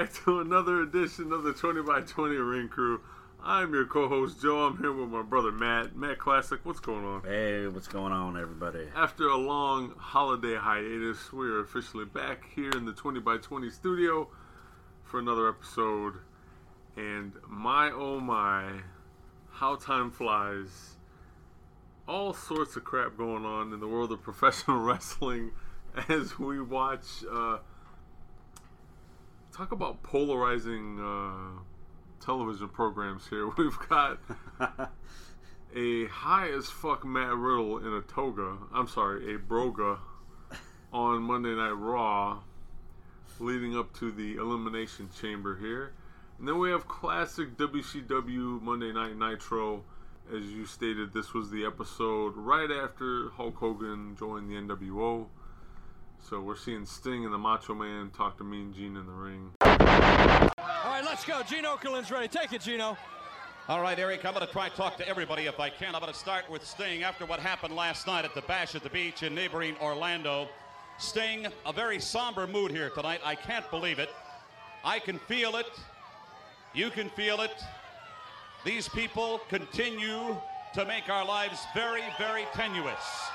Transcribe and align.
Back 0.00 0.14
to 0.14 0.40
another 0.40 0.80
edition 0.80 1.30
of 1.30 1.42
the 1.42 1.52
20 1.52 1.82
by 1.82 2.00
20 2.00 2.34
Ring 2.36 2.68
Crew. 2.68 3.02
I'm 3.42 3.74
your 3.74 3.84
co-host 3.84 4.40
Joe. 4.40 4.64
I'm 4.64 4.78
here 4.78 4.94
with 4.94 5.10
my 5.10 5.20
brother 5.20 5.52
Matt. 5.52 5.94
Matt 5.94 6.18
Classic, 6.18 6.58
what's 6.62 6.80
going 6.80 7.04
on? 7.04 7.22
Hey, 7.22 7.66
what's 7.66 7.86
going 7.86 8.10
on, 8.10 8.40
everybody? 8.40 8.86
After 8.96 9.28
a 9.28 9.36
long 9.36 9.92
holiday 9.98 10.56
hiatus, 10.56 11.30
we 11.34 11.48
are 11.48 11.60
officially 11.60 12.06
back 12.06 12.46
here 12.54 12.70
in 12.70 12.86
the 12.86 12.94
20 12.94 13.20
by 13.20 13.36
20 13.36 13.68
studio 13.68 14.26
for 15.02 15.20
another 15.20 15.46
episode. 15.46 16.14
And 16.96 17.34
my 17.46 17.90
oh 17.90 18.20
my, 18.20 18.70
how 19.50 19.76
time 19.76 20.10
flies. 20.10 20.96
All 22.08 22.32
sorts 22.32 22.74
of 22.74 22.84
crap 22.84 23.18
going 23.18 23.44
on 23.44 23.74
in 23.74 23.80
the 23.80 23.88
world 23.88 24.12
of 24.12 24.22
professional 24.22 24.78
wrestling 24.82 25.50
as 26.08 26.38
we 26.38 26.58
watch 26.58 27.22
uh, 27.30 27.58
talk 29.60 29.72
about 29.72 30.02
polarizing 30.02 30.98
uh, 30.98 31.60
television 32.24 32.66
programs 32.66 33.28
here. 33.28 33.46
We've 33.58 33.78
got 33.90 34.18
a 35.76 36.06
high 36.06 36.48
as 36.48 36.70
fuck 36.70 37.04
Matt 37.04 37.34
Riddle 37.34 37.76
in 37.76 37.92
a 37.92 38.00
toga. 38.00 38.56
I'm 38.72 38.88
sorry, 38.88 39.34
a 39.34 39.38
broga 39.38 39.98
on 40.94 41.20
Monday 41.20 41.54
Night 41.54 41.76
Raw, 41.76 42.38
leading 43.38 43.76
up 43.76 43.92
to 43.98 44.10
the 44.10 44.36
Elimination 44.36 45.10
Chamber 45.20 45.58
here. 45.58 45.92
And 46.38 46.48
then 46.48 46.58
we 46.58 46.70
have 46.70 46.88
classic 46.88 47.58
WCW 47.58 48.62
Monday 48.62 48.94
Night 48.94 49.18
Nitro. 49.18 49.84
As 50.34 50.46
you 50.46 50.64
stated, 50.64 51.12
this 51.12 51.34
was 51.34 51.50
the 51.50 51.66
episode 51.66 52.32
right 52.34 52.70
after 52.70 53.28
Hulk 53.36 53.56
Hogan 53.56 54.16
joined 54.18 54.48
the 54.48 54.54
NWO. 54.54 55.26
So 56.28 56.40
we're 56.40 56.56
seeing 56.56 56.86
Sting 56.86 57.24
and 57.24 57.34
the 57.34 57.38
Macho 57.38 57.74
Man 57.74 58.10
talk 58.10 58.38
to 58.38 58.44
Mean 58.44 58.72
Gene 58.72 58.96
in 58.96 59.06
the 59.06 59.12
ring. 59.12 59.50
All 59.60 59.70
right, 59.78 61.02
let's 61.04 61.24
go. 61.24 61.42
Gene 61.42 61.64
Okerlund's 61.64 62.10
ready. 62.10 62.28
Take 62.28 62.52
it, 62.52 62.60
Gino. 62.60 62.96
All 63.68 63.82
right, 63.82 63.98
Eric, 63.98 64.24
I'm 64.24 64.34
going 64.34 64.46
to 64.46 64.52
try 64.52 64.68
to 64.68 64.76
talk 64.76 64.96
to 64.98 65.08
everybody 65.08 65.46
if 65.46 65.58
I 65.58 65.70
can. 65.70 65.94
I'm 65.94 66.00
going 66.00 66.12
to 66.12 66.18
start 66.18 66.48
with 66.50 66.64
Sting 66.64 67.02
after 67.02 67.26
what 67.26 67.40
happened 67.40 67.74
last 67.74 68.06
night 68.06 68.24
at 68.24 68.34
the 68.34 68.42
Bash 68.42 68.74
at 68.74 68.82
the 68.82 68.90
Beach 68.90 69.22
in 69.22 69.34
neighboring 69.34 69.74
Orlando. 69.80 70.48
Sting, 70.98 71.46
a 71.66 71.72
very 71.72 71.98
somber 71.98 72.46
mood 72.46 72.70
here 72.70 72.90
tonight. 72.90 73.20
I 73.24 73.34
can't 73.34 73.68
believe 73.70 73.98
it. 73.98 74.10
I 74.84 74.98
can 74.98 75.18
feel 75.18 75.56
it. 75.56 75.66
You 76.74 76.90
can 76.90 77.08
feel 77.10 77.40
it. 77.40 77.62
These 78.64 78.88
people 78.88 79.40
continue 79.48 80.36
to 80.74 80.84
make 80.84 81.08
our 81.08 81.24
lives 81.24 81.60
very, 81.74 82.02
very 82.18 82.46
tenuous. 82.52 83.28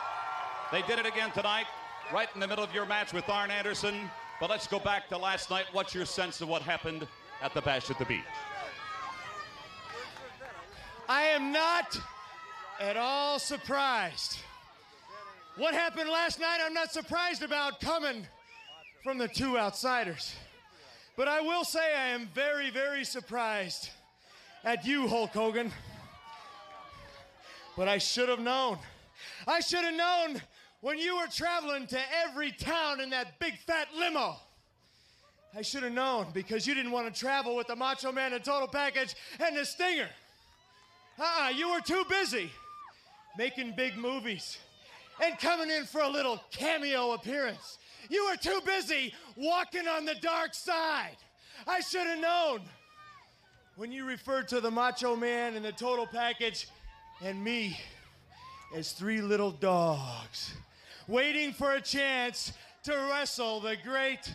They 0.71 0.81
did 0.83 0.99
it 0.99 1.05
again 1.05 1.31
tonight, 1.31 1.65
right 2.13 2.29
in 2.33 2.39
the 2.39 2.47
middle 2.47 2.63
of 2.63 2.73
your 2.73 2.85
match 2.85 3.13
with 3.13 3.27
Arn 3.29 3.51
Anderson. 3.51 4.09
But 4.39 4.49
let's 4.49 4.67
go 4.67 4.79
back 4.79 5.09
to 5.09 5.17
last 5.17 5.49
night. 5.49 5.65
What's 5.71 5.95
your 5.95 6.05
sense 6.05 6.41
of 6.41 6.49
what 6.49 6.61
happened 6.61 7.07
at 7.41 7.53
the 7.53 7.61
Bash 7.61 7.89
at 7.89 7.97
the 7.97 8.05
Beach? 8.05 8.21
I 11.07 11.23
am 11.23 11.51
not 11.51 11.99
at 12.79 12.97
all 12.97 13.39
surprised. 13.39 14.39
What 15.57 15.73
happened 15.73 16.09
last 16.09 16.39
night, 16.39 16.59
I'm 16.61 16.73
not 16.73 16.91
surprised 16.91 17.43
about 17.43 17.79
coming 17.79 18.27
from 19.03 19.17
the 19.17 19.27
two 19.27 19.57
outsiders. 19.57 20.35
But 21.15 21.27
I 21.27 21.39
will 21.41 21.63
say 21.63 21.95
I 21.95 22.07
am 22.07 22.27
very, 22.33 22.71
very 22.71 23.05
surprised 23.05 23.89
at 24.63 24.85
you, 24.85 25.07
Hulk 25.07 25.31
Hogan. 25.31 25.71
But 27.77 27.87
I 27.87 27.99
should 27.99 28.27
have 28.27 28.39
known. 28.39 28.79
I 29.47 29.59
should 29.61 29.83
have 29.83 29.95
known 29.95 30.41
when 30.85 30.99
you 30.99 31.15
were 31.17 31.25
traveling 31.25 31.87
to 31.87 31.99
every 32.23 32.51
town 32.51 33.01
in 33.01 33.09
that 33.09 33.39
big 33.39 33.57
fat 33.57 33.87
limo. 33.97 34.35
I 35.57 35.63
should 35.63 35.81
have 35.81 35.93
known 35.93 36.27
because 36.31 36.67
you 36.67 36.75
didn't 36.75 36.91
want 36.91 37.11
to 37.11 37.19
travel 37.19 37.55
with 37.55 37.65
the 37.65 37.75
Macho 37.75 38.11
Man 38.11 38.33
and 38.33 38.43
Total 38.43 38.67
Package 38.67 39.15
and 39.39 39.57
the 39.57 39.65
Stinger. 39.65 40.07
Uh-uh, 41.17 41.49
you 41.49 41.71
were 41.71 41.79
too 41.79 42.03
busy 42.07 42.51
making 43.35 43.73
big 43.75 43.97
movies 43.97 44.59
and 45.23 45.39
coming 45.39 45.71
in 45.71 45.85
for 45.85 46.01
a 46.01 46.07
little 46.07 46.39
cameo 46.51 47.13
appearance. 47.13 47.79
You 48.07 48.27
were 48.29 48.37
too 48.37 48.61
busy 48.63 49.11
walking 49.35 49.87
on 49.87 50.05
the 50.05 50.13
dark 50.21 50.53
side. 50.53 51.17
I 51.65 51.79
should 51.79 52.05
have 52.05 52.19
known 52.19 52.61
when 53.75 53.91
you 53.91 54.05
referred 54.05 54.47
to 54.49 54.61
the 54.61 54.69
Macho 54.69 55.15
Man 55.15 55.55
and 55.55 55.65
the 55.65 55.71
Total 55.71 56.05
Package 56.05 56.67
and 57.23 57.43
me 57.43 57.75
as 58.75 58.91
three 58.91 59.21
little 59.21 59.49
dogs 59.49 60.53
waiting 61.07 61.53
for 61.53 61.73
a 61.73 61.81
chance 61.81 62.53
to 62.83 62.91
wrestle 63.11 63.59
the 63.59 63.77
great 63.83 64.31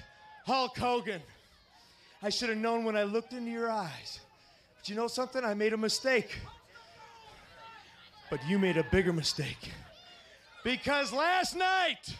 Hulk 0.46 0.76
Hogan. 0.78 1.20
I 2.22 2.30
should 2.30 2.48
have 2.48 2.58
known 2.58 2.84
when 2.84 2.96
I 2.96 3.04
looked 3.04 3.32
into 3.32 3.50
your 3.50 3.70
eyes. 3.70 4.20
But 4.78 4.88
you 4.88 4.94
know 4.94 5.08
something? 5.08 5.44
I 5.44 5.54
made 5.54 5.72
a 5.72 5.76
mistake. 5.76 6.38
But 8.30 8.40
you 8.46 8.58
made 8.58 8.76
a 8.76 8.84
bigger 8.84 9.12
mistake. 9.12 9.72
Because 10.62 11.12
last 11.12 11.56
night, 11.56 12.16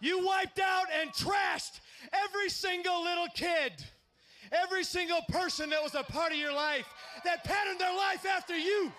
you 0.00 0.24
wiped 0.24 0.60
out 0.60 0.86
and 1.00 1.10
trashed 1.10 1.80
every 2.12 2.48
single 2.48 3.02
little 3.02 3.28
kid, 3.34 3.72
every 4.52 4.84
single 4.84 5.20
person 5.28 5.70
that 5.70 5.82
was 5.82 5.94
a 5.94 6.02
part 6.02 6.32
of 6.32 6.38
your 6.38 6.52
life, 6.52 6.86
that 7.24 7.44
patterned 7.44 7.80
their 7.80 7.94
life 7.94 8.24
after 8.26 8.56
you. 8.56 8.92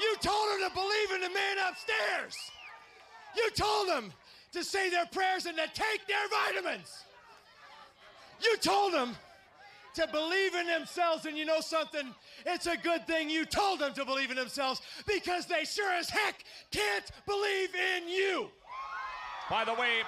You 0.00 0.16
told 0.20 0.50
them 0.50 0.68
to 0.68 0.74
believe 0.74 1.10
in 1.14 1.20
the 1.20 1.28
man 1.28 1.56
upstairs. 1.68 2.36
You 3.36 3.50
told 3.50 3.88
them 3.88 4.12
to 4.52 4.64
say 4.64 4.90
their 4.90 5.06
prayers 5.06 5.46
and 5.46 5.56
to 5.56 5.66
take 5.74 6.06
their 6.06 6.28
vitamins. 6.28 7.04
You 8.42 8.56
told 8.58 8.92
them 8.92 9.16
to 9.94 10.06
believe 10.08 10.54
in 10.54 10.66
themselves, 10.66 11.24
and 11.24 11.36
you 11.36 11.44
know 11.44 11.60
something? 11.60 12.14
It's 12.44 12.66
a 12.66 12.76
good 12.76 13.06
thing 13.06 13.30
you 13.30 13.44
told 13.44 13.78
them 13.78 13.94
to 13.94 14.04
believe 14.04 14.30
in 14.30 14.36
themselves 14.36 14.80
because 15.06 15.46
they 15.46 15.64
sure 15.64 15.92
as 15.92 16.10
heck 16.10 16.44
can't 16.70 17.10
believe 17.26 17.70
in 17.74 18.08
you. 18.08 18.48
By 19.48 19.64
the 19.64 19.74
way, 19.74 20.02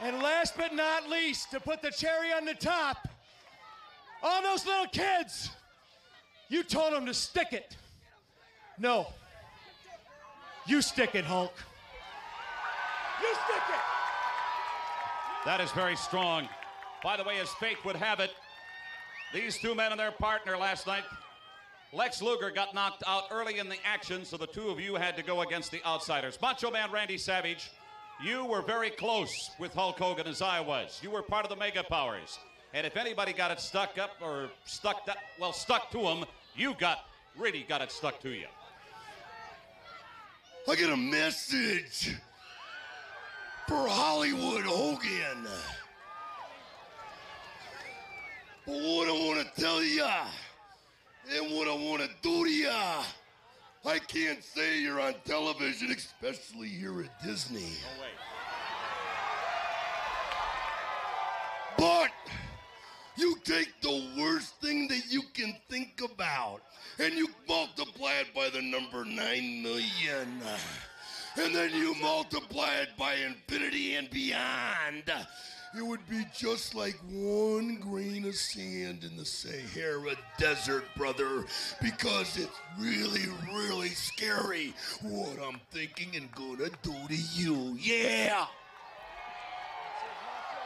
And 0.00 0.22
last 0.22 0.56
but 0.56 0.74
not 0.74 1.08
least, 1.08 1.50
to 1.50 1.60
put 1.60 1.82
the 1.82 1.90
cherry 1.90 2.32
on 2.32 2.44
the 2.44 2.54
top, 2.54 3.08
all 4.22 4.42
those 4.42 4.64
little 4.64 4.86
kids, 4.86 5.50
you 6.48 6.62
told 6.62 6.92
them 6.92 7.04
to 7.06 7.14
stick 7.14 7.52
it. 7.52 7.76
No. 8.78 9.08
You 10.68 10.82
stick 10.82 11.14
it, 11.14 11.24
Hulk. 11.24 11.54
You 13.22 13.28
stick 13.28 13.62
it. 13.68 13.80
that 15.46 15.62
is 15.62 15.72
very 15.72 15.96
strong. 15.96 16.46
By 17.02 17.16
the 17.16 17.24
way, 17.24 17.38
as 17.40 17.48
fate 17.54 17.82
would 17.86 17.96
have 17.96 18.20
it, 18.20 18.32
these 19.32 19.56
two 19.56 19.74
men 19.74 19.92
and 19.92 19.98
their 19.98 20.12
partner 20.12 20.58
last 20.58 20.86
night, 20.86 21.04
Lex 21.94 22.20
Luger 22.20 22.50
got 22.50 22.74
knocked 22.74 23.02
out 23.06 23.24
early 23.30 23.58
in 23.58 23.70
the 23.70 23.78
action, 23.82 24.26
so 24.26 24.36
the 24.36 24.46
two 24.46 24.68
of 24.68 24.78
you 24.78 24.96
had 24.96 25.16
to 25.16 25.22
go 25.22 25.40
against 25.40 25.70
the 25.70 25.82
outsiders. 25.86 26.38
Macho 26.42 26.70
Man 26.70 26.92
Randy 26.92 27.16
Savage, 27.16 27.70
you 28.22 28.44
were 28.44 28.60
very 28.60 28.90
close 28.90 29.50
with 29.58 29.72
Hulk 29.72 29.98
Hogan 29.98 30.26
as 30.26 30.42
I 30.42 30.60
was. 30.60 31.00
You 31.02 31.10
were 31.10 31.22
part 31.22 31.46
of 31.46 31.50
the 31.50 31.56
Mega 31.56 31.82
Powers. 31.82 32.38
And 32.74 32.86
if 32.86 32.98
anybody 32.98 33.32
got 33.32 33.50
it 33.50 33.58
stuck 33.58 33.96
up 33.96 34.10
or 34.20 34.50
stuck 34.66 35.06
that 35.06 35.16
well 35.40 35.54
stuck 35.54 35.90
to 35.92 36.02
them, 36.02 36.26
you 36.54 36.74
got 36.78 37.06
really 37.38 37.64
got 37.66 37.80
it 37.80 37.90
stuck 37.90 38.20
to 38.20 38.28
you. 38.28 38.48
I 40.66 40.74
get 40.76 40.90
a 40.90 40.96
message 40.96 42.16
for 43.66 43.88
Hollywood 43.88 44.64
Hogan. 44.64 45.46
But 48.66 48.74
what 48.74 49.08
I 49.08 49.12
want 49.12 49.54
to 49.54 49.60
tell 49.60 49.82
ya 49.82 50.26
and 51.34 51.54
what 51.54 51.68
I 51.68 51.74
want 51.74 52.02
to 52.02 52.08
do 52.22 52.44
to 52.44 52.50
ya, 52.50 53.02
I 53.84 53.98
can't 53.98 54.42
say 54.44 54.80
you're 54.80 55.00
on 55.00 55.14
television, 55.24 55.90
especially 55.90 56.68
here 56.68 57.02
at 57.02 57.22
Disney. 57.22 57.70
But 57.98 58.37
you 63.18 63.36
take 63.44 63.68
the 63.82 64.04
worst 64.18 64.54
thing 64.60 64.86
that 64.88 65.02
you 65.10 65.22
can 65.34 65.54
think 65.68 66.00
about 66.00 66.60
and 66.98 67.14
you 67.14 67.28
multiply 67.48 68.12
it 68.20 68.32
by 68.34 68.48
the 68.50 68.62
number 68.62 69.04
9 69.04 69.62
million. 69.62 70.40
And 71.36 71.54
then 71.54 71.70
you 71.74 71.94
multiply 72.00 72.74
it 72.76 72.90
by 72.98 73.14
infinity 73.14 73.94
and 73.94 74.10
beyond. 74.10 75.04
it 75.76 75.82
would 75.82 76.08
be 76.08 76.24
just 76.36 76.74
like 76.74 76.96
one 77.10 77.76
grain 77.76 78.24
of 78.24 78.34
sand 78.34 79.04
in 79.04 79.16
the 79.16 79.24
Sahara 79.24 80.14
Desert, 80.38 80.84
brother, 80.96 81.44
because 81.80 82.36
it's 82.36 82.60
really, 82.78 83.26
really 83.52 83.90
scary 83.90 84.74
what 85.02 85.38
I'm 85.44 85.60
thinking 85.70 86.16
and 86.16 86.30
gonna 86.32 86.70
do 86.82 86.94
to 87.08 87.16
you. 87.34 87.76
Yeah! 87.78 88.46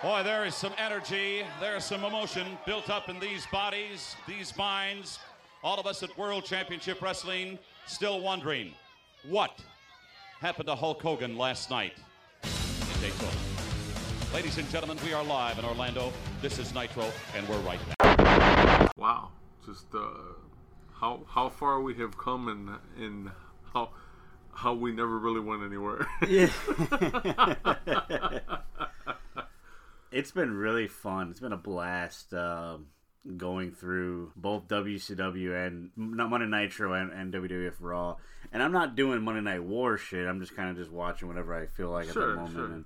Boy, 0.03 0.23
there 0.25 0.45
is 0.45 0.57
some 0.57 0.73
energy, 0.79 1.45
there's 1.61 1.85
some 1.85 2.03
emotion 2.03 2.59
built 2.67 2.91
up 2.91 3.09
in 3.09 3.21
these 3.21 3.47
bodies, 3.53 4.17
these 4.27 4.57
minds. 4.57 5.21
All 5.63 5.79
of 5.79 5.87
us 5.87 6.03
at 6.03 6.19
World 6.19 6.45
Championship 6.45 7.01
Wrestling 7.01 7.57
still 7.87 8.21
wondering 8.21 8.73
what 9.29 9.61
happened 10.41 10.67
to 10.67 10.75
Hulk 10.75 11.01
Hogan 11.01 11.39
last 11.39 11.71
night 11.71 11.93
in 12.43 13.01
Daytona. 13.01 13.31
Ladies 14.35 14.59
and 14.59 14.69
gentlemen, 14.71 14.99
we 15.05 15.13
are 15.13 15.23
live 15.23 15.61
in 15.61 15.65
Orlando. 15.65 16.13
This 16.41 16.59
is 16.59 16.75
Nitro, 16.75 17.05
and 17.37 17.49
we're 17.49 17.61
right 17.61 17.79
back. 18.01 18.91
Wow, 18.97 19.29
just 19.65 19.87
uh, 19.95 20.01
how 20.95 21.21
how 21.29 21.49
far 21.49 21.81
we 21.81 21.95
have 21.95 22.19
come 22.19 22.49
and 22.49 22.71
and 22.99 23.31
how 23.73 23.91
how 24.53 24.75
we 24.75 24.91
never 24.91 25.17
really 25.17 25.39
went 25.39 25.63
anywhere. 25.63 26.09
it's 30.13 30.31
been 30.31 30.53
really 30.55 30.89
fun. 30.89 31.31
It's 31.31 31.41
been 31.41 31.53
a 31.53 31.57
blast 31.57 32.33
um 32.35 32.87
going 33.37 33.71
through 33.73 34.33
both 34.35 34.67
WCW 34.67 35.67
and 35.67 35.91
not 35.97 36.29
Monday 36.29 36.47
Nitro 36.47 36.93
and, 36.95 37.13
and 37.13 37.33
WWF 37.33 37.75
Raw. 37.79 38.17
And 38.53 38.61
I'm 38.63 38.73
not 38.73 38.97
doing 38.97 39.23
Monday 39.23 39.41
Night 39.43 39.63
War 39.63 39.97
shit. 39.97 40.27
I'm 40.27 40.41
just 40.41 40.57
kind 40.57 40.71
of 40.71 40.77
just 40.77 40.91
watching 40.91 41.29
whatever 41.29 41.55
I 41.55 41.67
feel 41.67 41.91
like 41.91 42.11
Sure, 42.11 42.31
at 42.31 42.35
the 42.35 42.35
moment. 42.37 42.55
sure. 42.55 42.65
And 42.65 42.85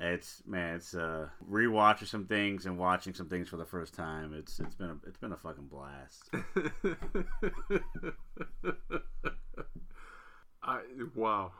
it's 0.00 0.42
man, 0.44 0.74
it's 0.74 0.92
uh 0.94 1.28
rewatching 1.48 2.08
some 2.08 2.26
things 2.26 2.66
and 2.66 2.78
watching 2.78 3.14
some 3.14 3.28
things 3.28 3.48
for 3.48 3.56
the 3.56 3.64
first 3.64 3.94
time. 3.94 4.34
It's 4.34 4.58
it's 4.58 4.74
been 4.74 4.90
a 4.90 4.96
it's 5.06 5.18
been 5.18 5.30
a 5.32 5.36
fucking 5.36 5.68
blast. 5.68 6.30
I 10.62 10.80
wow, 11.14 11.52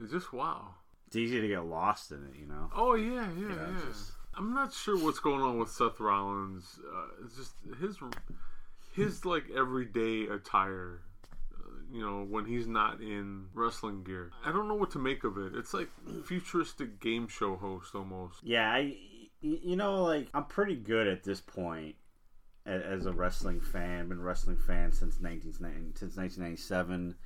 it's 0.00 0.12
just 0.12 0.32
wow. 0.32 0.74
It's 1.08 1.16
easy 1.16 1.40
to 1.40 1.48
get 1.48 1.64
lost 1.64 2.12
in 2.12 2.18
it, 2.18 2.38
you 2.38 2.46
know. 2.46 2.70
Oh 2.76 2.94
yeah, 2.94 3.26
yeah, 3.36 3.48
yeah. 3.48 3.80
just- 3.88 4.12
I'm 4.36 4.54
not 4.54 4.72
sure 4.72 4.96
what's 4.96 5.18
going 5.18 5.40
on 5.40 5.58
with 5.58 5.70
Seth 5.70 5.98
Rollins. 5.98 6.78
Uh, 6.94 7.24
it's 7.24 7.34
just 7.36 7.52
his 7.80 7.98
his 8.94 9.24
like 9.24 9.44
everyday 9.56 10.26
attire. 10.32 11.00
uh, 11.56 11.70
You 11.90 12.02
know, 12.02 12.24
when 12.28 12.44
he's 12.44 12.66
not 12.68 13.00
in 13.00 13.46
wrestling 13.54 14.04
gear, 14.04 14.30
I 14.44 14.52
don't 14.52 14.68
know 14.68 14.74
what 14.74 14.90
to 14.92 14.98
make 14.98 15.24
of 15.24 15.38
it. 15.38 15.54
It's 15.56 15.72
like 15.74 15.88
futuristic 16.24 17.00
game 17.00 17.26
show 17.26 17.56
host 17.56 17.94
almost. 17.94 18.40
Yeah, 18.44 18.70
I, 18.70 18.96
you 19.40 19.76
know, 19.76 20.04
like 20.04 20.28
I'm 20.34 20.44
pretty 20.44 20.76
good 20.76 21.06
at 21.08 21.24
this 21.24 21.40
point 21.40 21.96
as 22.66 23.06
a 23.06 23.12
wrestling 23.12 23.60
fan. 23.62 24.08
Been 24.10 24.18
a 24.18 24.22
wrestling 24.22 24.58
fan 24.58 24.92
since 24.92 25.18
1990 25.20 25.98
since 25.98 26.16
1997. 26.16 27.16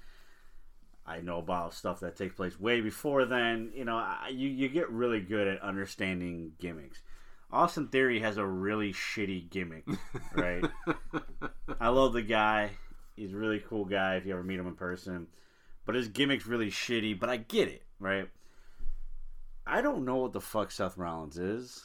I 1.06 1.20
know 1.20 1.38
about 1.38 1.74
stuff 1.74 2.00
that 2.00 2.16
takes 2.16 2.34
place 2.34 2.58
way 2.58 2.80
before 2.80 3.24
then. 3.24 3.72
You 3.74 3.84
know, 3.84 3.96
I, 3.96 4.28
you 4.32 4.48
you 4.48 4.68
get 4.68 4.88
really 4.90 5.20
good 5.20 5.48
at 5.48 5.60
understanding 5.60 6.52
gimmicks. 6.60 7.02
Austin 7.50 7.88
Theory 7.88 8.20
has 8.20 8.38
a 8.38 8.46
really 8.46 8.92
shitty 8.92 9.50
gimmick, 9.50 9.84
right? 10.34 10.64
I 11.80 11.88
love 11.88 12.12
the 12.14 12.22
guy. 12.22 12.70
He's 13.14 13.34
a 13.34 13.36
really 13.36 13.62
cool 13.68 13.84
guy 13.84 14.16
if 14.16 14.24
you 14.24 14.32
ever 14.32 14.42
meet 14.42 14.58
him 14.58 14.66
in 14.66 14.74
person. 14.74 15.26
But 15.84 15.96
his 15.96 16.08
gimmick's 16.08 16.46
really 16.46 16.70
shitty, 16.70 17.18
but 17.18 17.28
I 17.28 17.36
get 17.36 17.68
it, 17.68 17.82
right? 17.98 18.28
I 19.66 19.82
don't 19.82 20.04
know 20.04 20.16
what 20.16 20.32
the 20.32 20.40
fuck 20.40 20.70
Seth 20.70 20.96
Rollins 20.96 21.36
is. 21.36 21.84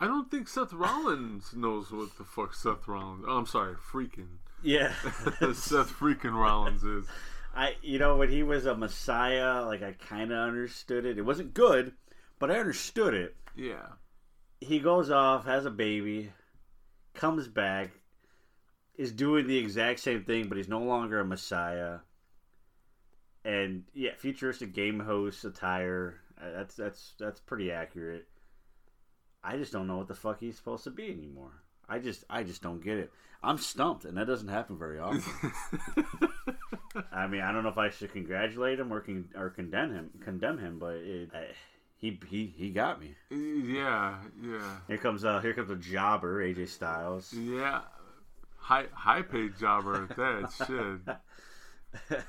I 0.00 0.06
don't 0.06 0.30
think 0.30 0.48
Seth 0.48 0.72
Rollins 0.72 1.54
knows 1.54 1.90
what 1.90 2.16
the 2.18 2.24
fuck 2.24 2.54
Seth 2.54 2.88
Rollins. 2.88 3.24
Oh, 3.26 3.38
I'm 3.38 3.46
sorry, 3.46 3.74
freaking 3.74 4.38
Yeah. 4.62 4.92
Seth 5.52 5.92
freaking 5.92 6.34
Rollins 6.34 6.82
is. 6.82 7.06
I 7.56 7.76
you 7.82 7.98
know 7.98 8.16
when 8.16 8.28
he 8.30 8.42
was 8.42 8.66
a 8.66 8.76
messiah, 8.76 9.64
like 9.64 9.82
I 9.82 9.92
kind 9.92 10.30
of 10.30 10.38
understood 10.38 11.04
it. 11.06 11.18
It 11.18 11.22
wasn't 11.22 11.54
good, 11.54 11.94
but 12.38 12.50
I 12.50 12.58
understood 12.58 13.14
it. 13.14 13.34
Yeah, 13.56 13.86
He 14.60 14.78
goes 14.78 15.10
off, 15.10 15.46
has 15.46 15.64
a 15.64 15.70
baby, 15.70 16.30
comes 17.14 17.48
back, 17.48 17.90
is 18.96 19.12
doing 19.12 19.46
the 19.46 19.56
exact 19.56 20.00
same 20.00 20.24
thing, 20.24 20.48
but 20.48 20.58
he's 20.58 20.68
no 20.68 20.80
longer 20.82 21.18
a 21.20 21.24
messiah. 21.24 22.00
And 23.44 23.84
yeah, 23.94 24.10
futuristic 24.16 24.74
game 24.74 25.00
host 25.00 25.44
attire. 25.44 26.20
uh, 26.40 26.50
That's 26.52 26.74
that's 26.74 27.14
that's 27.18 27.40
pretty 27.40 27.70
accurate. 27.72 28.26
I 29.42 29.56
just 29.56 29.72
don't 29.72 29.86
know 29.86 29.98
what 29.98 30.08
the 30.08 30.14
fuck 30.14 30.40
he's 30.40 30.56
supposed 30.56 30.84
to 30.84 30.90
be 30.90 31.10
anymore. 31.10 31.62
I 31.88 31.98
just 31.98 32.24
I 32.30 32.42
just 32.42 32.62
don't 32.62 32.82
get 32.82 32.98
it. 32.98 33.12
I'm 33.42 33.58
stumped, 33.58 34.04
and 34.04 34.16
that 34.16 34.26
doesn't 34.26 34.48
happen 34.48 34.76
very 34.78 34.98
often. 34.98 35.22
I 37.12 37.26
mean, 37.26 37.42
I 37.42 37.52
don't 37.52 37.62
know 37.62 37.68
if 37.68 37.78
I 37.78 37.90
should 37.90 38.12
congratulate 38.12 38.80
him 38.80 38.92
or 38.92 39.00
con- 39.00 39.28
or 39.36 39.50
condemn 39.50 39.92
him, 39.94 40.10
condemn 40.24 40.58
him, 40.58 40.78
but 40.78 40.94
it, 40.96 41.30
I, 41.34 41.46
he 41.98 42.18
he 42.28 42.46
he 42.56 42.70
got 42.70 43.00
me. 43.00 43.14
yeah, 43.30 44.16
yeah, 44.42 44.76
Here 44.88 44.98
comes 44.98 45.24
uh 45.24 45.40
here 45.40 45.52
comes 45.54 45.70
a 45.70 45.76
jobber, 45.76 46.42
AJ 46.42 46.68
Styles. 46.68 47.32
yeah. 47.32 47.80
High 48.56 48.86
high 48.92 49.22
paid 49.22 49.56
jobber 49.58 50.08
at 50.10 50.16
that 50.16 50.52
shit. 52.08 52.24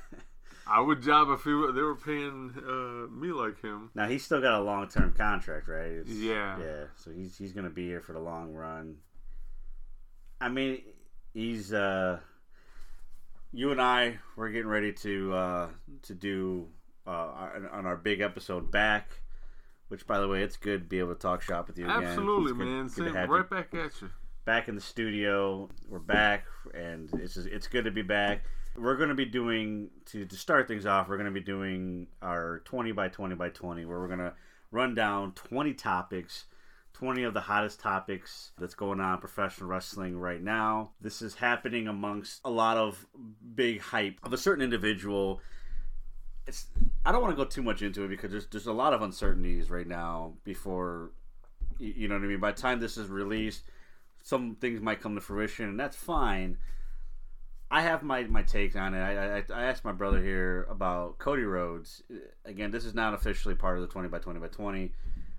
I 0.70 0.80
would 0.80 1.02
job 1.02 1.30
if 1.30 1.44
he 1.44 1.52
were, 1.52 1.72
they 1.72 1.80
were 1.80 1.96
paying 1.96 2.52
uh, 2.58 3.10
me 3.10 3.32
like 3.32 3.60
him. 3.62 3.90
Now 3.94 4.06
he's 4.06 4.22
still 4.24 4.40
got 4.42 4.60
a 4.60 4.62
long 4.62 4.86
term 4.88 5.14
contract, 5.14 5.66
right? 5.66 5.92
It's- 5.92 6.14
Yeah. 6.14 6.58
yeah. 6.60 6.84
So 6.96 7.10
he's 7.10 7.36
he's 7.38 7.52
gonna 7.52 7.70
be 7.70 7.86
here 7.86 8.00
for 8.02 8.12
the 8.12 8.20
long 8.20 8.52
run. 8.52 8.96
I 10.40 10.48
mean, 10.48 10.82
he's 11.34 11.72
uh, 11.72 12.18
you 13.52 13.70
and 13.72 13.80
I 13.80 14.18
we're 14.36 14.50
getting 14.50 14.68
ready 14.68 14.92
to 14.92 15.34
uh 15.34 15.68
to 16.02 16.14
do 16.14 16.68
uh 17.06 17.10
on- 17.72 17.86
our 17.86 17.96
big 17.96 18.20
episode 18.20 18.70
back. 18.70 19.20
Which, 19.88 20.06
by 20.06 20.18
the 20.20 20.28
way, 20.28 20.42
it's 20.42 20.58
good 20.58 20.82
to 20.82 20.86
be 20.86 20.98
able 20.98 21.14
to 21.14 21.18
talk 21.18 21.40
shop 21.40 21.66
with 21.66 21.78
you 21.78 21.86
again. 21.86 22.04
Absolutely, 22.04 22.52
good- 22.52 22.66
man. 22.66 22.88
good 22.88 23.14
right 23.14 23.38
you 23.38 23.44
back 23.44 23.74
at 23.74 24.00
you. 24.02 24.10
back 24.44 24.68
in 24.68 24.74
the 24.74 24.82
studio. 24.82 25.70
We're 25.88 25.98
back, 25.98 26.44
and 26.74 27.08
it's 27.14 27.34
just, 27.34 27.46
it's 27.46 27.66
good 27.68 27.84
to 27.86 27.90
be 27.90 28.02
back. 28.02 28.44
We're 28.76 28.96
going 28.96 29.08
to 29.08 29.14
be 29.14 29.24
doing 29.24 29.88
to 30.06 30.26
to 30.26 30.36
start 30.36 30.68
things 30.68 30.84
off. 30.84 31.08
We're 31.08 31.16
going 31.16 31.24
to 31.26 31.32
be 31.32 31.40
doing 31.40 32.06
our 32.20 32.60
twenty 32.66 32.92
by 32.92 33.08
twenty 33.08 33.34
by 33.34 33.48
twenty, 33.48 33.86
where 33.86 33.98
we're 33.98 34.08
going 34.08 34.18
to 34.18 34.34
run 34.70 34.94
down 34.94 35.32
twenty 35.32 35.72
topics. 35.72 36.44
20 36.94 37.22
of 37.22 37.34
the 37.34 37.40
hottest 37.40 37.80
topics 37.80 38.52
that's 38.58 38.74
going 38.74 39.00
on 39.00 39.18
professional 39.18 39.68
wrestling 39.68 40.18
right 40.18 40.42
now. 40.42 40.90
This 41.00 41.22
is 41.22 41.34
happening 41.34 41.88
amongst 41.88 42.40
a 42.44 42.50
lot 42.50 42.76
of 42.76 43.06
big 43.54 43.80
hype 43.80 44.18
of 44.22 44.32
a 44.32 44.38
certain 44.38 44.64
individual. 44.64 45.40
It's 46.46 46.66
I 47.04 47.12
don't 47.12 47.22
want 47.22 47.32
to 47.32 47.36
go 47.36 47.48
too 47.48 47.62
much 47.62 47.82
into 47.82 48.04
it 48.04 48.08
because 48.08 48.30
there's 48.30 48.46
there's 48.46 48.66
a 48.66 48.72
lot 48.72 48.92
of 48.92 49.02
uncertainties 49.02 49.70
right 49.70 49.86
now 49.86 50.34
before 50.44 51.12
you 51.78 52.08
know 52.08 52.16
what 52.16 52.24
I 52.24 52.26
mean. 52.26 52.40
By 52.40 52.52
the 52.52 52.60
time 52.60 52.80
this 52.80 52.96
is 52.96 53.08
released, 53.08 53.62
some 54.22 54.56
things 54.56 54.80
might 54.80 55.00
come 55.00 55.14
to 55.14 55.20
fruition, 55.20 55.68
and 55.68 55.78
that's 55.78 55.96
fine. 55.96 56.58
I 57.70 57.82
have 57.82 58.02
my, 58.02 58.22
my 58.24 58.42
takes 58.42 58.76
on 58.76 58.94
it. 58.94 59.00
I, 59.00 59.38
I, 59.38 59.44
I 59.54 59.64
asked 59.64 59.84
my 59.84 59.92
brother 59.92 60.22
here 60.22 60.66
about 60.70 61.18
Cody 61.18 61.42
Rhodes. 61.42 62.02
Again, 62.44 62.70
this 62.70 62.84
is 62.84 62.94
not 62.94 63.12
officially 63.12 63.54
part 63.54 63.76
of 63.76 63.82
the 63.82 63.88
20 63.88 64.08
by 64.08 64.18
20 64.18 64.40
by 64.40 64.48
20, 64.48 64.92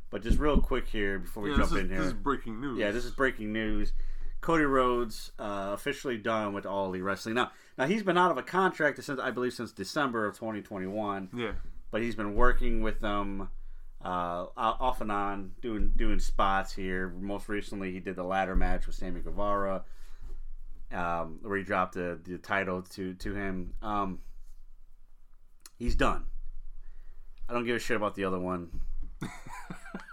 but 0.10 0.24
just 0.24 0.40
real 0.40 0.60
quick 0.60 0.88
here 0.88 1.20
before 1.20 1.44
we 1.44 1.52
Yeah, 1.52 1.58
jump 1.58 1.72
is, 1.72 1.78
in 1.78 1.90
here. 1.90 1.98
this 2.00 2.08
is 2.08 2.14
breaking 2.14 2.60
news. 2.62 2.80
Yeah, 2.80 2.92
this 2.92 3.06
is 3.06 3.12
breaking 3.12 3.52
news. 3.54 3.94
Cody 4.42 4.64
Rhodes 4.64 5.32
uh, 5.38 5.72
officially 5.74 6.18
done 6.18 6.54
with 6.54 6.66
All 6.66 6.86
Elite 6.88 7.04
Wrestling. 7.04 7.36
Now, 7.36 7.52
now 7.78 7.86
he's 7.88 8.04
been 8.04 8.18
out 8.18 8.32
of 8.32 8.38
a 8.38 8.44
contract 8.44 9.04
since 9.04 9.20
I 9.20 9.32
believe 9.32 9.54
since 9.54 9.72
December 9.74 10.26
of 10.26 10.36
2021 10.36 11.30
Yeah. 11.36 11.52
but 11.92 12.02
he's 12.02 12.16
been 12.16 12.36
working 12.36 12.82
with 12.82 13.00
them 13.02 13.50
uh, 14.04 14.46
off 14.56 15.02
and 15.02 15.12
on, 15.12 15.52
doing 15.62 15.92
doing 15.98 16.20
spots 16.20 16.72
here. 16.74 17.10
Most 17.10 17.50
recently, 17.50 17.92
he 17.92 18.00
did 18.00 18.16
the 18.16 18.24
ladder 18.24 18.56
match 18.56 18.88
with 18.88 18.96
Sammy 18.96 19.20
Guevara, 19.20 19.84
um, 20.94 21.40
where 21.42 21.58
he 21.58 21.64
dropped 21.66 21.96
the, 21.96 22.18
the 22.24 22.38
title 22.38 22.82
to 22.82 23.14
to 23.16 23.36
him. 23.36 23.74
Um, 23.82 24.20
he's 25.78 25.96
done. 25.96 26.28
I 27.50 27.54
don't 27.54 27.66
give 27.66 27.76
a 27.76 27.80
shit 27.80 27.98
about 27.98 28.16
the 28.16 28.24
other 28.24 28.40
one. 28.40 28.70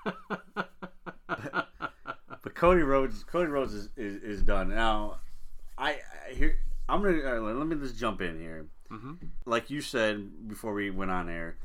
But, 0.04 1.68
but 2.42 2.54
Cody 2.54 2.82
Rhodes, 2.82 3.25
Cody 3.25 3.50
Rhodes 3.50 3.75
is, 3.75 3.88
is, 3.96 4.22
is 4.22 4.42
done 4.42 4.70
now. 4.70 5.20
I, 5.78 5.98
I 6.28 6.32
here 6.34 6.58
I'm 6.88 7.02
gonna 7.02 7.18
right, 7.18 7.54
let 7.54 7.66
me 7.66 7.76
just 7.76 7.96
jump 7.96 8.20
in 8.20 8.38
here 8.38 8.66
like 9.44 9.70
you 9.70 9.80
said 9.80 10.48
before 10.48 10.72
we 10.72 10.90
went 10.90 11.10
on 11.10 11.28
air, 11.28 11.56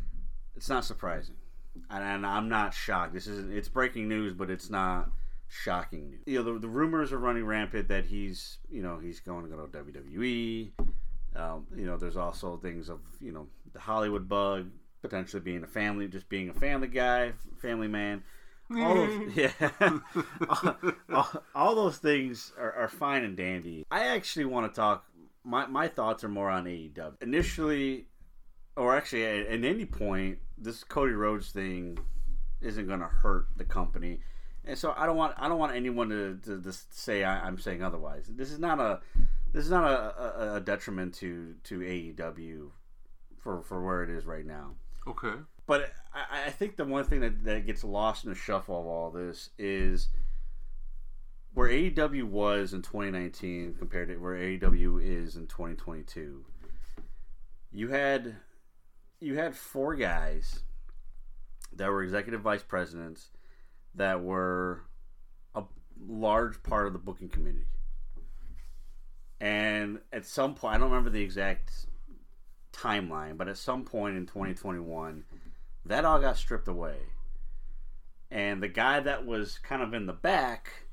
it's 0.55 0.69
not 0.69 0.85
surprising, 0.85 1.35
and, 1.89 2.03
and 2.03 2.25
I'm 2.25 2.49
not 2.49 2.73
shocked. 2.73 3.13
This 3.13 3.27
is 3.27 3.49
it's 3.49 3.69
breaking 3.69 4.07
news, 4.07 4.33
but 4.33 4.49
it's 4.49 4.69
not 4.69 5.09
shocking 5.47 6.09
news. 6.11 6.21
You 6.25 6.43
know, 6.43 6.53
the, 6.53 6.59
the 6.59 6.67
rumors 6.67 7.11
are 7.11 7.17
running 7.17 7.45
rampant 7.45 7.87
that 7.89 8.05
he's 8.05 8.57
you 8.69 8.81
know 8.81 8.99
he's 8.99 9.19
going 9.19 9.43
to 9.43 9.49
go 9.49 9.65
to 9.65 9.83
WWE. 9.83 10.71
Um, 11.33 11.65
you 11.75 11.85
know, 11.85 11.97
there's 11.97 12.17
also 12.17 12.57
things 12.57 12.89
of 12.89 12.99
you 13.19 13.31
know 13.31 13.47
the 13.73 13.79
Hollywood 13.79 14.27
bug 14.27 14.69
potentially 15.01 15.41
being 15.41 15.63
a 15.63 15.67
family, 15.67 16.07
just 16.07 16.29
being 16.29 16.49
a 16.49 16.53
family 16.53 16.87
guy, 16.87 17.33
family 17.61 17.87
man. 17.87 18.23
all 18.75 18.95
those, 18.95 19.31
yeah, 19.35 19.51
all, 20.49 20.75
all, 21.13 21.43
all 21.53 21.75
those 21.75 21.97
things 21.97 22.53
are, 22.57 22.73
are 22.73 22.87
fine 22.87 23.23
and 23.23 23.35
dandy. 23.35 23.85
I 23.91 24.07
actually 24.07 24.45
want 24.45 24.71
to 24.71 24.75
talk. 24.75 25.05
My 25.43 25.65
my 25.65 25.87
thoughts 25.87 26.23
are 26.23 26.29
more 26.29 26.49
on 26.49 26.65
AEW. 26.65 27.21
Initially, 27.21 28.05
or 28.75 28.95
actually 28.95 29.25
at, 29.25 29.47
at 29.47 29.63
any 29.63 29.85
point, 29.85 30.37
this 30.57 30.83
Cody 30.83 31.13
Rhodes 31.13 31.51
thing 31.51 31.97
isn't 32.61 32.87
going 32.87 32.99
to 32.99 33.07
hurt 33.07 33.47
the 33.57 33.65
company, 33.65 34.19
and 34.63 34.77
so 34.77 34.93
I 34.95 35.05
don't 35.05 35.17
want 35.17 35.33
I 35.37 35.49
don't 35.49 35.57
want 35.59 35.75
anyone 35.75 36.09
to, 36.09 36.39
to, 36.43 36.61
to 36.61 36.73
say 36.91 37.23
I, 37.23 37.47
am 37.47 37.57
saying 37.57 37.83
otherwise. 37.83 38.27
This 38.29 38.51
is 38.51 38.59
not 38.59 38.79
a 38.79 38.99
this 39.51 39.65
is 39.65 39.71
not 39.71 39.91
a, 39.91 40.21
a, 40.21 40.55
a 40.55 40.59
detriment 40.61 41.15
to 41.15 41.55
to 41.63 41.79
AEW 41.79 42.69
for 43.39 43.63
for 43.63 43.83
where 43.83 44.03
it 44.03 44.09
is 44.09 44.25
right 44.25 44.45
now. 44.45 44.75
Okay. 45.07 45.33
But 45.65 45.91
I, 46.13 46.47
I 46.47 46.49
think 46.49 46.75
the 46.75 46.85
one 46.85 47.05
thing 47.05 47.21
that, 47.21 47.43
that 47.43 47.65
gets 47.65 47.83
lost 47.83 48.23
in 48.23 48.29
the 48.29 48.35
shuffle 48.35 48.79
of 48.79 48.85
all 48.85 49.11
this 49.11 49.49
is 49.57 50.09
where 51.53 51.69
AEW 51.69 52.23
was 52.23 52.73
in 52.73 52.81
2019 52.81 53.75
compared 53.77 54.09
to 54.09 54.17
where 54.17 54.35
AEW 54.35 55.01
is 55.01 55.35
in 55.35 55.47
2022. 55.47 56.45
You 57.73 57.87
had 57.89 58.35
you 59.19 59.37
had 59.37 59.55
four 59.55 59.95
guys 59.95 60.61
that 61.73 61.89
were 61.89 62.03
executive 62.03 62.41
vice 62.41 62.63
presidents 62.63 63.29
that 63.95 64.21
were 64.21 64.83
a 65.55 65.63
large 66.07 66.61
part 66.63 66.87
of 66.87 66.93
the 66.93 66.99
booking 66.99 67.29
committee. 67.29 67.67
And 69.39 69.99
at 70.11 70.25
some 70.25 70.53
point, 70.53 70.75
I 70.75 70.77
don't 70.77 70.89
remember 70.89 71.09
the 71.09 71.21
exact 71.21 71.87
timeline, 72.71 73.37
but 73.37 73.47
at 73.47 73.57
some 73.57 73.83
point 73.83 74.17
in 74.17 74.25
2021, 74.25 75.23
that 75.85 76.05
all 76.05 76.19
got 76.19 76.37
stripped 76.37 76.67
away. 76.67 76.97
And 78.29 78.63
the 78.63 78.67
guy 78.67 78.99
that 79.01 79.25
was 79.25 79.57
kind 79.57 79.81
of 79.81 79.93
in 79.93 80.05
the 80.05 80.13
back, 80.13 80.85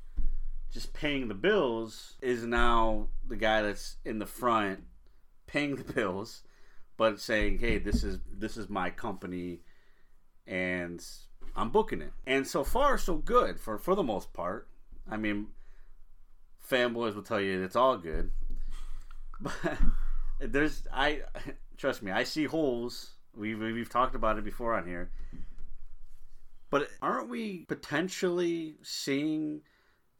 just 0.71 0.93
paying 0.93 1.27
the 1.27 1.33
bills, 1.33 2.15
is 2.21 2.45
now 2.45 3.07
the 3.27 3.37
guy 3.37 3.61
that's 3.61 3.95
in 4.03 4.19
the 4.19 4.25
front 4.25 4.83
paying 5.49 5.75
the 5.75 5.93
bills, 5.93 6.43
but 6.95 7.19
saying, 7.19 7.59
"Hey, 7.59 7.79
this 7.79 8.03
is 8.03 8.19
this 8.31 8.55
is 8.55 8.69
my 8.69 8.89
company, 8.89 9.61
and 10.45 11.03
I'm 11.55 11.71
booking 11.71 12.01
it." 12.01 12.13
And 12.25 12.47
so 12.47 12.63
far, 12.63 12.97
so 12.97 13.15
good 13.15 13.59
for 13.59 13.77
for 13.77 13.95
the 13.95 14.03
most 14.03 14.31
part. 14.31 14.67
I 15.09 15.17
mean, 15.17 15.47
fanboys 16.69 17.15
will 17.15 17.23
tell 17.23 17.41
you 17.41 17.63
it's 17.63 17.75
all 17.75 17.97
good, 17.97 18.31
but 19.41 19.55
there's 20.39 20.87
I 20.93 21.21
trust 21.79 22.03
me, 22.03 22.11
I 22.11 22.23
see 22.23 22.45
holes. 22.45 23.11
We've 23.35 23.59
we've 23.59 23.89
talked 23.89 24.13
about 24.13 24.37
it 24.37 24.43
before 24.43 24.75
on 24.75 24.85
here. 24.85 25.09
But 26.69 26.89
aren't 27.01 27.29
we 27.29 27.65
potentially 27.67 28.75
seeing 28.83 29.61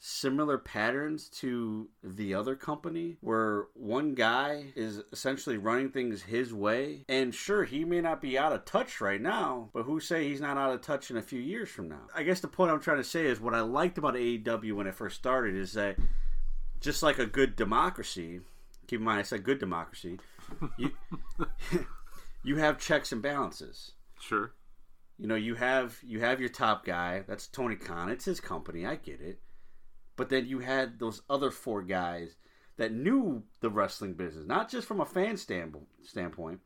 similar 0.02 0.58
patterns 0.58 1.28
to 1.28 1.90
the 2.02 2.34
other 2.34 2.56
company 2.56 3.18
where 3.20 3.68
one 3.74 4.16
guy 4.16 4.64
is 4.74 5.04
essentially 5.12 5.58
running 5.58 5.90
things 5.90 6.22
his 6.24 6.54
way 6.54 7.04
and 7.10 7.36
sure 7.36 7.66
he 7.66 7.84
may 7.84 8.00
not 8.00 8.22
be 8.22 8.38
out 8.38 8.54
of 8.54 8.64
touch 8.64 9.02
right 9.02 9.20
now 9.20 9.70
but 9.74 9.84
who 9.84 10.00
say 10.00 10.26
he's 10.26 10.40
not 10.40 10.58
out 10.58 10.74
of 10.74 10.80
touch 10.80 11.12
in 11.12 11.18
a 11.18 11.22
few 11.22 11.42
years 11.42 11.68
from 11.68 11.90
now 11.90 12.00
i 12.16 12.24
guess 12.24 12.40
the 12.40 12.48
point 12.48 12.72
i'm 12.72 12.80
trying 12.80 12.96
to 12.96 13.04
say 13.04 13.26
is 13.26 13.42
what 13.42 13.54
i 13.54 13.60
liked 13.60 13.98
about 13.98 14.14
aew 14.14 14.72
when 14.72 14.88
it 14.88 14.96
first 14.96 15.18
started 15.18 15.54
is 15.54 15.74
that 15.74 15.98
just 16.80 17.04
like 17.04 17.20
a 17.20 17.26
good 17.26 17.58
democracy 17.58 18.40
keep 18.88 19.02
in 19.02 19.06
mind 19.06 19.20
i 19.20 19.24
said 19.24 19.44
good 19.44 19.60
democracy 19.60 20.18
you, 20.78 20.92
you 22.44 22.56
have 22.58 22.80
checks 22.80 23.12
and 23.12 23.22
balances. 23.22 23.92
Sure. 24.20 24.54
You 25.18 25.28
know, 25.28 25.36
you 25.36 25.56
have 25.56 26.00
you 26.02 26.22
have 26.22 26.40
your 26.40 26.50
top 26.50 26.86
guy. 26.86 27.24
That's 27.28 27.48
Tony 27.48 27.76
Khan. 27.76 28.10
It's 28.10 28.26
his 28.26 28.40
company. 28.40 28.86
I 28.86 28.96
get 28.96 29.20
it. 29.20 29.40
But 30.16 30.30
then 30.30 30.46
you 30.48 30.60
had 30.60 31.00
those 31.00 31.22
other 31.30 31.52
four 31.52 31.82
guys 31.82 32.36
that 32.78 32.94
knew 32.94 33.44
the 33.60 33.70
wrestling 33.70 34.14
business, 34.14 34.48
not 34.48 34.70
just 34.70 34.88
from 34.88 35.02
a 35.02 35.06
fan 35.06 35.36
stand, 35.36 35.76
standpoint. 36.04 36.62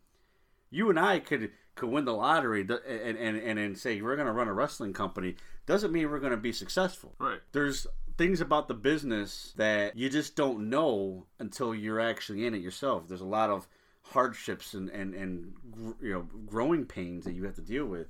You 0.69 0.89
and 0.89 0.99
I 0.99 1.19
could 1.19 1.51
could 1.75 1.89
win 1.89 2.05
the 2.05 2.13
lottery 2.13 2.61
and 2.61 2.71
and 3.17 3.37
and, 3.37 3.59
and 3.59 3.77
say 3.77 3.99
we're 4.01 4.15
going 4.15 4.27
to 4.27 4.33
run 4.33 4.47
a 4.47 4.53
wrestling 4.53 4.93
company. 4.93 5.35
Doesn't 5.65 5.91
mean 5.91 6.09
we're 6.09 6.19
going 6.19 6.31
to 6.31 6.37
be 6.37 6.51
successful. 6.51 7.15
Right. 7.19 7.39
There's 7.51 7.87
things 8.23 8.39
about 8.39 8.69
the 8.69 8.73
business 8.73 9.51
that 9.57 9.97
you 9.97 10.09
just 10.09 10.37
don't 10.37 10.69
know 10.69 11.25
until 11.39 11.75
you're 11.75 11.99
actually 11.99 12.45
in 12.45 12.55
it 12.55 12.61
yourself. 12.61 13.05
There's 13.05 13.19
a 13.19 13.25
lot 13.25 13.49
of 13.49 13.67
hardships 14.01 14.73
and 14.73 14.89
and 14.91 15.13
and 15.13 15.53
you 16.01 16.13
know 16.13 16.27
growing 16.45 16.85
pains 16.85 17.25
that 17.25 17.33
you 17.33 17.43
have 17.43 17.55
to 17.55 17.61
deal 17.61 17.85
with. 17.85 18.07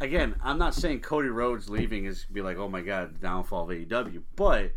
Again, 0.00 0.36
I'm 0.44 0.58
not 0.58 0.76
saying 0.76 1.00
Cody 1.00 1.28
Rhodes 1.28 1.68
leaving 1.68 2.04
is 2.04 2.24
be 2.26 2.40
like, 2.40 2.56
oh 2.56 2.68
my 2.68 2.82
god, 2.82 3.16
the 3.16 3.18
downfall 3.18 3.64
of 3.64 3.76
AEW, 3.76 4.22
but 4.36 4.70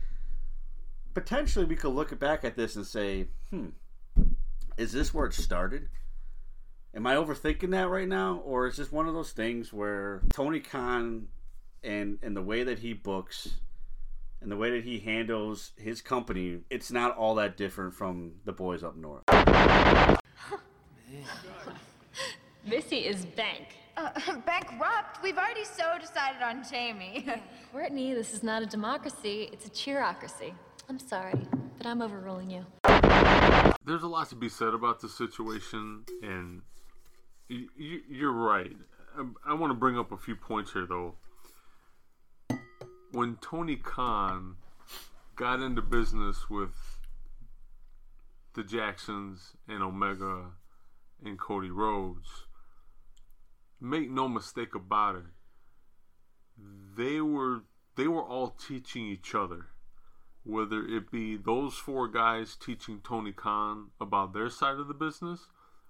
potentially 1.14 1.66
we 1.66 1.76
could 1.76 1.94
look 1.94 2.18
back 2.18 2.44
at 2.44 2.56
this 2.56 2.76
and 2.76 2.88
say, 2.88 3.28
hmm, 3.52 3.68
is 4.78 4.92
this 4.94 5.14
where 5.14 5.28
it 5.28 5.34
started? 5.36 5.90
Am 6.96 7.06
I 7.06 7.14
overthinking 7.14 7.70
that 7.70 7.90
right 7.90 8.08
now, 8.08 8.42
or 8.44 8.66
is 8.66 8.78
this 8.78 8.92
one 8.92 9.08
of 9.08 9.14
those 9.14 9.32
things 9.32 9.72
where 9.72 10.24
Tony 10.34 10.60
Khan 10.60 11.28
and 11.84 12.20
and 12.22 12.36
the 12.36 12.42
way 12.42 12.64
that 12.64 12.80
he 12.80 12.94
books 12.94 13.50
and 14.42 14.52
the 14.52 14.58
way 14.58 14.72
that 14.72 14.84
he 14.84 15.00
handles 15.00 15.72
his 15.78 16.02
company, 16.02 16.60
it's 16.70 16.92
not 16.92 17.16
all 17.18 17.36
that 17.36 17.58
different 17.58 17.94
from 17.94 18.34
the 18.46 18.54
boys 18.54 18.84
up 18.84 18.96
north. 18.96 19.24
Missy 22.66 23.00
is 23.00 23.26
bank. 23.26 23.76
Uh, 23.98 24.12
bankrupt? 24.46 25.22
We've 25.22 25.38
already 25.38 25.66
so 25.66 25.84
decided 26.00 26.42
on 26.42 26.64
Jamie. 26.70 27.28
Courtney, 27.72 28.14
this 28.14 28.34
is 28.34 28.44
not 28.44 28.62
a 28.62 28.66
democracy, 28.66 29.50
it's 29.52 29.66
a 29.66 29.70
cheerocracy. 29.70 30.54
I'm 30.88 31.00
sorry, 31.00 31.34
but 31.78 31.86
I'm 31.86 32.02
overruling 32.02 32.50
you. 32.50 32.66
There's 33.86 34.04
a 34.04 34.08
lot 34.08 34.30
to 34.30 34.36
be 34.36 34.50
said 34.50 34.74
about 34.74 35.02
the 35.02 35.10
situation, 35.10 36.06
and 36.24 36.62
you're 37.48 38.32
right. 38.32 38.76
I 39.46 39.54
want 39.54 39.72
to 39.72 39.76
bring 39.76 40.00
up 40.00 40.12
a 40.12 40.18
few 40.18 40.36
points 40.36 40.72
here, 40.72 40.86
though 40.88 41.16
when 43.12 43.38
Tony 43.38 43.76
Khan 43.76 44.56
got 45.36 45.62
into 45.62 45.82
business 45.82 46.50
with 46.50 47.00
the 48.54 48.64
Jacksons 48.64 49.54
and 49.68 49.82
Omega 49.82 50.52
and 51.24 51.40
Cody 51.40 51.70
Rhodes, 51.70 52.46
make 53.82 54.10
no 54.10 54.28
mistake 54.28 54.76
about 54.76 55.16
it, 55.16 55.24
they 56.98 57.22
were 57.22 57.64
they 57.96 58.08
were 58.08 58.24
all 58.24 58.50
teaching 58.50 59.08
each 59.08 59.34
other. 59.34 59.68
Whether 60.44 60.86
it 60.86 61.12
be 61.12 61.36
those 61.36 61.76
four 61.76 62.08
guys 62.08 62.56
teaching 62.56 63.02
Tony 63.04 63.34
Khan 63.34 63.88
about 64.00 64.34
their 64.34 64.50
side 64.50 64.78
of 64.78 64.88
the 64.88 64.94
business, 64.94 65.48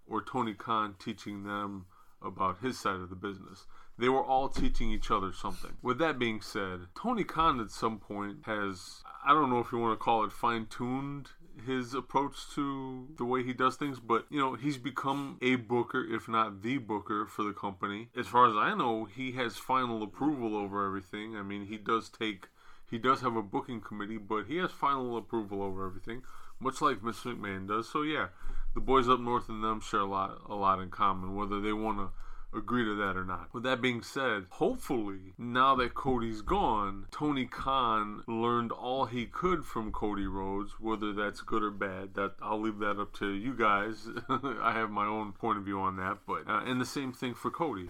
or 0.07 0.23
Tony 0.23 0.53
Khan 0.53 0.95
teaching 0.99 1.43
them 1.43 1.85
about 2.21 2.59
his 2.59 2.79
side 2.79 2.99
of 2.99 3.09
the 3.09 3.15
business. 3.15 3.65
They 3.99 4.09
were 4.09 4.23
all 4.23 4.47
teaching 4.47 4.91
each 4.91 5.11
other 5.11 5.33
something. 5.33 5.73
With 5.81 5.99
that 5.99 6.17
being 6.17 6.39
said, 6.41 6.87
Tony 6.99 7.25
Khan 7.25 7.59
at 7.59 7.69
some 7.69 7.99
point 7.99 8.37
has, 8.45 9.03
I 9.25 9.33
don't 9.33 9.49
know 9.49 9.59
if 9.59 9.73
you 9.73 9.77
want 9.77 9.99
to 9.99 10.03
call 10.03 10.23
it 10.23 10.31
fine 10.31 10.67
tuned 10.67 11.31
his 11.65 11.93
approach 11.93 12.49
to 12.55 13.07
the 13.17 13.25
way 13.25 13.43
he 13.43 13.53
does 13.53 13.75
things, 13.75 13.99
but 13.99 14.25
you 14.29 14.39
know, 14.39 14.55
he's 14.55 14.77
become 14.77 15.37
a 15.41 15.55
booker, 15.55 16.03
if 16.03 16.27
not 16.27 16.61
the 16.61 16.77
booker 16.77 17.25
for 17.25 17.43
the 17.43 17.53
company. 17.53 18.09
As 18.17 18.27
far 18.27 18.47
as 18.47 18.55
I 18.55 18.73
know, 18.73 19.05
he 19.05 19.33
has 19.33 19.57
final 19.57 20.01
approval 20.03 20.55
over 20.55 20.85
everything. 20.85 21.35
I 21.35 21.41
mean, 21.41 21.65
he 21.65 21.77
does 21.77 22.09
take 22.09 22.47
he 22.89 22.97
does 22.97 23.21
have 23.21 23.35
a 23.35 23.43
booking 23.43 23.81
committee, 23.81 24.17
but 24.17 24.45
he 24.47 24.57
has 24.57 24.71
final 24.71 25.15
approval 25.17 25.61
over 25.61 25.85
everything, 25.85 26.23
much 26.59 26.81
like 26.81 27.01
Vince 27.01 27.23
McMahon 27.23 27.67
does. 27.67 27.87
So 27.87 28.01
yeah, 28.01 28.27
the 28.73 28.79
boys 28.79 29.07
up 29.07 29.19
north 29.19 29.49
and 29.49 29.63
them 29.63 29.81
share 29.81 30.01
a 30.01 30.05
lot 30.05 30.41
a 30.47 30.55
lot 30.55 30.79
in 30.79 30.89
common, 30.89 31.35
whether 31.35 31.59
they 31.59 31.73
want 31.73 31.99
to 31.99 32.09
agree 32.53 32.83
to 32.83 32.95
that 32.95 33.15
or 33.15 33.25
not. 33.25 33.53
With 33.53 33.63
that 33.63 33.81
being 33.81 34.01
said, 34.01 34.45
hopefully, 34.49 35.33
now 35.37 35.75
that 35.75 35.93
Cody's 35.93 36.41
gone, 36.41 37.05
Tony 37.11 37.45
Khan 37.45 38.23
learned 38.27 38.71
all 38.71 39.05
he 39.05 39.25
could 39.25 39.65
from 39.65 39.91
Cody 39.91 40.27
Rhodes, 40.27 40.73
whether 40.79 41.13
that's 41.13 41.41
good 41.41 41.63
or 41.63 41.71
bad. 41.71 42.15
That 42.15 42.35
I'll 42.41 42.61
leave 42.61 42.79
that 42.79 42.99
up 42.99 43.13
to 43.19 43.29
you 43.29 43.53
guys. 43.53 44.07
I 44.29 44.73
have 44.73 44.89
my 44.89 45.05
own 45.05 45.33
point 45.33 45.57
of 45.57 45.65
view 45.65 45.79
on 45.79 45.97
that, 45.97 46.19
but 46.27 46.47
uh, 46.47 46.63
and 46.65 46.81
the 46.81 46.85
same 46.85 47.13
thing 47.13 47.33
for 47.33 47.51
Cody. 47.51 47.89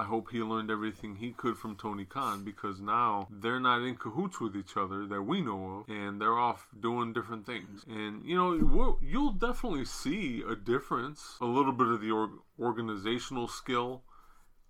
I 0.00 0.04
hope 0.04 0.30
he 0.30 0.38
learned 0.38 0.70
everything 0.70 1.16
he 1.16 1.32
could 1.32 1.58
from 1.58 1.76
Tony 1.76 2.06
Khan 2.06 2.42
because 2.42 2.80
now 2.80 3.28
they're 3.30 3.60
not 3.60 3.82
in 3.82 3.96
cahoots 3.96 4.40
with 4.40 4.56
each 4.56 4.74
other 4.74 5.06
that 5.06 5.22
we 5.22 5.42
know 5.42 5.84
of, 5.86 5.94
and 5.94 6.18
they're 6.18 6.38
off 6.38 6.68
doing 6.80 7.12
different 7.12 7.44
things. 7.44 7.84
And 7.86 8.24
you 8.24 8.34
know, 8.34 8.96
you'll 9.02 9.32
definitely 9.32 9.84
see 9.84 10.42
a 10.48 10.56
difference, 10.56 11.36
a 11.42 11.44
little 11.44 11.72
bit 11.72 11.88
of 11.88 12.00
the 12.00 12.12
org- 12.12 12.40
organizational 12.58 13.46
skill 13.46 14.02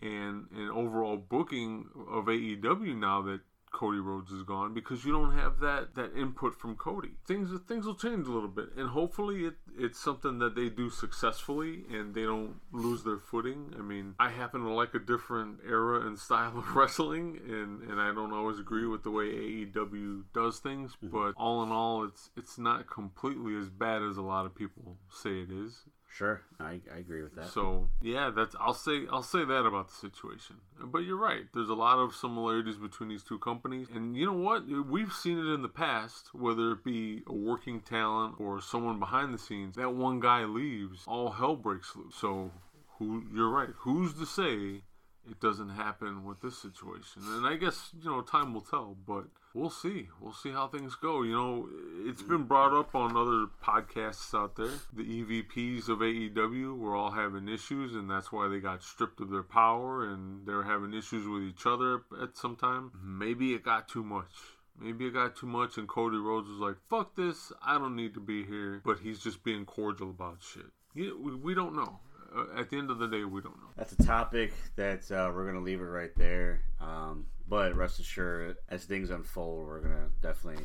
and 0.02 0.48
and 0.50 0.70
overall 0.72 1.16
booking 1.16 1.90
of 2.10 2.24
AEW 2.24 2.96
now 2.96 3.22
that 3.22 3.40
Cody 3.72 3.98
Rhodes 3.98 4.30
is 4.30 4.42
gone 4.42 4.74
because 4.74 5.04
you 5.04 5.12
don't 5.12 5.36
have 5.36 5.60
that 5.60 5.94
that 5.94 6.16
input 6.16 6.54
from 6.54 6.76
Cody. 6.76 7.10
Things 7.26 7.50
things 7.66 7.86
will 7.86 7.94
change 7.94 8.26
a 8.26 8.30
little 8.30 8.48
bit, 8.48 8.70
and 8.76 8.88
hopefully 8.88 9.44
it 9.44 9.54
it's 9.78 9.98
something 9.98 10.38
that 10.38 10.54
they 10.54 10.68
do 10.68 10.90
successfully 10.90 11.84
and 11.90 12.14
they 12.14 12.22
don't 12.22 12.56
lose 12.72 13.04
their 13.04 13.18
footing. 13.18 13.74
I 13.78 13.82
mean, 13.82 14.14
I 14.18 14.30
happen 14.30 14.62
to 14.62 14.70
like 14.70 14.94
a 14.94 14.98
different 14.98 15.60
era 15.66 16.06
and 16.06 16.18
style 16.18 16.58
of 16.58 16.74
wrestling, 16.76 17.38
and 17.48 17.82
and 17.82 18.00
I 18.00 18.12
don't 18.12 18.32
always 18.32 18.58
agree 18.58 18.86
with 18.86 19.02
the 19.02 19.10
way 19.10 19.26
AEW 19.26 20.24
does 20.34 20.58
things, 20.58 20.92
mm-hmm. 20.96 21.08
but 21.08 21.34
all 21.36 21.62
in 21.62 21.70
all, 21.70 22.04
it's 22.04 22.30
it's 22.36 22.58
not 22.58 22.90
completely 22.90 23.56
as 23.56 23.68
bad 23.68 24.02
as 24.02 24.16
a 24.16 24.22
lot 24.22 24.46
of 24.46 24.54
people 24.54 24.98
say 25.10 25.40
it 25.40 25.50
is. 25.50 25.84
Sure, 26.12 26.42
I, 26.58 26.80
I 26.92 26.98
agree 26.98 27.22
with 27.22 27.36
that. 27.36 27.50
So 27.50 27.88
yeah, 28.02 28.30
that's 28.34 28.56
I'll 28.58 28.74
say 28.74 29.06
I'll 29.12 29.22
say 29.22 29.44
that 29.44 29.64
about 29.64 29.88
the 29.88 29.94
situation. 29.94 30.56
But 30.82 31.00
you're 31.00 31.16
right. 31.16 31.44
There's 31.54 31.68
a 31.68 31.74
lot 31.74 31.98
of 31.98 32.14
similarities 32.14 32.76
between 32.76 33.08
these 33.08 33.22
two 33.22 33.38
companies, 33.38 33.88
and 33.94 34.16
you 34.16 34.26
know 34.26 34.32
what? 34.32 34.64
We've 34.66 35.12
seen 35.12 35.38
it 35.38 35.52
in 35.54 35.62
the 35.62 35.68
past, 35.68 36.34
whether 36.34 36.72
it 36.72 36.84
be 36.84 37.22
a 37.28 37.32
working 37.32 37.80
talent 37.80 38.36
or 38.40 38.60
someone 38.60 38.98
behind 38.98 39.32
the 39.32 39.38
scenes. 39.38 39.76
That 39.76 39.94
one 39.94 40.18
guy 40.18 40.44
leaves, 40.44 41.04
all 41.06 41.30
hell 41.30 41.56
breaks 41.56 41.94
loose. 41.94 42.16
So 42.16 42.50
who? 42.98 43.22
You're 43.32 43.50
right. 43.50 43.70
Who's 43.78 44.12
to 44.14 44.26
say 44.26 44.82
it 45.30 45.40
doesn't 45.40 45.70
happen 45.70 46.24
with 46.24 46.40
this 46.40 46.58
situation? 46.58 47.22
And 47.24 47.46
I 47.46 47.54
guess 47.54 47.92
you 48.02 48.10
know 48.10 48.20
time 48.22 48.52
will 48.52 48.62
tell, 48.62 48.96
but 49.06 49.26
we'll 49.54 49.70
see. 49.70 50.08
We'll 50.20 50.32
see 50.32 50.50
how 50.50 50.68
things 50.68 50.94
go. 50.94 51.22
You 51.22 51.32
know, 51.32 51.68
it's 52.06 52.22
been 52.22 52.44
brought 52.44 52.72
up 52.72 52.94
on 52.94 53.16
other 53.16 53.46
podcasts 53.62 54.34
out 54.34 54.56
there. 54.56 54.72
The 54.92 55.02
EVPs 55.02 55.88
of 55.88 55.98
AEW 55.98 56.78
were 56.78 56.94
all 56.94 57.10
having 57.10 57.48
issues, 57.48 57.94
and 57.94 58.10
that's 58.10 58.32
why 58.32 58.48
they 58.48 58.60
got 58.60 58.82
stripped 58.82 59.20
of 59.20 59.30
their 59.30 59.42
power, 59.42 60.04
and 60.04 60.46
they 60.46 60.52
were 60.52 60.64
having 60.64 60.94
issues 60.94 61.26
with 61.26 61.42
each 61.42 61.66
other 61.66 62.02
at 62.22 62.36
some 62.36 62.56
time. 62.56 62.92
Maybe 63.02 63.54
it 63.54 63.64
got 63.64 63.88
too 63.88 64.04
much. 64.04 64.32
Maybe 64.78 65.06
it 65.06 65.14
got 65.14 65.36
too 65.36 65.46
much, 65.46 65.76
and 65.76 65.86
Cody 65.86 66.16
Rhodes 66.16 66.48
was 66.48 66.58
like, 66.58 66.76
"Fuck 66.88 67.14
this! 67.14 67.52
I 67.62 67.76
don't 67.76 67.96
need 67.96 68.14
to 68.14 68.20
be 68.20 68.44
here." 68.44 68.80
But 68.84 69.00
he's 69.00 69.18
just 69.18 69.44
being 69.44 69.66
cordial 69.66 70.10
about 70.10 70.38
shit. 70.40 70.66
Yeah, 70.94 71.10
we, 71.20 71.34
we 71.34 71.54
don't 71.54 71.76
know. 71.76 72.00
Uh, 72.34 72.60
at 72.60 72.70
the 72.70 72.78
end 72.78 72.90
of 72.90 72.98
the 72.98 73.08
day, 73.08 73.24
we 73.24 73.40
don't 73.40 73.56
know. 73.58 73.68
That's 73.76 73.92
a 73.92 74.02
topic 74.02 74.52
that 74.76 75.10
uh, 75.10 75.30
we're 75.34 75.44
gonna 75.44 75.64
leave 75.64 75.80
it 75.80 75.84
right 75.84 76.14
there. 76.16 76.62
Um, 76.80 77.26
but 77.50 77.76
rest 77.76 77.98
assured, 77.98 78.56
as 78.68 78.84
things 78.84 79.10
unfold, 79.10 79.66
we're 79.66 79.80
gonna 79.80 80.08
definitely, 80.22 80.64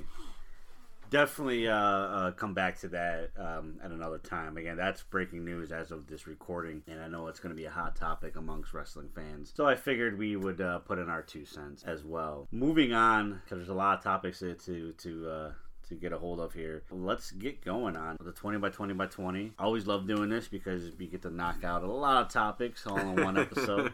definitely 1.09 1.67
uh, 1.67 1.75
uh, 1.75 2.31
come 2.31 2.53
back 2.53 2.79
to 2.81 2.87
that 2.89 3.31
um, 3.37 3.79
at 3.83 3.89
another 3.89 4.19
time. 4.19 4.55
Again, 4.55 4.77
that's 4.77 5.01
breaking 5.01 5.43
news 5.43 5.71
as 5.71 5.89
of 5.91 6.05
this 6.05 6.27
recording, 6.27 6.83
and 6.87 7.01
I 7.01 7.07
know 7.07 7.27
it's 7.27 7.39
gonna 7.39 7.55
be 7.55 7.65
a 7.65 7.71
hot 7.71 7.95
topic 7.95 8.35
amongst 8.35 8.73
wrestling 8.73 9.09
fans. 9.15 9.51
So 9.55 9.65
I 9.65 9.75
figured 9.75 10.17
we 10.17 10.35
would 10.35 10.61
uh, 10.61 10.79
put 10.79 10.99
in 10.99 11.09
our 11.09 11.23
two 11.23 11.43
cents 11.43 11.83
as 11.83 12.03
well. 12.03 12.47
Moving 12.51 12.93
on, 12.93 13.41
because 13.43 13.57
there's 13.57 13.69
a 13.69 13.73
lot 13.73 13.97
of 13.97 14.03
topics 14.03 14.39
to 14.39 14.53
to. 14.53 14.93
to 14.93 15.29
uh, 15.29 15.51
to 15.89 15.93
get 15.93 16.11
a 16.11 16.17
hold 16.17 16.39
of 16.39 16.51
here. 16.51 16.81
Let's 16.89 17.29
get 17.29 17.63
going 17.63 17.95
on 17.95 18.17
the 18.19 18.31
20 18.31 18.57
by 18.57 18.69
20 18.69 18.95
by 18.95 19.05
20. 19.05 19.53
I 19.59 19.63
always 19.63 19.85
love 19.85 20.07
doing 20.07 20.29
this 20.29 20.47
because 20.47 20.89
we 20.97 21.05
get 21.05 21.21
to 21.21 21.29
knock 21.29 21.63
out 21.63 21.83
a 21.83 21.91
lot 21.91 22.23
of 22.23 22.29
topics 22.33 22.87
all 22.87 22.97
in 22.97 23.23
one 23.23 23.37
episode. 23.39 23.93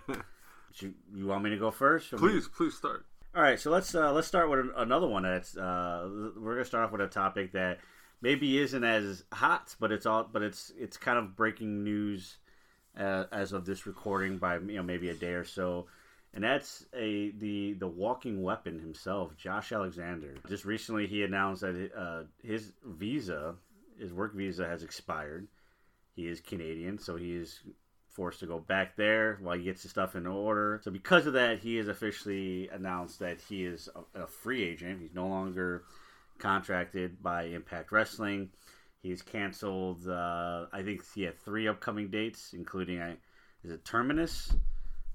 You, 0.80 0.94
you 1.14 1.26
want 1.28 1.44
me 1.44 1.50
to 1.50 1.58
go 1.58 1.72
first? 1.72 2.12
Please, 2.12 2.48
please 2.48 2.76
start. 2.76 3.06
all 3.36 3.42
right, 3.42 3.60
so 3.60 3.72
let's 3.72 3.94
uh, 3.96 4.12
let's 4.14 4.28
start 4.28 4.50
with 4.50 4.68
another 4.78 5.08
one. 5.08 5.24
That's 5.24 5.58
uh, 5.58 6.08
we're 6.38 6.54
gonna 6.54 6.66
start 6.66 6.86
off 6.86 6.92
with 6.92 7.02
a 7.02 7.08
topic 7.08 7.54
that 7.54 7.80
maybe 8.22 8.60
isn't 8.60 8.84
as 8.84 9.24
hot, 9.34 9.76
but 9.80 9.92
it's 9.92 10.06
all 10.06 10.28
but 10.32 10.42
it's 10.42 10.72
it's 10.78 10.98
kind 10.98 11.18
of 11.18 11.36
breaking 11.36 11.84
news 11.84 12.38
uh, 12.98 13.26
as 13.32 13.54
of 13.54 13.66
this 13.66 13.86
recording 13.86 14.38
by 14.38 14.58
you 14.58 14.76
know 14.76 14.84
maybe 14.84 15.10
a 15.10 15.14
day 15.14 15.34
or 15.34 15.46
so, 15.46 15.88
and 16.34 16.44
that's 16.44 16.86
a 16.94 17.32
the 17.32 17.74
the 17.74 17.88
walking 17.88 18.42
weapon 18.44 18.80
himself, 18.80 19.36
Josh 19.38 19.72
Alexander. 19.72 20.36
Just 20.48 20.66
recently, 20.66 21.08
he 21.08 21.24
announced 21.24 21.62
that 21.62 21.92
uh, 21.98 22.24
his 22.44 22.74
visa, 22.86 23.56
his 24.00 24.14
work 24.14 24.36
visa, 24.36 24.66
has 24.68 24.84
expired. 24.84 25.48
He 26.14 26.28
is 26.28 26.42
Canadian, 26.42 27.00
so 27.00 27.16
he 27.16 27.34
is 27.34 27.62
forced 28.14 28.40
to 28.42 28.46
go 28.46 28.60
back 28.60 28.96
there 28.96 29.38
while 29.42 29.58
he 29.58 29.64
gets 29.64 29.82
his 29.84 29.92
stuff 29.92 30.16
in 30.16 30.28
order. 30.28 30.82
So 30.84 30.92
because 30.92 31.26
of 31.26 31.34
that, 31.34 31.60
he 31.60 31.78
has 31.78 31.88
officially 31.88 32.70
announced 32.70 33.20
that 33.20 33.40
he 33.48 33.66
is 33.66 33.90
a, 34.16 34.24
a 34.24 34.28
free 34.28 34.64
agent. 34.64 35.02
He's 35.02 35.14
no 35.14 35.28
longer 35.28 35.84
contracted 36.40 37.22
by 37.22 37.44
Impact 37.46 37.92
Wrestling. 37.92 38.50
He's 39.02 39.22
canceled. 39.22 40.08
Uh, 40.08 40.66
I 40.72 40.84
think 40.84 41.04
he 41.14 41.24
had 41.24 41.40
three 41.40 41.68
upcoming 41.68 42.10
dates, 42.10 42.54
including 42.54 43.02
I 43.02 43.16
is 43.64 43.72
it 43.72 43.86
Terminus. 43.86 44.54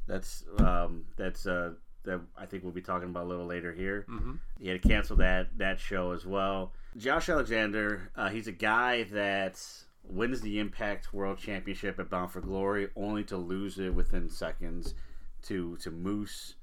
That's 0.06 0.44
um, 0.58 1.04
that's 1.16 1.46
uh, 1.46 1.72
that 2.04 2.20
I 2.36 2.46
think 2.46 2.62
we'll 2.62 2.72
be 2.72 2.80
talking 2.80 3.08
about 3.08 3.24
a 3.24 3.28
little 3.28 3.46
later 3.46 3.72
here. 3.72 4.06
Mm-hmm. 4.08 4.34
He 4.60 4.68
had 4.68 4.82
to 4.82 4.88
cancel 4.88 5.16
that 5.16 5.58
that 5.58 5.78
show 5.78 6.12
as 6.12 6.24
well. 6.24 6.72
Josh 6.96 7.28
Alexander, 7.28 8.10
uh, 8.16 8.28
he's 8.28 8.46
a 8.46 8.52
guy 8.52 9.04
that 9.12 9.60
wins 10.08 10.40
the 10.40 10.58
Impact 10.58 11.12
World 11.12 11.38
Championship 11.38 11.98
at 11.98 12.10
Bound 12.10 12.30
for 12.30 12.40
Glory, 12.40 12.88
only 12.96 13.24
to 13.24 13.36
lose 13.36 13.78
it 13.78 13.94
within 13.94 14.28
seconds 14.28 14.94
to 15.42 15.76
to 15.78 15.90
Moose. 15.90 16.54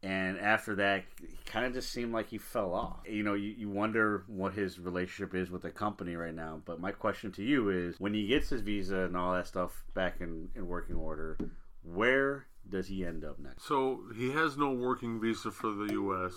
And 0.00 0.38
after 0.38 0.76
that, 0.76 1.04
kind 1.44 1.66
of 1.66 1.72
just 1.72 1.90
seemed 1.90 2.12
like 2.12 2.28
he 2.28 2.38
fell 2.38 2.72
off. 2.72 3.00
You 3.08 3.24
know, 3.24 3.34
you, 3.34 3.54
you 3.58 3.68
wonder 3.68 4.22
what 4.28 4.54
his 4.54 4.78
relationship 4.78 5.34
is 5.34 5.50
with 5.50 5.62
the 5.62 5.70
company 5.70 6.14
right 6.14 6.34
now. 6.34 6.60
But 6.64 6.80
my 6.80 6.92
question 6.92 7.32
to 7.32 7.42
you 7.42 7.70
is 7.70 7.96
when 7.98 8.14
he 8.14 8.28
gets 8.28 8.50
his 8.50 8.60
visa 8.60 8.98
and 8.98 9.16
all 9.16 9.32
that 9.32 9.48
stuff 9.48 9.82
back 9.94 10.20
in, 10.20 10.50
in 10.54 10.68
working 10.68 10.94
order, 10.94 11.36
where 11.82 12.46
does 12.68 12.86
he 12.86 13.04
end 13.04 13.24
up 13.24 13.40
next? 13.40 13.66
So 13.66 14.02
he 14.16 14.30
has 14.30 14.56
no 14.56 14.70
working 14.70 15.20
visa 15.20 15.50
for 15.50 15.72
the 15.72 15.92
U.S. 15.94 16.32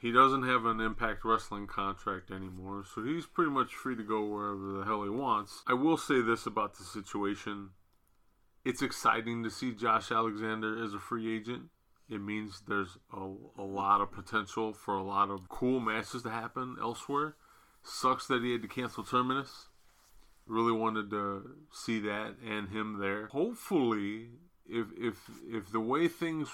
He 0.00 0.12
doesn't 0.12 0.44
have 0.44 0.64
an 0.64 0.80
Impact 0.80 1.26
Wrestling 1.26 1.66
contract 1.66 2.30
anymore, 2.30 2.84
so 2.84 3.04
he's 3.04 3.26
pretty 3.26 3.50
much 3.50 3.74
free 3.74 3.94
to 3.96 4.02
go 4.02 4.24
wherever 4.24 4.72
the 4.72 4.84
hell 4.84 5.02
he 5.02 5.10
wants. 5.10 5.62
I 5.66 5.74
will 5.74 5.98
say 5.98 6.22
this 6.22 6.46
about 6.46 6.76
the 6.78 6.84
situation: 6.84 7.70
it's 8.64 8.80
exciting 8.80 9.42
to 9.44 9.50
see 9.50 9.72
Josh 9.72 10.10
Alexander 10.10 10.82
as 10.82 10.94
a 10.94 10.98
free 10.98 11.36
agent. 11.36 11.64
It 12.08 12.22
means 12.22 12.62
there's 12.66 12.96
a, 13.12 13.30
a 13.58 13.62
lot 13.62 14.00
of 14.00 14.10
potential 14.10 14.72
for 14.72 14.94
a 14.94 15.02
lot 15.02 15.28
of 15.28 15.50
cool 15.50 15.80
matches 15.80 16.22
to 16.22 16.30
happen 16.30 16.76
elsewhere. 16.80 17.36
Sucks 17.82 18.26
that 18.28 18.42
he 18.42 18.52
had 18.52 18.62
to 18.62 18.68
cancel 18.68 19.04
Terminus. 19.04 19.68
Really 20.46 20.72
wanted 20.72 21.10
to 21.10 21.56
see 21.70 22.00
that 22.00 22.36
and 22.44 22.70
him 22.70 22.98
there. 23.00 23.26
Hopefully, 23.26 24.30
if 24.70 24.86
if 24.96 25.16
if 25.48 25.72
the 25.72 25.80
way 25.80 26.08
things 26.08 26.48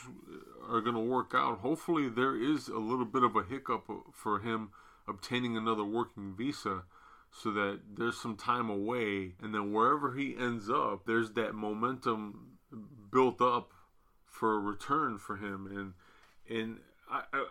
are 0.68 0.80
going 0.80 0.94
to 0.94 1.00
work 1.00 1.32
out, 1.34 1.58
hopefully 1.58 2.08
there 2.08 2.36
is 2.36 2.68
a 2.68 2.78
little 2.78 3.04
bit 3.04 3.22
of 3.22 3.36
a 3.36 3.42
hiccup 3.42 3.88
for 4.12 4.40
him 4.40 4.70
obtaining 5.06 5.56
another 5.56 5.84
working 5.84 6.34
visa 6.36 6.82
so 7.30 7.52
that 7.52 7.80
there's 7.96 8.20
some 8.20 8.36
time 8.36 8.70
away. 8.70 9.34
And 9.42 9.54
then 9.54 9.72
wherever 9.72 10.14
he 10.14 10.34
ends 10.38 10.70
up 10.70 11.06
there's 11.06 11.32
that 11.32 11.54
momentum 11.54 12.58
built 13.12 13.40
up 13.40 13.72
for 14.26 14.54
a 14.54 14.58
return 14.58 15.18
for 15.18 15.36
him. 15.36 15.66
And 16.48 16.58
and 16.58 16.78
I, 17.10 17.22
I 17.32 17.46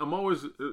I'm 0.00 0.14
always 0.14 0.44
uh, 0.44 0.72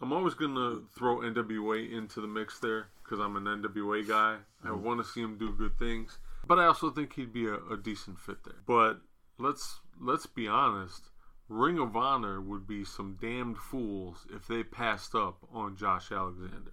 I'm 0.00 0.12
always 0.12 0.34
gonna 0.34 0.80
throw 0.94 1.18
NWA 1.18 1.90
into 1.90 2.20
the 2.20 2.26
mix 2.26 2.58
there 2.58 2.88
because 3.02 3.18
I'm 3.18 3.36
an 3.36 3.44
NWA 3.44 4.06
guy. 4.06 4.38
I 4.64 4.72
want 4.72 5.04
to 5.04 5.10
see 5.10 5.20
him 5.20 5.38
do 5.38 5.52
good 5.52 5.78
things, 5.78 6.18
but 6.46 6.58
I 6.58 6.66
also 6.66 6.90
think 6.90 7.14
he'd 7.14 7.32
be 7.32 7.46
a, 7.46 7.56
a 7.56 7.76
decent 7.76 8.18
fit 8.18 8.44
there. 8.44 8.62
But 8.66 9.00
let's 9.38 9.80
let's 10.00 10.26
be 10.26 10.48
honest. 10.48 11.10
Ring 11.48 11.78
of 11.78 11.94
Honor 11.94 12.40
would 12.40 12.66
be 12.66 12.84
some 12.84 13.16
damned 13.20 13.56
fools 13.56 14.26
if 14.34 14.48
they 14.48 14.64
passed 14.64 15.14
up 15.14 15.38
on 15.52 15.76
Josh 15.76 16.10
Alexander, 16.10 16.72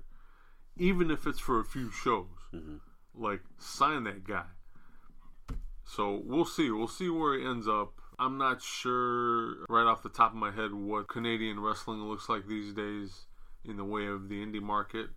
even 0.76 1.12
if 1.12 1.28
it's 1.28 1.40
for 1.40 1.60
a 1.60 1.66
few 1.66 1.92
shows. 1.92 2.26
Mm-hmm. 2.54 2.78
Like 3.14 3.42
sign 3.60 4.06
that 4.06 4.24
guy. 4.24 4.46
So 5.86 6.22
we'll 6.26 6.46
see. 6.46 6.72
We'll 6.72 6.88
see 6.88 7.10
where 7.10 7.38
he 7.38 7.46
ends 7.46 7.68
up. 7.68 8.00
I'm 8.18 8.38
not 8.38 8.62
sure 8.62 9.66
right 9.70 9.86
off 9.86 10.02
the 10.02 10.10
top 10.10 10.32
of 10.32 10.38
my 10.38 10.52
head 10.52 10.74
what 10.74 11.08
Canadian 11.08 11.60
wrestling 11.60 12.00
looks 12.00 12.30
like 12.30 12.48
these 12.48 12.74
days 12.74 13.26
in 13.66 13.78
the 13.78 13.84
way 13.84 14.08
of 14.08 14.30
the 14.30 14.36
indie 14.36 14.62
market. 14.62 15.10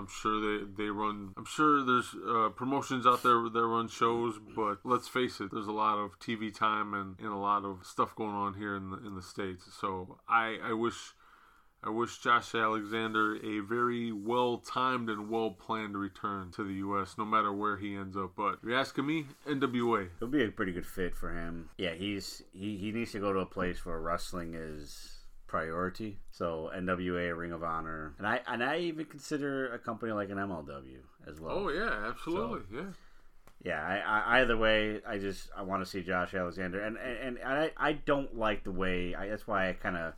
I'm 0.00 0.08
sure 0.08 0.40
they, 0.40 0.64
they 0.84 0.88
run. 0.88 1.34
I'm 1.36 1.44
sure 1.44 1.84
there's 1.84 2.14
uh, 2.26 2.48
promotions 2.48 3.06
out 3.06 3.22
there 3.22 3.34
that 3.52 3.66
run 3.66 3.86
shows, 3.88 4.40
but 4.56 4.78
let's 4.82 5.08
face 5.08 5.40
it, 5.40 5.50
there's 5.52 5.66
a 5.66 5.72
lot 5.72 5.98
of 5.98 6.18
TV 6.18 6.54
time 6.54 6.94
and, 6.94 7.16
and 7.18 7.28
a 7.28 7.36
lot 7.36 7.66
of 7.66 7.84
stuff 7.84 8.16
going 8.16 8.34
on 8.34 8.54
here 8.54 8.74
in 8.74 8.90
the 8.90 8.96
in 9.06 9.14
the 9.14 9.22
states. 9.22 9.64
So 9.78 10.18
I 10.26 10.56
I 10.64 10.72
wish 10.72 11.14
I 11.84 11.90
wish 11.90 12.18
Josh 12.18 12.54
Alexander 12.54 13.36
a 13.36 13.60
very 13.60 14.10
well 14.10 14.56
timed 14.56 15.10
and 15.10 15.28
well 15.28 15.50
planned 15.50 15.98
return 15.98 16.50
to 16.52 16.64
the 16.64 16.74
U.S. 16.74 17.16
No 17.18 17.26
matter 17.26 17.52
where 17.52 17.76
he 17.76 17.94
ends 17.94 18.16
up. 18.16 18.32
But 18.36 18.54
if 18.54 18.64
you're 18.64 18.78
asking 18.78 19.06
me, 19.06 19.26
NWA. 19.46 20.08
It'll 20.16 20.28
be 20.28 20.44
a 20.44 20.48
pretty 20.48 20.72
good 20.72 20.86
fit 20.86 21.14
for 21.14 21.30
him. 21.30 21.68
Yeah, 21.76 21.92
he's 21.92 22.42
he, 22.54 22.78
he 22.78 22.90
needs 22.90 23.12
to 23.12 23.20
go 23.20 23.34
to 23.34 23.40
a 23.40 23.46
place 23.46 23.84
where 23.84 24.00
wrestling 24.00 24.54
is 24.54 25.19
priority. 25.50 26.16
So 26.30 26.70
NWA, 26.74 27.36
Ring 27.36 27.50
of 27.50 27.64
Honor, 27.64 28.14
and 28.18 28.26
I 28.26 28.40
and 28.46 28.62
I 28.62 28.78
even 28.78 29.04
consider 29.04 29.74
a 29.74 29.78
company 29.78 30.12
like 30.12 30.30
an 30.30 30.38
MLW 30.38 31.00
as 31.26 31.40
well. 31.40 31.52
Oh 31.52 31.68
yeah, 31.70 32.06
absolutely, 32.08 32.60
yeah. 32.72 32.92
Yeah, 33.62 33.82
I, 33.84 33.98
I, 33.98 34.40
either 34.40 34.56
way, 34.56 35.02
I 35.06 35.18
just 35.18 35.50
I 35.54 35.62
want 35.62 35.84
to 35.84 35.90
see 35.90 36.02
Josh 36.02 36.34
Alexander, 36.34 36.80
and 36.80 36.96
and, 36.96 37.36
and 37.36 37.52
I 37.52 37.72
I 37.76 37.92
don't 37.92 38.38
like 38.38 38.62
the 38.62 38.70
way. 38.70 39.14
I, 39.14 39.26
that's 39.26 39.46
why 39.46 39.68
I 39.68 39.72
kind 39.72 39.96
of 39.96 40.14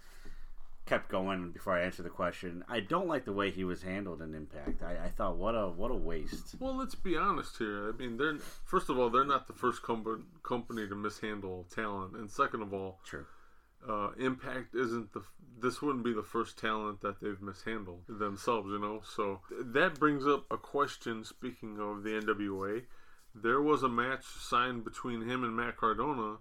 kept 0.85 1.09
going 1.09 1.51
before 1.51 1.79
I 1.79 1.83
answered 1.83 2.05
the 2.05 2.11
question. 2.11 2.63
I 2.69 2.81
don't 2.81 3.09
like 3.09 3.25
the 3.25 3.33
way 3.33 3.51
he 3.51 3.65
was 3.65 3.83
handled 3.83 4.21
in 4.21 4.35
Impact. 4.35 4.83
I, 4.83 5.07
I 5.07 5.09
thought 5.09 5.37
what 5.37 5.55
a 5.55 5.69
what 5.69 5.91
a 5.91 5.95
waste. 5.95 6.57
Well, 6.61 6.77
let's 6.77 6.95
be 6.95 7.17
honest 7.17 7.57
here. 7.57 7.89
I 7.89 7.93
mean, 7.93 8.19
they're 8.19 8.37
first 8.67 8.91
of 8.91 8.99
all, 8.99 9.09
they're 9.09 9.25
not 9.25 9.47
the 9.47 9.55
first 9.55 9.83
com- 9.83 10.27
company 10.43 10.87
to 10.87 10.95
mishandle 10.95 11.67
talent, 11.75 12.17
and 12.17 12.31
second 12.31 12.61
of 12.61 12.75
all, 12.75 13.01
True. 13.03 13.25
Uh, 13.89 14.11
Impact 14.19 14.75
isn't 14.75 15.13
the. 15.13 15.23
This 15.61 15.81
wouldn't 15.81 16.05
be 16.05 16.13
the 16.13 16.23
first 16.23 16.59
talent 16.59 17.03
that 17.03 17.21
they've 17.21 17.41
mishandled 17.41 18.03
themselves, 18.09 18.69
you 18.71 18.81
know. 18.81 19.01
So 19.05 19.41
that 19.51 19.99
brings 19.99 20.27
up 20.27 20.45
a 20.51 20.57
question. 20.57 21.25
Speaking 21.25 21.79
of 21.79 22.03
the 22.03 22.11
NWA, 22.11 22.83
there 23.35 23.63
was 23.63 23.83
a 23.83 23.89
match 23.89 24.25
signed 24.25 24.85
between 24.85 25.29
him 25.29 25.45
and 25.45 25.55
Matt 25.57 25.77
Cardona 25.77 26.39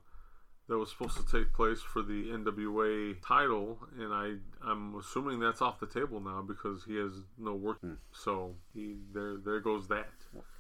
that 0.72 0.78
was 0.78 0.90
supposed 0.90 1.18
to 1.18 1.38
take 1.38 1.52
place 1.52 1.82
for 1.82 2.02
the 2.02 2.30
NWA 2.30 3.18
title, 3.22 3.78
and 4.00 4.14
I 4.14 4.36
I'm 4.66 4.96
assuming 4.96 5.42
that's 5.42 5.62
off 5.62 5.82
the 5.82 5.86
table 5.86 6.22
now 6.22 6.42
because 6.42 6.86
he 6.86 6.96
has 6.96 7.12
no 7.38 7.56
work. 7.56 7.80
So 8.14 8.56
he 8.74 8.96
there 9.14 9.36
there 9.36 9.60
goes 9.60 9.90
that. 9.90 10.08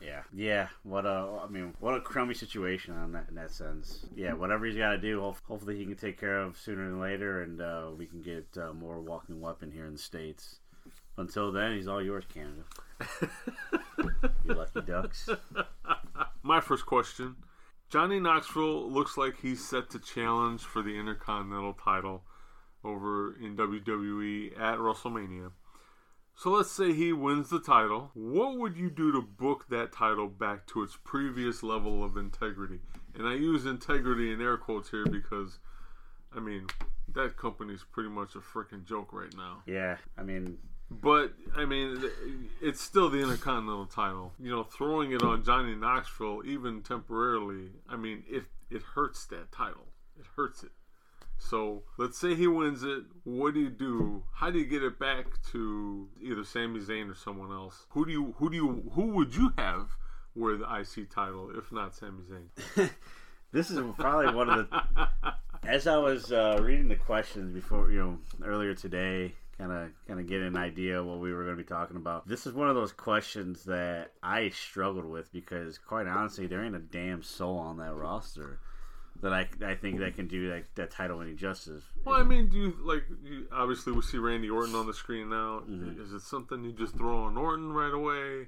Yeah, 0.01 0.23
yeah. 0.33 0.67
What 0.83 1.05
a, 1.05 1.39
I 1.41 1.47
mean, 1.47 1.73
what 1.79 1.95
a 1.95 2.01
crummy 2.01 2.33
situation 2.33 2.93
on 2.93 3.13
that 3.13 3.27
in 3.29 3.35
that 3.35 3.51
sense. 3.51 4.05
Yeah, 4.13 4.33
whatever 4.33 4.65
he's 4.65 4.75
got 4.75 4.91
to 4.91 4.97
do, 4.97 5.21
hopefully 5.47 5.77
he 5.77 5.85
can 5.85 5.95
take 5.95 6.19
care 6.19 6.39
of 6.41 6.57
sooner 6.57 6.89
than 6.89 6.99
later, 6.99 7.43
and 7.43 7.61
uh, 7.61 7.87
we 7.97 8.05
can 8.05 8.21
get 8.21 8.45
uh, 8.61 8.73
more 8.73 8.99
walking 8.99 9.39
weapon 9.39 9.71
here 9.71 9.85
in 9.85 9.93
the 9.93 9.97
states. 9.97 10.57
Until 11.17 11.53
then, 11.53 11.77
he's 11.77 11.87
all 11.87 12.03
yours, 12.03 12.25
Canada. 12.33 12.63
you 14.45 14.53
lucky 14.53 14.81
ducks. 14.81 15.29
My 16.43 16.59
first 16.59 16.85
question: 16.85 17.37
Johnny 17.91 18.21
Knoxville 18.21 18.89
looks 18.89 19.17
like 19.17 19.41
he's 19.41 19.61
set 19.61 19.89
to 19.89 19.99
challenge 19.99 20.61
for 20.61 20.81
the 20.81 20.97
Intercontinental 20.97 21.73
title 21.73 22.23
over 22.85 23.35
in 23.35 23.57
WWE 23.57 24.57
at 24.57 24.77
WrestleMania. 24.77 25.51
So 26.33 26.51
let's 26.51 26.71
say 26.71 26.93
he 26.93 27.11
wins 27.11 27.49
the 27.49 27.59
title. 27.59 28.11
What 28.13 28.57
would 28.57 28.77
you 28.77 28.89
do 28.89 29.11
to 29.11 29.21
book 29.21 29.65
that 29.69 29.91
title 29.91 30.29
back 30.29 30.67
to 30.67 30.83
its 30.83 30.97
previous 31.03 31.63
level 31.63 32.01
of 32.01 32.15
integrity? 32.15 32.79
And 33.13 33.27
I 33.27 33.33
use 33.33 33.65
integrity 33.65 34.31
in 34.31 34.41
air 34.41 34.55
quotes 34.55 34.89
here 34.89 35.05
because, 35.05 35.59
I 36.33 36.39
mean, 36.39 36.67
that 37.13 37.35
company's 37.35 37.83
pretty 37.91 38.09
much 38.09 38.35
a 38.35 38.39
freaking 38.39 38.85
joke 38.85 39.11
right 39.11 39.35
now. 39.35 39.63
Yeah, 39.65 39.97
I 40.17 40.23
mean, 40.23 40.57
But 40.91 41.33
I 41.55 41.63
mean, 41.63 42.03
it's 42.61 42.81
still 42.81 43.09
the 43.09 43.19
Intercontinental 43.19 43.85
title. 43.85 44.33
You 44.39 44.51
know, 44.51 44.63
throwing 44.63 45.13
it 45.13 45.23
on 45.23 45.43
Johnny 45.43 45.73
Knoxville, 45.73 46.41
even 46.45 46.81
temporarily, 46.81 47.69
I 47.89 47.95
mean, 47.95 48.23
it 48.29 48.43
it 48.69 48.81
hurts 48.81 49.25
that 49.27 49.51
title. 49.51 49.87
It 50.19 50.25
hurts 50.35 50.63
it. 50.63 50.71
So 51.37 51.83
let's 51.97 52.17
say 52.17 52.35
he 52.35 52.45
wins 52.45 52.83
it. 52.83 53.03
What 53.23 53.53
do 53.53 53.61
you 53.61 53.69
do? 53.69 54.23
How 54.33 54.51
do 54.51 54.59
you 54.59 54.65
get 54.65 54.83
it 54.83 54.99
back 54.99 55.25
to 55.51 56.09
either 56.21 56.43
Sami 56.43 56.81
Zayn 56.81 57.09
or 57.09 57.15
someone 57.15 57.51
else? 57.51 57.85
Who 57.89 58.05
do 58.05 58.11
you 58.11 58.35
who 58.37 58.49
do 58.49 58.55
you 58.57 58.91
who 58.93 59.07
would 59.07 59.33
you 59.33 59.53
have 59.57 59.95
wear 60.35 60.57
the 60.57 60.65
IC 60.65 61.09
title 61.09 61.51
if 61.57 61.71
not 61.71 61.95
Sami 61.95 62.23
Zayn? 62.23 62.89
this 63.53 63.71
is 63.71 63.79
probably 63.97 64.33
one 64.33 64.49
of 64.49 64.69
the. 64.69 64.83
As 65.63 65.87
I 65.87 65.97
was 65.97 66.31
uh, 66.31 66.59
reading 66.61 66.89
the 66.89 66.95
questions 66.95 67.53
before, 67.53 67.91
you 67.91 67.99
know, 67.99 68.19
earlier 68.43 68.73
today, 68.73 69.33
kind 69.61 69.71
of, 69.71 69.91
kind 70.07 70.19
of 70.19 70.27
getting 70.27 70.47
an 70.47 70.57
idea 70.57 70.99
of 70.99 71.05
what 71.05 71.19
we 71.19 71.31
were 71.31 71.43
going 71.43 71.55
to 71.55 71.63
be 71.63 71.67
talking 71.67 71.97
about. 71.97 72.27
This 72.27 72.47
is 72.47 72.53
one 72.53 72.67
of 72.67 72.75
those 72.75 72.91
questions 72.91 73.63
that 73.65 74.11
I 74.23 74.49
struggled 74.49 75.05
with 75.05 75.31
because, 75.31 75.77
quite 75.77 76.07
honestly, 76.07 76.47
there 76.47 76.63
ain't 76.63 76.75
a 76.75 76.79
damn 76.79 77.21
soul 77.21 77.57
on 77.57 77.77
that 77.77 77.93
roster 77.93 78.59
that 79.21 79.33
I, 79.33 79.47
I 79.63 79.75
think 79.75 79.99
that 79.99 80.15
can 80.15 80.27
do 80.27 80.49
that, 80.49 80.63
that 80.75 80.89
title 80.89 81.21
any 81.21 81.35
justice. 81.35 81.83
Well, 82.03 82.15
I 82.15 82.23
mean, 82.23 82.49
do 82.49 82.57
you 82.57 82.75
like? 82.81 83.03
You, 83.23 83.45
obviously, 83.51 83.93
we 83.93 84.01
see 84.01 84.17
Randy 84.17 84.49
Orton 84.49 84.73
on 84.73 84.87
the 84.87 84.93
screen 84.93 85.29
now. 85.29 85.61
Mm-hmm. 85.69 86.01
Is 86.01 86.11
it 86.11 86.21
something 86.21 86.63
you 86.63 86.71
just 86.71 86.97
throw 86.97 87.25
on 87.25 87.37
Orton 87.37 87.71
right 87.71 87.93
away 87.93 88.47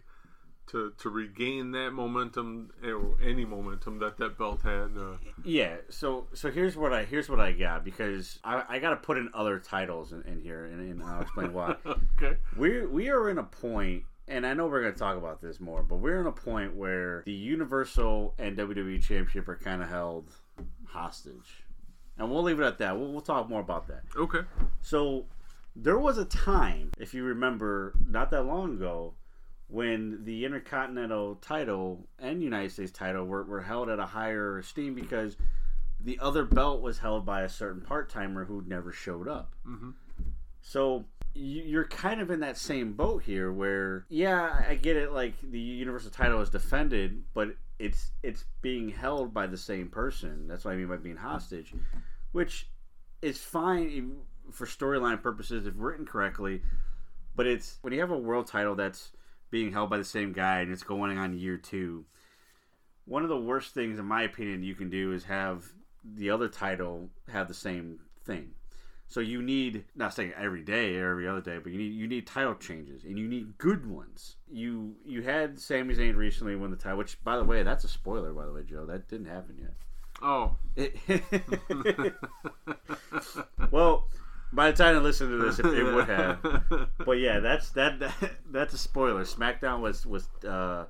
to 0.67 0.93
to 0.97 1.09
regain 1.09 1.71
that 1.71 1.91
momentum 1.91 2.71
or 2.83 3.17
any 3.21 3.45
momentum 3.45 3.99
that 3.99 4.17
that 4.17 4.37
belt 4.37 4.61
had? 4.61 4.91
Uh, 4.97 5.17
Yeah, 5.43 5.77
so 5.89 6.27
so 6.33 6.51
here's 6.51 6.75
what 6.75 6.93
I 6.93 7.03
here's 7.05 7.29
what 7.29 7.39
I 7.39 7.51
got 7.51 7.83
because 7.83 8.39
I, 8.43 8.63
I 8.67 8.79
got 8.79 8.91
to 8.91 8.97
put 8.97 9.17
in 9.17 9.29
other 9.33 9.59
titles 9.59 10.13
in, 10.13 10.21
in 10.23 10.39
here 10.41 10.65
and, 10.65 10.79
and 10.79 11.03
I'll 11.03 11.21
explain 11.21 11.53
why. 11.53 11.75
okay. 11.85 12.37
we 12.57 12.85
we 12.85 13.09
are 13.09 13.29
in 13.29 13.37
a 13.37 13.43
point, 13.43 14.03
and 14.27 14.45
I 14.45 14.53
know 14.53 14.67
we're 14.67 14.81
going 14.81 14.93
to 14.93 14.99
talk 14.99 15.17
about 15.17 15.41
this 15.41 15.59
more, 15.59 15.83
but 15.83 15.97
we're 15.97 16.21
in 16.21 16.27
a 16.27 16.31
point 16.31 16.75
where 16.75 17.23
the 17.25 17.33
Universal 17.33 18.35
and 18.37 18.57
WWE 18.57 19.01
Championship 19.01 19.47
are 19.47 19.57
kind 19.57 19.81
of 19.81 19.89
held 19.89 20.31
hostage, 20.87 21.63
and 22.17 22.31
we'll 22.31 22.43
leave 22.43 22.59
it 22.59 22.65
at 22.65 22.77
that. 22.79 22.97
We'll, 22.97 23.11
we'll 23.11 23.21
talk 23.21 23.49
more 23.49 23.61
about 23.61 23.87
that. 23.87 24.03
Okay. 24.15 24.41
So 24.81 25.25
there 25.75 25.97
was 25.97 26.17
a 26.17 26.25
time, 26.25 26.91
if 26.99 27.13
you 27.13 27.23
remember, 27.23 27.93
not 28.07 28.29
that 28.31 28.43
long 28.43 28.75
ago, 28.75 29.13
when 29.67 30.23
the 30.23 30.45
Intercontinental 30.45 31.35
title 31.35 32.07
and 32.19 32.43
United 32.43 32.71
States 32.71 32.91
title 32.91 33.25
were, 33.25 33.43
were 33.43 33.61
held 33.61 33.89
at 33.89 33.99
a 33.99 34.05
higher 34.05 34.59
esteem 34.59 34.93
because 34.93 35.35
the 35.99 36.19
other 36.19 36.43
belt 36.43 36.81
was 36.81 36.99
held 36.99 37.25
by 37.25 37.41
a 37.41 37.49
certain 37.49 37.81
part 37.81 38.09
timer 38.09 38.45
who 38.45 38.63
never 38.67 38.91
showed 38.91 39.27
up. 39.27 39.53
Mm-hmm. 39.67 39.91
So 40.61 41.05
you- 41.33 41.63
you're 41.63 41.85
kind 41.87 42.21
of 42.21 42.29
in 42.29 42.41
that 42.41 42.57
same 42.57 42.93
boat 42.93 43.23
here, 43.23 43.51
where 43.51 44.05
yeah, 44.09 44.63
I 44.67 44.75
get 44.75 44.97
it. 44.97 45.11
Like 45.11 45.33
the 45.41 45.59
Universal 45.59 46.11
title 46.11 46.41
is 46.41 46.49
defended, 46.49 47.23
but 47.33 47.55
it's 47.79 48.11
it's 48.21 48.45
being 48.61 48.89
held 48.89 49.33
by 49.33 49.47
the 49.47 49.57
same 49.57 49.87
person. 49.89 50.47
That's 50.47 50.63
what 50.65 50.71
I 50.71 50.75
mean 50.77 50.87
by 50.87 50.97
being 50.97 51.15
hostage, 51.17 51.73
which 52.31 52.69
is 53.21 53.39
fine 53.39 54.17
for 54.51 54.67
storyline 54.67 55.23
purposes 55.23 55.65
if 55.65 55.73
written 55.77 56.05
correctly. 56.05 56.61
But 57.35 57.47
it's 57.47 57.79
when 57.81 57.93
you 57.93 57.99
have 58.01 58.11
a 58.11 58.17
world 58.17 58.45
title 58.47 58.75
that's 58.75 59.11
being 59.53 59.71
held 59.71 59.87
by 59.87 59.99
the 59.99 60.03
same 60.03 60.33
guy 60.33 60.61
and 60.61 60.71
it's 60.71 60.81
going 60.81 61.15
on 61.15 61.37
year 61.37 61.57
two. 61.57 62.03
One 63.05 63.21
of 63.21 63.29
the 63.29 63.37
worst 63.37 63.75
things, 63.75 63.99
in 63.99 64.05
my 64.05 64.23
opinion, 64.23 64.63
you 64.63 64.73
can 64.73 64.89
do 64.89 65.13
is 65.13 65.25
have 65.25 65.71
the 66.03 66.31
other 66.31 66.49
title 66.49 67.11
have 67.31 67.47
the 67.47 67.53
same 67.53 67.99
thing. 68.25 68.55
So 69.07 69.19
you 69.19 69.43
need 69.43 69.83
not 69.95 70.15
saying 70.15 70.33
every 70.35 70.63
day 70.63 70.97
or 70.97 71.11
every 71.11 71.27
other 71.27 71.39
day, 71.39 71.59
but 71.61 71.71
you 71.71 71.77
need 71.77 71.93
you 71.93 72.07
need 72.07 72.25
title 72.25 72.55
changes 72.55 73.03
and 73.03 73.19
you 73.19 73.27
need 73.27 73.59
good 73.59 73.85
ones. 73.85 74.37
You 74.51 74.95
you 75.05 75.21
had 75.21 75.59
Sami 75.59 75.93
Zayn 75.93 76.15
recently 76.15 76.55
win 76.55 76.71
the 76.71 76.77
title, 76.77 76.97
which 76.97 77.23
by 77.23 77.37
the 77.37 77.43
way, 77.43 77.61
that's 77.61 77.83
a 77.83 77.87
spoiler. 77.87 78.33
By 78.33 78.47
the 78.47 78.53
way, 78.53 78.63
Joe, 78.63 78.87
that 78.87 79.07
didn't 79.07 79.27
happen 79.27 79.59
yet. 79.61 79.73
Oh. 80.23 80.55
well, 83.71 84.07
by 84.53 84.71
the 84.71 84.77
time 84.77 84.95
I 84.95 84.99
listen 84.99 85.29
to 85.29 85.37
this, 85.37 85.59
it, 85.59 85.65
it 85.65 85.83
would 85.83 86.07
have. 86.07 86.89
But 87.05 87.13
yeah, 87.19 87.39
that's 87.39 87.69
that, 87.71 87.99
that 87.99 88.13
that's 88.51 88.73
a 88.73 88.77
spoiler. 88.77 89.23
SmackDown 89.23 89.81
was 89.81 90.05
was 90.05 90.27
uh, 90.47 90.85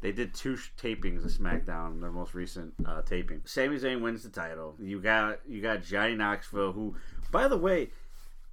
they 0.00 0.12
did 0.12 0.34
two 0.34 0.56
sh- 0.56 0.70
tapings 0.80 1.24
of 1.24 1.30
SmackDown, 1.30 2.00
their 2.00 2.10
most 2.10 2.34
recent 2.34 2.74
uh, 2.84 3.02
taping. 3.02 3.42
Sami 3.44 3.78
Zayn 3.78 4.00
wins 4.00 4.22
the 4.22 4.28
title. 4.28 4.74
You 4.80 5.00
got 5.00 5.40
you 5.48 5.62
got 5.62 5.82
Johnny 5.82 6.14
Knoxville, 6.16 6.72
who, 6.72 6.96
by 7.30 7.48
the 7.48 7.56
way. 7.56 7.90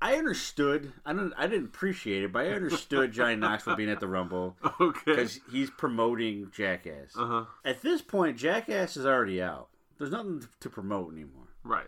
I 0.01 0.15
understood. 0.15 0.91
I 1.05 1.13
don't. 1.13 1.33
I 1.37 1.47
didn't 1.47 1.67
appreciate 1.67 2.23
it, 2.23 2.33
but 2.33 2.45
I 2.45 2.49
understood 2.49 3.11
Johnny 3.13 3.37
Knoxville 3.37 3.77
being 3.77 3.89
at 3.89 4.01
the 4.01 4.07
Rumble 4.07 4.57
Okay. 4.81 4.99
because 5.05 5.39
he's 5.49 5.69
promoting 5.69 6.51
Jackass. 6.53 7.13
Uh 7.17 7.25
huh. 7.25 7.45
At 7.63 7.81
this 7.81 8.01
point, 8.01 8.35
Jackass 8.37 8.97
is 8.97 9.05
already 9.05 9.41
out. 9.41 9.69
There's 9.97 10.11
nothing 10.11 10.43
to 10.59 10.69
promote 10.69 11.13
anymore. 11.13 11.47
Right. 11.63 11.87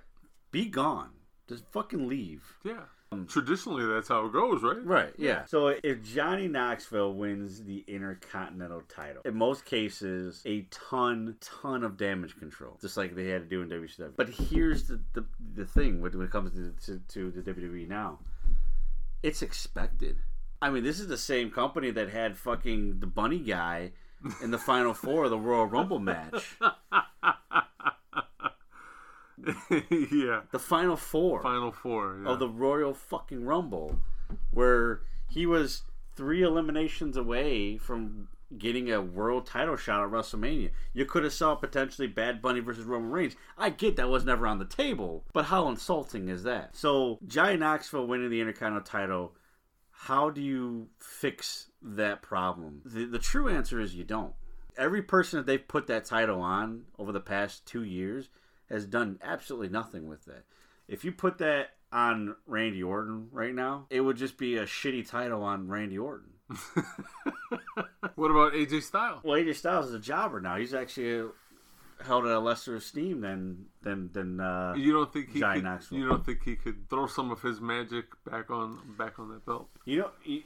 Be 0.51 0.69
gone. 0.69 1.09
Just 1.47 1.63
fucking 1.71 2.08
leave. 2.08 2.43
Yeah. 2.63 2.81
Traditionally, 3.27 3.86
that's 3.86 4.10
how 4.10 4.25
it 4.25 4.34
goes, 4.34 4.62
right? 4.62 4.84
Right, 4.84 5.13
yeah. 5.17 5.45
So 5.45 5.67
if 5.67 6.03
Johnny 6.03 6.47
Knoxville 6.47 7.13
wins 7.13 7.63
the 7.63 7.84
Intercontinental 7.88 8.81
title, 8.89 9.21
in 9.23 9.36
most 9.36 9.63
cases, 9.63 10.41
a 10.45 10.62
ton, 10.69 11.38
ton 11.39 11.84
of 11.84 11.97
damage 11.97 12.38
control, 12.38 12.77
just 12.81 12.97
like 12.97 13.15
they 13.15 13.27
had 13.27 13.43
to 13.43 13.47
do 13.47 13.62
in 13.62 13.69
WCW. 13.69 14.12
But 14.17 14.29
here's 14.29 14.84
the 14.88 14.99
the, 15.13 15.23
the 15.55 15.65
thing 15.65 16.01
when 16.01 16.19
it 16.21 16.31
comes 16.31 16.51
to, 16.53 16.73
to, 16.86 16.99
to 17.08 17.31
the 17.31 17.53
WWE 17.53 17.88
now, 17.88 18.19
it's 19.23 19.41
expected. 19.41 20.17
I 20.62 20.69
mean, 20.69 20.84
this 20.84 20.99
is 20.99 21.08
the 21.08 21.17
same 21.17 21.51
company 21.51 21.91
that 21.91 22.10
had 22.10 22.38
fucking 22.38 22.99
the 22.99 23.08
bunny 23.08 23.39
guy 23.39 23.91
in 24.41 24.51
the 24.51 24.58
final 24.58 24.93
four 24.93 25.25
of 25.25 25.29
the 25.29 25.38
Royal 25.38 25.67
Rumble 25.67 25.99
match. 25.99 26.58
yeah. 29.89 30.41
The 30.52 30.60
final 30.60 30.95
four. 30.95 31.41
Final 31.41 31.71
four. 31.71 32.19
Yeah. 32.24 32.32
of 32.32 32.39
the 32.39 32.50
Royal 32.50 32.93
fucking 32.93 33.45
Rumble, 33.45 34.00
where 34.52 35.02
he 35.30 35.45
was 35.45 35.84
three 36.15 36.41
eliminations 36.41 37.17
away 37.17 37.78
from 37.78 38.30
getting 38.58 38.91
a 38.91 39.02
world 39.02 39.45
title 39.45 39.76
shot 39.76 40.04
at 40.04 40.12
WrestleMania. 40.12 40.71
You 40.93 41.06
could 41.06 41.24
have 41.24 41.34
saw 41.34 41.56
potentially 41.56 42.08
Bad 42.08 42.41
Bunny 42.41 42.60
versus 42.60 42.86
Roman 42.86 43.12
Reigns. 43.12 43.36
I 43.58 43.69
get 43.69 43.95
that 43.98 44.10
was 44.10 44.24
never 44.24 44.48
on 44.48 44.60
the 44.60 44.65
table, 44.65 45.26
but 45.34 45.45
how 45.45 45.67
insulting 45.67 46.30
is 46.30 46.43
that? 46.43 46.76
So 46.76 47.19
Johnny 47.28 47.58
Knoxville 47.58 48.08
winning 48.08 48.30
the 48.30 48.41
Intercontinental 48.41 48.86
title. 48.86 49.36
How 49.91 50.30
do 50.30 50.41
you 50.41 50.89
fix 51.00 51.67
that 51.82 52.21
problem? 52.21 52.82
The, 52.86 53.06
the 53.06 53.19
true 53.19 53.50
answer 53.50 53.80
is 53.80 53.95
you 53.95 54.04
don't. 54.04 54.34
Every 54.78 55.02
person 55.02 55.38
that 55.38 55.45
they've 55.45 55.67
put 55.67 55.88
that 55.88 56.06
title 56.06 56.41
on 56.41 56.84
over 57.00 57.12
the 57.12 57.21
past 57.21 57.65
two 57.65 57.84
years 57.84 58.30
has 58.69 58.86
done 58.86 59.19
absolutely 59.23 59.69
nothing 59.69 60.08
with 60.08 60.25
that. 60.25 60.43
If 60.88 61.04
you 61.06 61.12
put 61.12 61.38
that 61.39 61.71
on 61.91 62.36
Randy 62.45 62.84
Orton 62.84 63.30
right 63.32 63.54
now, 63.54 63.86
it 63.89 64.01
would 64.01 64.17
just 64.17 64.38
be 64.38 64.58
a 64.58 64.65
shitty 64.65 65.10
title 65.10 65.43
on 65.43 65.67
Randy 65.67 65.97
Orton. 65.97 66.30
What 68.15 68.32
about 68.32 68.54
AJ 68.54 68.84
Styles? 68.84 69.21
Well, 69.23 69.38
AJ 69.38 69.56
Styles 69.56 69.88
is 69.88 69.93
a 69.93 69.99
jobber 69.99 70.39
now. 70.39 70.56
He's 70.56 70.73
actually 70.73 71.30
held 72.06 72.25
at 72.25 72.32
a 72.32 72.39
lesser 72.39 72.75
esteem 72.75 73.21
than 73.21 73.65
than 73.82 74.10
than. 74.13 74.39
Uh, 74.39 74.73
You 74.78 74.93
don't 74.93 75.12
think 75.12 75.32
he 75.32 75.41
could, 75.41 75.63
Knoxville. 75.63 75.97
you 75.97 76.08
don't 76.08 76.25
think 76.25 76.43
he 76.43 76.56
could 76.56 76.89
throw 76.89 77.08
some 77.08 77.32
of 77.32 77.41
his 77.41 77.60
magic 77.60 78.06
back 78.30 78.49
on 78.51 78.80
back 78.97 79.19
on 79.19 79.30
that 79.30 79.45
belt? 79.45 79.69
You 79.86 79.99
know, 79.99 80.12
you- 80.23 80.43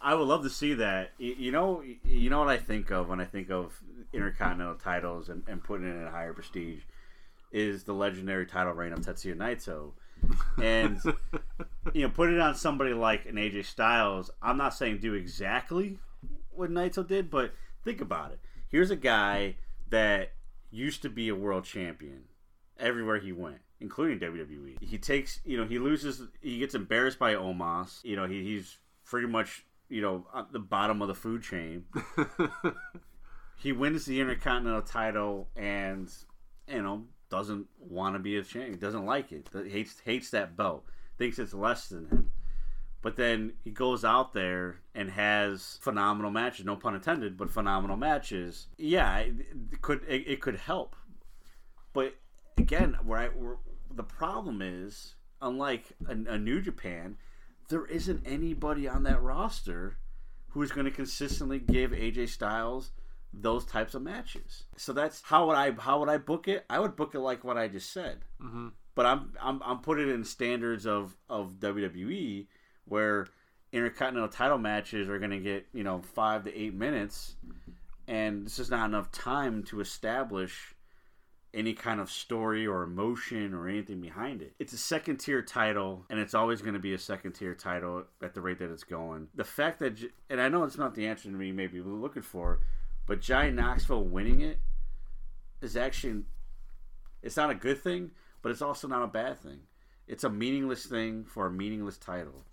I 0.00 0.14
would 0.14 0.28
love 0.28 0.42
to 0.44 0.50
see 0.50 0.74
that. 0.74 1.12
You, 1.18 1.34
you 1.38 1.52
know, 1.52 1.82
you 2.04 2.30
know 2.30 2.38
what 2.38 2.48
I 2.48 2.58
think 2.58 2.90
of 2.90 3.08
when 3.08 3.20
I 3.20 3.24
think 3.24 3.50
of 3.50 3.78
intercontinental 4.12 4.76
titles 4.76 5.28
and, 5.30 5.42
and 5.48 5.62
putting 5.64 5.86
it 5.86 5.94
in 5.96 6.02
a 6.04 6.10
higher 6.10 6.32
prestige 6.34 6.82
is 7.54 7.84
the 7.84 7.94
legendary 7.94 8.44
title 8.44 8.72
reign 8.72 8.92
of 8.92 9.00
Tetsuya 9.00 9.36
Naito. 9.36 9.92
And 10.62 10.98
you 11.92 12.02
know, 12.02 12.08
put 12.08 12.30
it 12.30 12.40
on 12.40 12.54
somebody 12.54 12.94
like 12.94 13.26
an 13.26 13.34
AJ 13.34 13.66
Styles. 13.66 14.30
I'm 14.40 14.56
not 14.56 14.74
saying 14.74 14.98
do 14.98 15.12
exactly 15.12 15.98
what 16.50 16.70
Naito 16.70 17.06
did, 17.06 17.30
but 17.30 17.52
think 17.84 18.00
about 18.00 18.32
it. 18.32 18.40
Here's 18.68 18.90
a 18.90 18.96
guy 18.96 19.56
that 19.90 20.32
used 20.70 21.02
to 21.02 21.10
be 21.10 21.28
a 21.28 21.34
world 21.34 21.64
champion 21.64 22.24
everywhere 22.78 23.18
he 23.18 23.32
went, 23.32 23.60
including 23.80 24.18
WWE. 24.18 24.82
He 24.82 24.98
takes, 24.98 25.40
you 25.44 25.56
know, 25.56 25.64
he 25.66 25.78
loses, 25.78 26.22
he 26.40 26.58
gets 26.58 26.74
embarrassed 26.74 27.18
by 27.18 27.34
Omos. 27.34 28.02
You 28.02 28.16
know, 28.16 28.26
he, 28.26 28.42
he's 28.42 28.78
pretty 29.04 29.28
much, 29.28 29.64
you 29.88 30.00
know, 30.00 30.26
at 30.34 30.52
the 30.52 30.58
bottom 30.58 31.02
of 31.02 31.08
the 31.08 31.14
food 31.14 31.42
chain. 31.42 31.84
he 33.58 33.72
wins 33.72 34.06
the 34.06 34.20
Intercontinental 34.20 34.82
title 34.82 35.48
and, 35.54 36.10
you 36.66 36.82
know, 36.82 37.04
doesn't 37.34 37.66
want 37.80 38.14
to 38.14 38.20
be 38.20 38.36
a 38.36 38.42
champion. 38.44 38.74
He 38.74 38.78
doesn't 38.78 39.04
like 39.04 39.32
it. 39.32 39.48
Hates 39.52 40.00
hates 40.04 40.30
that 40.30 40.56
belt. 40.56 40.84
Thinks 41.18 41.40
it's 41.40 41.52
less 41.52 41.88
than 41.88 42.06
him. 42.06 42.30
But 43.02 43.16
then 43.16 43.54
he 43.64 43.70
goes 43.70 44.04
out 44.04 44.32
there 44.32 44.76
and 44.94 45.10
has 45.10 45.78
phenomenal 45.82 46.30
matches. 46.30 46.64
No 46.64 46.76
pun 46.76 46.94
intended, 46.94 47.36
but 47.36 47.50
phenomenal 47.50 47.96
matches. 47.96 48.68
Yeah, 48.78 49.18
it, 49.18 49.34
it 49.72 49.82
could 49.82 50.04
it, 50.08 50.28
it 50.28 50.40
could 50.40 50.56
help. 50.56 50.94
But 51.92 52.14
again, 52.56 52.96
where, 53.04 53.18
I, 53.18 53.26
where 53.26 53.56
the 53.90 54.04
problem 54.04 54.62
is, 54.62 55.16
unlike 55.42 55.86
a, 56.06 56.12
a 56.12 56.38
New 56.38 56.62
Japan, 56.62 57.16
there 57.68 57.84
isn't 57.86 58.22
anybody 58.24 58.86
on 58.86 59.02
that 59.02 59.20
roster 59.20 59.98
who's 60.50 60.70
going 60.70 60.86
to 60.86 60.92
consistently 60.92 61.58
give 61.58 61.90
AJ 61.90 62.28
Styles 62.28 62.92
those 63.40 63.64
types 63.64 63.94
of 63.94 64.02
matches. 64.02 64.64
So 64.76 64.92
that's 64.92 65.22
how 65.22 65.46
would 65.46 65.56
I 65.56 65.72
how 65.72 66.00
would 66.00 66.08
I 66.08 66.18
book 66.18 66.48
it? 66.48 66.64
I 66.68 66.78
would 66.78 66.96
book 66.96 67.14
it 67.14 67.20
like 67.20 67.44
what 67.44 67.56
I 67.56 67.68
just 67.68 67.92
said. 67.92 68.18
Mm-hmm. 68.42 68.68
But 68.94 69.06
I'm 69.06 69.32
I'm 69.40 69.60
I'm 69.64 69.78
putting 69.78 70.08
it 70.08 70.12
in 70.12 70.24
standards 70.24 70.86
of 70.86 71.16
of 71.28 71.54
WWE 71.60 72.46
where 72.86 73.26
intercontinental 73.72 74.28
title 74.28 74.58
matches 74.58 75.08
are 75.08 75.18
going 75.18 75.30
to 75.30 75.40
get 75.40 75.66
you 75.72 75.84
know 75.84 76.00
five 76.00 76.44
to 76.44 76.56
eight 76.56 76.74
minutes, 76.74 77.36
and 78.06 78.46
this 78.46 78.58
is 78.58 78.70
not 78.70 78.86
enough 78.86 79.10
time 79.10 79.62
to 79.64 79.80
establish 79.80 80.74
any 81.54 81.72
kind 81.72 82.00
of 82.00 82.10
story 82.10 82.66
or 82.66 82.82
emotion 82.82 83.54
or 83.54 83.68
anything 83.68 84.00
behind 84.00 84.42
it. 84.42 84.52
It's 84.58 84.72
a 84.72 84.78
second 84.78 85.18
tier 85.18 85.40
title, 85.40 86.04
and 86.10 86.18
it's 86.18 86.34
always 86.34 86.60
going 86.60 86.74
to 86.74 86.80
be 86.80 86.94
a 86.94 86.98
second 86.98 87.32
tier 87.32 87.54
title 87.54 88.04
at 88.22 88.34
the 88.34 88.40
rate 88.40 88.58
that 88.58 88.72
it's 88.72 88.82
going. 88.82 89.28
The 89.34 89.44
fact 89.44 89.78
that, 89.78 89.98
and 90.28 90.40
I 90.40 90.48
know 90.48 90.64
it's 90.64 90.76
not 90.76 90.94
the 90.94 91.06
answer 91.06 91.30
to 91.30 91.36
me 91.36 91.52
maybe 91.52 91.80
we're 91.80 91.92
looking 91.92 92.22
for, 92.22 92.60
but 93.06 93.20
Johnny 93.20 93.50
Knoxville 93.50 94.04
winning 94.04 94.40
it 94.40 94.58
is 95.60 95.76
actually, 95.76 96.22
it's 97.22 97.36
not 97.36 97.50
a 97.50 97.54
good 97.54 97.82
thing, 97.82 98.10
but 98.42 98.50
it's 98.50 98.62
also 98.62 98.88
not 98.88 99.02
a 99.02 99.06
bad 99.06 99.38
thing. 99.40 99.60
It's 100.06 100.24
a 100.24 100.30
meaningless 100.30 100.84
thing 100.86 101.24
for 101.24 101.46
a 101.46 101.50
meaningless 101.50 101.96
title 101.96 102.44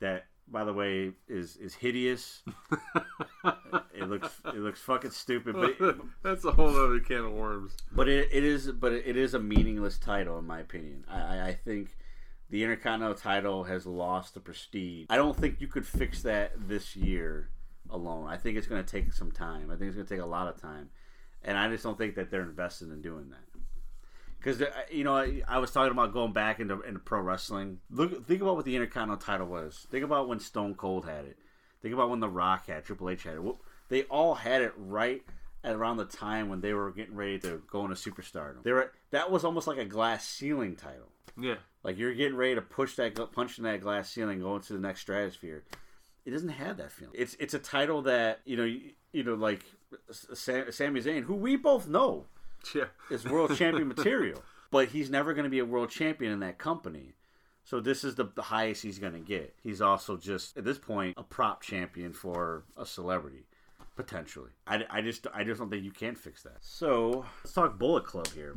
that, 0.00 0.26
by 0.48 0.64
the 0.64 0.72
way, 0.72 1.12
is 1.28 1.56
is 1.56 1.74
hideous. 1.74 2.42
it 3.94 4.08
looks 4.08 4.40
it 4.46 4.56
looks 4.56 4.80
fucking 4.80 5.12
stupid, 5.12 5.54
but 5.54 5.98
That's 6.22 6.44
a 6.44 6.50
whole 6.50 6.76
other 6.76 6.98
can 6.98 7.18
of 7.18 7.32
worms. 7.32 7.76
but 7.92 8.08
it, 8.08 8.28
it 8.32 8.42
is 8.42 8.72
but 8.72 8.92
it 8.92 9.16
is 9.16 9.34
a 9.34 9.38
meaningless 9.38 9.98
title 9.98 10.38
in 10.38 10.46
my 10.46 10.58
opinion. 10.58 11.04
I, 11.08 11.20
I, 11.20 11.46
I 11.46 11.54
think 11.54 11.96
the 12.50 12.62
Intercontinental 12.64 13.16
title 13.16 13.64
has 13.64 13.86
lost 13.86 14.34
the 14.34 14.40
prestige. 14.40 15.06
I 15.10 15.16
don't 15.16 15.36
think 15.36 15.60
you 15.60 15.68
could 15.68 15.86
fix 15.86 16.22
that 16.22 16.52
this 16.68 16.96
year 16.96 17.50
alone. 17.90 18.28
I 18.28 18.36
think 18.36 18.56
it's 18.56 18.66
going 18.66 18.84
to 18.84 18.90
take 18.90 19.12
some 19.12 19.30
time. 19.30 19.70
I 19.70 19.76
think 19.76 19.88
it's 19.88 19.96
going 19.96 20.06
to 20.06 20.14
take 20.14 20.22
a 20.22 20.26
lot 20.26 20.48
of 20.48 20.60
time, 20.60 20.90
and 21.42 21.56
I 21.58 21.68
just 21.68 21.84
don't 21.84 21.98
think 21.98 22.14
that 22.16 22.30
they're 22.30 22.42
invested 22.42 22.90
in 22.90 23.02
doing 23.02 23.30
that. 23.30 23.60
Because 24.38 24.62
you 24.90 25.02
know, 25.02 25.16
I, 25.16 25.42
I 25.48 25.58
was 25.58 25.70
talking 25.70 25.90
about 25.90 26.12
going 26.12 26.32
back 26.32 26.60
into, 26.60 26.80
into 26.82 27.00
pro 27.00 27.20
wrestling. 27.20 27.78
Look, 27.90 28.26
think 28.26 28.42
about 28.42 28.56
what 28.56 28.64
the 28.64 28.76
Intercontinental 28.76 29.24
title 29.24 29.46
was. 29.48 29.86
Think 29.90 30.04
about 30.04 30.28
when 30.28 30.38
Stone 30.38 30.74
Cold 30.74 31.04
had 31.04 31.24
it. 31.24 31.36
Think 31.82 31.94
about 31.94 32.10
when 32.10 32.20
The 32.20 32.28
Rock 32.28 32.66
had, 32.66 32.78
it, 32.78 32.84
Triple 32.84 33.10
H 33.10 33.24
had 33.24 33.34
it. 33.34 33.42
Well, 33.42 33.60
They 33.88 34.04
all 34.04 34.34
had 34.34 34.62
it 34.62 34.72
right 34.76 35.22
at 35.64 35.74
around 35.74 35.96
the 35.96 36.04
time 36.04 36.48
when 36.48 36.60
they 36.60 36.72
were 36.72 36.92
getting 36.92 37.16
ready 37.16 37.38
to 37.40 37.62
go 37.70 37.84
into 37.84 37.96
superstardom. 37.96 38.62
They 38.62 38.72
were 38.72 38.92
that 39.10 39.30
was 39.30 39.44
almost 39.44 39.66
like 39.66 39.78
a 39.78 39.84
glass 39.84 40.26
ceiling 40.26 40.76
title. 40.76 41.10
Yeah. 41.38 41.56
Like 41.82 41.98
you're 41.98 42.14
getting 42.14 42.36
ready 42.36 42.54
to 42.54 42.62
push 42.62 42.94
that 42.96 43.14
punch 43.32 43.58
in 43.58 43.64
that 43.64 43.80
glass 43.80 44.10
ceiling, 44.10 44.40
go 44.40 44.56
into 44.56 44.72
the 44.72 44.78
next 44.78 45.00
stratosphere. 45.00 45.64
It 46.26 46.32
doesn't 46.32 46.48
have 46.50 46.76
that 46.78 46.90
feeling. 46.92 47.14
It's 47.16 47.34
it's 47.40 47.54
a 47.54 47.58
title 47.58 48.02
that 48.02 48.40
you 48.44 48.56
know 48.56 48.64
you, 48.64 48.90
you 49.12 49.22
know 49.24 49.34
like 49.34 49.64
Sam, 50.10 50.70
Sami 50.72 51.00
Zayn, 51.00 51.22
who 51.22 51.34
we 51.34 51.56
both 51.56 51.88
know 51.88 52.26
Yeah. 52.74 52.84
is 53.10 53.24
world 53.24 53.56
champion 53.56 53.88
material, 53.88 54.42
but 54.70 54.88
he's 54.88 55.08
never 55.08 55.32
going 55.34 55.44
to 55.44 55.50
be 55.50 55.60
a 55.60 55.64
world 55.64 55.88
champion 55.90 56.32
in 56.32 56.40
that 56.40 56.58
company. 56.58 57.14
So 57.64 57.80
this 57.80 58.04
is 58.04 58.14
the, 58.16 58.24
the 58.34 58.42
highest 58.42 58.82
he's 58.82 58.98
going 58.98 59.12
to 59.14 59.18
get. 59.20 59.54
He's 59.62 59.80
also 59.80 60.16
just 60.16 60.56
at 60.56 60.64
this 60.64 60.78
point 60.78 61.14
a 61.16 61.22
prop 61.22 61.62
champion 61.62 62.12
for 62.12 62.62
a 62.76 62.84
celebrity, 62.86 63.46
potentially. 63.96 64.50
I, 64.66 64.84
I 64.90 65.00
just 65.02 65.26
I 65.32 65.44
just 65.44 65.60
don't 65.60 65.70
think 65.70 65.84
you 65.84 65.90
can 65.92 66.16
fix 66.16 66.42
that. 66.42 66.58
So 66.60 67.24
let's 67.44 67.54
talk 67.54 67.78
Bullet 67.78 68.04
Club 68.04 68.28
here. 68.34 68.56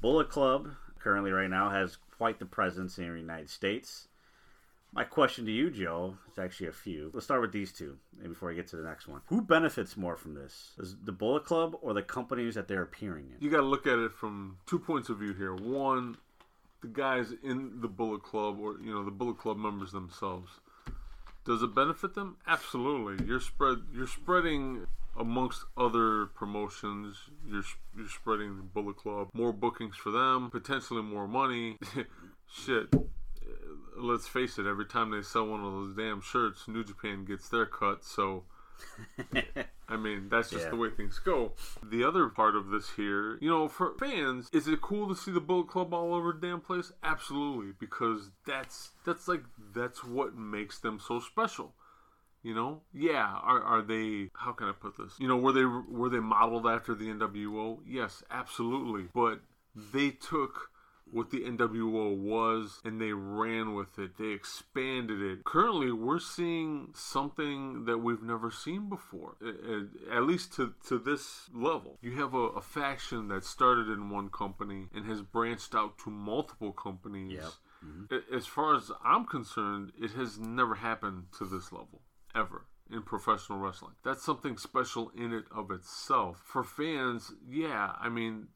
Bullet 0.00 0.30
Club 0.30 0.70
currently 0.98 1.30
right 1.32 1.50
now 1.50 1.68
has 1.70 1.96
quite 2.16 2.38
the 2.38 2.46
presence 2.46 2.98
in 2.98 3.08
the 3.12 3.18
United 3.20 3.50
States. 3.50 4.07
My 4.98 5.04
question 5.04 5.46
to 5.46 5.52
you, 5.52 5.70
Joe, 5.70 6.16
is 6.32 6.40
actually 6.40 6.66
a 6.66 6.72
few. 6.72 7.12
Let's 7.14 7.24
start 7.24 7.40
with 7.40 7.52
these 7.52 7.72
two 7.72 7.98
before 8.20 8.50
I 8.50 8.54
get 8.54 8.66
to 8.70 8.76
the 8.76 8.82
next 8.82 9.06
one. 9.06 9.20
Who 9.26 9.40
benefits 9.40 9.96
more 9.96 10.16
from 10.16 10.34
this? 10.34 10.72
Is 10.76 10.96
the 11.04 11.12
Bullet 11.12 11.44
Club 11.44 11.76
or 11.82 11.94
the 11.94 12.02
companies 12.02 12.56
that 12.56 12.66
they're 12.66 12.82
appearing 12.82 13.26
in? 13.30 13.36
You 13.38 13.48
got 13.48 13.58
to 13.58 13.62
look 13.62 13.86
at 13.86 14.00
it 14.00 14.10
from 14.10 14.56
two 14.66 14.80
points 14.80 15.08
of 15.08 15.18
view 15.18 15.34
here. 15.34 15.54
One, 15.54 16.16
the 16.80 16.88
guys 16.88 17.32
in 17.44 17.80
the 17.80 17.86
Bullet 17.86 18.24
Club, 18.24 18.58
or 18.58 18.80
you 18.82 18.92
know, 18.92 19.04
the 19.04 19.12
Bullet 19.12 19.38
Club 19.38 19.56
members 19.56 19.92
themselves. 19.92 20.50
Does 21.44 21.62
it 21.62 21.76
benefit 21.76 22.14
them? 22.14 22.38
Absolutely. 22.48 23.24
You're 23.24 23.38
spread. 23.38 23.76
You're 23.94 24.08
spreading 24.08 24.88
amongst 25.16 25.64
other 25.76 26.26
promotions. 26.26 27.18
You're 27.46 27.62
you're 27.96 28.08
spreading 28.08 28.56
the 28.56 28.64
Bullet 28.64 28.96
Club. 28.96 29.28
More 29.32 29.52
bookings 29.52 29.94
for 29.94 30.10
them. 30.10 30.50
Potentially 30.50 31.02
more 31.02 31.28
money. 31.28 31.78
Shit. 32.52 32.92
Let's 33.98 34.26
face 34.28 34.58
it. 34.58 34.66
Every 34.66 34.86
time 34.86 35.10
they 35.10 35.22
sell 35.22 35.46
one 35.46 35.64
of 35.64 35.72
those 35.72 35.96
damn 35.96 36.20
shirts, 36.20 36.66
New 36.68 36.84
Japan 36.84 37.24
gets 37.24 37.48
their 37.48 37.66
cut. 37.66 38.04
So. 38.04 38.44
I 39.88 39.96
mean, 39.96 40.28
that's 40.28 40.50
just 40.50 40.64
Yeah. 40.64 40.70
the 40.70 40.76
way 40.76 40.90
things 40.90 41.18
go. 41.18 41.52
The 41.82 42.04
other 42.04 42.28
part 42.28 42.54
of 42.54 42.68
this 42.68 42.90
here, 42.90 43.38
you 43.40 43.48
know, 43.48 43.66
for 43.68 43.94
fans, 43.98 44.48
is 44.52 44.68
it 44.68 44.80
cool 44.82 45.08
to 45.08 45.16
see 45.16 45.30
the 45.32 45.40
Bullet 45.40 45.68
Club 45.68 45.94
all 45.94 46.14
over 46.14 46.32
the 46.32 46.46
damn 46.46 46.60
place? 46.60 46.92
Absolutely, 47.02 47.72
because 47.80 48.30
that's 48.46 48.90
that's 49.04 49.26
like 49.28 49.42
that's 49.74 50.04
what 50.04 50.36
makes 50.36 50.78
them 50.78 51.00
so 51.00 51.20
special. 51.20 51.74
You 52.42 52.54
know, 52.54 52.82
yeah. 52.92 53.26
Are 53.42 53.62
are 53.62 53.82
they? 53.82 54.28
How 54.34 54.52
can 54.52 54.68
I 54.68 54.72
put 54.72 54.96
this? 54.96 55.14
You 55.18 55.26
know, 55.26 55.38
were 55.38 55.52
they 55.52 55.64
were 55.64 56.08
they 56.10 56.20
modeled 56.20 56.66
after 56.66 56.94
the 56.94 57.06
NWO? 57.06 57.78
Yes, 57.86 58.22
absolutely. 58.30 59.08
But 59.14 59.40
they 59.74 60.10
took 60.10 60.70
what 61.12 61.30
the 61.30 61.40
NWO 61.40 62.16
was 62.16 62.80
and 62.84 63.00
they 63.00 63.12
ran 63.12 63.74
with 63.74 63.98
it. 63.98 64.16
They 64.18 64.28
expanded 64.28 65.20
it. 65.22 65.44
Currently, 65.44 65.92
we're 65.92 66.18
seeing 66.18 66.88
something 66.94 67.84
that 67.86 67.98
we've 67.98 68.22
never 68.22 68.50
seen 68.50 68.88
before, 68.88 69.36
at 70.12 70.22
least 70.22 70.52
to, 70.54 70.74
to 70.88 70.98
this 70.98 71.48
level. 71.54 71.98
You 72.02 72.12
have 72.20 72.34
a, 72.34 72.38
a 72.38 72.60
faction 72.60 73.28
that 73.28 73.44
started 73.44 73.88
in 73.88 74.10
one 74.10 74.28
company 74.28 74.86
and 74.94 75.06
has 75.06 75.22
branched 75.22 75.74
out 75.74 75.98
to 76.04 76.10
multiple 76.10 76.72
companies. 76.72 77.32
Yep. 77.32 77.50
Mm-hmm. 77.86 78.14
A- 78.32 78.36
As 78.36 78.46
far 78.46 78.74
as 78.74 78.90
I'm 79.04 79.24
concerned, 79.24 79.92
it 80.00 80.10
has 80.12 80.38
never 80.38 80.74
happened 80.76 81.26
to 81.38 81.44
this 81.44 81.72
level, 81.72 82.02
ever. 82.34 82.66
In 82.90 83.02
professional 83.02 83.58
wrestling, 83.58 83.92
that's 84.02 84.24
something 84.24 84.56
special 84.56 85.12
in 85.14 85.34
it 85.34 85.44
of 85.54 85.70
itself. 85.70 86.40
For 86.46 86.64
fans, 86.64 87.32
yeah, 87.46 87.92
I 88.00 88.08
mean, 88.08 88.46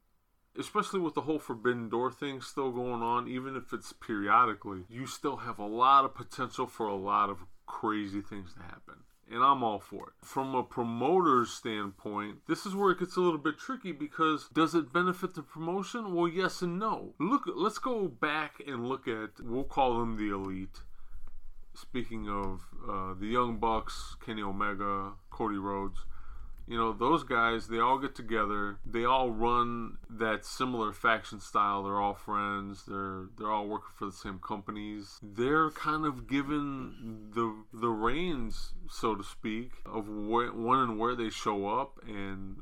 especially 0.59 1.01
with 1.01 1.15
the 1.15 1.23
whole 1.23 1.39
forbidden 1.39 1.89
door 1.89 2.11
thing 2.11 2.41
still 2.41 2.71
going 2.71 3.03
on 3.03 3.29
even 3.29 3.57
if 3.57 3.73
it's 3.73 3.93
periodically 3.93 4.81
you 4.89 5.07
still 5.07 5.39
have 5.39 5.59
a 5.59 5.67
lot 5.67 6.05
of 6.05 6.15
potential 6.15 6.67
for 6.67 6.87
a 6.87 6.95
lot 6.95 7.31
of 7.31 7.45
crazy 7.67 8.21
things 8.21 8.55
to 8.55 8.61
happen 8.61 8.97
and 9.33 9.43
I'm 9.43 9.63
all 9.63 9.79
for 9.79 10.09
it. 10.09 10.27
From 10.27 10.55
a 10.55 10.63
promoter's 10.63 11.51
standpoint, 11.51 12.41
this 12.47 12.67
is 12.67 12.75
where 12.75 12.91
it 12.91 12.99
gets 12.99 13.17
a 13.17 13.21
little 13.21 13.39
bit 13.39 13.59
tricky 13.59 13.93
because 13.93 14.49
does 14.53 14.75
it 14.75 14.93
benefit 14.93 15.35
the 15.35 15.43
promotion? 15.43 16.15
Well, 16.15 16.29
yes 16.29 16.61
and 16.61 16.79
no. 16.79 17.15
Look, 17.19 17.45
let's 17.47 17.79
go 17.79 18.09
back 18.09 18.63
and 18.67 18.87
look 18.87 19.09
at 19.09 19.41
we'll 19.41 19.65
call 19.65 19.99
them 19.99 20.17
the 20.17 20.35
elite. 20.35 20.83
Speaking 21.75 22.29
of 22.29 22.67
uh, 22.87 23.15
the 23.19 23.27
Young 23.27 23.57
Bucks, 23.57 24.17
Kenny 24.25 24.43
Omega, 24.43 25.13
Cody 25.31 25.57
Rhodes, 25.57 26.05
you 26.73 26.79
know 26.79 26.95
those 26.95 27.23
guys 27.23 27.69
they 27.69 27.79
all 27.79 27.99
get 27.99 28.15
together. 28.15 28.79
They 28.87 29.05
all 29.05 29.31
run 29.31 29.99
that 30.09 30.47
similar 30.47 30.95
faction 30.95 31.39
style. 31.39 31.83
They're 31.83 32.01
all 32.01 32.15
friends. 32.15 32.85
They're 32.89 33.27
they're 33.37 33.51
all 33.51 33.69
working 33.69 33.91
for 33.99 34.07
the 34.07 34.13
same 34.13 34.39
companies. 34.39 35.21
They're 35.23 35.69
kind 35.71 36.07
of 36.07 36.27
given 36.27 37.29
the 37.35 37.65
the 37.79 37.91
reins 37.91 38.73
so 38.89 39.15
to 39.15 39.23
speak 39.23 39.73
of 39.85 40.09
when 40.09 40.49
and 40.79 40.99
where 40.99 41.15
they 41.15 41.29
show 41.29 41.69
up 41.69 42.01
and 42.09 42.57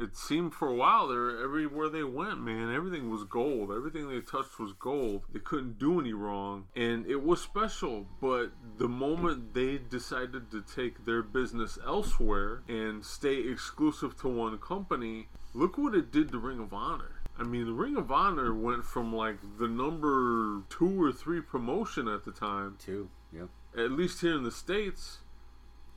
it 0.00 0.16
seemed 0.16 0.54
for 0.54 0.68
a 0.68 0.74
while 0.74 1.08
there 1.08 1.42
everywhere 1.42 1.88
they 1.88 2.02
went 2.02 2.40
man. 2.40 2.74
Everything 2.74 3.10
was 3.10 3.24
gold. 3.24 3.70
Everything 3.70 4.08
they 4.08 4.20
touched 4.20 4.58
was 4.58 4.72
gold. 4.72 5.22
They 5.32 5.40
couldn't 5.40 5.78
do 5.78 6.00
any 6.00 6.12
wrong. 6.12 6.66
And 6.74 7.06
it 7.06 7.22
was 7.22 7.40
special. 7.40 8.06
But 8.20 8.52
the 8.78 8.88
moment 8.88 9.54
they 9.54 9.78
decided 9.78 10.50
to 10.50 10.62
take 10.62 11.04
their 11.04 11.22
business 11.22 11.78
elsewhere 11.86 12.62
and 12.68 13.04
stay 13.04 13.36
exclusive 13.36 14.16
to 14.20 14.28
one 14.28 14.58
company 14.58 15.28
look 15.52 15.76
what 15.76 15.94
it 15.94 16.10
did 16.10 16.30
to 16.32 16.38
ring 16.38 16.60
of 16.60 16.72
honor. 16.72 17.20
I 17.38 17.42
mean, 17.44 17.64
the 17.64 17.72
Ring 17.72 17.96
of 17.96 18.12
Honor 18.12 18.52
went 18.52 18.84
from 18.84 19.14
like 19.14 19.38
the 19.58 19.66
number 19.66 20.62
two 20.68 21.02
or 21.02 21.10
three 21.10 21.40
promotion 21.40 22.06
at 22.06 22.26
the 22.26 22.32
time, 22.32 22.76
Two. 22.78 23.08
Yeah. 23.32 23.44
at 23.74 23.92
least 23.92 24.20
here 24.20 24.36
in 24.36 24.42
the 24.42 24.50
States, 24.50 25.20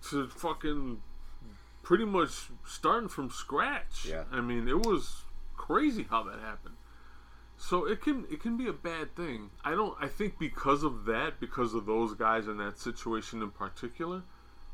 to 0.09 0.29
fucking 0.29 1.01
pretty 1.83 2.05
much 2.05 2.49
starting 2.65 3.09
from 3.09 3.29
scratch. 3.29 4.07
Yeah. 4.09 4.23
I 4.31 4.41
mean, 4.41 4.67
it 4.67 4.85
was 4.85 5.23
crazy 5.55 6.07
how 6.09 6.23
that 6.23 6.39
happened. 6.39 6.75
So 7.57 7.85
it 7.85 8.01
can 8.01 8.25
it 8.31 8.41
can 8.41 8.57
be 8.57 8.67
a 8.67 8.73
bad 8.73 9.15
thing. 9.15 9.51
I 9.63 9.71
don't 9.71 9.95
I 10.01 10.07
think 10.07 10.39
because 10.39 10.83
of 10.83 11.05
that, 11.05 11.39
because 11.39 11.73
of 11.73 11.85
those 11.85 12.13
guys 12.13 12.47
in 12.47 12.57
that 12.57 12.79
situation 12.79 13.41
in 13.41 13.51
particular, 13.51 14.23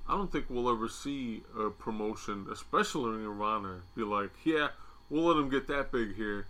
I 0.08 0.14
don't 0.14 0.32
think 0.32 0.46
we'll 0.50 0.70
ever 0.72 0.88
see 0.88 1.44
a 1.58 1.70
promotion, 1.70 2.48
especially 2.52 3.12
Ring 3.12 3.26
of 3.28 3.42
Honor, 3.42 3.82
be 3.96 4.04
like, 4.04 4.32
yeah, 4.44 4.70
we'll 5.10 5.26
let 5.26 5.36
them 5.36 5.50
get 5.50 5.68
that 5.68 5.92
big 5.92 6.16
here. 6.16 6.48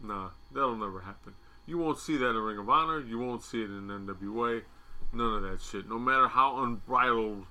Nah, 0.00 0.30
that'll 0.52 0.76
never 0.76 1.00
happen. 1.00 1.34
You 1.66 1.78
won't 1.78 1.98
see 1.98 2.16
that 2.16 2.30
in 2.30 2.36
Ring 2.36 2.58
of 2.58 2.70
Honor. 2.70 3.00
You 3.00 3.18
won't 3.18 3.42
see 3.42 3.62
it 3.62 3.70
in 3.70 3.88
NWA. 3.88 4.62
None 5.12 5.34
of 5.34 5.42
that 5.42 5.60
shit. 5.60 5.88
No 5.88 5.98
matter 5.98 6.28
how 6.28 6.62
unbridled 6.62 7.46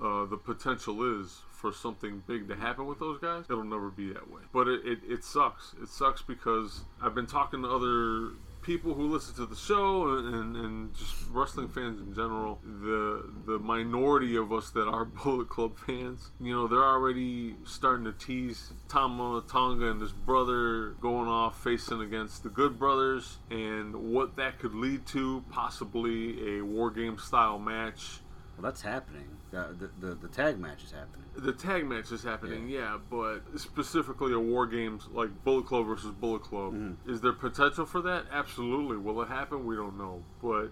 uh, 0.00 0.26
the 0.26 0.36
potential 0.36 1.20
is 1.20 1.40
for 1.64 1.72
something 1.72 2.22
big 2.26 2.46
to 2.46 2.54
happen 2.54 2.84
with 2.84 2.98
those 2.98 3.18
guys, 3.18 3.46
it'll 3.48 3.64
never 3.64 3.88
be 3.88 4.12
that 4.12 4.30
way. 4.30 4.42
But 4.52 4.68
it, 4.68 4.82
it, 4.84 4.98
it 5.08 5.24
sucks. 5.24 5.74
It 5.82 5.88
sucks 5.88 6.20
because 6.20 6.82
I've 7.00 7.14
been 7.14 7.26
talking 7.26 7.62
to 7.62 7.68
other 7.70 8.32
people 8.60 8.92
who 8.92 9.10
listen 9.10 9.34
to 9.34 9.46
the 9.46 9.56
show 9.56 10.18
and, 10.18 10.56
and, 10.56 10.94
just 10.94 11.14
wrestling 11.30 11.68
fans 11.68 12.00
in 12.00 12.14
general. 12.14 12.60
The 12.82 13.30
the 13.46 13.58
minority 13.58 14.36
of 14.36 14.52
us 14.52 14.70
that 14.70 14.86
are 14.86 15.04
Bullet 15.24 15.48
Club 15.48 15.78
fans, 15.78 16.32
you 16.38 16.54
know, 16.54 16.66
they're 16.66 16.84
already 16.84 17.56
starting 17.64 18.04
to 18.04 18.12
tease 18.12 18.72
Tama 18.88 19.42
Tonga 19.48 19.90
and 19.90 20.02
his 20.02 20.12
brother 20.12 20.90
going 21.00 21.28
off 21.28 21.62
facing 21.62 22.02
against 22.02 22.42
the 22.42 22.50
Good 22.50 22.78
Brothers 22.78 23.38
and 23.50 23.94
what 24.12 24.36
that 24.36 24.58
could 24.58 24.74
lead 24.74 25.06
to, 25.06 25.42
possibly 25.50 26.58
a 26.58 26.62
war 26.62 26.90
game 26.90 27.16
style 27.16 27.58
match. 27.58 28.20
Well, 28.56 28.70
that's 28.70 28.82
happening. 28.82 29.28
The, 29.50 29.74
the, 29.78 30.06
the, 30.06 30.14
the 30.14 30.28
tag 30.28 30.58
match 30.58 30.84
is 30.84 30.92
happening. 30.92 31.26
The 31.36 31.52
tag 31.52 31.86
match 31.86 32.12
is 32.12 32.22
happening, 32.22 32.68
yeah. 32.68 32.98
but 33.10 33.40
specifically 33.56 34.32
a 34.32 34.38
war 34.38 34.66
games 34.66 35.08
like 35.12 35.30
Bullet 35.44 35.66
Club 35.66 35.86
versus 35.86 36.12
Bullet 36.12 36.42
Club. 36.42 36.74
Mm-hmm. 36.74 37.10
Is 37.10 37.20
there 37.20 37.32
potential 37.32 37.86
for 37.86 38.00
that? 38.02 38.26
Absolutely. 38.32 38.96
Will 38.96 39.20
it 39.22 39.28
happen? 39.28 39.66
We 39.66 39.76
don't 39.76 39.98
know. 39.98 40.22
But 40.42 40.70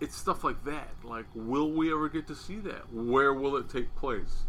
it's 0.00 0.16
stuff 0.16 0.44
like 0.44 0.64
that. 0.64 0.88
Like, 1.04 1.26
will 1.34 1.70
we 1.70 1.92
ever 1.92 2.08
get 2.08 2.26
to 2.28 2.34
see 2.34 2.56
that? 2.56 2.92
Where 2.92 3.32
will 3.32 3.56
it 3.56 3.68
take 3.68 3.94
place? 3.96 4.44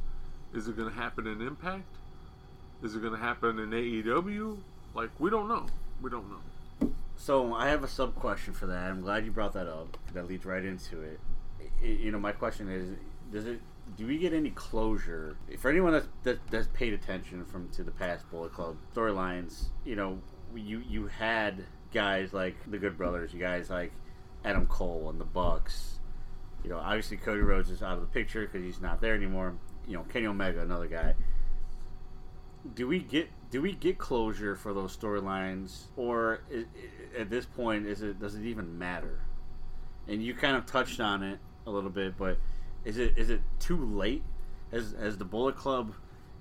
Is 0.53 0.67
it 0.67 0.75
going 0.75 0.89
to 0.89 0.95
happen 0.95 1.27
in 1.27 1.41
Impact? 1.41 1.97
Is 2.83 2.95
it 2.95 3.01
going 3.01 3.13
to 3.13 3.19
happen 3.19 3.59
in 3.59 3.69
AEW? 3.69 4.57
Like, 4.93 5.09
we 5.19 5.29
don't 5.29 5.47
know. 5.47 5.67
We 6.01 6.09
don't 6.09 6.29
know. 6.29 6.91
So 7.15 7.53
I 7.53 7.67
have 7.67 7.83
a 7.83 7.87
sub 7.87 8.15
question 8.15 8.53
for 8.53 8.65
that. 8.65 8.89
I'm 8.89 9.01
glad 9.01 9.25
you 9.25 9.31
brought 9.31 9.53
that 9.53 9.67
up. 9.67 9.97
That 10.13 10.27
leads 10.27 10.43
right 10.45 10.65
into 10.65 11.01
it. 11.01 11.19
You 11.81 12.11
know, 12.11 12.19
my 12.19 12.31
question 12.31 12.69
is: 12.69 12.89
Does 13.31 13.45
it? 13.47 13.61
Do 13.97 14.07
we 14.07 14.17
get 14.17 14.33
any 14.33 14.51
closure 14.51 15.35
for 15.57 15.69
anyone 15.69 15.93
that's 15.93 16.07
that, 16.23 16.39
that's 16.49 16.67
paid 16.67 16.93
attention 16.93 17.43
from 17.45 17.69
to 17.69 17.83
the 17.83 17.91
past 17.91 18.29
Bullet 18.29 18.53
Club 18.53 18.77
storylines? 18.95 19.69
You 19.85 19.95
know, 19.95 20.19
you 20.55 20.83
you 20.87 21.07
had 21.07 21.63
guys 21.93 22.33
like 22.33 22.55
the 22.69 22.77
Good 22.77 22.97
Brothers, 22.97 23.33
you 23.33 23.39
guys 23.39 23.69
like 23.69 23.91
Adam 24.45 24.65
Cole 24.67 25.09
and 25.09 25.19
the 25.19 25.25
Bucks. 25.25 25.99
You 26.63 26.69
know, 26.69 26.77
obviously 26.77 27.17
Cody 27.17 27.41
Rhodes 27.41 27.71
is 27.71 27.81
out 27.81 27.95
of 27.95 28.01
the 28.01 28.07
picture 28.07 28.41
because 28.45 28.63
he's 28.63 28.81
not 28.81 29.01
there 29.01 29.15
anymore. 29.15 29.55
You 29.87 29.97
know, 29.97 30.03
Kenny 30.03 30.27
Omega, 30.27 30.61
another 30.61 30.87
guy 30.87 31.15
do 32.75 32.87
we 32.87 32.99
get 32.99 33.29
do 33.49 33.61
we 33.61 33.73
get 33.73 33.97
closure 33.97 34.55
for 34.55 34.73
those 34.73 34.95
storylines 34.95 35.85
or 35.95 36.41
i 36.51 36.57
i 36.57 36.65
at 37.19 37.29
this 37.29 37.45
point 37.45 37.85
is 37.85 38.01
it 38.01 38.19
does 38.19 38.35
it 38.35 38.45
even 38.45 38.77
matter 38.77 39.19
and 40.07 40.23
you 40.23 40.33
kind 40.33 40.55
of 40.55 40.65
touched 40.65 40.99
on 40.99 41.23
it 41.23 41.39
a 41.65 41.71
little 41.71 41.89
bit 41.89 42.17
but 42.17 42.37
is 42.83 42.97
it 42.97 43.13
is 43.17 43.29
it 43.29 43.41
too 43.59 43.77
late? 43.77 44.23
Has 44.71 44.95
has 44.99 45.17
the 45.17 45.25
bullet 45.25 45.55
club 45.55 45.93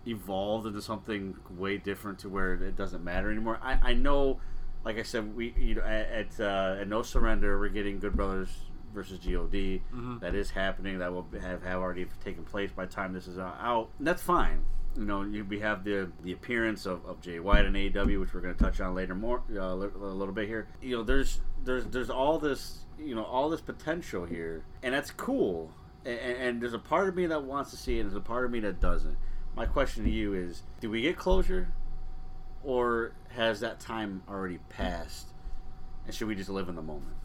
evolved 0.07 0.67
into 0.67 0.81
something 0.81 1.37
way 1.51 1.77
different 1.77 2.19
to 2.21 2.29
where 2.29 2.55
it 2.55 2.77
doesn't 2.77 3.05
matter 3.05 3.31
anymore? 3.31 3.59
I, 3.63 3.79
I 3.83 3.95
know 3.95 4.41
like 4.83 4.97
i 4.97 5.03
said 5.03 5.37
we 5.37 5.55
you 5.59 5.75
know 5.75 5.83
at 5.83 6.11
at, 6.11 6.41
uh, 6.41 6.81
at 6.81 6.89
no 6.89 7.03
surrender 7.03 7.59
we're 7.59 7.69
getting 7.69 7.99
good 7.99 8.17
brothers 8.17 8.49
versus 8.93 9.19
god 9.19 10.21
That 10.21 10.35
is 10.35 10.51
happening. 10.51 10.99
That 10.99 11.13
will 11.13 11.27
have, 11.41 11.63
have 11.63 11.81
already 11.81 12.07
taken 12.25 12.45
place 12.45 12.71
by 12.73 12.87
the 12.87 12.93
time 12.93 13.13
this 13.13 13.27
is 13.27 13.39
out. 13.39 13.91
And 13.99 14.07
that's 14.07 14.23
fine. 14.23 14.65
You 14.97 15.05
know, 15.05 15.23
you, 15.23 15.45
we 15.45 15.61
have 15.61 15.85
the 15.85 16.11
the 16.23 16.33
appearance 16.33 16.87
of, 16.87 17.05
of 17.07 17.21
Jay 17.21 17.39
White 17.39 17.65
and 17.65 17.77
AEW, 17.77 18.21
which 18.21 18.35
we're 18.35 18.41
going 18.41 18.55
to 18.55 18.63
touch 18.63 18.81
on 18.81 18.95
later 18.95 19.15
more 19.15 19.43
uh, 19.53 19.61
a 19.61 19.75
little 19.77 20.35
bit 20.35 20.49
here. 20.49 20.67
You 20.83 20.97
know, 20.97 21.03
there's 21.05 21.41
there's 21.65 21.85
there's 21.87 22.11
all 22.11 22.39
this 22.39 22.81
you 23.05 23.15
know 23.15 23.25
all 23.25 23.49
this 23.51 23.61
potential 23.61 24.25
here, 24.25 24.65
and 24.83 24.95
that's 24.95 25.11
cool. 25.11 25.73
And, 26.05 26.19
and 26.19 26.63
there's 26.63 26.75
a 26.75 26.79
part 26.79 27.09
of 27.09 27.15
me 27.15 27.27
that 27.27 27.45
wants 27.45 27.71
to 27.73 27.77
see 27.77 27.99
it, 27.99 28.01
and 28.01 28.11
there's 28.11 28.17
a 28.17 28.21
part 28.21 28.45
of 28.45 28.51
me 28.51 28.61
that 28.61 28.81
doesn't. 28.81 29.17
My 29.57 29.67
question 29.67 30.05
to 30.05 30.11
you 30.11 30.35
is: 30.35 30.63
Do 30.81 30.91
we 30.91 31.03
get 31.03 31.17
closure, 31.17 31.73
or 32.63 33.13
has 33.31 33.61
that 33.61 33.81
time 33.81 34.23
already 34.29 34.59
passed, 34.69 35.29
and 36.07 36.15
should 36.15 36.29
we 36.29 36.35
just 36.35 36.51
live 36.51 36.69
in 36.69 36.77
the 36.77 36.83
moment? 36.83 37.17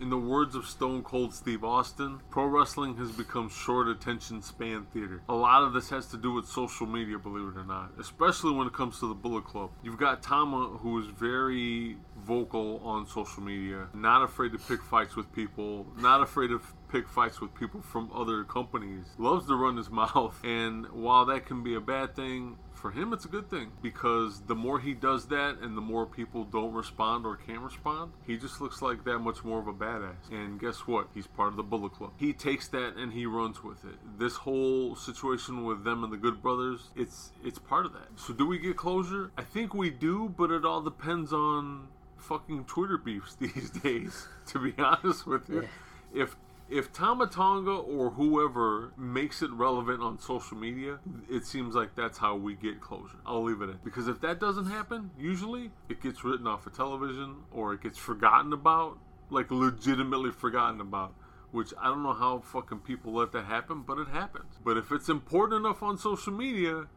In 0.00 0.10
the 0.10 0.16
words 0.16 0.54
of 0.54 0.64
Stone 0.64 1.02
Cold 1.02 1.34
Steve 1.34 1.64
Austin, 1.64 2.20
pro 2.30 2.44
wrestling 2.44 2.96
has 2.98 3.10
become 3.10 3.48
short 3.48 3.88
attention 3.88 4.42
span 4.42 4.86
theater. 4.92 5.22
A 5.28 5.34
lot 5.34 5.64
of 5.64 5.72
this 5.72 5.90
has 5.90 6.06
to 6.08 6.16
do 6.16 6.32
with 6.32 6.46
social 6.46 6.86
media, 6.86 7.18
believe 7.18 7.48
it 7.48 7.58
or 7.58 7.64
not, 7.64 7.90
especially 7.98 8.52
when 8.52 8.68
it 8.68 8.72
comes 8.72 9.00
to 9.00 9.08
the 9.08 9.14
Bullet 9.14 9.44
Club. 9.44 9.70
You've 9.82 9.98
got 9.98 10.22
Tama, 10.22 10.78
who 10.78 11.00
is 11.00 11.08
very 11.08 11.96
vocal 12.24 12.80
on 12.84 13.08
social 13.08 13.42
media, 13.42 13.88
not 13.92 14.22
afraid 14.22 14.52
to 14.52 14.58
pick 14.58 14.84
fights 14.84 15.16
with 15.16 15.32
people, 15.32 15.84
not 15.96 16.22
afraid 16.22 16.48
to 16.48 16.60
pick 16.88 17.08
fights 17.08 17.40
with 17.40 17.52
people 17.54 17.82
from 17.82 18.08
other 18.14 18.44
companies, 18.44 19.04
loves 19.18 19.48
to 19.48 19.56
run 19.56 19.76
his 19.76 19.90
mouth, 19.90 20.38
and 20.44 20.86
while 20.92 21.26
that 21.26 21.44
can 21.44 21.64
be 21.64 21.74
a 21.74 21.80
bad 21.80 22.14
thing, 22.14 22.56
for 22.78 22.90
him 22.90 23.12
it's 23.12 23.24
a 23.24 23.28
good 23.28 23.50
thing 23.50 23.70
because 23.82 24.40
the 24.42 24.54
more 24.54 24.80
he 24.80 24.94
does 24.94 25.26
that 25.26 25.58
and 25.60 25.76
the 25.76 25.80
more 25.82 26.06
people 26.06 26.44
don't 26.44 26.72
respond 26.72 27.26
or 27.26 27.36
can't 27.36 27.60
respond 27.60 28.12
he 28.26 28.36
just 28.36 28.60
looks 28.60 28.82
like 28.82 29.04
that 29.04 29.18
much 29.18 29.44
more 29.44 29.58
of 29.58 29.68
a 29.68 29.72
badass. 29.72 30.30
And 30.30 30.60
guess 30.60 30.86
what? 30.86 31.08
He's 31.14 31.26
part 31.26 31.48
of 31.48 31.56
the 31.56 31.62
bullet 31.62 31.92
club. 31.92 32.12
He 32.16 32.32
takes 32.32 32.68
that 32.68 32.96
and 32.96 33.12
he 33.12 33.26
runs 33.26 33.62
with 33.62 33.84
it. 33.84 33.96
This 34.18 34.36
whole 34.36 34.94
situation 34.96 35.64
with 35.64 35.84
them 35.84 36.04
and 36.04 36.12
the 36.12 36.16
good 36.16 36.42
brothers 36.42 36.90
it's 36.94 37.32
it's 37.44 37.58
part 37.58 37.86
of 37.86 37.92
that. 37.94 38.08
So 38.16 38.32
do 38.32 38.46
we 38.46 38.58
get 38.58 38.76
closure? 38.76 39.30
I 39.36 39.42
think 39.42 39.74
we 39.74 39.90
do 39.90 40.32
but 40.36 40.50
it 40.50 40.64
all 40.64 40.82
depends 40.82 41.32
on 41.32 41.88
fucking 42.16 42.64
twitter 42.64 42.98
beefs 42.98 43.34
these 43.40 43.70
days 43.70 44.26
to 44.46 44.58
be 44.58 44.74
honest 44.82 45.26
with 45.26 45.48
you. 45.48 45.68
If 46.14 46.36
if 46.70 46.92
Tama 46.92 47.26
Tonga 47.26 47.70
or 47.70 48.10
whoever 48.10 48.92
makes 48.96 49.40
it 49.42 49.50
relevant 49.50 50.02
on 50.02 50.18
social 50.18 50.56
media, 50.56 50.98
it 51.30 51.46
seems 51.46 51.74
like 51.74 51.94
that's 51.94 52.18
how 52.18 52.36
we 52.36 52.54
get 52.54 52.80
closure. 52.80 53.16
I'll 53.24 53.42
leave 53.42 53.62
it 53.62 53.70
at 53.70 53.84
because 53.84 54.06
if 54.06 54.20
that 54.20 54.38
doesn't 54.38 54.66
happen, 54.66 55.10
usually 55.18 55.70
it 55.88 56.02
gets 56.02 56.24
written 56.24 56.46
off 56.46 56.66
of 56.66 56.76
television 56.76 57.36
or 57.50 57.72
it 57.72 57.82
gets 57.82 57.98
forgotten 57.98 58.52
about, 58.52 58.98
like 59.30 59.50
legitimately 59.50 60.30
forgotten 60.30 60.80
about. 60.80 61.14
Which 61.50 61.72
I 61.80 61.86
don't 61.86 62.02
know 62.02 62.12
how 62.12 62.40
fucking 62.40 62.80
people 62.80 63.14
let 63.14 63.32
that 63.32 63.46
happen, 63.46 63.82
but 63.86 63.96
it 63.96 64.08
happens. 64.08 64.58
But 64.62 64.76
if 64.76 64.92
it's 64.92 65.08
important 65.08 65.64
enough 65.64 65.82
on 65.82 65.96
social 65.96 66.34
media, 66.34 66.88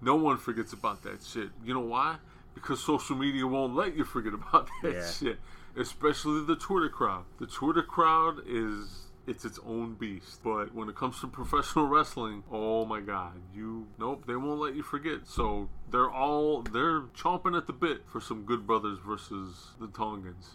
no 0.00 0.16
one 0.16 0.36
forgets 0.36 0.72
about 0.72 1.04
that 1.04 1.22
shit. 1.22 1.50
You 1.64 1.74
know 1.74 1.80
why? 1.80 2.16
Because 2.54 2.82
social 2.82 3.16
media 3.16 3.46
won't 3.46 3.74
let 3.74 3.96
you 3.96 4.04
forget 4.04 4.34
about 4.34 4.68
that 4.82 4.94
Yeah. 4.94 5.10
shit. 5.10 5.38
Especially 5.76 6.44
the 6.44 6.56
Twitter 6.56 6.88
crowd. 6.88 7.24
The 7.38 7.46
Twitter 7.46 7.82
crowd 7.82 8.42
is 8.46 9.04
it's 9.28 9.44
its 9.44 9.60
own 9.66 9.94
beast. 9.94 10.40
But 10.42 10.74
when 10.74 10.88
it 10.88 10.96
comes 10.96 11.20
to 11.20 11.26
professional 11.28 11.86
wrestling, 11.86 12.42
oh 12.50 12.84
my 12.84 13.00
god, 13.00 13.34
you 13.54 13.86
nope, 13.98 14.24
they 14.26 14.34
won't 14.36 14.58
let 14.60 14.74
you 14.74 14.82
forget. 14.82 15.26
So 15.26 15.68
they're 15.90 16.10
all 16.10 16.62
they're 16.62 17.02
chomping 17.16 17.56
at 17.56 17.66
the 17.66 17.72
bit 17.72 18.02
for 18.10 18.20
some 18.20 18.42
good 18.44 18.66
brothers 18.66 18.98
versus 19.06 19.68
the 19.78 19.86
Tongans. 19.88 20.54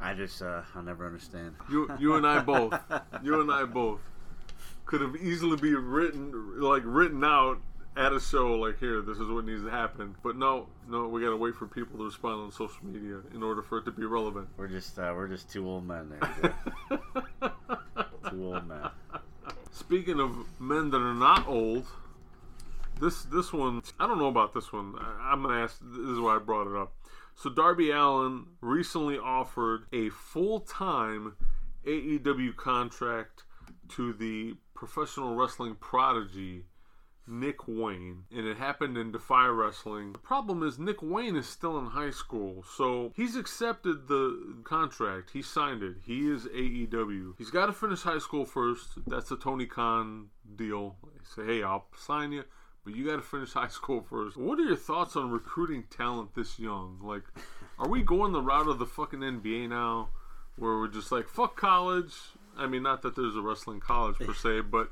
I 0.00 0.14
just 0.14 0.40
uh, 0.42 0.62
I'll 0.74 0.82
never 0.82 1.04
understand. 1.06 1.54
You 1.70 1.90
you 1.98 2.14
and 2.14 2.26
I 2.26 2.40
both. 2.40 2.74
You 3.22 3.40
and 3.40 3.50
I 3.50 3.64
both 3.64 4.00
could 4.86 5.00
have 5.02 5.16
easily 5.16 5.56
be 5.56 5.74
written 5.74 6.60
like 6.60 6.82
written 6.84 7.22
out 7.24 7.60
at 8.00 8.14
a 8.14 8.20
show 8.20 8.54
like 8.54 8.80
here 8.80 9.02
this 9.02 9.18
is 9.18 9.28
what 9.28 9.44
needs 9.44 9.62
to 9.62 9.70
happen 9.70 10.16
but 10.22 10.34
no 10.34 10.66
no 10.88 11.06
we 11.06 11.20
gotta 11.20 11.36
wait 11.36 11.54
for 11.54 11.66
people 11.66 11.98
to 11.98 12.04
respond 12.06 12.40
on 12.40 12.50
social 12.50 12.82
media 12.82 13.18
in 13.34 13.42
order 13.42 13.60
for 13.60 13.76
it 13.76 13.84
to 13.84 13.90
be 13.90 14.06
relevant 14.06 14.48
We're 14.56 14.68
just 14.68 14.98
uh, 14.98 15.12
we're 15.14 15.28
just 15.28 15.50
two 15.50 15.68
old 15.68 15.86
men 15.86 16.10
there. 16.40 16.54
Two 18.30 18.54
old 18.54 18.66
men. 18.66 18.88
speaking 19.72 20.18
of 20.18 20.34
men 20.58 20.90
that 20.90 20.98
are 20.98 21.14
not 21.14 21.46
old 21.46 21.86
this 22.98 23.24
this 23.24 23.52
one 23.52 23.82
i 23.98 24.06
don't 24.06 24.18
know 24.18 24.28
about 24.28 24.54
this 24.54 24.72
one 24.72 24.94
I, 24.98 25.32
i'm 25.32 25.42
gonna 25.42 25.60
ask 25.62 25.78
this 25.82 26.08
is 26.08 26.18
why 26.18 26.36
i 26.36 26.38
brought 26.38 26.68
it 26.68 26.76
up 26.76 26.94
so 27.34 27.48
Darby 27.50 27.90
Allin 27.90 28.46
recently 28.60 29.18
offered 29.18 29.84
a 29.92 30.10
full-time 30.10 31.36
aew 31.86 32.56
contract 32.56 33.44
to 33.90 34.12
the 34.12 34.56
professional 34.74 35.34
wrestling 35.34 35.74
prodigy 35.74 36.64
Nick 37.30 37.66
Wayne, 37.66 38.24
and 38.34 38.46
it 38.46 38.56
happened 38.56 38.98
in 38.98 39.12
Defy 39.12 39.46
Wrestling. 39.46 40.12
The 40.12 40.18
problem 40.18 40.62
is 40.62 40.78
Nick 40.78 41.00
Wayne 41.00 41.36
is 41.36 41.48
still 41.48 41.78
in 41.78 41.86
high 41.86 42.10
school, 42.10 42.64
so 42.76 43.12
he's 43.14 43.36
accepted 43.36 44.08
the 44.08 44.62
contract. 44.64 45.30
He 45.32 45.42
signed 45.42 45.82
it. 45.82 45.96
He 46.04 46.28
is 46.28 46.44
AEW. 46.46 47.34
He's 47.38 47.50
got 47.50 47.66
to 47.66 47.72
finish 47.72 48.02
high 48.02 48.18
school 48.18 48.44
first. 48.44 48.88
That's 49.06 49.30
a 49.30 49.36
Tony 49.36 49.66
Khan 49.66 50.26
deal. 50.56 50.96
They 51.04 51.42
say, 51.42 51.46
hey, 51.46 51.62
I'll 51.62 51.86
sign 51.96 52.32
you, 52.32 52.44
but 52.84 52.94
you 52.94 53.06
got 53.06 53.16
to 53.16 53.22
finish 53.22 53.52
high 53.54 53.68
school 53.68 54.02
first. 54.02 54.36
What 54.36 54.58
are 54.58 54.64
your 54.64 54.76
thoughts 54.76 55.16
on 55.16 55.30
recruiting 55.30 55.84
talent 55.90 56.34
this 56.34 56.58
young? 56.58 56.98
Like, 57.02 57.24
are 57.78 57.88
we 57.88 58.02
going 58.02 58.32
the 58.32 58.42
route 58.42 58.68
of 58.68 58.78
the 58.78 58.86
fucking 58.86 59.20
NBA 59.20 59.68
now, 59.68 60.08
where 60.56 60.78
we're 60.78 60.88
just 60.88 61.12
like, 61.12 61.28
fuck 61.28 61.56
college? 61.56 62.12
I 62.56 62.66
mean, 62.66 62.82
not 62.82 63.02
that 63.02 63.16
there's 63.16 63.36
a 63.36 63.40
wrestling 63.40 63.80
college 63.80 64.16
per 64.16 64.34
se, 64.34 64.62
but 64.62 64.90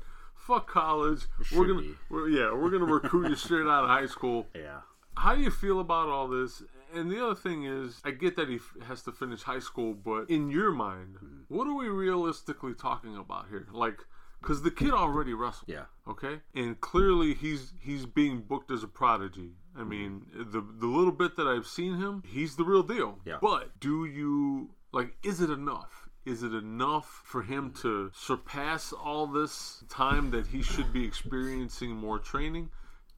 fuck 0.49 0.67
college. 0.67 1.21
We're 1.55 1.67
gonna, 1.67 1.87
we're, 2.09 2.29
yeah, 2.29 2.51
we're 2.53 2.71
gonna 2.71 2.91
recruit 2.91 3.29
you 3.29 3.35
straight 3.35 3.67
out 3.67 3.83
of 3.83 3.89
high 3.89 4.07
school. 4.07 4.47
Yeah. 4.55 4.79
How 5.17 5.35
do 5.35 5.41
you 5.41 5.51
feel 5.51 5.79
about 5.79 6.07
all 6.09 6.27
this? 6.27 6.63
And 6.93 7.11
the 7.11 7.23
other 7.23 7.35
thing 7.35 7.65
is, 7.65 7.99
I 8.05 8.11
get 8.11 8.35
that 8.37 8.47
he 8.49 8.55
f- 8.55 8.87
has 8.87 9.01
to 9.03 9.11
finish 9.11 9.43
high 9.43 9.59
school, 9.59 9.93
but 9.93 10.29
in 10.29 10.49
your 10.49 10.71
mind, 10.71 11.17
what 11.49 11.67
are 11.67 11.73
we 11.75 11.87
realistically 11.89 12.73
talking 12.73 13.15
about 13.17 13.47
here? 13.49 13.67
Like, 13.71 13.99
because 14.41 14.61
the 14.63 14.71
kid 14.71 14.91
already 14.91 15.33
wrestled, 15.33 15.67
Yeah. 15.69 15.85
okay, 16.07 16.39
and 16.55 16.79
clearly 16.79 17.33
he's 17.33 17.73
he's 17.81 18.05
being 18.05 18.41
booked 18.41 18.71
as 18.71 18.81
a 18.83 18.87
prodigy. 18.87 19.51
I 19.77 19.83
mean, 19.83 20.25
the 20.33 20.61
the 20.61 20.87
little 20.87 21.11
bit 21.11 21.35
that 21.35 21.47
I've 21.47 21.67
seen 21.67 21.97
him, 21.97 22.23
he's 22.25 22.55
the 22.55 22.63
real 22.63 22.83
deal. 22.83 23.19
Yeah. 23.25 23.37
But 23.41 23.79
do 23.79 24.05
you 24.05 24.69
like? 24.93 25.17
Is 25.21 25.41
it 25.41 25.49
enough? 25.49 26.08
Is 26.29 26.43
it 26.43 26.53
enough 26.53 27.23
for 27.25 27.41
him 27.41 27.73
to 27.81 28.11
surpass 28.13 28.93
all 28.93 29.25
this 29.25 29.83
time 29.89 30.29
that 30.29 30.45
he 30.45 30.61
should 30.61 30.93
be 30.93 31.03
experiencing 31.03 31.89
more 31.95 32.19
training 32.19 32.69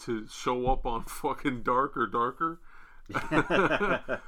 to 0.06 0.26
show 0.28 0.68
up 0.68 0.86
on 0.86 1.04
fucking 1.08 1.64
Dark 1.64 1.98
or 1.98 2.08
Darker? 2.08 2.62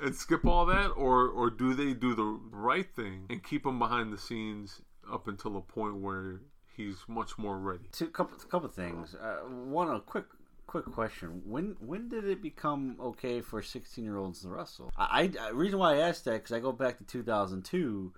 and 0.00 0.14
skip 0.14 0.46
all 0.46 0.66
that, 0.66 0.90
or 0.90 1.26
or 1.26 1.50
do 1.50 1.74
they 1.74 1.94
do 1.94 2.14
the 2.14 2.38
right 2.52 2.88
thing 2.94 3.26
and 3.28 3.42
keep 3.42 3.66
him 3.66 3.80
behind 3.80 4.12
the 4.12 4.18
scenes 4.18 4.82
up 5.12 5.26
until 5.26 5.56
a 5.56 5.60
point 5.60 5.96
where 5.96 6.40
he's 6.76 6.98
much 7.08 7.36
more 7.38 7.58
ready? 7.58 7.88
Two 7.90 8.06
couple 8.06 8.38
couple 8.48 8.68
things. 8.68 9.16
Uh, 9.16 9.38
one 9.48 9.90
a 9.90 9.98
quick 9.98 10.26
quick 10.68 10.84
question. 10.84 11.42
When 11.44 11.74
when 11.80 12.08
did 12.08 12.24
it 12.24 12.40
become 12.40 12.98
okay 13.00 13.40
for 13.40 13.62
sixteen 13.62 14.04
year 14.04 14.16
olds 14.16 14.42
to 14.42 14.48
wrestle? 14.48 14.92
I, 14.96 15.32
I 15.40 15.48
reason 15.48 15.80
why 15.80 15.94
I 15.94 16.08
asked 16.08 16.24
that 16.26 16.34
because 16.34 16.52
I 16.52 16.60
go 16.60 16.70
back 16.70 16.98
to 16.98 17.04
two 17.04 17.24
thousand 17.24 17.64
two 17.64 18.12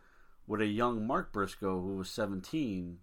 with 0.50 0.60
a 0.60 0.66
young 0.66 1.06
Mark 1.06 1.32
Briscoe 1.32 1.80
who 1.80 1.94
was 1.96 2.10
seventeen 2.10 2.98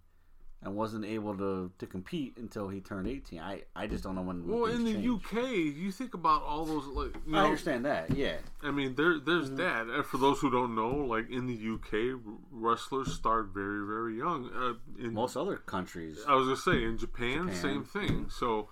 and 0.60 0.74
wasn't 0.74 1.04
able 1.04 1.36
to, 1.38 1.70
to 1.78 1.86
compete 1.86 2.36
until 2.36 2.68
he 2.68 2.80
turned 2.80 3.06
eighteen. 3.08 3.38
I, 3.40 3.62
I 3.76 3.86
just 3.86 4.02
don't 4.04 4.16
know 4.16 4.22
when. 4.22 4.46
Well, 4.46 4.66
in 4.66 4.84
the 4.84 4.94
changed. 4.94 5.24
UK, 5.36 5.42
you 5.76 5.90
think 5.92 6.14
about 6.14 6.42
all 6.42 6.64
those 6.64 6.84
like 6.86 7.14
you 7.26 7.32
know, 7.32 7.38
I 7.38 7.44
understand 7.44 7.84
that. 7.84 8.10
Yeah. 8.14 8.36
I 8.62 8.70
mean, 8.72 8.94
there 8.96 9.18
there's 9.18 9.46
Mm-hmm. 9.46 9.56
that. 9.56 9.86
And 9.86 10.04
for 10.04 10.18
those 10.18 10.40
who 10.40 10.50
don't 10.50 10.74
know, 10.74 10.94
like 10.96 11.30
in 11.30 11.46
the 11.46 11.54
UK, 11.74 12.20
wrestlers 12.50 13.14
start 13.14 13.50
very 13.54 13.86
very 13.86 14.18
young. 14.18 14.50
Uh, 14.54 14.74
in 15.02 15.14
Most 15.14 15.36
other 15.36 15.56
countries. 15.56 16.18
I 16.28 16.34
was 16.34 16.46
gonna 16.46 16.56
say 16.78 16.84
in 16.84 16.98
Japan, 16.98 17.46
Japan. 17.46 17.54
same 17.54 17.84
thing. 17.84 18.26
So 18.28 18.68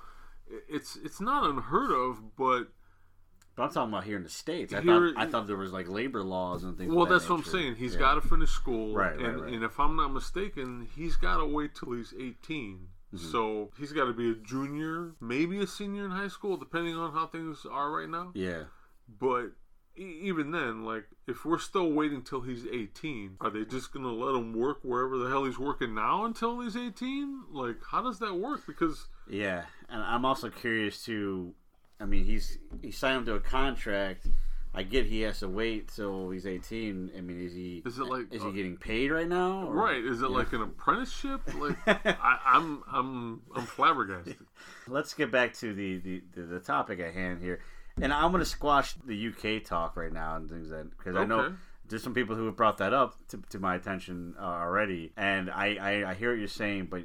it's 0.68 0.96
it's 1.04 1.20
not 1.20 1.48
unheard 1.48 1.92
of, 1.92 2.36
but 2.36 2.68
But 3.56 3.62
I'm 3.64 3.70
talking 3.70 3.92
about 3.92 4.04
here 4.04 4.16
in 4.18 4.22
the 4.22 4.28
states. 4.28 4.72
I 4.74 4.82
Here- 4.82 5.12
thought 5.14 5.20
I 5.20 5.26
thought 5.26 5.46
there 5.46 5.56
was 5.56 5.72
like 5.72 5.88
labor 5.88 6.22
laws 6.22 6.62
and 6.62 6.76
things. 6.76 6.92
well, 6.94 7.06
that 7.06 7.14
that's 7.14 7.28
what 7.28 7.38
I'm 7.38 7.44
saying. 7.44 7.76
He's 7.76 7.94
Yeah. 7.94 8.00
got 8.00 8.14
to 8.14 8.20
finish 8.20 8.50
school, 8.50 8.94
Right, 8.94 9.18
and, 9.18 9.40
right. 9.40 9.52
and 9.54 9.64
if 9.64 9.80
I'm 9.80 9.96
not 9.96 10.12
mistaken, 10.12 10.88
he's 10.94 11.16
got 11.16 11.38
to 11.38 11.46
wait 11.46 11.74
till 11.74 11.92
he's 11.92 12.12
18. 12.18 12.88
Mm-hmm. 13.14 13.16
So 13.16 13.70
he's 13.78 13.92
got 13.92 14.06
to 14.06 14.12
be 14.12 14.30
a 14.30 14.34
junior, 14.34 15.14
maybe 15.20 15.58
a 15.60 15.66
senior 15.66 16.04
in 16.04 16.10
high 16.10 16.28
school, 16.28 16.56
depending 16.58 16.96
on 16.96 17.12
how 17.12 17.26
things 17.26 17.64
are 17.64 17.90
right 17.90 18.08
now. 18.10 18.32
Yeah. 18.34 18.64
But 19.08 19.52
e- 19.96 20.02
even 20.24 20.50
then, 20.50 20.84
like, 20.84 21.06
if 21.26 21.44
we're 21.46 21.58
still 21.58 21.90
waiting 21.92 22.22
till 22.22 22.42
he's 22.42 22.66
18, 22.66 23.36
are 23.40 23.48
they 23.48 23.64
just 23.64 23.90
gonna 23.92 24.12
let 24.12 24.34
him 24.34 24.52
work 24.52 24.80
wherever 24.82 25.16
the 25.16 25.30
hell 25.30 25.44
he's 25.44 25.58
working 25.58 25.94
now 25.94 26.24
until 26.26 26.60
he's 26.60 26.76
18? 26.76 27.44
Like, 27.52 27.78
how 27.90 28.02
does 28.02 28.18
that 28.18 28.34
work? 28.34 28.66
Because 28.66 29.08
Yeah, 29.28 29.64
and 29.88 30.02
I'm 30.02 30.24
also 30.26 30.50
curious 30.50 31.02
too. 31.04 31.54
I 32.00 32.04
mean, 32.04 32.24
he's 32.24 32.58
he 32.82 32.90
signed 32.90 33.18
him 33.18 33.24
to 33.26 33.34
a 33.34 33.40
contract. 33.40 34.26
I 34.74 34.82
get 34.82 35.06
he 35.06 35.22
has 35.22 35.38
to 35.40 35.48
wait 35.48 35.88
till 35.94 36.28
he's 36.28 36.46
18. 36.46 37.12
I 37.16 37.22
mean, 37.22 37.40
is 37.40 37.54
he 37.54 37.82
Is 37.86 37.98
it 37.98 38.04
like- 38.04 38.30
is 38.30 38.42
he 38.42 38.52
getting 38.52 38.76
paid 38.76 39.10
right 39.10 39.26
now? 39.28 39.66
or- 39.68 39.72
right, 39.74 40.04
is 40.04 40.20
it 40.20 40.30
like 40.30 40.52
an 40.52 40.60
apprenticeship? 40.62 41.40
Like, 41.54 41.78
I, 41.86 42.38
I'm 42.44 42.82
I'm 42.92 43.40
I'm 43.54 43.64
flabbergasted. 43.64 44.36
Let's 44.88 45.14
get 45.14 45.30
back 45.32 45.54
to 45.54 45.72
the, 45.72 45.98
the, 45.98 46.22
the, 46.34 46.42
the 46.42 46.60
topic 46.60 47.00
at 47.00 47.14
hand 47.14 47.40
here, 47.40 47.60
and 48.00 48.12
I'm 48.12 48.30
going 48.32 48.40
to 48.44 48.48
squash 48.50 48.94
the 49.06 49.28
UK 49.28 49.64
talk 49.64 49.96
right 49.96 50.12
now 50.12 50.36
and 50.36 50.50
things 50.50 50.68
that 50.68 50.90
because 50.96 51.16
I 51.16 51.24
know 51.24 51.54
there's 51.88 52.02
some 52.02 52.12
people 52.14 52.36
who 52.36 52.44
have 52.46 52.56
brought 52.56 52.76
that 52.78 52.92
up 52.92 53.14
to, 53.28 53.38
to 53.50 53.58
my 53.58 53.76
attention 53.76 54.34
uh, 54.38 54.42
already, 54.44 55.12
and 55.16 55.50
I, 55.50 55.76
I 56.04 56.10
I 56.10 56.14
hear 56.14 56.32
what 56.32 56.38
you're 56.38 56.48
saying, 56.48 56.88
but 56.90 57.04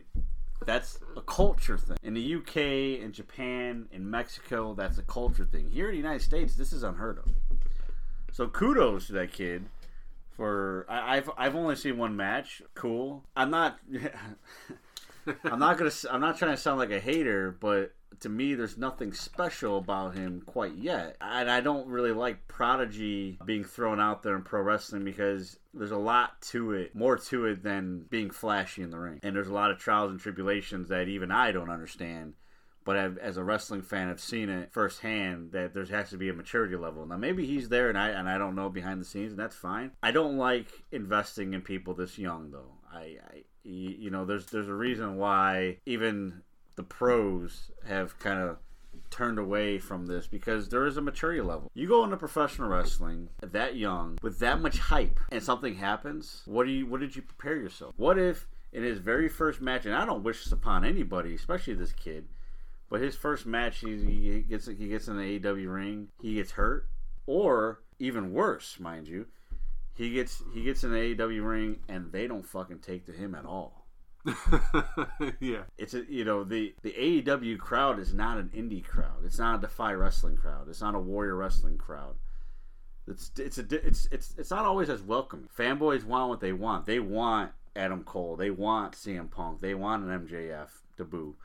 that's 0.66 1.00
a 1.18 1.22
culture 1.22 1.78
thing. 1.78 1.98
In 2.04 2.14
the 2.14 2.36
UK, 2.36 3.02
in 3.02 3.12
Japan, 3.12 3.88
in 3.92 4.10
Mexico, 4.10 4.74
that's 4.74 4.98
a 4.98 5.04
culture 5.04 5.46
thing. 5.46 5.70
Here 5.70 5.86
in 5.86 5.92
the 5.92 5.98
United 5.98 6.22
States, 6.22 6.56
this 6.56 6.72
is 6.72 6.84
unheard 6.84 7.18
of. 7.18 7.26
So 8.32 8.48
kudos 8.48 9.08
to 9.08 9.14
that 9.14 9.34
kid 9.34 9.66
for 10.42 10.86
I, 10.90 11.18
I've 11.18 11.30
I've 11.38 11.56
only 11.56 11.76
seen 11.76 11.98
one 11.98 12.16
match. 12.16 12.62
Cool. 12.74 13.24
I'm 13.36 13.52
not. 13.52 13.80
I'm 15.44 15.60
not 15.60 15.78
gonna. 15.78 15.92
I'm 16.10 16.22
not 16.22 16.38
trying 16.38 16.52
to 16.52 16.58
sound 16.58 16.80
like 16.80 16.92
a 16.92 17.00
hater, 17.00 17.56
but 17.60 17.94
to 18.22 18.30
me, 18.30 18.54
there's 18.56 18.78
nothing 18.78 19.14
special 19.14 19.78
about 19.78 20.16
him 20.16 20.42
quite 20.46 20.76
yet, 20.76 21.18
and 21.20 21.50
I 21.50 21.60
don't 21.60 21.88
really 21.88 22.12
like 22.12 22.48
prodigy 22.48 23.38
being 23.46 23.64
thrown 23.64 24.00
out 24.00 24.24
there 24.24 24.36
in 24.36 24.44
pro 24.44 24.62
wrestling 24.62 25.04
because 25.04 25.60
there's 25.74 25.92
a 25.92 25.98
lot 25.98 26.42
to 26.44 26.74
it, 26.74 26.96
more 26.96 27.18
to 27.18 27.46
it 27.46 27.64
than 27.64 28.06
being 28.10 28.30
flashy 28.30 28.84
in 28.84 28.92
the 28.92 29.00
ring, 29.00 29.20
and 29.24 29.36
there's 29.36 29.48
a 29.48 29.54
lot 29.54 29.72
of 29.72 29.80
trials 29.80 30.12
and 30.12 30.20
tribulations 30.20 30.90
that 30.90 31.08
even 31.08 31.32
I 31.32 31.52
don't 31.52 31.70
understand. 31.70 32.34
But 32.84 32.98
I've, 32.98 33.18
as 33.20 33.38
a 33.38 33.44
wrestling 33.44 33.84
fan, 33.84 34.10
I've 34.10 34.20
seen 34.20 34.50
it 34.50 34.74
firsthand 34.74 35.52
that 35.52 35.76
there 35.76 35.86
has 35.86 36.10
to 36.10 36.18
be 36.18 36.30
a 36.30 36.34
maturity 36.34 36.76
level. 36.76 37.06
Now, 37.06 37.18
maybe 37.18 37.46
he's 37.46 37.70
there, 37.70 37.90
and 37.90 37.98
I 37.98 38.10
and 38.10 38.28
I 38.28 38.40
don't 38.40 38.56
know 38.56 38.70
behind 38.70 39.00
the 39.00 39.06
scenes, 39.06 39.34
and 39.34 39.40
that's 39.40 39.56
fine. 39.56 39.92
I 40.02 40.10
don't 40.10 40.38
like 40.38 40.68
investing 40.92 41.54
in 41.54 41.62
people 41.62 41.94
this 41.94 42.18
young, 42.18 42.50
though. 42.50 42.74
I, 42.92 43.18
you 43.64 44.10
know, 44.10 44.26
there's 44.26 44.48
there's 44.48 44.68
a 44.68 44.74
reason 44.74 45.18
why 45.18 45.78
even 45.86 46.42
the 46.76 46.84
pros 46.84 47.72
have 47.88 48.18
kind 48.20 48.40
of 48.40 48.58
turned 49.10 49.38
away 49.38 49.78
from 49.78 50.06
this 50.06 50.28
because 50.28 50.70
there 50.70 50.86
is 50.86 50.98
a 50.98 51.02
maturity 51.02 51.42
level. 51.42 51.70
You 51.74 51.88
go 51.88 52.04
into 52.04 52.18
professional 52.18 52.70
wrestling 52.70 53.30
that 53.42 53.76
young 53.76 54.18
with 54.22 54.40
that 54.40 54.62
much 54.62 54.80
hype, 54.80 55.20
and 55.32 55.44
something 55.44 55.76
happens. 55.76 56.42
What 56.46 56.66
do 56.66 56.72
you? 56.72 56.86
What 56.86 57.02
did 57.02 57.16
you 57.16 57.22
prepare 57.22 57.58
yourself? 57.58 57.94
What 57.98 58.18
if 58.18 58.48
in 58.74 58.84
his 58.84 59.00
very 59.00 59.28
first 59.28 59.62
match, 59.62 59.86
and 59.86 59.96
I 59.96 60.06
don't 60.06 60.24
wish 60.24 60.44
this 60.44 60.54
upon 60.54 60.86
anybody, 60.86 61.36
especially 61.36 61.74
this 61.74 61.92
kid. 61.92 62.28
But 62.90 63.02
his 63.02 63.16
first 63.16 63.46
match, 63.46 63.80
he, 63.80 63.98
he 63.98 64.42
gets 64.42 64.68
he 64.68 64.88
gets 64.88 65.08
in 65.08 65.18
the 65.18 65.40
AEW 65.40 65.74
ring, 65.74 66.10
he 66.22 66.36
gets 66.36 66.52
hurt, 66.52 66.88
or 67.26 67.82
even 68.00 68.34
worse, 68.34 68.80
mind 68.80 69.08
you, 69.08 69.28
he 69.94 70.12
gets 70.12 70.44
he 70.54 70.64
gets 70.64 70.84
in 70.84 70.92
the 70.92 71.16
AEW 71.16 71.48
ring 71.48 71.80
and 71.88 72.12
they 72.12 72.28
don't 72.28 72.46
fucking 72.46 72.80
take 72.80 73.06
to 73.06 73.14
him 73.14 73.36
at 73.36 73.46
all. 73.46 73.81
yeah, 75.40 75.64
It's 75.78 75.94
a 75.94 76.04
you 76.08 76.24
know 76.24 76.44
the 76.44 76.76
the 76.84 76.92
AEW 76.92 77.58
crowd 77.58 78.00
is 78.00 78.14
not 78.14 78.38
an 78.38 78.52
indie 78.56 78.84
crowd. 78.84 79.26
It's 79.26 79.40
not 79.40 79.56
a 79.56 79.62
Defy 79.62 79.94
wrestling 79.94 80.38
crowd. 80.38 80.70
It's 80.70 80.82
not 80.82 80.96
a 80.96 81.00
Warrior 81.00 81.36
wrestling 81.36 81.78
crowd. 81.78 82.16
It's 83.08 83.32
it's 83.38 83.58
a 83.58 83.66
it's 83.88 84.08
it's 84.12 84.36
it's 84.38 84.52
not 84.52 84.66
always 84.66 84.90
as 84.90 85.02
welcoming. 85.02 85.50
Fanboys 85.58 86.04
want 86.04 86.30
what 86.30 86.40
they 86.40 86.54
want. 86.54 86.86
They 86.86 87.00
want 87.00 87.52
Adam 87.76 88.04
Cole. 88.04 88.36
They 88.36 88.52
want 88.52 88.94
CM 88.94 89.30
Punk. 89.32 89.62
They 89.62 89.74
want 89.74 90.04
an 90.04 90.28
MJF 90.28 90.70
debut. 90.98 91.36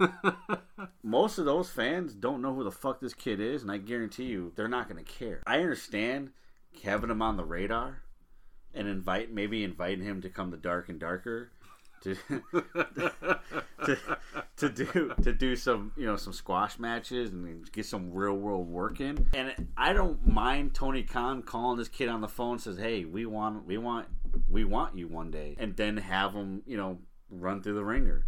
Most 1.02 1.38
of 1.38 1.44
those 1.44 1.68
fans 1.68 2.14
don't 2.14 2.40
know 2.40 2.54
who 2.54 2.64
the 2.64 2.70
fuck 2.70 3.00
this 3.00 3.14
kid 3.14 3.40
is, 3.40 3.62
and 3.62 3.70
I 3.70 3.76
guarantee 3.76 4.24
you 4.24 4.52
they're 4.56 4.68
not 4.68 4.88
going 4.88 5.04
to 5.04 5.10
care. 5.10 5.42
I 5.46 5.58
understand 5.58 6.30
having 6.82 7.10
him 7.10 7.22
on 7.22 7.36
the 7.36 7.44
radar 7.44 8.02
and 8.74 8.86
invite 8.86 9.32
maybe 9.32 9.64
inviting 9.64 10.04
him 10.04 10.22
to 10.22 10.28
come 10.28 10.50
to 10.50 10.56
Dark 10.56 10.88
and 10.88 11.00
Darker 11.00 11.50
to 12.02 12.16
to 13.84 13.98
to 14.56 14.68
do 14.68 15.12
to 15.22 15.32
do 15.32 15.56
some 15.56 15.92
you 15.96 16.06
know 16.06 16.16
some 16.16 16.32
squash 16.32 16.78
matches 16.78 17.30
and 17.30 17.70
get 17.72 17.86
some 17.86 18.12
real 18.12 18.34
world 18.34 18.68
work 18.68 19.00
in. 19.00 19.28
And 19.34 19.68
I 19.76 19.92
don't 19.92 20.26
mind 20.26 20.74
Tony 20.74 21.02
Khan 21.02 21.42
calling 21.42 21.78
this 21.78 21.88
kid 21.88 22.08
on 22.08 22.20
the 22.20 22.28
phone 22.28 22.58
says, 22.58 22.76
"Hey, 22.78 23.04
we 23.04 23.26
want 23.26 23.66
we 23.66 23.78
want 23.78 24.08
we 24.48 24.64
want 24.64 24.96
you 24.98 25.08
one 25.08 25.30
day," 25.30 25.56
and 25.58 25.76
then 25.76 25.96
have 25.98 26.34
him 26.34 26.62
you 26.66 26.76
know 26.76 26.98
run 27.30 27.62
through 27.62 27.74
the 27.74 27.84
ringer. 27.84 28.26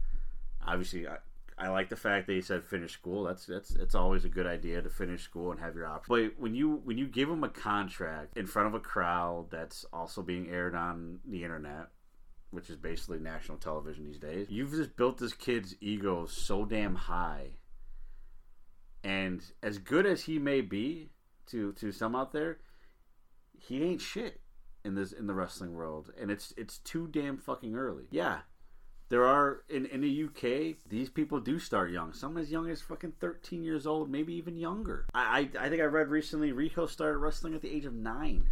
Obviously, 0.66 1.08
I, 1.08 1.16
I 1.60 1.68
like 1.68 1.88
the 1.88 1.96
fact 1.96 2.26
that 2.26 2.32
he 2.32 2.40
said 2.40 2.64
finish 2.64 2.92
school. 2.92 3.24
That's 3.24 3.46
that's 3.46 3.74
it's 3.74 3.94
always 3.94 4.24
a 4.24 4.28
good 4.28 4.46
idea 4.46 4.80
to 4.80 4.88
finish 4.88 5.22
school 5.22 5.50
and 5.50 5.60
have 5.60 5.74
your 5.74 5.86
options. 5.86 6.08
But 6.08 6.40
when 6.40 6.54
you 6.54 6.80
when 6.84 6.96
you 6.96 7.06
give 7.06 7.28
him 7.28 7.44
a 7.44 7.50
contract 7.50 8.36
in 8.36 8.46
front 8.46 8.68
of 8.68 8.74
a 8.74 8.80
crowd 8.80 9.48
that's 9.50 9.84
also 9.92 10.22
being 10.22 10.48
aired 10.48 10.74
on 10.74 11.20
the 11.28 11.44
internet, 11.44 11.88
which 12.50 12.70
is 12.70 12.76
basically 12.76 13.18
national 13.18 13.58
television 13.58 14.04
these 14.04 14.18
days, 14.18 14.46
you've 14.50 14.72
just 14.72 14.96
built 14.96 15.18
this 15.18 15.32
kid's 15.32 15.74
ego 15.80 16.26
so 16.26 16.64
damn 16.64 16.94
high. 16.94 17.50
And 19.02 19.42
as 19.62 19.78
good 19.78 20.06
as 20.06 20.24
he 20.24 20.38
may 20.38 20.60
be 20.60 21.10
to 21.46 21.72
to 21.74 21.92
some 21.92 22.14
out 22.14 22.32
there, 22.32 22.58
he 23.58 23.82
ain't 23.82 24.00
shit 24.00 24.40
in 24.84 24.94
this 24.94 25.12
in 25.12 25.26
the 25.26 25.34
wrestling 25.34 25.74
world, 25.74 26.12
and 26.20 26.30
it's 26.30 26.52
it's 26.56 26.78
too 26.78 27.06
damn 27.06 27.38
fucking 27.38 27.74
early. 27.76 28.04
Yeah, 28.10 28.40
there 29.08 29.26
are 29.26 29.62
in 29.68 29.86
in 29.86 30.00
the 30.00 30.24
UK. 30.24 30.76
These 30.88 31.10
people 31.10 31.40
do 31.40 31.58
start 31.58 31.90
young. 31.90 32.12
Some 32.12 32.36
as 32.36 32.50
young 32.50 32.70
as 32.70 32.80
fucking 32.80 33.12
thirteen 33.20 33.62
years 33.62 33.86
old, 33.86 34.10
maybe 34.10 34.34
even 34.34 34.56
younger. 34.56 35.06
I 35.14 35.50
I, 35.54 35.66
I 35.66 35.68
think 35.68 35.82
I 35.82 35.86
read 35.86 36.08
recently 36.08 36.52
Rico 36.52 36.86
started 36.86 37.18
wrestling 37.18 37.54
at 37.54 37.62
the 37.62 37.70
age 37.70 37.84
of 37.84 37.94
nine. 37.94 38.48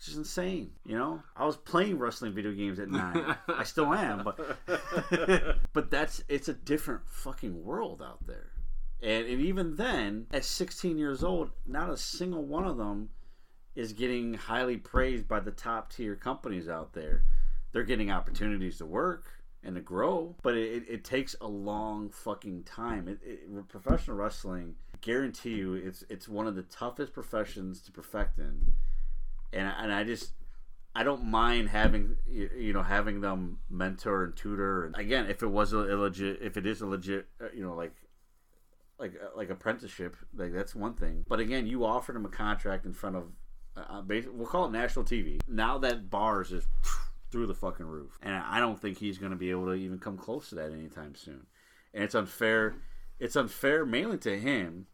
It's 0.00 0.06
just 0.06 0.16
insane, 0.16 0.70
you 0.86 0.96
know. 0.96 1.22
I 1.36 1.44
was 1.44 1.58
playing 1.58 1.98
wrestling 1.98 2.32
video 2.32 2.52
games 2.52 2.78
at 2.78 2.88
nine. 2.88 3.36
I 3.48 3.64
still 3.64 3.92
am, 3.92 4.24
but 4.24 4.56
but 5.74 5.90
that's 5.90 6.24
it's 6.26 6.48
a 6.48 6.54
different 6.54 7.02
fucking 7.06 7.62
world 7.62 8.00
out 8.00 8.26
there. 8.26 8.46
And, 9.02 9.26
and 9.26 9.42
even 9.42 9.76
then, 9.76 10.24
at 10.32 10.46
16 10.46 10.96
years 10.96 11.22
old, 11.22 11.50
not 11.66 11.90
a 11.90 11.98
single 11.98 12.46
one 12.46 12.66
of 12.66 12.78
them 12.78 13.10
is 13.74 13.92
getting 13.92 14.32
highly 14.32 14.78
praised 14.78 15.28
by 15.28 15.38
the 15.38 15.50
top 15.50 15.92
tier 15.92 16.16
companies 16.16 16.66
out 16.66 16.94
there. 16.94 17.24
They're 17.72 17.82
getting 17.82 18.10
opportunities 18.10 18.78
to 18.78 18.86
work 18.86 19.26
and 19.62 19.74
to 19.74 19.82
grow, 19.82 20.34
but 20.42 20.56
it, 20.56 20.84
it 20.88 21.04
takes 21.04 21.36
a 21.42 21.46
long 21.46 22.08
fucking 22.08 22.62
time. 22.62 23.06
It, 23.06 23.18
it, 23.22 23.68
professional 23.68 24.16
wrestling, 24.16 24.76
guarantee 25.02 25.56
you, 25.56 25.74
it's 25.74 26.04
it's 26.08 26.26
one 26.26 26.46
of 26.46 26.54
the 26.54 26.62
toughest 26.62 27.12
professions 27.12 27.82
to 27.82 27.92
perfect 27.92 28.38
in, 28.38 28.72
and 29.52 29.72
and 29.78 29.92
I 29.92 30.04
just 30.04 30.32
I 30.94 31.04
don't 31.04 31.24
mind 31.24 31.68
having 31.68 32.16
you 32.26 32.72
know 32.72 32.82
having 32.82 33.20
them 33.20 33.58
mentor 33.68 34.24
and 34.24 34.36
tutor. 34.36 34.86
And 34.86 34.96
again, 34.96 35.26
if 35.26 35.42
it 35.42 35.48
was 35.48 35.72
a 35.72 35.78
legit, 35.78 36.42
if 36.42 36.56
it 36.56 36.66
is 36.66 36.80
a 36.80 36.86
legit, 36.86 37.28
uh, 37.40 37.46
you 37.54 37.62
know, 37.62 37.74
like 37.74 37.94
like 38.98 39.14
uh, 39.14 39.36
like 39.36 39.50
apprenticeship, 39.50 40.16
like 40.34 40.52
that's 40.52 40.74
one 40.74 40.94
thing. 40.94 41.24
But 41.28 41.40
again, 41.40 41.66
you 41.66 41.84
offered 41.84 42.16
him 42.16 42.26
a 42.26 42.30
contract 42.30 42.86
in 42.86 42.92
front 42.92 43.16
of, 43.16 43.24
uh, 43.76 44.02
we'll 44.06 44.46
call 44.46 44.66
it 44.66 44.72
national 44.72 45.04
TV. 45.04 45.40
Now 45.48 45.78
that 45.78 46.10
bars 46.10 46.52
is 46.52 46.66
through 47.30 47.46
the 47.46 47.54
fucking 47.54 47.86
roof, 47.86 48.18
and 48.22 48.34
I 48.34 48.58
don't 48.58 48.80
think 48.80 48.98
he's 48.98 49.18
going 49.18 49.30
to 49.30 49.38
be 49.38 49.50
able 49.50 49.66
to 49.66 49.74
even 49.74 49.98
come 49.98 50.18
close 50.18 50.48
to 50.50 50.56
that 50.56 50.72
anytime 50.72 51.14
soon. 51.14 51.46
And 51.94 52.02
it's 52.02 52.16
unfair. 52.16 52.74
It's 53.20 53.36
unfair 53.36 53.86
mainly 53.86 54.18
to 54.18 54.38
him 54.38 54.86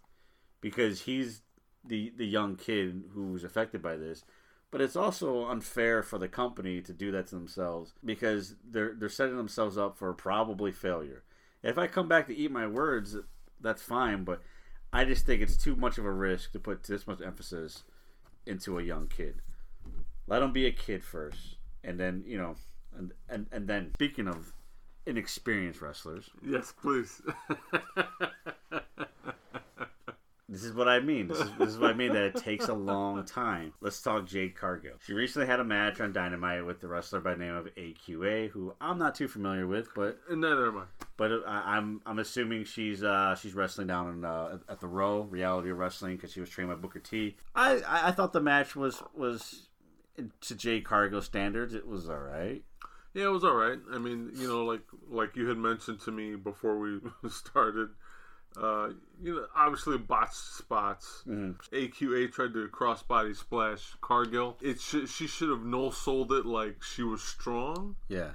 because 0.61 1.03
he's 1.03 1.43
the 1.85 2.13
the 2.17 2.27
young 2.27 2.57
kid 2.57 3.05
who 3.15 3.33
was 3.33 3.45
affected 3.45 3.81
by 3.83 3.97
this. 3.97 4.25
But 4.71 4.81
it's 4.81 4.97
also 4.97 5.47
unfair 5.47 6.03
for 6.03 6.19
the 6.19 6.29
company 6.29 6.81
to 6.83 6.93
do 6.93 7.11
that 7.13 7.29
to 7.29 7.35
themselves 7.35 7.95
because 8.05 8.57
they're 8.69 8.95
they're 8.95 9.09
setting 9.09 9.37
themselves 9.37 9.79
up 9.79 9.97
for 9.97 10.13
probably 10.13 10.73
failure. 10.73 11.23
If 11.63 11.79
I 11.79 11.87
come 11.87 12.09
back 12.09 12.27
to 12.27 12.37
eat 12.37 12.51
my 12.51 12.67
words, 12.67 13.17
that's 13.61 13.83
fine. 13.83 14.25
But 14.25 14.43
I 14.93 15.05
just 15.05 15.25
think 15.25 15.41
it's 15.41 15.57
too 15.57 15.77
much 15.77 15.99
of 15.99 16.05
a 16.05 16.13
risk 16.13 16.53
to 16.53 16.59
put 16.59 16.83
this 16.83 17.07
much 17.07 17.21
emphasis 17.21 17.85
into 18.45 18.79
a 18.79 18.83
young 18.83 19.09
kid. 19.09 19.43
Let 20.27 20.43
him 20.43 20.53
be 20.53 20.67
a 20.67 20.73
kid 20.73 21.05
first, 21.05 21.57
and 21.85 21.99
then 21.99 22.25
you 22.27 22.39
know, 22.39 22.57
and 22.97 23.13
and, 23.29 23.47
and 23.53 23.69
then 23.69 23.93
speaking 23.95 24.27
of 24.27 24.53
inexperienced 25.07 25.81
wrestlers, 25.81 26.31
Yes, 26.45 26.73
please. 26.73 27.23
This 30.49 30.63
is 30.63 30.73
what 30.75 30.87
I 30.87 31.01
mean. 31.01 31.27
This 31.27 31.41
is, 31.41 31.51
this 31.59 31.69
is 31.71 31.79
what 31.79 31.91
I 31.91 31.95
mean 31.95 32.13
that 32.13 32.23
it 32.23 32.37
takes 32.37 32.69
a 32.69 32.73
long 32.75 33.25
time. 33.25 33.73
Let's 33.81 34.01
talk 34.01 34.27
Jade 34.27 34.55
Cargill. 34.55 34.93
She 35.05 35.13
recently 35.13 35.49
had 35.49 35.59
a 35.59 35.65
match 35.65 36.01
on 36.01 36.13
Dynamite 36.13 36.65
with 36.65 36.81
the 36.81 36.87
wrestler 36.87 37.21
by 37.21 37.33
the 37.33 37.45
name 37.45 37.55
of 37.57 37.67
AQA, 37.75 38.51
who 38.51 38.73
I'm 38.81 38.97
not 38.97 39.17
too 39.17 39.27
familiar 39.27 39.67
with, 39.67 39.89
but 39.95 40.19
neither 40.31 40.69
am 40.69 40.79
I. 40.79 40.83
but 41.17 41.33
I, 41.47 41.77
I'm 41.77 42.01
I'm 42.07 42.21
assuming 42.21 42.65
she's 42.65 43.03
uh, 43.03 43.35
she's 43.35 43.55
wrestling 43.55 43.89
down 43.89 44.09
in, 44.13 44.25
uh, 44.25 44.59
at 44.69 44.79
the 44.81 44.87
Row 44.87 45.23
Reality 45.23 45.71
Wrestling 45.73 46.15
because 46.15 46.33
she 46.33 46.39
was 46.41 46.49
trained 46.49 46.71
by 46.71 46.77
Booker 46.77 47.01
T. 47.01 47.37
I, 47.57 47.79
I 47.81 48.09
I 48.09 48.11
thought 48.13 48.33
the 48.33 48.41
match 48.41 48.77
was 48.77 49.03
was 49.17 49.69
to 50.43 50.55
Jade 50.55 50.85
Cargill 50.85 51.23
standards. 51.23 51.75
It 51.75 51.89
was 51.89 52.09
all 52.09 52.19
right. 52.19 52.63
Yeah, 53.15 53.25
it 53.25 53.33
was 53.33 53.45
all 53.45 53.55
right. 53.55 53.79
I 53.93 53.99
mean, 53.99 54.31
you 54.35 54.47
know, 54.47 54.65
like 54.65 54.83
like 55.11 55.35
you 55.35 55.49
had 55.49 55.59
mentioned 55.59 56.01
to 56.03 56.13
me 56.13 56.37
before 56.37 56.79
we 56.79 57.01
started. 57.31 57.89
Uh, 58.61 58.91
you 59.23 59.35
know, 59.35 59.47
obviously 59.55 59.99
botched 59.99 60.35
spots. 60.35 61.23
AQA 61.27 62.33
tried 62.33 62.55
to 62.55 62.69
crossbody 62.69 63.37
splash 63.37 63.95
Cargill. 64.01 64.57
It 64.63 64.81
sh- 64.81 65.09
she 65.09 65.27
should 65.27 65.51
have 65.51 65.65
no 65.65 65.91
sold 65.91 66.33
it 66.33 66.47
like 66.47 66.83
she 66.83 67.03
was 67.03 67.23
strong, 67.23 67.97
Yeah. 68.09 68.31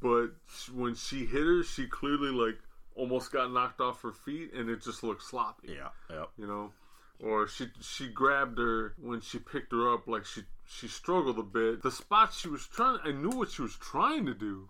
but 0.00 0.30
when 0.72 0.94
she 0.94 1.26
hit 1.26 1.42
her, 1.44 1.62
she 1.62 1.86
clearly 1.86 2.30
like 2.30 2.58
almost 2.94 3.32
got 3.32 3.52
knocked 3.52 3.80
off 3.80 4.00
her 4.02 4.12
feet, 4.12 4.52
and 4.54 4.70
it 4.70 4.82
just 4.82 5.02
looked 5.02 5.22
sloppy. 5.22 5.74
Yeah. 5.76 5.88
Yep. 6.10 6.30
you 6.38 6.46
know 6.46 6.72
or 7.20 7.46
she 7.46 7.66
she 7.80 8.08
grabbed 8.08 8.58
her 8.58 8.94
when 9.00 9.20
she 9.20 9.38
picked 9.38 9.70
her 9.70 9.94
up 9.94 10.08
like 10.08 10.24
she 10.24 10.42
she 10.66 10.88
struggled 10.88 11.38
a 11.38 11.44
bit 11.44 11.80
the 11.80 11.90
spot 11.90 12.32
she 12.32 12.48
was 12.48 12.66
trying 12.66 12.98
i 13.04 13.12
knew 13.12 13.30
what 13.30 13.48
she 13.52 13.62
was 13.62 13.76
trying 13.76 14.26
to 14.26 14.34
do 14.34 14.68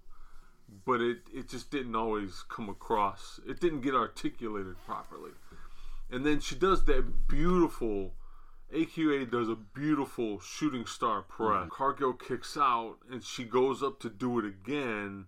but 0.85 1.01
it 1.01 1.19
it 1.33 1.49
just 1.49 1.71
didn't 1.71 1.95
always 1.97 2.45
come 2.49 2.69
across 2.69 3.41
it 3.47 3.61
didn't 3.61 3.81
get 3.83 3.95
articulated 3.95 4.75
properly 4.87 5.31
and 6.11 6.25
then 6.25 6.41
she 6.41 6.55
does 6.55 6.85
that 6.85 7.29
beautiful 7.29 8.13
AQA 8.75 9.31
does 9.31 9.49
a 9.49 9.55
beautiful 9.55 10.41
shooting 10.41 10.85
star 10.87 11.23
press. 11.23 11.49
Mm-hmm. 11.61 11.69
Cargill 11.69 12.13
kicks 12.15 12.57
out 12.57 12.97
and 13.11 13.23
she 13.23 13.45
goes 13.45 13.83
up 13.85 14.01
to 14.01 14.11
do 14.11 14.39
it 14.41 14.45
again 14.45 15.27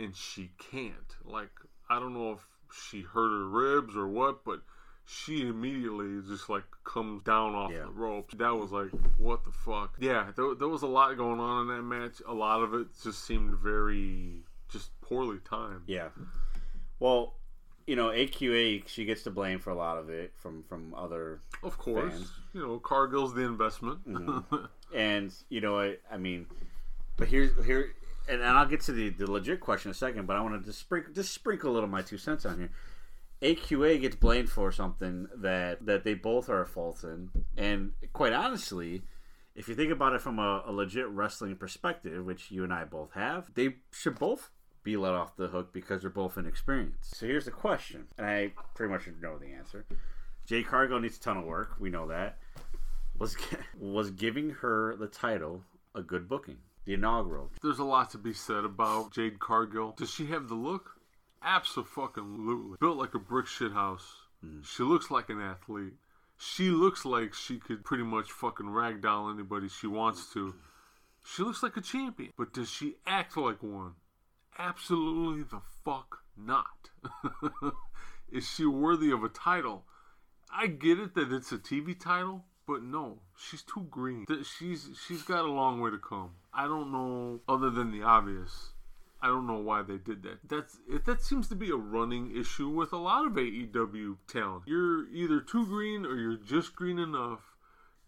and 0.00 0.16
she 0.16 0.50
can't. 0.58 1.14
Like 1.24 1.50
I 1.88 2.00
don't 2.00 2.14
know 2.14 2.32
if 2.32 2.40
she 2.88 3.02
hurt 3.02 3.28
her 3.30 3.48
ribs 3.48 3.94
or 3.96 4.08
what, 4.08 4.44
but 4.44 4.62
she 5.04 5.46
immediately 5.46 6.20
just 6.26 6.48
like 6.48 6.64
comes 6.84 7.22
down 7.22 7.54
off 7.54 7.70
Yeah. 7.70 7.82
the 7.84 7.90
ropes. 7.90 8.34
That 8.38 8.54
was 8.56 8.72
like, 8.72 8.90
what 9.18 9.44
the 9.44 9.52
fuck? 9.52 9.94
Yeah, 10.00 10.32
there, 10.34 10.54
there 10.54 10.68
was 10.68 10.82
a 10.82 10.86
lot 10.88 11.16
going 11.16 11.40
on 11.40 11.68
in 11.68 11.76
that 11.76 11.82
match. 11.82 12.22
A 12.26 12.34
lot 12.34 12.62
of 12.62 12.74
it 12.74 12.88
just 13.02 13.24
seemed 13.24 13.54
very 13.58 14.43
just 14.74 15.00
poorly 15.00 15.38
timed. 15.48 15.82
Yeah. 15.86 16.08
Well, 17.00 17.34
you 17.86 17.96
know, 17.96 18.08
AQA 18.08 18.86
she 18.88 19.04
gets 19.06 19.22
to 19.22 19.30
blame 19.30 19.58
for 19.58 19.70
a 19.70 19.74
lot 19.74 19.96
of 19.96 20.10
it 20.10 20.32
from 20.36 20.62
from 20.64 20.94
other 20.94 21.40
Of 21.62 21.78
course, 21.78 22.12
Fans. 22.12 22.32
you 22.52 22.60
know, 22.60 22.78
Cargill's 22.78 23.34
the 23.34 23.42
investment. 23.42 24.06
Mm-hmm. 24.06 24.56
and 24.94 25.34
you 25.48 25.60
know 25.60 25.78
I, 25.78 25.96
I 26.10 26.16
mean 26.16 26.46
but 27.16 27.28
here's 27.28 27.50
here 27.66 27.92
and, 28.28 28.40
and 28.40 28.50
i'll 28.50 28.66
get 28.66 28.80
to 28.82 28.92
the, 28.92 29.10
the 29.10 29.30
legit 29.30 29.60
question 29.60 29.88
in 29.88 29.90
a 29.90 29.94
second 29.94 30.26
but 30.26 30.36
i 30.36 30.40
want 30.40 30.60
to 30.60 30.66
just 30.66 30.78
sprinkle 30.78 31.12
just 31.12 31.34
sprinkle 31.34 31.70
a 31.70 31.72
little 31.72 31.84
of 31.84 31.90
my 31.90 32.02
two 32.02 32.16
cents 32.16 32.46
on 32.46 32.58
here 32.58 32.70
aqa 33.42 34.00
gets 34.00 34.16
blamed 34.16 34.48
for 34.48 34.70
something 34.70 35.26
that 35.36 35.84
that 35.84 36.04
they 36.04 36.14
both 36.14 36.48
are 36.48 36.62
at 36.62 36.68
fault 36.68 37.02
in 37.02 37.30
and 37.56 37.92
quite 38.12 38.32
honestly 38.32 39.02
if 39.54 39.68
you 39.68 39.74
think 39.74 39.92
about 39.92 40.12
it 40.12 40.20
from 40.20 40.38
a, 40.38 40.62
a 40.66 40.72
legit 40.72 41.08
wrestling 41.08 41.56
perspective 41.56 42.24
which 42.24 42.50
you 42.50 42.62
and 42.62 42.72
i 42.72 42.84
both 42.84 43.12
have 43.12 43.52
they 43.54 43.74
should 43.90 44.18
both 44.18 44.50
be 44.84 44.96
let 44.96 45.14
off 45.14 45.36
the 45.36 45.48
hook 45.48 45.72
because 45.72 46.02
they're 46.02 46.10
both 46.10 46.38
inexperienced 46.38 47.16
so 47.16 47.26
here's 47.26 47.46
the 47.46 47.50
question 47.50 48.06
and 48.18 48.26
i 48.26 48.52
pretty 48.74 48.92
much 48.92 49.08
know 49.20 49.38
the 49.38 49.52
answer 49.52 49.84
Jade 50.46 50.66
Cargill 50.66 51.00
needs 51.00 51.16
a 51.16 51.20
ton 51.20 51.38
of 51.38 51.44
work 51.44 51.76
we 51.80 51.88
know 51.88 52.06
that 52.08 52.36
was 53.18 53.36
was 53.80 54.10
giving 54.10 54.50
her 54.50 54.96
the 54.96 55.06
title 55.06 55.62
a 55.94 56.02
good 56.02 56.28
booking. 56.28 56.58
The 56.84 56.94
inaugural. 56.94 57.50
There's 57.62 57.78
a 57.78 57.84
lot 57.84 58.10
to 58.10 58.18
be 58.18 58.32
said 58.32 58.64
about 58.64 59.12
Jade 59.12 59.38
Cargill. 59.38 59.94
Does 59.96 60.10
she 60.10 60.26
have 60.26 60.48
the 60.48 60.54
look? 60.54 61.00
Absolutely. 61.42 62.76
Built 62.80 62.98
like 62.98 63.14
a 63.14 63.18
brick 63.18 63.46
shit 63.46 63.72
house. 63.72 64.06
Hmm. 64.42 64.60
She 64.62 64.82
looks 64.82 65.10
like 65.10 65.30
an 65.30 65.40
athlete. 65.40 65.94
She 66.36 66.70
looks 66.70 67.04
like 67.04 67.32
she 67.32 67.58
could 67.58 67.84
pretty 67.84 68.02
much 68.02 68.32
fucking 68.32 68.66
ragdoll 68.66 69.32
anybody 69.32 69.68
she 69.68 69.86
wants 69.86 70.32
to. 70.34 70.54
She 71.24 71.42
looks 71.42 71.62
like 71.62 71.76
a 71.76 71.80
champion, 71.80 72.32
but 72.36 72.52
does 72.52 72.68
she 72.68 72.96
act 73.06 73.36
like 73.36 73.62
one? 73.62 73.92
Absolutely 74.58 75.42
the 75.42 75.60
fuck 75.84 76.18
not. 76.36 76.90
Is 78.32 78.48
she 78.48 78.66
worthy 78.66 79.10
of 79.10 79.22
a 79.24 79.28
title? 79.28 79.84
I 80.52 80.66
get 80.68 80.98
it 80.98 81.14
that 81.14 81.32
it's 81.32 81.52
a 81.52 81.58
TV 81.58 81.98
title, 81.98 82.44
but 82.66 82.82
no, 82.82 83.18
she's 83.36 83.62
too 83.62 83.86
green. 83.90 84.26
She's 84.44 84.90
she's 85.06 85.22
got 85.22 85.44
a 85.44 85.50
long 85.50 85.80
way 85.80 85.90
to 85.90 85.98
come. 85.98 86.30
I 86.52 86.66
don't 86.66 86.92
know 86.92 87.40
other 87.48 87.70
than 87.70 87.90
the 87.90 88.02
obvious. 88.02 88.70
I 89.20 89.28
don't 89.28 89.46
know 89.46 89.58
why 89.58 89.82
they 89.82 89.96
did 89.96 90.22
that. 90.24 90.38
That's 90.46 90.78
it, 90.88 91.06
that 91.06 91.22
seems 91.22 91.48
to 91.48 91.54
be 91.54 91.70
a 91.70 91.76
running 91.76 92.36
issue 92.36 92.68
with 92.68 92.92
a 92.92 92.98
lot 92.98 93.26
of 93.26 93.32
AEW 93.32 94.18
talent. 94.28 94.64
You're 94.66 95.08
either 95.08 95.40
too 95.40 95.66
green 95.66 96.04
or 96.04 96.16
you're 96.16 96.36
just 96.36 96.76
green 96.76 96.98
enough 96.98 97.40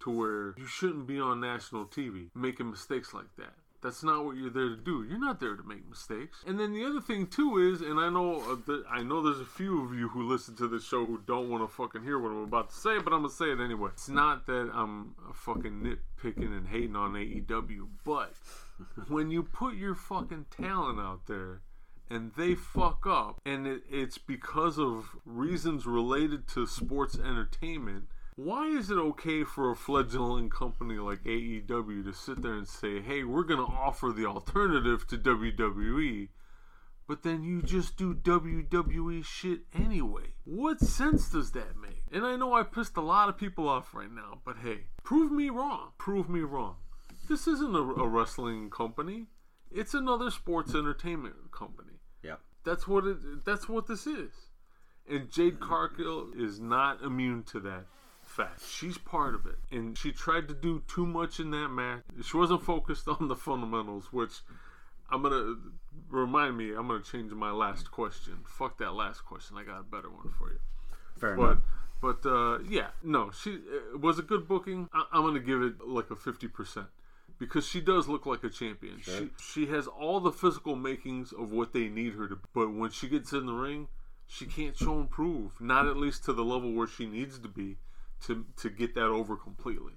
to 0.00 0.10
where 0.10 0.54
you 0.58 0.66
shouldn't 0.66 1.06
be 1.06 1.18
on 1.18 1.40
national 1.40 1.86
TV 1.86 2.28
making 2.34 2.70
mistakes 2.70 3.14
like 3.14 3.34
that. 3.38 3.54
That's 3.82 4.02
not 4.02 4.24
what 4.24 4.36
you're 4.36 4.50
there 4.50 4.68
to 4.68 4.76
do. 4.76 5.06
You're 5.08 5.20
not 5.20 5.40
there 5.40 5.54
to 5.54 5.62
make 5.62 5.88
mistakes. 5.88 6.38
And 6.46 6.58
then 6.58 6.72
the 6.72 6.84
other 6.84 7.00
thing 7.00 7.26
too 7.26 7.58
is, 7.58 7.80
and 7.80 8.00
I 8.00 8.08
know 8.08 8.40
uh, 8.40 8.56
that 8.66 8.84
I 8.90 9.02
know 9.02 9.22
there's 9.22 9.40
a 9.40 9.44
few 9.44 9.84
of 9.84 9.94
you 9.94 10.08
who 10.08 10.28
listen 10.28 10.56
to 10.56 10.68
this 10.68 10.84
show 10.84 11.04
who 11.04 11.20
don't 11.26 11.50
want 11.50 11.62
to 11.62 11.68
fucking 11.68 12.02
hear 12.02 12.18
what 12.18 12.30
I'm 12.30 12.42
about 12.42 12.70
to 12.70 12.76
say, 12.76 12.98
but 12.98 13.12
I'm 13.12 13.22
gonna 13.22 13.30
say 13.30 13.52
it 13.52 13.60
anyway. 13.60 13.90
It's 13.92 14.08
not 14.08 14.46
that 14.46 14.70
I'm 14.72 15.14
fucking 15.34 15.82
nitpicking 15.82 16.56
and 16.56 16.68
hating 16.68 16.96
on 16.96 17.12
AEW, 17.12 17.86
but 18.04 18.32
when 19.08 19.30
you 19.30 19.42
put 19.42 19.74
your 19.74 19.94
fucking 19.94 20.46
talent 20.50 20.98
out 20.98 21.26
there 21.26 21.62
and 22.08 22.32
they 22.36 22.54
fuck 22.54 23.06
up 23.06 23.40
and 23.44 23.66
it, 23.66 23.82
it's 23.90 24.18
because 24.18 24.78
of 24.78 25.16
reasons 25.24 25.86
related 25.86 26.46
to 26.46 26.66
sports 26.66 27.18
entertainment 27.18 28.04
why 28.36 28.66
is 28.66 28.90
it 28.90 28.98
okay 28.98 29.44
for 29.44 29.70
a 29.70 29.74
fledgling 29.74 30.50
company 30.50 30.96
like 30.96 31.24
AEW 31.24 32.04
to 32.04 32.12
sit 32.12 32.42
there 32.42 32.52
and 32.52 32.68
say, 32.68 33.00
hey, 33.00 33.24
we're 33.24 33.44
going 33.44 33.64
to 33.64 33.72
offer 33.72 34.12
the 34.12 34.26
alternative 34.26 35.06
to 35.08 35.16
WWE, 35.16 36.28
but 37.08 37.22
then 37.22 37.42
you 37.42 37.62
just 37.62 37.96
do 37.96 38.14
WWE 38.14 39.24
shit 39.24 39.60
anyway? 39.74 40.34
What 40.44 40.80
sense 40.80 41.30
does 41.30 41.52
that 41.52 41.80
make? 41.80 42.02
And 42.12 42.26
I 42.26 42.36
know 42.36 42.52
I 42.52 42.62
pissed 42.62 42.98
a 42.98 43.02
lot 43.02 43.30
of 43.30 43.38
people 43.38 43.70
off 43.70 43.94
right 43.94 44.12
now, 44.12 44.42
but 44.44 44.58
hey, 44.62 44.80
prove 45.02 45.32
me 45.32 45.48
wrong. 45.48 45.92
Prove 45.96 46.28
me 46.28 46.40
wrong. 46.40 46.76
This 47.30 47.46
isn't 47.46 47.74
a, 47.74 47.78
a 47.78 48.06
wrestling 48.06 48.68
company. 48.68 49.28
It's 49.72 49.94
another 49.94 50.30
sports 50.30 50.74
entertainment 50.74 51.52
company. 51.52 52.00
Yeah. 52.22 52.36
That's 52.64 52.86
what 52.86 53.04
it. 53.06 53.44
That's 53.46 53.68
what 53.68 53.86
this 53.86 54.06
is. 54.06 54.30
And 55.08 55.30
Jade 55.30 55.58
Cargill 55.58 56.28
is 56.36 56.60
not 56.60 57.02
immune 57.02 57.42
to 57.44 57.60
that 57.60 57.86
fact. 58.36 58.60
She's 58.68 58.98
part 58.98 59.34
of 59.34 59.46
it, 59.46 59.56
and 59.70 59.96
she 59.96 60.12
tried 60.12 60.48
to 60.48 60.54
do 60.54 60.82
too 60.86 61.06
much 61.06 61.40
in 61.40 61.50
that 61.52 61.68
match. 61.68 62.02
She 62.22 62.36
wasn't 62.36 62.62
focused 62.62 63.08
on 63.20 63.28
the 63.28 63.36
fundamentals, 63.36 64.12
which 64.12 64.32
I'm 65.10 65.22
gonna 65.22 65.56
remind 66.10 66.56
me. 66.56 66.70
I'm 66.70 66.88
gonna 66.88 67.02
change 67.02 67.32
my 67.32 67.50
last 67.50 67.90
question. 67.90 68.34
Fuck 68.44 68.78
that 68.78 68.92
last 68.92 69.24
question. 69.24 69.56
I 69.56 69.64
got 69.64 69.80
a 69.80 69.84
better 69.84 70.10
one 70.10 70.30
for 70.38 70.50
you. 70.50 70.58
Fair 71.18 71.34
But 71.36 71.42
enough. 71.52 71.58
but 72.00 72.26
uh, 72.26 72.58
yeah, 72.68 72.88
no, 73.02 73.30
she 73.30 73.50
it 73.92 74.00
was 74.00 74.18
a 74.18 74.22
good 74.22 74.46
booking. 74.46 74.88
I, 74.92 75.04
I'm 75.12 75.22
gonna 75.22 75.40
give 75.40 75.62
it 75.62 75.86
like 75.86 76.10
a 76.10 76.16
fifty 76.16 76.48
percent 76.48 76.86
because 77.38 77.66
she 77.66 77.80
does 77.80 78.08
look 78.08 78.26
like 78.26 78.44
a 78.44 78.50
champion. 78.50 79.00
She 79.02 79.30
she 79.40 79.66
has 79.66 79.86
all 79.86 80.20
the 80.20 80.32
physical 80.32 80.76
makings 80.76 81.32
of 81.32 81.52
what 81.52 81.72
they 81.72 81.88
need 81.88 82.14
her 82.14 82.28
to. 82.28 82.38
But 82.54 82.72
when 82.74 82.90
she 82.90 83.08
gets 83.08 83.32
in 83.32 83.46
the 83.46 83.52
ring, 83.54 83.88
she 84.26 84.44
can't 84.46 84.76
show 84.76 84.98
and 85.00 85.10
prove. 85.10 85.60
Not 85.60 85.86
at 85.86 85.96
least 85.96 86.24
to 86.24 86.32
the 86.32 86.44
level 86.44 86.72
where 86.72 86.86
she 86.88 87.06
needs 87.06 87.38
to 87.38 87.48
be 87.48 87.76
to 88.26 88.44
to 88.58 88.70
get 88.70 88.94
that 88.94 89.06
over 89.06 89.36
completely. 89.36 89.92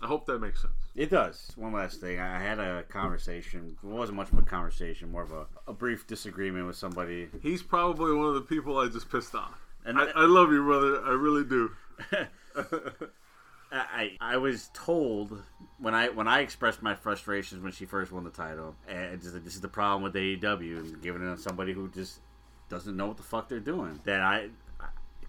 I 0.00 0.06
hope 0.06 0.26
that 0.26 0.38
makes 0.38 0.62
sense. 0.62 0.74
It 0.94 1.10
does. 1.10 1.50
One 1.56 1.72
last 1.72 2.00
thing. 2.00 2.20
I 2.20 2.38
had 2.38 2.60
a 2.60 2.84
conversation. 2.84 3.76
It 3.82 3.86
wasn't 3.86 4.16
much 4.16 4.30
of 4.30 4.38
a 4.38 4.42
conversation, 4.42 5.10
more 5.10 5.22
of 5.22 5.32
a, 5.32 5.46
a 5.66 5.72
brief 5.72 6.06
disagreement 6.06 6.68
with 6.68 6.76
somebody. 6.76 7.28
He's 7.42 7.64
probably 7.64 8.14
one 8.14 8.28
of 8.28 8.34
the 8.34 8.42
people 8.42 8.78
I 8.78 8.86
just 8.86 9.10
pissed 9.10 9.34
off. 9.34 9.58
And 9.84 9.98
I, 9.98 10.04
I 10.14 10.26
love 10.26 10.52
you, 10.52 10.62
brother. 10.62 11.02
I 11.04 11.10
really 11.10 11.42
do. 11.42 11.72
I, 13.72 14.16
I 14.20 14.36
was 14.38 14.70
told 14.72 15.42
when 15.78 15.94
I 15.94 16.08
when 16.08 16.26
I 16.26 16.40
expressed 16.40 16.82
my 16.82 16.94
frustrations 16.94 17.62
when 17.62 17.72
she 17.72 17.84
first 17.84 18.12
won 18.12 18.24
the 18.24 18.30
title, 18.30 18.74
and 18.88 19.20
just, 19.20 19.44
this 19.44 19.54
is 19.54 19.60
the 19.60 19.68
problem 19.68 20.02
with 20.02 20.14
AEW 20.14 20.78
and 20.78 21.02
giving 21.02 21.22
it 21.22 21.36
to 21.36 21.40
somebody 21.40 21.72
who 21.72 21.88
just 21.88 22.20
doesn't 22.68 22.96
know 22.96 23.06
what 23.06 23.16
the 23.16 23.22
fuck 23.22 23.48
they're 23.48 23.60
doing. 23.60 24.00
That 24.04 24.22
I, 24.22 24.36
I 24.36 24.48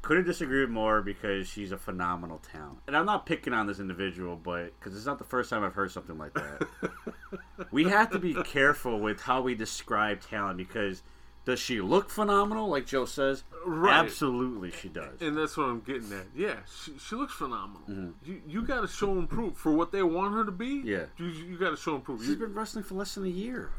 couldn't 0.02 0.26
disagree 0.26 0.62
with 0.62 0.70
more 0.70 1.02
because 1.02 1.48
she's 1.48 1.72
a 1.72 1.78
phenomenal 1.78 2.42
talent. 2.52 2.80
And 2.88 2.96
I'm 2.96 3.06
not 3.06 3.26
picking 3.26 3.54
on 3.54 3.68
this 3.68 3.80
individual, 3.80 4.36
but 4.36 4.78
because 4.80 4.96
it's 4.96 5.06
not 5.06 5.18
the 5.18 5.26
first 5.26 5.50
time 5.50 5.64
I've 5.64 5.74
heard 5.74 5.92
something 5.92 6.18
like 6.18 6.34
that. 6.34 6.68
we 7.72 7.86
have 7.86 8.10
to 8.12 8.20
be 8.20 8.34
careful 8.44 9.00
with 9.00 9.22
how 9.22 9.42
we 9.42 9.56
describe 9.56 10.22
talent 10.22 10.58
because 10.58 11.04
does 11.46 11.60
she 11.60 11.82
look 11.82 12.10
phenomenal, 12.10 12.70
like 12.70 12.86
Joe 12.86 13.06
says? 13.06 13.44
Right. 13.66 13.94
Absolutely, 13.96 14.72
she 14.72 14.88
does. 14.88 15.22
And 15.22 15.36
that's 15.38 15.58
what 15.58 15.66
I'm 15.66 15.82
getting 15.82 16.12
at. 16.14 16.28
Yeah, 16.36 16.58
she, 16.84 16.98
she 17.00 17.16
looks 17.16 17.34
phenomenal. 17.34 17.82
Mm-hmm. 17.90 18.10
You 18.24 18.42
you 18.48 18.62
got 18.62 18.82
to 18.82 18.88
show 18.88 19.18
and 19.18 19.30
prove 19.30 19.58
for 19.58 19.72
what 19.72 19.92
they 19.92 20.04
want 20.04 20.34
her 20.34 20.46
to 20.46 20.52
be. 20.52 20.82
Yeah. 20.86 21.06
you, 21.18 21.26
you 21.28 21.58
got 21.58 21.72
to 21.72 21.78
show 21.78 21.96
and 21.96 22.04
prove. 22.04 22.20
She's 22.22 22.30
You, 22.30 22.36
been 22.36 22.54
wrestling 22.54 22.84
for 22.84 22.96
less 22.96 23.16
than 23.16 23.26
a 23.26 23.30
year. 23.30 23.72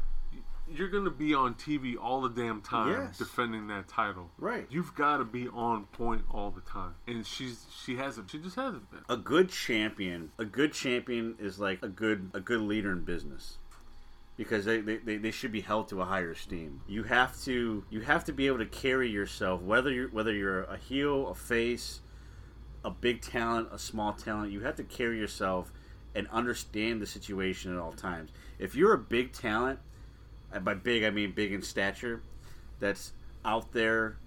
You're 0.75 0.87
going 0.89 1.05
to 1.05 1.09
be 1.11 1.33
on 1.33 1.55
TV 1.55 1.95
all 2.01 2.21
the 2.21 2.29
damn 2.29 2.61
time 2.61 2.89
Yes. 2.91 3.17
defending 3.17 3.67
that 3.67 3.87
title. 3.87 4.29
Right. 4.37 4.65
You've 4.69 4.93
got 4.95 5.17
to 5.17 5.25
be 5.25 5.47
on 5.49 5.85
point 5.85 6.23
all 6.31 6.51
the 6.51 6.61
time, 6.61 6.95
and 7.07 7.25
she's 7.25 7.65
she 7.83 7.95
hasn't. 7.97 8.29
She 8.31 8.37
just 8.39 8.55
hasn't 8.55 8.89
been. 8.91 9.01
a 9.09 9.17
good 9.17 9.49
champion 9.49 10.31
a 10.37 10.45
good 10.45 10.73
champion 10.73 11.35
is 11.39 11.59
like 11.59 11.79
a 11.83 11.87
good 11.89 12.31
a 12.33 12.39
good 12.39 12.61
leader 12.61 12.91
in 12.91 13.01
business 13.01 13.57
because 14.37 14.65
they, 14.65 14.79
they, 14.81 14.97
they, 14.97 15.17
they 15.17 15.29
should 15.31 15.51
be 15.51 15.61
held 15.61 15.87
to 15.89 16.01
a 16.01 16.05
higher 16.05 16.31
esteem 16.31 16.81
you 16.87 17.03
have 17.03 17.39
to 17.43 17.83
you 17.89 18.01
have 18.01 18.23
to 18.23 18.31
be 18.33 18.47
able 18.47 18.57
to 18.57 18.65
carry 18.65 19.09
yourself 19.09 19.61
whether 19.61 19.91
you're 19.91 20.07
whether 20.09 20.33
you're 20.33 20.63
a 20.63 20.77
heel 20.77 21.27
a 21.27 21.35
face 21.35 21.99
a 22.83 22.89
big 22.89 23.21
talent 23.21 23.67
a 23.71 23.77
small 23.77 24.13
talent 24.13 24.51
you 24.51 24.61
have 24.61 24.75
to 24.75 24.83
carry 24.83 25.17
yourself 25.19 25.71
and 26.15 26.27
understand 26.29 27.01
the 27.01 27.05
situation 27.05 27.71
at 27.73 27.79
all 27.79 27.91
times 27.91 28.31
if 28.57 28.73
you're 28.73 28.93
a 28.93 28.97
big 28.97 29.31
talent 29.33 29.77
and 30.53 30.63
by 30.65 30.73
big 30.73 31.03
i 31.03 31.09
mean 31.09 31.31
big 31.31 31.51
in 31.51 31.61
stature 31.61 32.21
that's 32.79 33.13
out 33.45 33.71
there 33.73 34.17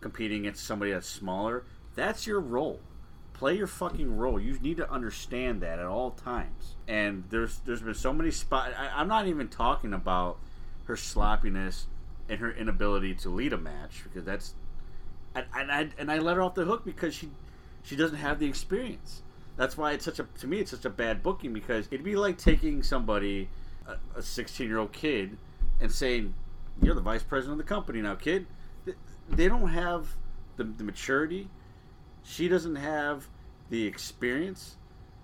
competing 0.00 0.40
against 0.40 0.64
somebody 0.64 0.92
that's 0.92 1.08
smaller 1.08 1.64
that's 1.94 2.26
your 2.26 2.40
role 2.40 2.80
play 3.40 3.56
your 3.56 3.66
fucking 3.66 4.18
role. 4.18 4.38
You 4.38 4.58
need 4.58 4.76
to 4.76 4.90
understand 4.90 5.62
that 5.62 5.78
at 5.78 5.86
all 5.86 6.10
times. 6.10 6.76
And 6.86 7.24
there's 7.30 7.58
there's 7.64 7.80
been 7.80 7.94
so 7.94 8.12
many 8.12 8.30
spots. 8.30 8.74
I'm 8.78 9.08
not 9.08 9.26
even 9.28 9.48
talking 9.48 9.94
about 9.94 10.38
her 10.84 10.94
sloppiness 10.94 11.86
and 12.28 12.38
her 12.38 12.52
inability 12.52 13.14
to 13.14 13.30
lead 13.30 13.54
a 13.54 13.56
match 13.56 14.04
because 14.04 14.26
that's 14.26 14.52
and, 15.34 15.46
and 15.56 15.72
I 15.72 15.88
and 15.98 16.12
I 16.12 16.18
let 16.18 16.36
her 16.36 16.42
off 16.42 16.54
the 16.54 16.66
hook 16.66 16.84
because 16.84 17.14
she 17.14 17.30
she 17.82 17.96
doesn't 17.96 18.18
have 18.18 18.40
the 18.40 18.46
experience. 18.46 19.22
That's 19.56 19.74
why 19.74 19.92
it's 19.92 20.04
such 20.04 20.18
a 20.18 20.26
to 20.40 20.46
me 20.46 20.58
it's 20.58 20.72
such 20.72 20.84
a 20.84 20.90
bad 20.90 21.22
booking 21.22 21.54
because 21.54 21.88
it'd 21.90 22.04
be 22.04 22.16
like 22.16 22.36
taking 22.36 22.82
somebody 22.82 23.48
a 24.14 24.20
16 24.20 24.68
year 24.68 24.78
old 24.78 24.92
kid 24.92 25.38
and 25.80 25.90
saying 25.90 26.34
you're 26.82 26.94
the 26.94 27.00
vice 27.00 27.22
president 27.22 27.60
of 27.60 27.66
the 27.66 27.74
company 27.74 28.00
now, 28.00 28.14
kid. 28.14 28.46
They 29.28 29.48
don't 29.48 29.68
have 29.68 30.08
the, 30.56 30.64
the 30.64 30.84
maturity 30.84 31.48
she 32.22 32.48
doesn't 32.48 32.76
have 32.76 33.28
the 33.70 33.86
experience 33.86 34.76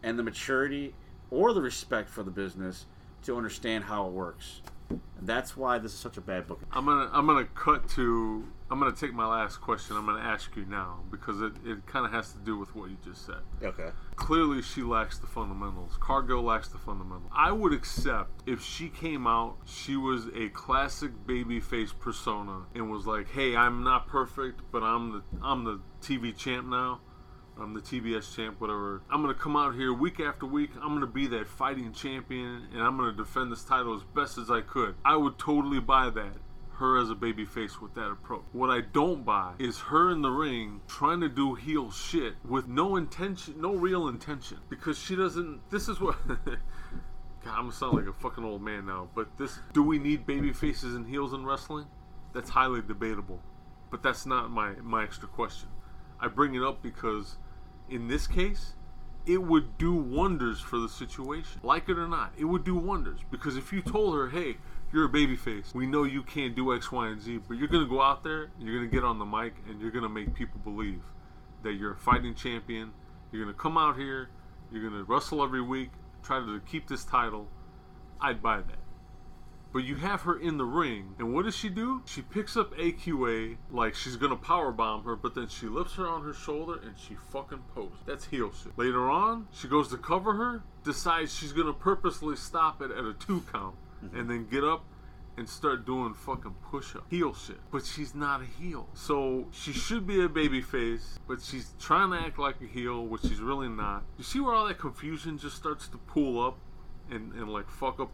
and 0.03 0.19
the 0.19 0.23
maturity 0.23 0.95
or 1.31 1.53
the 1.53 1.61
respect 1.61 2.09
for 2.09 2.23
the 2.23 2.31
business 2.31 2.87
to 3.25 3.37
understand 3.37 3.85
how 3.85 4.07
it 4.07 4.13
works. 4.13 4.61
And 4.91 5.01
that's 5.27 5.57
why 5.57 5.79
this 5.79 5.93
is 5.93 5.99
such 5.99 6.17
a 6.17 6.21
bad 6.21 6.47
book. 6.47 6.61
I'm 6.73 6.87
gonna 6.87 7.11
I'm 7.13 7.27
gonna 7.27 7.47
cut 7.47 7.89
to 7.91 8.45
I'm 8.69 8.81
gonna 8.81 8.93
take 8.93 9.15
my 9.15 9.27
last 9.27 9.61
question. 9.61 9.97
I'm 9.97 10.07
gonna 10.07 10.19
ask 10.19 10.57
you 10.57 10.65
now 10.65 11.01
because 11.11 11.41
it, 11.41 11.53
it 11.65 11.87
kind 11.87 12.05
of 12.05 12.13
has 12.13 12.33
to 12.33 12.39
do 12.39 12.59
with 12.59 12.75
what 12.75 12.91
you 12.91 12.97
just 13.05 13.25
said. 13.25 13.43
Okay. 13.63 13.91
Clearly, 14.17 14.61
she 14.61 14.83
lacks 14.83 15.19
the 15.19 15.27
fundamentals. 15.29 15.97
Cargill 16.01 16.43
lacks 16.43 16.69
the 16.69 16.79
fundamentals. 16.79 17.31
I 17.35 17.53
would 17.53 17.73
accept 17.73 18.43
if 18.45 18.61
she 18.63 18.89
came 18.89 19.27
out, 19.27 19.59
she 19.67 19.97
was 19.97 20.27
a 20.35 20.49
classic 20.49 21.13
babyface 21.27 21.97
persona 21.97 22.67
and 22.75 22.91
was 22.91 23.07
like, 23.07 23.31
"Hey, 23.31 23.55
I'm 23.55 23.85
not 23.85 24.09
perfect, 24.09 24.63
but 24.73 24.83
I'm 24.83 25.13
the 25.13 25.23
I'm 25.43 25.65
the 25.65 25.81
TV 26.01 26.37
champ 26.37 26.67
now. 26.67 27.01
I'm 27.59 27.73
the 27.73 27.81
TBS 27.81 28.35
champ, 28.35 28.61
whatever. 28.61 29.03
I'm 29.09 29.23
gonna 29.23 29.33
come 29.33 29.57
out 29.57 29.75
here 29.75 29.93
week 29.93 30.21
after 30.21 30.45
week. 30.45 30.71
I'm 30.83 30.93
gonna 30.93 31.07
be 31.07 31.27
that 31.29 31.47
fighting 31.47 31.93
champion, 31.93 32.69
and 32.73 32.83
I'm 32.83 32.97
gonna 32.99 33.13
defend 33.13 33.51
this 33.53 33.65
title 33.65 33.95
as 33.95 34.03
best 34.03 34.37
as 34.39 34.51
I 34.51 34.61
could. 34.61 34.97
I 35.05 35.17
would 35.17 35.39
totally 35.39 35.81
buy 35.81 36.11
that." 36.11 36.37
Her 36.79 37.01
as 37.01 37.09
a 37.09 37.15
babyface 37.15 37.81
with 37.81 37.95
that 37.95 38.11
approach. 38.11 38.45
What 38.53 38.69
I 38.69 38.83
don't 38.83 39.25
buy 39.25 39.55
is 39.59 39.79
her 39.79 40.11
in 40.11 40.21
the 40.21 40.31
ring 40.31 40.83
trying 40.87 41.21
to 41.21 41.29
do 41.29 41.55
heel 41.55 41.91
shit 41.91 42.35
with 42.47 42.69
no 42.69 42.97
intention, 42.97 43.61
no 43.61 43.75
real 43.75 44.09
intention, 44.09 44.59
because 44.69 44.99
she 44.99 45.17
doesn't. 45.17 45.71
This 45.71 45.89
is 45.89 46.01
what. 46.01 46.17
God, 46.29 47.55
I'm 47.55 47.63
gonna 47.63 47.73
sound 47.73 47.95
like 47.95 48.07
a 48.07 48.13
fucking 48.13 48.45
old 48.45 48.61
man 48.61 48.85
now, 48.85 49.09
but 49.15 49.39
this. 49.39 49.59
Do 49.73 49.83
we 49.83 49.99
need 49.99 50.27
baby 50.27 50.53
faces 50.53 50.95
and 50.95 51.07
heels 51.07 51.33
in 51.33 51.47
wrestling? 51.47 51.87
That's 52.35 52.51
highly 52.51 52.83
debatable, 52.83 53.41
but 53.91 54.03
that's 54.03 54.27
not 54.27 54.51
my 54.51 54.75
my 54.83 55.03
extra 55.03 55.29
question. 55.29 55.71
I 56.21 56.29
bring 56.29 56.55
it 56.55 56.63
up 56.63 56.83
because, 56.83 57.37
in 57.89 58.09
this 58.09 58.27
case, 58.27 58.75
it 59.27 59.43
would 59.43 59.77
do 59.77 59.95
wonders 59.95 60.61
for 60.61 60.79
the 60.79 60.89
situation. 60.89 61.61
Like 61.63 61.89
it 61.89 61.99
or 61.99 62.09
not, 62.09 62.33
it 62.39 62.45
would 62.45 62.65
do 62.65 62.77
wonders. 62.77 63.21
Because 63.31 63.57
if 63.57 63.73
you 63.73 63.83
told 63.83 64.15
her, 64.15 64.29
hey, 64.29 64.57
you're 64.93 65.07
a 65.07 65.09
babyface, 65.09 65.75
we 65.75 65.87
know 65.87 66.05
you 66.05 66.23
can't 66.23 66.55
do 66.55 66.75
X, 66.75 66.91
Y, 66.93 67.09
and 67.09 67.21
Z, 67.21 67.41
but 67.49 67.57
you're 67.57 67.69
gonna 67.69 67.89
go 67.89 68.01
out 68.01 68.23
there, 68.23 68.51
you're 68.59 68.77
gonna 68.77 68.91
get 68.91 69.05
on 69.05 69.19
the 69.19 69.25
mic, 69.25 69.55
and 69.69 69.81
you're 69.81 69.91
gonna 69.91 70.09
make 70.09 70.35
people 70.35 70.61
believe 70.63 71.03
that 71.63 71.75
you're 71.75 71.93
a 71.93 71.97
fighting 71.97 72.35
champion. 72.35 72.93
You're 73.33 73.45
gonna 73.45 73.57
come 73.57 73.77
out 73.77 73.97
here, 73.97 74.31
you're 74.73 74.89
gonna 74.89 75.05
wrestle 75.05 75.43
every 75.43 75.63
week, 75.63 75.91
try 76.23 76.39
to 76.39 76.61
keep 76.61 76.89
this 76.89 77.05
title. 77.05 77.49
I'd 78.21 78.43
buy 78.43 78.59
that. 78.59 78.79
But 79.73 79.85
you 79.85 79.97
have 79.97 80.23
her 80.23 80.39
in 80.39 80.57
the 80.57 80.65
ring, 80.65 81.17
and 81.19 81.35
what 81.35 81.45
does 81.45 81.55
she 81.55 81.69
do? 81.69 82.03
She 82.07 82.23
picks 82.23 82.57
up 82.57 82.75
AQA 82.77 83.59
like 83.71 83.95
she's 83.95 84.17
gonna 84.17 84.37
power 84.37 84.73
bomb 84.73 85.05
her, 85.05 85.17
but 85.17 85.35
then 85.35 85.49
she 85.49 85.67
lifts 85.67 85.97
her 85.97 86.09
on 86.09 86.23
her 86.23 86.33
shoulder 86.33 86.81
and 86.83 86.95
she 86.97 87.15
fucking 87.15 87.63
poses. 87.75 87.99
That's 88.07 88.25
heel 88.25 88.53
shit. 88.53 88.79
Later 88.79 89.11
on, 89.11 89.49
she 89.53 89.69
goes 89.69 89.89
to 89.89 89.99
cover 89.99 90.35
her, 90.35 90.63
decides 90.83 91.35
she's 91.35 91.53
gonna 91.53 91.75
purposely 91.75 92.37
stop 92.37 92.81
it 92.81 92.91
at 92.91 93.05
a 93.05 93.13
two 93.13 93.43
count, 93.53 93.75
Mm-hmm. 94.05 94.19
and 94.19 94.31
then 94.31 94.47
get 94.47 94.63
up 94.63 94.85
and 95.37 95.49
start 95.49 95.85
doing 95.85 96.15
fucking 96.15 96.55
push 96.71 96.97
up. 96.97 97.05
Heel 97.11 97.35
shit. 97.35 97.59
But 97.71 97.85
she's 97.85 98.15
not 98.15 98.41
a 98.41 98.45
heel. 98.45 98.89
So 98.95 99.47
she 99.53 99.73
should 99.73 100.07
be 100.07 100.23
a 100.25 100.29
baby 100.29 100.63
face, 100.63 101.19
but 101.29 101.43
she's 101.43 101.75
trying 101.79 102.11
to 102.11 102.19
act 102.19 102.39
like 102.39 102.61
a 102.63 102.67
heel, 102.67 103.07
which 103.07 103.23
she's 103.23 103.41
really 103.41 103.69
not. 103.69 104.05
You 104.17 104.25
see 104.25 104.41
where 104.41 104.55
all 104.55 104.67
that 104.67 104.79
confusion 104.79 105.39
just 105.39 105.57
starts 105.57 105.89
to 105.89 105.99
pool 105.99 106.45
up 106.45 106.59
and, 107.11 107.33
and 107.35 107.49
like 107.49 107.69
fuck 107.71 108.01
up 108.01 108.11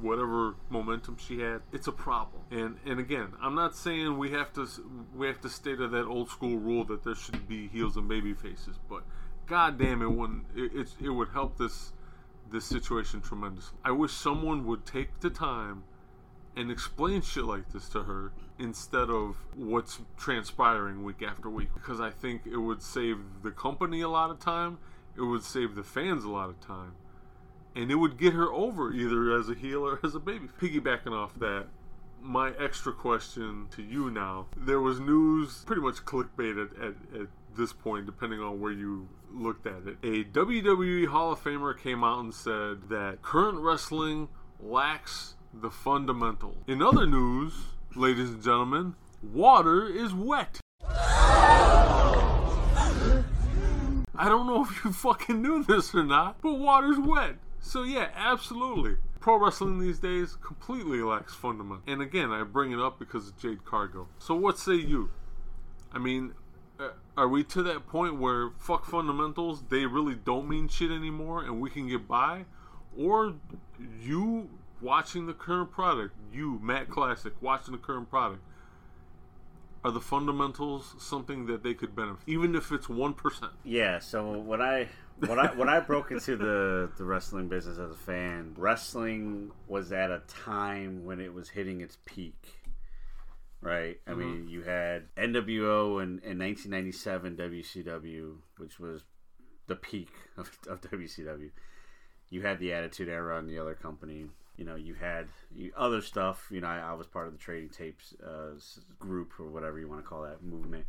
whatever 0.00 0.54
momentum 0.70 1.14
she 1.18 1.40
had 1.40 1.60
it's 1.72 1.86
a 1.86 1.92
problem 1.92 2.42
and 2.50 2.78
and 2.86 2.98
again 2.98 3.28
i'm 3.42 3.54
not 3.54 3.76
saying 3.76 4.16
we 4.16 4.30
have 4.30 4.50
to 4.50 4.66
we 5.14 5.26
have 5.26 5.38
to 5.42 5.50
stay 5.50 5.76
to 5.76 5.86
that 5.88 6.06
old 6.06 6.30
school 6.30 6.56
rule 6.56 6.84
that 6.84 7.04
there 7.04 7.14
should 7.14 7.46
be 7.46 7.68
heels 7.68 7.98
and 7.98 8.08
baby 8.08 8.32
faces 8.32 8.78
but 8.88 9.02
god 9.46 9.78
damn 9.78 10.00
it 10.00 10.10
when 10.10 10.42
it, 10.56 10.70
it's 10.74 10.96
it 11.02 11.10
would 11.10 11.28
help 11.28 11.58
this 11.58 11.92
this 12.50 12.64
situation 12.64 13.20
tremendously. 13.20 13.78
I 13.84 13.92
wish 13.92 14.12
someone 14.12 14.66
would 14.66 14.86
take 14.86 15.20
the 15.20 15.30
time 15.30 15.84
and 16.56 16.70
explain 16.70 17.22
shit 17.22 17.44
like 17.44 17.72
this 17.72 17.88
to 17.90 18.02
her 18.02 18.32
instead 18.58 19.08
of 19.08 19.36
what's 19.54 20.00
transpiring 20.16 21.04
week 21.04 21.22
after 21.22 21.48
week. 21.48 21.72
Because 21.72 22.00
i 22.00 22.10
think 22.10 22.42
it 22.46 22.58
would 22.58 22.82
save 22.82 23.18
the 23.42 23.50
company 23.50 24.00
a 24.00 24.08
lot 24.08 24.30
of 24.30 24.38
time. 24.38 24.78
It 25.16 25.22
would 25.22 25.42
save 25.42 25.74
the 25.74 25.82
fans 25.82 26.24
a 26.24 26.28
lot 26.28 26.50
of 26.50 26.60
time. 26.60 26.92
And 27.74 27.90
it 27.90 27.96
would 27.96 28.18
get 28.18 28.32
her 28.32 28.50
over 28.52 28.92
either 28.92 29.32
as 29.38 29.48
a 29.48 29.54
heel 29.54 29.86
or 29.86 30.00
as 30.04 30.14
a 30.14 30.20
baby. 30.20 30.48
Piggybacking 30.60 31.12
off 31.12 31.38
that, 31.38 31.66
my 32.20 32.52
extra 32.58 32.92
question 32.92 33.68
to 33.70 33.82
you 33.82 34.10
now: 34.10 34.46
there 34.56 34.80
was 34.80 35.00
news, 35.00 35.62
pretty 35.64 35.82
much 35.82 36.04
clickbait 36.04 36.62
at, 36.62 36.82
at, 36.82 36.94
at 37.20 37.28
this 37.56 37.72
point, 37.72 38.06
depending 38.06 38.40
on 38.40 38.60
where 38.60 38.72
you 38.72 39.08
looked 39.34 39.66
at 39.66 39.86
it. 39.86 39.98
A 40.02 40.24
WWE 40.24 41.06
Hall 41.08 41.32
of 41.32 41.42
Famer 41.42 41.78
came 41.78 42.04
out 42.04 42.20
and 42.20 42.34
said 42.34 42.88
that 42.88 43.18
current 43.22 43.58
wrestling 43.58 44.28
lacks 44.60 45.34
the 45.52 45.70
fundamental. 45.70 46.56
In 46.66 46.82
other 46.82 47.06
news, 47.06 47.54
ladies 47.94 48.30
and 48.30 48.42
gentlemen, 48.42 48.94
water 49.22 49.86
is 49.86 50.14
wet. 50.14 50.60
I 54.20 54.28
don't 54.28 54.46
know 54.46 54.62
if 54.64 54.84
you 54.84 54.92
fucking 54.94 55.40
knew 55.40 55.64
this 55.64 55.94
or 55.94 56.04
not, 56.04 56.42
but 56.42 56.58
water's 56.58 56.98
wet. 56.98 57.36
So 57.60 57.82
yeah, 57.82 58.08
absolutely. 58.14 58.96
Pro 59.18 59.36
wrestling 59.38 59.78
these 59.78 59.98
days 59.98 60.36
completely 60.36 61.02
lacks 61.02 61.34
fundament. 61.34 61.82
And 61.86 62.00
again, 62.00 62.30
I 62.30 62.42
bring 62.42 62.72
it 62.72 62.78
up 62.78 62.98
because 62.98 63.28
of 63.28 63.38
Jade 63.38 63.64
Cargill. 63.64 64.08
So 64.18 64.34
what 64.34 64.58
say 64.58 64.74
you? 64.74 65.10
I 65.92 65.98
mean, 65.98 66.34
are 67.20 67.28
we 67.28 67.44
to 67.44 67.62
that 67.62 67.86
point 67.86 68.18
where 68.18 68.48
fuck 68.58 68.86
fundamentals, 68.86 69.64
they 69.68 69.84
really 69.84 70.14
don't 70.14 70.48
mean 70.48 70.68
shit 70.68 70.90
anymore 70.90 71.44
and 71.44 71.60
we 71.60 71.68
can 71.68 71.86
get 71.86 72.08
by? 72.08 72.46
Or 72.96 73.34
you 74.00 74.48
watching 74.80 75.26
the 75.26 75.34
current 75.34 75.70
product, 75.70 76.14
you, 76.32 76.58
Matt 76.62 76.88
Classic, 76.88 77.34
watching 77.42 77.72
the 77.72 77.78
current 77.78 78.08
product, 78.08 78.40
are 79.84 79.90
the 79.90 80.00
fundamentals 80.00 80.94
something 80.98 81.44
that 81.44 81.62
they 81.62 81.74
could 81.74 81.94
benefit, 81.94 82.22
even 82.26 82.54
if 82.54 82.72
it's 82.72 82.88
one 82.88 83.12
percent? 83.12 83.52
Yeah. 83.64 83.98
So 83.98 84.38
when 84.38 84.62
I 84.62 84.88
when 85.18 85.38
I 85.38 85.48
when 85.48 85.68
I 85.68 85.80
broke 85.80 86.10
into 86.10 86.36
the 86.36 86.90
the 86.96 87.04
wrestling 87.04 87.48
business 87.48 87.76
as 87.76 87.90
a 87.90 87.94
fan, 87.94 88.54
wrestling 88.56 89.52
was 89.68 89.92
at 89.92 90.10
a 90.10 90.22
time 90.26 91.04
when 91.04 91.20
it 91.20 91.34
was 91.34 91.50
hitting 91.50 91.82
its 91.82 91.98
peak. 92.06 92.59
Right. 93.62 93.98
I 94.06 94.14
mean, 94.14 94.48
you 94.48 94.62
had 94.62 95.14
NWO 95.16 96.02
and 96.02 96.22
in 96.22 96.38
1997 96.38 97.36
WCW, 97.36 98.36
which 98.56 98.80
was 98.80 99.02
the 99.66 99.76
peak 99.76 100.10
of, 100.36 100.50
of 100.66 100.80
WCW. 100.80 101.50
You 102.30 102.42
had 102.42 102.58
the 102.58 102.72
Attitude 102.72 103.08
Era 103.08 103.36
on 103.36 103.46
the 103.46 103.58
other 103.58 103.74
company. 103.74 104.26
You 104.56 104.64
know, 104.64 104.76
you 104.76 104.94
had 104.94 105.28
you, 105.54 105.72
other 105.76 106.00
stuff. 106.00 106.48
You 106.50 106.60
know, 106.60 106.68
I, 106.68 106.78
I 106.78 106.92
was 106.94 107.06
part 107.06 107.26
of 107.26 107.32
the 107.32 107.38
Trading 107.38 107.70
Tapes 107.70 108.14
uh, 108.24 108.58
group 108.98 109.32
or 109.38 109.50
whatever 109.50 109.78
you 109.78 109.88
want 109.88 110.02
to 110.02 110.08
call 110.08 110.22
that 110.22 110.42
movement. 110.42 110.86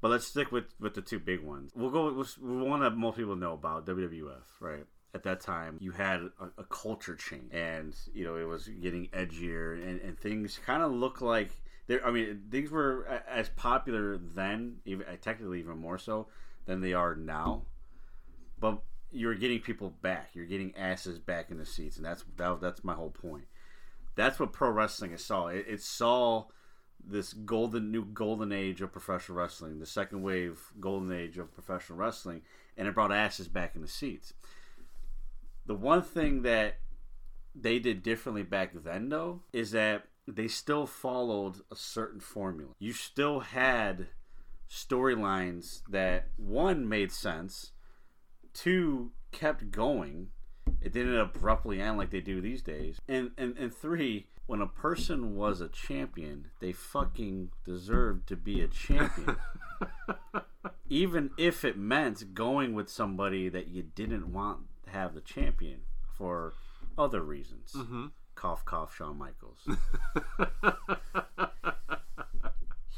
But 0.00 0.10
let's 0.10 0.26
stick 0.26 0.50
with 0.50 0.64
with 0.80 0.94
the 0.94 1.02
two 1.02 1.20
big 1.20 1.42
ones. 1.42 1.70
We'll 1.74 1.90
go 1.90 2.06
with 2.06 2.16
with 2.16 2.38
one 2.42 2.80
that 2.80 2.96
most 2.96 3.16
people 3.16 3.36
know 3.36 3.52
about 3.52 3.86
WWF, 3.86 4.42
right? 4.60 4.84
At 5.14 5.22
that 5.24 5.40
time, 5.40 5.78
you 5.80 5.92
had 5.92 6.20
a, 6.40 6.46
a 6.58 6.64
culture 6.64 7.14
change, 7.14 7.52
and 7.52 7.94
you 8.12 8.24
know 8.24 8.36
it 8.36 8.48
was 8.48 8.68
getting 8.68 9.06
edgier, 9.08 9.74
and, 9.74 10.00
and 10.00 10.18
things 10.18 10.58
kind 10.64 10.82
of 10.82 10.90
look 10.90 11.20
like 11.20 11.61
there. 11.86 12.04
I 12.06 12.10
mean, 12.10 12.42
things 12.50 12.70
were 12.70 13.06
as 13.28 13.48
popular 13.50 14.18
then, 14.18 14.76
even 14.84 15.06
uh, 15.06 15.16
technically 15.20 15.60
even 15.60 15.78
more 15.78 15.98
so 15.98 16.28
than 16.66 16.80
they 16.80 16.92
are 16.92 17.14
now. 17.14 17.62
But 18.58 18.82
you're 19.10 19.34
getting 19.34 19.60
people 19.60 19.90
back. 19.90 20.30
You're 20.34 20.46
getting 20.46 20.74
asses 20.76 21.18
back 21.18 21.50
in 21.50 21.58
the 21.58 21.66
seats, 21.66 21.96
and 21.96 22.04
that's 22.06 22.24
that, 22.36 22.60
that's 22.60 22.84
my 22.84 22.94
whole 22.94 23.10
point. 23.10 23.44
That's 24.14 24.38
what 24.38 24.52
pro 24.52 24.70
wrestling 24.70 25.12
is 25.12 25.24
saw. 25.24 25.48
It, 25.48 25.66
it 25.68 25.82
saw 25.82 26.46
this 27.04 27.32
golden 27.32 27.90
new 27.90 28.04
golden 28.04 28.52
age 28.52 28.80
of 28.80 28.92
professional 28.92 29.38
wrestling, 29.38 29.78
the 29.78 29.86
second 29.86 30.22
wave 30.22 30.60
golden 30.80 31.12
age 31.12 31.38
of 31.38 31.52
professional 31.52 31.98
wrestling, 31.98 32.42
and 32.76 32.86
it 32.86 32.94
brought 32.94 33.12
asses 33.12 33.48
back 33.48 33.74
in 33.74 33.82
the 33.82 33.88
seats. 33.88 34.32
The 35.66 35.74
one 35.74 36.02
thing 36.02 36.42
that 36.42 36.76
they 37.54 37.78
did 37.78 38.02
differently 38.02 38.42
back 38.42 38.72
then, 38.74 39.08
though, 39.08 39.42
is 39.52 39.72
that 39.72 40.06
they 40.26 40.48
still 40.48 40.86
followed 40.86 41.56
a 41.70 41.76
certain 41.76 42.20
formula. 42.20 42.72
You 42.78 42.92
still 42.92 43.40
had 43.40 44.08
storylines 44.70 45.82
that 45.88 46.28
one 46.36 46.88
made 46.88 47.12
sense, 47.12 47.72
two 48.54 49.12
kept 49.30 49.70
going. 49.70 50.28
It 50.80 50.92
didn't 50.92 51.18
abruptly 51.18 51.80
end 51.80 51.98
like 51.98 52.10
they 52.10 52.20
do 52.20 52.40
these 52.40 52.62
days. 52.62 52.98
And 53.08 53.32
and, 53.36 53.56
and 53.58 53.74
three, 53.74 54.26
when 54.46 54.60
a 54.60 54.66
person 54.66 55.36
was 55.36 55.60
a 55.60 55.68
champion, 55.68 56.48
they 56.60 56.72
fucking 56.72 57.50
deserved 57.64 58.28
to 58.28 58.36
be 58.36 58.60
a 58.60 58.68
champion. 58.68 59.36
Even 60.88 61.30
if 61.38 61.64
it 61.64 61.76
meant 61.76 62.34
going 62.34 62.74
with 62.74 62.88
somebody 62.88 63.48
that 63.48 63.68
you 63.68 63.82
didn't 63.82 64.32
want 64.32 64.60
to 64.84 64.90
have 64.90 65.14
the 65.14 65.20
champion 65.20 65.80
for 66.16 66.52
other 66.98 67.22
reasons. 67.22 67.72
Mm-hmm. 67.74 68.06
Cough, 68.42 68.64
cough, 68.64 68.92
Shawn 68.96 69.18
Michaels. 69.18 69.68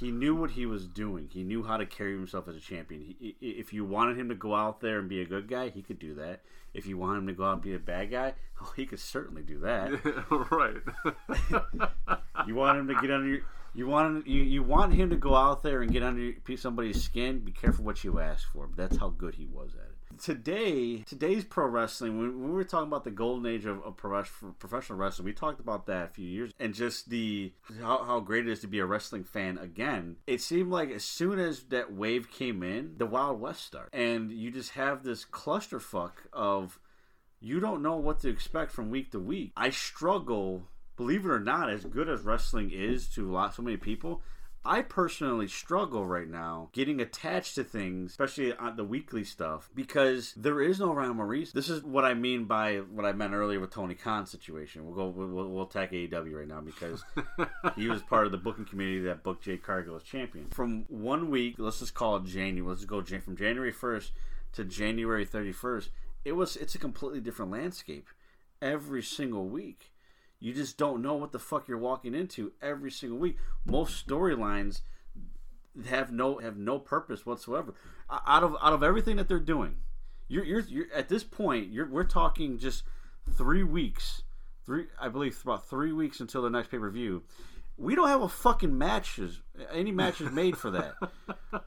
he 0.01 0.11
knew 0.11 0.35
what 0.35 0.53
he 0.53 0.65
was 0.65 0.87
doing. 0.87 1.29
He 1.31 1.43
knew 1.43 1.63
how 1.63 1.77
to 1.77 1.85
carry 1.85 2.13
himself 2.13 2.49
as 2.49 2.57
a 2.57 2.61
champion. 2.61 3.03
He, 3.03 3.37
if 3.43 3.75
you 3.75 3.85
wanted 3.85 4.19
him 4.19 4.31
to 4.31 4.35
go 4.35 4.55
out 4.55 4.81
there 4.81 4.99
and 4.99 5.07
be 5.07 5.21
a 5.21 5.27
good 5.27 5.47
guy, 5.47 5.69
he 5.69 5.83
could 5.83 5.99
do 5.99 6.15
that. 6.15 6.41
If 6.73 6.87
you 6.87 6.97
wanted 6.97 7.19
him 7.19 7.27
to 7.27 7.35
go 7.35 7.45
out 7.45 7.53
and 7.53 7.63
be 7.63 7.75
a 7.75 7.79
bad 7.79 8.11
guy, 8.11 8.33
oh, 8.63 8.73
he 8.75 8.87
could 8.87 9.01
certainly 9.01 9.43
do 9.43 9.59
that. 9.59 9.91
right. 10.51 11.91
You 12.47 12.55
want 12.55 12.79
him 12.79 12.89
to 12.89 12.95
get 12.95 13.11
under 13.11 13.27
your, 13.27 13.41
you 13.75 13.87
want 13.87 14.07
him, 14.09 14.25
you, 14.27 14.43
you 14.43 14.63
want 14.63 14.93
him 14.93 15.09
to 15.11 15.17
go 15.17 15.35
out 15.35 15.63
there 15.63 15.81
and 15.83 15.91
get 15.91 16.03
under 16.03 16.33
somebody's 16.57 17.03
skin. 17.03 17.41
Be 17.41 17.53
careful 17.53 17.85
what 17.85 18.05
you 18.05 18.19
ask 18.19 18.51
for. 18.51 18.67
But 18.67 18.77
that's 18.77 18.97
how 18.99 19.09
good 19.11 19.35
he 19.35 19.47
was 19.47 19.71
at 19.75 19.91
it. 19.91 19.94
Today, 20.23 21.05
today's 21.07 21.45
pro 21.45 21.67
wrestling. 21.67 22.19
When, 22.19 22.49
we 22.49 22.53
were 22.53 22.65
talking 22.65 22.89
about 22.89 23.05
the 23.05 23.11
golden 23.11 23.51
age 23.51 23.65
of, 23.65 23.83
of 23.83 23.97
professional 23.97 24.99
wrestling, 24.99 25.27
we 25.27 25.33
talked 25.33 25.61
about 25.61 25.87
that 25.87 26.05
a 26.05 26.09
few 26.09 26.27
years, 26.27 26.53
and 26.59 26.75
just 26.75 27.11
the 27.11 27.53
how, 27.81 28.05
how 28.05 28.21
great 28.21 28.47
it 28.47 28.53
is 28.53 28.61
to 28.61 28.67
be 28.67 28.79
a 28.79 28.87
wrestling 28.87 29.25
fan 29.25 29.59
again. 29.59 30.17
It 30.27 30.41
seemed 30.41 30.71
like 30.71 30.91
as 30.91 31.05
soon 31.05 31.39
as 31.39 31.65
that 31.65 31.93
wave 31.93 32.31
came 32.31 32.63
in, 32.63 32.95
the 32.97 33.07
Wild 33.07 33.41
West 33.41 33.65
started, 33.65 33.91
and 33.93 34.31
you 34.31 34.51
just 34.51 34.73
have 34.73 35.03
this 35.03 35.25
clusterfuck 35.25 36.13
of 36.33 36.79
you 37.41 37.61
don't 37.61 37.83
know 37.83 37.97
what 37.97 38.21
to 38.21 38.29
expect 38.29 38.73
from 38.73 38.91
week 38.91 39.13
to 39.13 39.19
week. 39.19 39.53
I 39.57 39.71
struggle, 39.71 40.69
believe 40.97 41.25
it 41.25 41.31
or 41.31 41.41
not, 41.41 41.71
as 41.71 41.85
good 41.85 42.09
as 42.09 42.23
wrestling 42.23 42.71
is 42.71 43.09
to 43.11 43.31
a 43.31 43.33
lot 43.33 43.55
so 43.55 43.63
many 43.63 43.77
people. 43.77 44.23
I 44.65 44.83
personally 44.83 45.49
struggle 45.49 46.07
right 46.07 46.29
now 46.29 46.71
getting 46.73 47.01
attached 47.01 47.55
to 47.57 47.65
things, 47.65 48.13
especially 48.13 48.55
on 48.55 48.77
the 48.77 48.85
weekly 48.85 49.25
stuff, 49.25 49.69
because 49.75 50.33
there 50.37 50.63
is 50.63 50.81
no 50.81 50.95
rhyme 50.95 51.21
or 51.21 51.27
reason. 51.27 51.53
This 51.55 51.69
is 51.69 51.83
what 51.83 52.05
I 52.05 52.15
mean 52.15 52.45
by 52.45 52.77
what 52.79 53.05
I 53.05 53.13
meant 53.13 53.35
earlier 53.35 53.61
with 53.61 53.71
Tony 53.71 53.95
Khan's 53.95 54.31
situation. 54.31 54.87
We'll 54.87 54.95
go, 54.95 55.07
we'll, 55.09 55.49
we'll, 55.51 55.65
attack 55.65 55.93
AEW 55.93 56.39
right 56.39 56.49
now 56.49 56.61
because 56.61 57.05
he 57.77 57.89
was 57.89 58.03
part 58.03 58.27
of 58.27 58.33
the 58.33 58.39
booking 58.39 58.65
community 58.65 59.01
that 59.01 59.23
booked 59.23 59.45
Jade 59.45 59.63
Cargill 59.63 59.97
as 59.97 60.03
champion. 60.03 60.49
From 60.51 60.85
one 60.89 61.31
week, 61.31 61.57
let's 61.59 61.81
just 61.81 61.95
call 61.95 62.17
it 62.17 62.25
January. 62.25 62.75
Let's 62.75 62.85
go 62.85 63.03
from 63.03 63.37
January 63.37 63.73
first 63.73 64.13
to 64.55 64.65
January 64.65 65.27
31st, 65.27 65.89
it 66.25 66.33
was 66.33 66.57
it's 66.57 66.75
a 66.75 66.79
completely 66.79 67.21
different 67.21 67.53
landscape 67.53 68.09
every 68.63 69.03
single 69.03 69.49
week. 69.49 69.93
You 70.45 70.53
just 70.53 70.77
don't 70.77 71.01
know 71.01 71.15
what 71.15 71.33
the 71.33 71.39
fuck 71.39 71.69
you're 71.69 71.79
walking 71.79 72.15
into 72.15 72.53
every 72.61 72.91
single 72.91 73.19
week. 73.19 73.39
Most 73.65 74.07
storylines 74.07 74.83
have 75.89 76.13
no 76.13 76.37
have 76.37 76.59
no 76.59 76.79
purpose 76.79 77.25
whatsoever. 77.25 77.73
Out 78.11 78.43
of 78.43 78.55
out 78.63 78.75
of 78.75 78.83
everything 78.83 79.17
that 79.17 79.27
they're 79.27 79.41
doing, 79.41 79.77
you're 80.29 80.45
you're, 80.45 80.61
you're 80.61 80.93
at 80.95 81.09
this 81.09 81.25
point 81.25 81.73
you're 81.73 81.89
we're 81.89 82.05
talking 82.05 82.59
just 82.59 82.83
three 83.33 83.63
weeks, 83.63 84.21
three 84.67 84.85
I 85.01 85.09
believe 85.09 85.41
about 85.43 85.67
three 85.67 85.93
weeks 85.93 86.21
until 86.21 86.43
the 86.43 86.51
next 86.51 86.71
pay 86.71 86.77
per 86.77 86.91
view. 86.91 87.23
We 87.79 87.95
don't 87.95 88.09
have 88.09 88.21
a 88.21 88.29
fucking 88.29 88.77
matches 88.77 89.41
any 89.73 89.93
matches 89.93 90.31
made 90.31 90.59
for 90.59 90.71
that. 90.73 90.95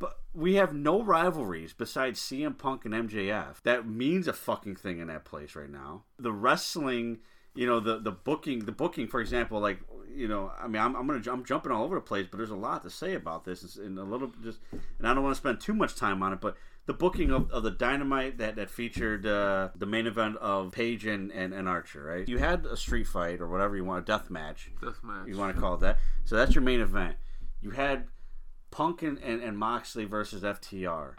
But 0.00 0.18
we 0.32 0.54
have 0.54 0.72
no 0.74 1.02
rivalries 1.02 1.72
besides 1.72 2.20
CM 2.20 2.56
Punk 2.56 2.84
and 2.84 2.94
MJF. 2.94 3.62
That 3.64 3.88
means 3.88 4.28
a 4.28 4.32
fucking 4.32 4.76
thing 4.76 5.00
in 5.00 5.08
that 5.08 5.24
place 5.24 5.56
right 5.56 5.70
now. 5.70 6.04
The 6.20 6.30
wrestling, 6.30 7.18
you 7.58 7.66
know, 7.66 7.80
the 7.80 7.98
the 7.98 8.12
booking, 8.12 8.66
the 8.66 8.72
booking, 8.72 9.08
for 9.08 9.20
example, 9.20 9.58
like 9.58 9.80
you 10.14 10.28
know, 10.28 10.52
I 10.60 10.68
mean, 10.68 10.80
I'm, 10.80 10.94
I'm 10.94 11.08
gonna 11.08 11.20
I'm 11.28 11.44
jumping 11.44 11.72
all 11.72 11.82
over 11.82 11.96
the 11.96 12.00
place, 12.00 12.28
but 12.30 12.36
there's 12.36 12.52
a 12.52 12.56
lot 12.56 12.84
to 12.84 12.90
say 12.90 13.14
about 13.14 13.44
this, 13.44 13.74
and 13.74 13.98
a 13.98 14.04
little 14.04 14.30
just, 14.44 14.60
and 14.70 15.08
I 15.08 15.12
don't 15.12 15.24
want 15.24 15.34
to 15.34 15.40
spend 15.40 15.60
too 15.60 15.74
much 15.74 15.96
time 15.96 16.22
on 16.22 16.32
it, 16.32 16.40
but. 16.40 16.56
The 16.86 16.94
booking 16.94 17.30
of, 17.30 17.50
of 17.50 17.64
the 17.64 17.70
Dynamite 17.70 18.38
that, 18.38 18.56
that 18.56 18.70
featured 18.70 19.26
uh, 19.26 19.68
the 19.76 19.84
main 19.84 20.06
event 20.06 20.38
of 20.38 20.72
Page 20.72 21.04
and, 21.04 21.30
and, 21.32 21.52
and 21.52 21.68
Archer, 21.68 22.02
right? 22.02 22.26
You 22.26 22.38
had 22.38 22.64
a 22.64 22.78
street 22.78 23.06
fight 23.06 23.42
or 23.42 23.46
whatever 23.46 23.76
you 23.76 23.84
want, 23.84 24.04
a 24.04 24.06
death 24.06 24.30
match. 24.30 24.70
Death 24.82 25.00
match. 25.02 25.26
You 25.26 25.36
want 25.36 25.54
to 25.54 25.60
call 25.60 25.74
it 25.74 25.80
that. 25.80 25.98
So 26.24 26.34
that's 26.34 26.54
your 26.54 26.62
main 26.62 26.80
event. 26.80 27.16
You 27.60 27.72
had 27.72 28.06
Punk 28.70 29.02
and, 29.02 29.18
and, 29.18 29.42
and 29.42 29.58
Moxley 29.58 30.06
versus 30.06 30.42
FTR. 30.42 31.12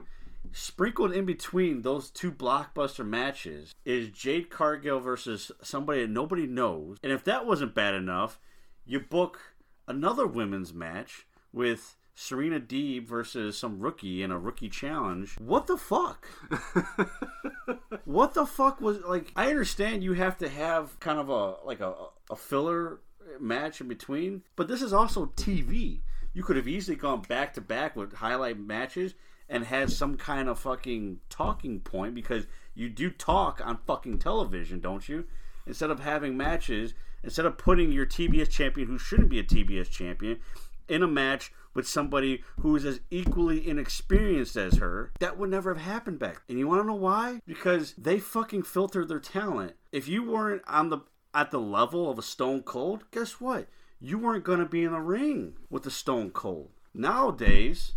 Sprinkled 0.52 1.12
in 1.12 1.26
between 1.26 1.82
those 1.82 2.10
two 2.10 2.32
blockbuster 2.32 3.06
matches 3.06 3.74
is 3.86 4.10
Jade 4.10 4.50
Cargill 4.50 5.00
versus 5.00 5.52
somebody 5.62 6.02
that 6.02 6.10
nobody 6.10 6.48
knows. 6.48 6.98
And 7.04 7.12
if 7.12 7.24
that 7.26 7.46
wasn't 7.46 7.76
bad 7.76 7.94
enough, 7.94 8.40
you 8.86 9.00
book 9.00 9.54
another 9.88 10.26
women's 10.26 10.74
match 10.74 11.28
with 11.52 11.98
Serena 12.16 12.60
Deeb 12.60 13.08
versus 13.08 13.58
some 13.58 13.80
rookie 13.80 14.22
in 14.22 14.32
a 14.32 14.38
rookie 14.38 14.70
challenge. 14.70 15.36
What 15.40 15.68
the 15.68 15.78
fuck? 15.78 16.28
what 18.06 18.34
the 18.34 18.46
fuck 18.46 18.82
was 18.82 19.02
like? 19.04 19.32
I 19.36 19.50
understand 19.50 20.04
you 20.04 20.14
have 20.14 20.38
to 20.40 20.50
have 20.50 21.00
kind 21.00 21.18
of 21.18 21.30
a 21.30 21.56
like 21.66 21.80
a, 21.80 21.94
a 22.30 22.36
filler 22.36 23.00
match 23.40 23.80
in 23.80 23.88
between, 23.88 24.44
but 24.56 24.68
this 24.68 24.82
is 24.82 24.92
also 24.92 25.28
TV. 25.28 26.02
You 26.34 26.44
could 26.44 26.56
have 26.56 26.68
easily 26.68 26.96
gone 26.96 27.22
back 27.22 27.54
to 27.54 27.62
back 27.62 27.96
with 27.96 28.14
highlight 28.14 28.60
matches 28.60 29.16
and 29.50 29.66
had 29.66 29.92
some 29.92 30.16
kind 30.16 30.48
of 30.48 30.60
fucking 30.60 31.20
talking 31.30 31.80
point 31.80 32.14
because 32.14 32.46
you 32.76 32.90
do 32.90 33.10
talk 33.10 33.62
on 33.64 33.80
fucking 33.86 34.20
television, 34.20 34.80
don't 34.80 35.10
you? 35.10 35.26
Instead 35.66 35.90
of 35.90 36.00
having 36.00 36.38
matches, 36.38 36.94
instead 37.24 37.46
of 37.46 37.58
putting 37.58 37.92
your 37.92 38.06
TBS 38.06 38.50
champion 38.50 38.88
who 38.88 38.98
shouldn't 38.98 39.30
be 39.30 39.40
a 39.40 39.44
TBS 39.44 39.90
champion 39.90 40.40
in 40.88 41.04
a 41.04 41.08
match 41.08 41.52
with 41.74 41.88
somebody 41.88 42.44
who 42.60 42.76
is 42.76 42.86
as 42.86 43.00
equally 43.12 43.68
inexperienced 43.68 44.56
as 44.56 44.78
her, 44.78 45.12
that 45.20 45.38
would 45.38 45.50
never 45.50 45.74
have 45.74 45.84
happened 45.84 46.20
back. 46.20 46.42
And 46.50 46.58
you 46.58 46.68
want 46.68 46.82
to 46.82 46.88
know 46.88 46.96
why? 46.96 47.42
Because 47.46 47.94
they 47.98 48.20
fucking 48.20 48.64
filter 48.64 49.06
their 49.06 49.20
talent. 49.20 49.74
If 49.92 50.08
you 50.08 50.30
weren't 50.30 50.64
on 50.68 50.90
the 50.90 51.00
at 51.34 51.52
the 51.52 51.60
level 51.60 52.10
of 52.10 52.18
a 52.18 52.24
Stone 52.24 52.64
Cold, 52.64 53.04
guess 53.12 53.40
what? 53.40 53.68
You 54.02 54.18
weren't 54.18 54.44
gonna 54.44 54.66
be 54.66 54.84
in 54.84 54.92
the 54.92 55.00
ring 55.00 55.54
with 55.70 55.84
the 55.84 55.92
Stone 55.92 56.32
Cold. 56.32 56.70
Nowadays, 56.94 57.94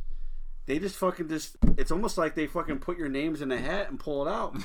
they 0.67 0.79
just 0.79 0.97
fucking 0.97 1.29
just 1.29 1.57
it's 1.77 1.91
almost 1.91 2.17
like 2.17 2.35
they 2.35 2.47
fucking 2.47 2.79
put 2.79 2.97
your 2.97 3.09
names 3.09 3.43
in 3.43 3.51
a 3.51 3.59
hat 3.59 3.89
and 3.89 3.99
pull 3.99 4.27
it 4.27 4.31
out. 4.31 4.57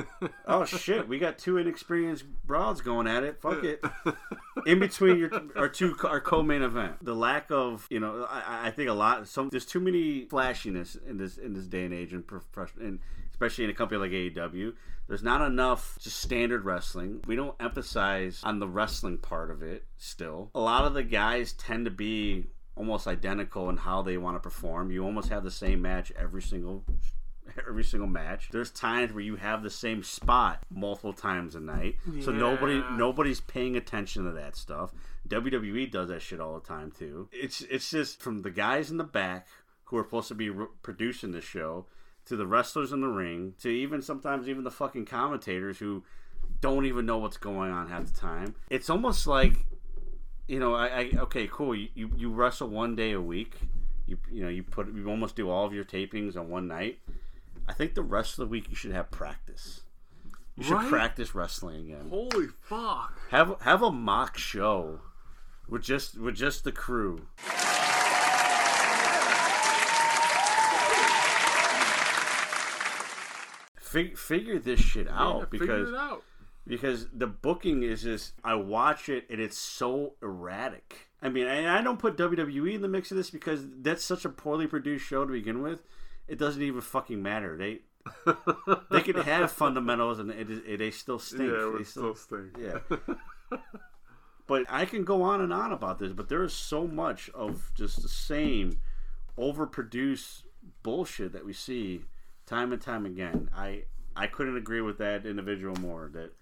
oh 0.46 0.64
shit, 0.64 1.08
we 1.08 1.18
got 1.18 1.38
two 1.38 1.56
inexperienced 1.56 2.24
broads 2.44 2.80
going 2.80 3.06
at 3.06 3.24
it. 3.24 3.40
Fuck 3.40 3.64
it. 3.64 3.82
In 4.66 4.78
between 4.78 5.18
your 5.18 5.30
our 5.56 5.68
two 5.68 5.96
our 6.04 6.20
co-main 6.20 6.62
event, 6.62 7.02
the 7.02 7.14
lack 7.14 7.50
of 7.50 7.86
you 7.90 8.00
know 8.00 8.26
I, 8.28 8.68
I 8.68 8.70
think 8.70 8.90
a 8.90 8.94
lot 8.94 9.28
some 9.28 9.48
there's 9.48 9.64
too 9.64 9.80
many 9.80 10.26
flashiness 10.26 10.96
in 11.08 11.18
this 11.18 11.38
in 11.38 11.54
this 11.54 11.66
day 11.66 11.84
and 11.84 11.94
age 11.94 12.12
and 12.12 12.26
profession 12.26 12.82
and 12.82 12.98
especially 13.30 13.64
in 13.64 13.70
a 13.70 13.74
company 13.74 14.00
like 14.00 14.10
AEW. 14.10 14.74
There's 15.08 15.22
not 15.22 15.40
enough 15.40 15.98
just 16.00 16.18
standard 16.20 16.64
wrestling. 16.64 17.20
We 17.26 17.36
don't 17.36 17.54
emphasize 17.60 18.40
on 18.42 18.58
the 18.58 18.68
wrestling 18.68 19.18
part 19.18 19.50
of 19.50 19.62
it 19.62 19.84
still. 19.96 20.50
A 20.54 20.60
lot 20.60 20.84
of 20.84 20.94
the 20.94 21.04
guys 21.04 21.52
tend 21.52 21.84
to 21.84 21.90
be 21.90 22.46
almost 22.74 23.06
identical 23.06 23.70
in 23.70 23.76
how 23.76 24.02
they 24.02 24.16
want 24.18 24.36
to 24.36 24.40
perform. 24.40 24.90
You 24.90 25.04
almost 25.04 25.28
have 25.28 25.44
the 25.44 25.50
same 25.50 25.80
match 25.80 26.12
every 26.18 26.42
single 26.42 26.84
every 27.68 27.84
single 27.84 28.08
match. 28.08 28.48
There's 28.50 28.70
times 28.70 29.12
where 29.12 29.22
you 29.22 29.36
have 29.36 29.62
the 29.62 29.70
same 29.70 30.02
spot 30.02 30.62
multiple 30.70 31.12
times 31.12 31.54
a 31.54 31.60
night. 31.60 31.96
So 32.22 32.32
nobody 32.32 32.82
nobody's 32.92 33.40
paying 33.40 33.76
attention 33.76 34.24
to 34.24 34.32
that 34.32 34.56
stuff. 34.56 34.92
WWE 35.28 35.90
does 35.90 36.08
that 36.08 36.22
shit 36.22 36.40
all 36.40 36.54
the 36.58 36.66
time 36.66 36.90
too. 36.90 37.28
It's 37.32 37.62
it's 37.62 37.90
just 37.90 38.20
from 38.20 38.42
the 38.42 38.50
guys 38.50 38.90
in 38.90 38.96
the 38.96 39.04
back 39.04 39.46
who 39.84 39.96
are 39.96 40.02
supposed 40.04 40.28
to 40.28 40.34
be 40.34 40.50
re- 40.50 40.66
producing 40.82 41.30
the 41.30 41.40
show 41.40 41.86
to 42.26 42.36
the 42.36 42.46
wrestlers 42.46 42.92
in 42.92 43.00
the 43.00 43.08
ring 43.08 43.54
to 43.60 43.68
even 43.68 44.02
sometimes 44.02 44.48
even 44.48 44.64
the 44.64 44.70
fucking 44.70 45.06
commentators 45.06 45.78
who 45.78 46.02
don't 46.60 46.86
even 46.86 47.06
know 47.06 47.18
what's 47.18 47.36
going 47.36 47.70
on 47.70 47.88
half 47.88 48.06
the 48.06 48.18
time. 48.18 48.54
It's 48.70 48.90
almost 48.90 49.26
like 49.26 49.64
you 50.48 50.60
know, 50.60 50.74
I, 50.74 50.86
I 50.86 51.10
okay, 51.22 51.48
cool. 51.50 51.74
You, 51.74 51.88
you 51.94 52.10
you 52.16 52.30
wrestle 52.30 52.68
one 52.68 52.94
day 52.94 53.12
a 53.12 53.20
week. 53.20 53.56
You 54.06 54.18
you 54.30 54.42
know 54.44 54.48
you 54.48 54.62
put 54.62 54.92
you 54.94 55.08
almost 55.10 55.34
do 55.34 55.50
all 55.50 55.64
of 55.66 55.72
your 55.72 55.84
tapings 55.84 56.36
on 56.36 56.48
one 56.48 56.68
night. 56.68 56.98
I 57.68 57.72
think 57.72 57.94
the 57.94 58.02
rest 58.02 58.32
of 58.34 58.36
the 58.38 58.46
week 58.46 58.68
you 58.68 58.76
should 58.76 58.92
have 58.92 59.10
practice. 59.10 59.80
You 60.56 60.62
should 60.64 60.74
Right? 60.74 60.88
practice 60.88 61.34
wrestling 61.34 61.90
again. 61.90 62.08
Holy 62.08 62.46
fuck. 62.62 63.20
Have 63.30 63.56
have 63.62 63.82
a 63.82 63.90
mock 63.90 64.38
show 64.38 65.00
with 65.68 65.82
just 65.82 66.16
with 66.16 66.36
just 66.36 66.62
the 66.62 66.70
crew. 66.72 67.26
Fig, 73.96 74.18
figure 74.18 74.58
this 74.58 74.80
shit 74.80 75.08
out 75.08 75.38
Yeah, 75.40 75.44
because 75.50 75.68
figure 75.68 75.88
it 75.88 75.94
out. 75.94 76.22
because 76.66 77.06
the 77.12 77.26
booking 77.26 77.82
is 77.82 78.02
just 78.02 78.34
I 78.44 78.54
watch 78.54 79.08
it 79.08 79.24
and 79.30 79.40
it's 79.40 79.58
so 79.58 80.14
erratic. 80.22 81.08
I 81.22 81.30
mean, 81.30 81.46
and 81.46 81.68
I 81.68 81.80
don't 81.80 81.98
put 81.98 82.16
WWE 82.18 82.74
in 82.74 82.82
the 82.82 82.88
mix 82.88 83.10
of 83.10 83.16
this 83.16 83.30
because 83.30 83.60
that's 83.80 84.04
such 84.04 84.24
a 84.24 84.28
poorly 84.28 84.66
produced 84.66 85.06
show 85.06 85.24
to 85.24 85.32
begin 85.32 85.62
with. 85.62 85.82
It 86.28 86.38
doesn't 86.38 86.62
even 86.62 86.80
fucking 86.82 87.22
matter. 87.22 87.56
They 87.56 87.80
they 88.90 89.00
can 89.00 89.16
have 89.16 89.50
fundamentals 89.50 90.18
and 90.18 90.30
it, 90.30 90.48
it, 90.50 90.78
they 90.78 90.90
still 90.90 91.18
stink. 91.18 91.50
Yeah, 91.50 91.58
They 91.58 91.64
would 91.66 91.86
still 91.86 92.14
stink. 92.14 92.56
yeah. 92.60 92.78
but 94.46 94.64
I 94.68 94.84
can 94.84 95.04
go 95.04 95.22
on 95.22 95.40
and 95.40 95.52
on 95.52 95.72
about 95.72 95.98
this, 95.98 96.12
but 96.12 96.28
there 96.28 96.42
is 96.44 96.52
so 96.52 96.86
much 96.86 97.30
of 97.30 97.72
just 97.74 98.02
the 98.02 98.08
same 98.08 98.78
overproduced 99.38 100.42
bullshit 100.82 101.32
that 101.32 101.44
we 101.44 101.52
see 101.52 102.02
time 102.46 102.72
and 102.72 102.80
time 102.80 103.06
again. 103.06 103.50
I 103.56 103.84
I 104.14 104.26
couldn't 104.26 104.56
agree 104.56 104.80
with 104.80 104.98
that 104.98 105.26
individual 105.26 105.76
more 105.76 106.10
that 106.14 106.32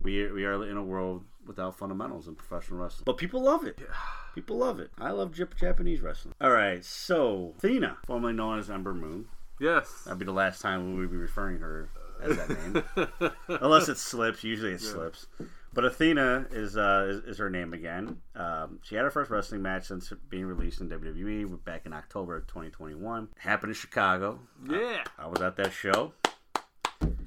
we 0.00 0.30
we 0.30 0.44
are 0.44 0.64
in 0.68 0.76
a 0.76 0.82
world 0.84 1.24
without 1.46 1.76
fundamentals 1.76 2.28
in 2.28 2.34
professional 2.34 2.80
wrestling. 2.80 3.04
But 3.04 3.16
people 3.16 3.42
love 3.42 3.64
it. 3.64 3.78
People 4.34 4.56
love 4.56 4.80
it. 4.80 4.90
I 4.98 5.10
love 5.10 5.34
Japanese 5.60 6.00
wrestling. 6.00 6.32
All 6.40 6.52
right, 6.52 6.82
so 6.82 7.52
Athena, 7.58 7.98
formerly 8.06 8.32
known 8.32 8.58
as 8.58 8.70
Ember 8.70 8.94
Moon, 8.94 9.26
Yes. 9.62 10.02
That'd 10.04 10.18
be 10.18 10.24
the 10.24 10.32
last 10.32 10.60
time 10.60 10.94
we 10.94 11.00
would 11.00 11.10
be 11.10 11.16
referring 11.16 11.58
her 11.60 11.88
as 12.20 12.36
that 12.36 12.48
name, 12.48 13.30
unless 13.60 13.88
it 13.88 13.96
slips. 13.96 14.42
Usually 14.42 14.72
it 14.72 14.80
slips. 14.80 15.26
But 15.74 15.86
Athena 15.86 16.48
is, 16.50 16.76
uh, 16.76 17.06
is 17.08 17.24
is 17.24 17.38
her 17.38 17.48
name 17.48 17.72
again. 17.72 18.18
Um, 18.36 18.80
she 18.82 18.94
had 18.94 19.04
her 19.04 19.10
first 19.10 19.30
wrestling 19.30 19.62
match 19.62 19.86
since 19.86 20.12
being 20.28 20.44
released 20.44 20.80
in 20.80 20.90
WWE 20.90 21.64
back 21.64 21.86
in 21.86 21.94
October 21.94 22.36
of 22.36 22.46
2021. 22.46 23.28
Happened 23.38 23.70
in 23.70 23.74
Chicago. 23.74 24.38
Yeah. 24.68 25.02
I 25.18 25.26
was 25.26 25.40
at 25.40 25.56
that 25.56 25.72
show. 25.72 26.12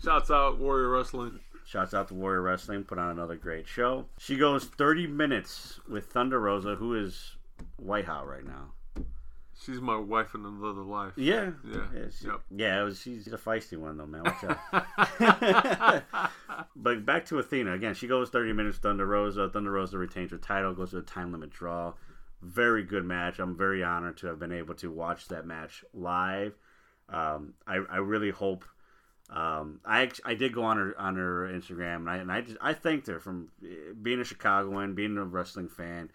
Shouts 0.04 0.30
out 0.30 0.60
Warrior 0.60 0.90
Wrestling. 0.90 1.40
Shouts 1.66 1.96
out 1.96 2.10
to 2.10 2.14
Warrior 2.14 2.44
Wrestling. 2.44 2.84
Put 2.84 3.00
on 3.00 3.10
another 3.10 3.36
great 3.36 3.68
show. 3.68 4.06
She 4.20 4.38
goes 4.38 4.66
30 4.66 5.08
minutes 5.08 5.80
with 5.90 6.06
Thunder 6.12 6.40
Rosa, 6.40 6.76
who 6.76 6.94
is 6.94 7.38
white 7.78 8.06
hot 8.06 8.28
right 8.28 8.46
now. 8.46 8.74
She's 9.66 9.82
my 9.82 9.98
wife 9.98 10.36
in 10.36 10.46
another 10.46 10.82
life. 10.84 11.14
Yeah, 11.16 11.52
Yeah. 11.68 11.88
yeah, 11.94 12.02
she- 12.18 12.28
Yep. 12.28 12.42
yeah, 12.56 12.84
was, 12.84 13.00
she's 13.02 13.28
a 13.28 13.38
feisty 13.38 13.78
one 13.78 13.98
though, 13.98 14.06
man. 14.06 14.24
Watch 14.24 14.44
out. 14.44 16.04
but 16.76 17.06
back 17.06 17.26
to 17.26 17.40
Athena 17.40 17.74
again. 17.74 17.94
She 17.94 18.08
goes 18.08 18.30
30 18.30 18.54
minutes. 18.54 18.78
Thunder 18.78 19.06
Rosa. 19.06 19.50
Thunder 19.50 19.72
Rosa 19.72 19.98
retains 19.98 20.32
her 20.32 20.38
title. 20.38 20.74
Goes 20.74 20.92
to 20.92 20.98
a 20.98 21.02
time 21.02 21.32
limit 21.32 21.50
draw. 21.50 21.94
Very 22.42 22.84
good 22.84 23.06
match. 23.06 23.40
I'm 23.40 23.58
very 23.58 23.84
honored 23.84 24.18
to 24.18 24.28
have 24.28 24.40
been 24.40 24.52
able 24.52 24.76
to 24.76 24.92
watch 24.92 25.28
that 25.30 25.46
match 25.48 25.84
live. 25.94 26.54
Um, 27.10 27.54
I, 27.66 27.76
I 27.90 27.98
really 27.98 28.32
hope. 28.32 28.66
Um, 29.30 29.80
I 29.84 30.12
I 30.24 30.36
did 30.36 30.54
go 30.54 30.64
on 30.64 30.78
her 30.78 30.94
on 31.00 31.16
her 31.16 31.48
Instagram 31.52 31.96
and 31.98 32.10
I 32.12 32.18
and 32.18 32.32
I 32.32 32.42
just 32.42 32.58
I 32.62 32.74
thanked 32.74 33.08
her 33.08 33.20
from 33.20 33.50
eh, 33.64 33.94
being 34.00 34.20
a 34.20 34.24
Chicagoan, 34.24 34.94
being 34.94 35.18
a 35.18 35.26
wrestling 35.26 35.68
fan. 35.68 36.12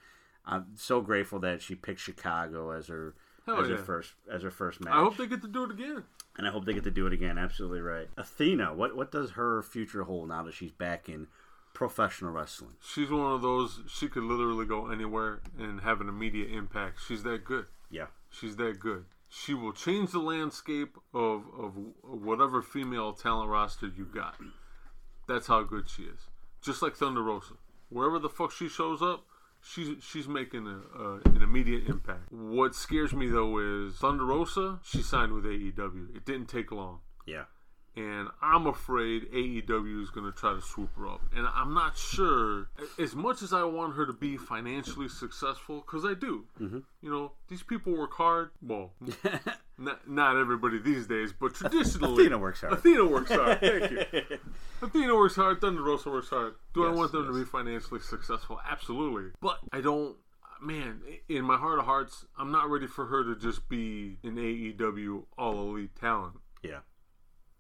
I'm 0.47 0.67
so 0.77 1.01
grateful 1.01 1.41
that 1.41 1.61
she 1.61 1.75
picked 1.75 1.99
Chicago 2.01 2.71
as 2.71 2.87
her 2.87 3.17
Hell 3.55 3.65
as 3.65 3.71
yeah. 3.71 3.77
her 3.77 3.83
first 3.83 4.13
as 4.31 4.43
her 4.43 4.51
first 4.51 4.81
match. 4.81 4.95
I 4.95 5.01
hope 5.01 5.17
they 5.17 5.27
get 5.27 5.43
to 5.43 5.49
do 5.49 5.65
it 5.65 5.71
again. 5.71 6.05
and 6.37 6.47
I 6.47 6.51
hope 6.51 6.65
they 6.65 6.73
get 6.75 6.85
to 6.85 6.91
do 6.91 7.07
it 7.07 7.13
again. 7.13 7.39
Absolutely 7.39 7.81
right. 7.81 8.09
Athena, 8.17 8.75
what 8.75 8.97
what 8.97 9.11
does 9.13 9.33
her 9.33 9.63
future 9.63 10.05
hold 10.05 10.29
now 10.29 10.43
that 10.45 10.55
she's 10.55 10.73
back 10.73 11.09
in 11.09 11.27
professional 11.75 12.33
wrestling? 12.33 12.75
She's 12.83 13.11
one 13.11 13.33
of 13.33 13.43
those. 13.43 13.81
She 13.89 14.09
could 14.09 14.25
literally 14.25 14.67
go 14.67 14.91
anywhere 14.91 15.41
and 15.59 15.81
have 15.83 16.01
an 16.01 16.09
immediate 16.09 16.51
impact. 16.51 16.99
She's 17.07 17.23
that 17.25 17.45
good. 17.45 17.67
Yeah, 17.91 18.07
She's 18.31 18.57
that 18.57 18.79
good. 18.79 19.05
She 19.29 19.55
will 19.55 19.73
change 19.73 20.11
the 20.13 20.19
landscape 20.21 20.97
of 21.15 21.45
of 21.59 21.75
whatever 22.03 22.63
female 22.63 23.13
talent 23.13 23.49
roster 23.51 23.87
you 23.87 24.05
got. 24.05 24.37
That's 25.29 25.47
how 25.47 25.63
good 25.63 25.89
she 25.89 26.03
is. 26.05 26.21
Just 26.63 26.83
like 26.83 26.95
Thunder 26.97 27.23
Rosa, 27.23 27.55
wherever 27.89 28.19
the 28.19 28.29
fuck 28.29 28.51
she 28.53 28.69
shows 28.69 29.01
up, 29.03 29.25
she's 29.63 30.03
she's 30.03 30.29
making 30.29 30.67
a, 30.67 31.29
an 31.29 31.43
immediate 31.43 31.87
impact. 31.89 32.31
What 32.33 32.75
scares 32.75 33.13
me 33.13 33.29
though 33.29 33.59
is 33.59 33.95
Thunder 33.97 34.25
Rosa. 34.25 34.81
She 34.85 35.03
signed 35.03 35.33
with 35.33 35.45
AEW. 35.45 36.17
It 36.17 36.25
didn't 36.25 36.47
take 36.47 36.71
long. 36.73 37.01
yeah, 37.27 37.45
and 37.97 38.29
I'm 38.41 38.67
afraid 38.67 39.31
AEW 39.33 40.03
is 40.03 40.11
going 40.11 40.25
to 40.31 40.33
try 40.33 40.55
to 40.55 40.61
swoop 40.63 40.91
her 40.97 41.09
up. 41.09 41.21
And 41.37 41.47
I'm 41.53 41.75
not 41.75 41.97
sure, 41.97 42.69
as 42.99 43.15
much 43.17 43.43
as 43.43 43.53
I 43.53 43.65
want 43.65 43.97
her 43.97 44.07
to 44.07 44.13
be 44.13 44.37
financially 44.37 45.09
successful, 45.09 45.85
because 45.85 46.05
I 46.05 46.15
do. 46.15 46.45
Mm-hmm. 46.61 46.79
You 47.03 47.11
know, 47.11 47.33
these 47.49 47.63
people 47.65 47.97
work 47.97 48.13
hard. 48.15 48.51
Well, 48.63 48.93
not, 49.79 50.09
not 50.09 50.37
everybody 50.37 50.79
these 50.79 51.07
days, 51.09 51.33
but 51.39 51.55
traditionally. 51.61 52.23
Athena 52.27 52.39
works 52.39 52.61
hard. 52.61 52.75
Athena 52.75 53.07
works 53.07 53.33
hard. 53.33 53.61
Thank 53.61 53.91
you. 53.91 54.23
Athena 54.83 55.15
works 55.15 55.37
hard. 55.37 55.61
Thunder 55.61 55.83
Rosa 55.83 56.11
works 56.11 56.29
hard. 56.31 56.55
Do 56.75 56.87
I 56.87 56.91
want 56.91 57.13
them 57.13 57.27
to 57.27 57.33
be 57.33 57.45
financially 57.45 58.01
successful? 58.01 58.59
Absolutely. 58.69 59.31
But 59.41 59.59
I 59.73 59.81
don't. 59.81 60.17
Man, 60.63 61.01
in 61.29 61.45
my 61.45 61.57
heart 61.57 61.79
of 61.79 61.87
hearts, 61.87 62.27
I'm 62.39 62.53
not 62.53 62.69
ready 62.69 62.87
for 62.87 63.07
her 63.07 63.25
to 63.25 63.35
just 63.41 63.67
be 63.71 64.19
an 64.23 64.37
AEW 64.37 65.25
all 65.39 65.71
elite 65.71 65.97
talent. 65.99 66.35
yeah, 66.63 66.81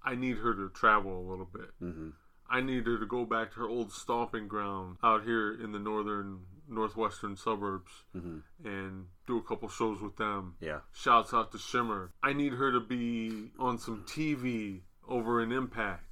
I 0.02 0.14
need 0.16 0.36
her 0.38 0.54
to 0.54 0.68
travel 0.68 1.18
a 1.18 1.24
little 1.30 1.48
bit. 1.50 1.70
mm-hmm. 1.82 2.10
I 2.50 2.60
need 2.60 2.84
her 2.86 2.98
to 2.98 3.06
go 3.06 3.24
back 3.24 3.52
to 3.54 3.60
her 3.60 3.68
old 3.68 3.90
stomping 3.92 4.48
ground 4.48 4.96
out 5.04 5.22
here 5.24 5.50
in 5.52 5.72
the 5.72 5.78
northern, 5.78 6.40
northwestern 6.68 7.36
suburbs 7.36 7.90
Mm-hmm. 8.14 8.38
and 8.68 9.06
do 9.26 9.38
a 9.38 9.42
couple 9.42 9.68
shows 9.70 10.02
with 10.02 10.16
them. 10.16 10.56
yeah, 10.60 10.80
Shouts 10.92 11.32
out 11.32 11.52
to 11.52 11.58
Shimmer. 11.58 12.10
I 12.22 12.32
need 12.34 12.52
her 12.54 12.70
to 12.72 12.80
be 12.80 13.52
on 13.58 13.78
some 13.78 14.04
TV 14.06 14.80
over 15.08 15.40
in 15.42 15.52
Impact. 15.52 16.09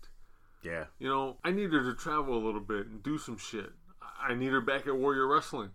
Yeah, 0.63 0.85
You 0.99 1.09
know, 1.09 1.37
I 1.45 1.51
need 1.51 1.73
her 1.73 1.83
to 1.83 1.95
travel 1.95 2.37
a 2.37 2.45
little 2.45 2.61
bit 2.61 2.87
and 2.87 3.03
do 3.03 3.19
some 3.19 3.37
shit. 3.39 3.71
I 4.21 4.35
need 4.35 4.51
her 4.53 4.61
back 4.61 4.87
at 4.87 4.97
Warrior 4.97 5.27
Wrestling. 5.27 5.71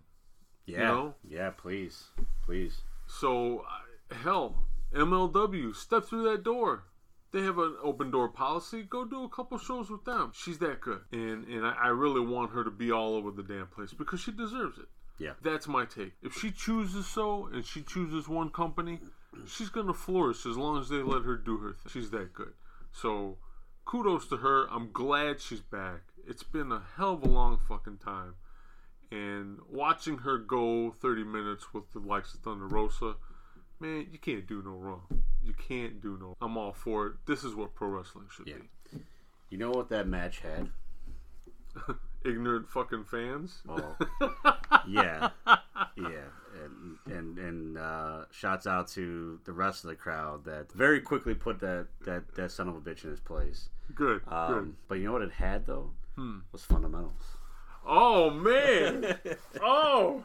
yeah, 0.66 0.88
know? 0.88 1.16
yeah. 1.28 1.50
Please, 1.52 2.06
please. 2.46 2.82
So, 3.08 3.66
hell, 4.12 4.66
MLW, 4.94 5.76
step 5.76 6.06
through 6.06 6.24
that 6.32 6.44
door. 6.44 6.84
They 7.32 7.42
have 7.42 7.58
an 7.58 7.76
open 7.82 8.12
door 8.12 8.30
policy. 8.30 8.84
Go 8.84 9.06
do 9.06 9.24
a 9.24 9.30
couple 9.30 9.58
shows 9.58 9.90
with 9.90 10.06
them. 10.06 10.32
She's 10.36 10.60
that 10.60 10.82
good, 10.82 11.02
and 11.12 11.48
and 11.48 11.66
I, 11.66 11.74
I 11.86 11.88
really 11.88 12.22
want 12.22 12.52
her 12.52 12.64
to 12.64 12.70
be 12.70 12.92
all 12.92 13.16
over 13.16 13.32
the 13.32 13.42
damn 13.42 13.68
place 13.68 13.92
because 13.94 14.20
she 14.20 14.32
deserves 14.32 14.78
it. 14.78 14.86
Yeah, 15.20 15.34
That's 15.42 15.68
my 15.68 15.86
take. 15.86 16.14
If 16.22 16.34
she 16.34 16.52
chooses 16.52 17.08
so, 17.08 17.48
and 17.52 17.64
she 17.66 17.82
chooses 17.82 18.28
one 18.28 18.50
company, 18.50 19.00
she's 19.48 19.70
gonna 19.70 19.94
flourish 19.94 20.46
as 20.46 20.58
long 20.58 20.80
as 20.80 20.90
they 20.90 20.98
let 20.98 21.24
her 21.24 21.36
do 21.36 21.58
her 21.58 21.74
thing. 21.74 21.92
She's 21.92 22.10
that 22.12 22.34
good. 22.34 22.54
So, 22.92 23.38
kudos 23.86 24.28
to 24.28 24.38
her. 24.38 24.66
I'm 24.72 24.92
glad 24.92 25.42
she's 25.42 25.62
back. 25.62 26.02
It's 26.28 26.44
been 26.44 26.72
a 26.72 26.82
hell 26.98 27.14
of 27.14 27.24
a 27.24 27.28
long 27.28 27.60
fucking 27.68 27.98
time, 27.98 28.36
and 29.12 29.60
watching 29.70 30.20
her 30.20 30.38
go 30.38 30.92
30 30.92 31.24
minutes 31.24 31.74
with 31.74 31.92
the 31.92 32.00
likes 32.00 32.34
of 32.34 32.40
Thunder 32.42 32.68
Rosa, 32.68 33.16
man, 33.80 34.08
you 34.12 34.18
can't 34.20 34.48
do 34.48 34.62
no 34.64 34.72
wrong. 34.72 35.24
You 35.44 35.54
can't 35.54 36.02
do 36.02 36.18
no. 36.20 36.36
I'm 36.42 36.56
all 36.58 36.72
for 36.72 37.08
it. 37.08 37.14
This 37.26 37.44
is 37.44 37.54
what 37.56 37.76
pro 37.76 37.90
wrestling 37.90 38.28
should 38.32 38.48
Yeah. 38.48 38.56
be. 38.92 39.00
You 39.50 39.58
know 39.58 39.72
what 39.72 39.90
that 39.90 40.08
match 40.08 40.40
had? 40.40 40.70
Ignorant 42.26 42.70
fucking 42.70 43.04
fans. 43.04 43.62
Oh, 43.68 43.98
yeah, 44.88 45.30
yeah, 45.98 46.30
and 47.06 47.38
and 47.38 47.78
uh, 47.78 48.26
shouts 48.32 48.66
out 48.68 48.88
to 48.90 49.40
the 49.46 49.54
rest 49.54 49.84
of 49.84 49.90
the 49.90 49.96
crowd 49.96 50.46
that 50.46 50.72
very 50.72 51.02
quickly 51.02 51.34
put 51.34 51.60
that 51.60 51.88
that 52.06 52.36
that 52.36 52.52
son 52.52 52.68
of 52.70 52.76
a 52.76 52.80
bitch 52.80 53.04
in 53.04 53.10
his 53.10 53.20
place. 53.20 53.70
Good. 53.94 54.24
good. 54.26 54.34
Um, 54.34 54.78
but 54.88 54.96
you 54.96 55.06
know 55.06 55.14
what 55.14 55.22
it 55.22 55.32
had 55.32 55.66
though 55.66 55.92
was 56.52 56.64
fundamentals. 56.64 57.38
Oh 57.86 58.30
man! 58.30 59.18
oh, 59.62 60.24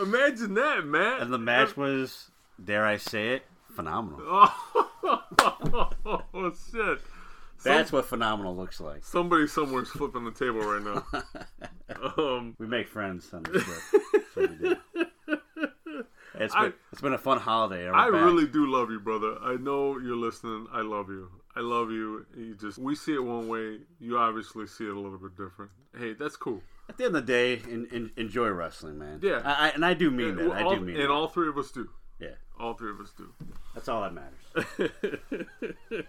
imagine 0.00 0.54
that, 0.54 0.84
man! 0.84 1.20
And 1.20 1.32
the 1.32 1.38
match 1.38 1.76
was, 1.76 2.30
dare 2.62 2.84
I 2.84 2.96
say 2.96 3.34
it, 3.34 3.42
phenomenal. 3.74 4.20
oh 5.04 6.52
shit! 6.72 6.98
That's 7.62 7.92
what 7.92 8.06
phenomenal 8.06 8.56
looks 8.56 8.80
like. 8.80 9.04
Somebody 9.04 9.46
somewhere's 9.46 9.90
flipping 9.90 10.24
the 10.24 10.30
table 10.30 10.60
right 10.60 10.82
now. 10.82 12.12
um, 12.16 12.56
We 12.58 12.66
make 12.66 12.88
friends 12.88 13.32
on 13.32 13.44
this. 13.44 13.64
That's 15.28 15.42
what 15.54 15.68
we 15.86 15.92
do. 15.92 16.04
It's 16.34 16.54
been, 16.54 16.64
I- 16.64 16.72
it's 16.92 17.00
been 17.00 17.12
a 17.14 17.18
fun 17.18 17.38
holiday. 17.38 17.86
we're 17.86 17.94
I 17.94 18.10
back. 18.10 18.20
really 18.24 18.46
do 18.46 18.66
love 18.66 18.90
you, 18.90 19.00
brother. 19.00 19.36
I 19.42 19.56
know 19.56 19.98
you're 19.98 20.16
listening. 20.16 20.66
I 20.72 20.82
love 20.82 21.08
you. 21.08 21.30
I 21.56 21.60
love 21.60 21.90
you. 21.90 22.26
You 22.36 22.54
just 22.54 22.78
we 22.78 22.94
see 22.94 23.14
it 23.14 23.24
one 23.24 23.48
way. 23.48 23.78
You 23.98 24.18
obviously 24.18 24.66
see 24.66 24.84
it 24.84 24.94
a 24.94 25.00
little 25.00 25.18
bit 25.18 25.32
different. 25.36 25.70
Hey, 25.98 26.12
that's 26.12 26.36
cool. 26.36 26.62
at 26.88 26.96
the 26.98 27.04
end 27.06 27.16
of 27.16 27.26
the 27.26 27.32
day, 27.32 27.54
in, 27.68 27.86
in, 27.90 28.10
enjoy 28.16 28.48
wrestling, 28.50 28.98
man. 28.98 29.18
Yeah. 29.22 29.40
I, 29.44 29.66
I, 29.66 29.68
and 29.70 29.84
I 29.84 29.94
do 29.94 30.10
mean 30.10 30.36
that. 30.36 30.48
Well, 30.50 30.52
I 30.52 30.74
do 30.74 30.80
mean 30.80 30.94
and 30.96 31.04
that. 31.04 31.10
all 31.10 31.26
three 31.28 31.48
of 31.48 31.58
us 31.58 31.70
do. 31.72 31.88
Yeah, 32.20 32.28
All 32.58 32.74
three 32.74 32.90
of 32.90 33.00
us 33.00 33.12
do. 33.16 33.32
that's 33.74 33.88
all 33.88 34.02
that 34.02 34.12
matters. 34.14 34.90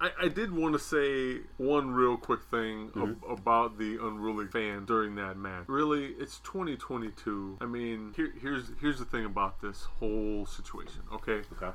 I, 0.00 0.10
I 0.22 0.28
did 0.28 0.52
want 0.52 0.74
to 0.74 0.78
say 0.78 1.40
one 1.56 1.90
real 1.92 2.16
quick 2.16 2.40
thing 2.50 2.90
Mm-hmm. 2.94 3.02
ab- 3.02 3.38
about 3.38 3.78
the 3.78 3.98
unruly 4.00 4.46
fan 4.46 4.84
during 4.84 5.16
that 5.16 5.36
match. 5.36 5.64
Really, 5.66 6.06
it's 6.18 6.38
2022. 6.40 7.58
I 7.60 7.66
mean, 7.66 8.12
here, 8.16 8.32
here's 8.40 8.70
here's 8.80 8.98
the 8.98 9.04
thing 9.04 9.24
about 9.24 9.60
this 9.60 9.82
whole 9.98 10.46
situation. 10.46 11.02
Okay, 11.12 11.42
Okay. 11.52 11.70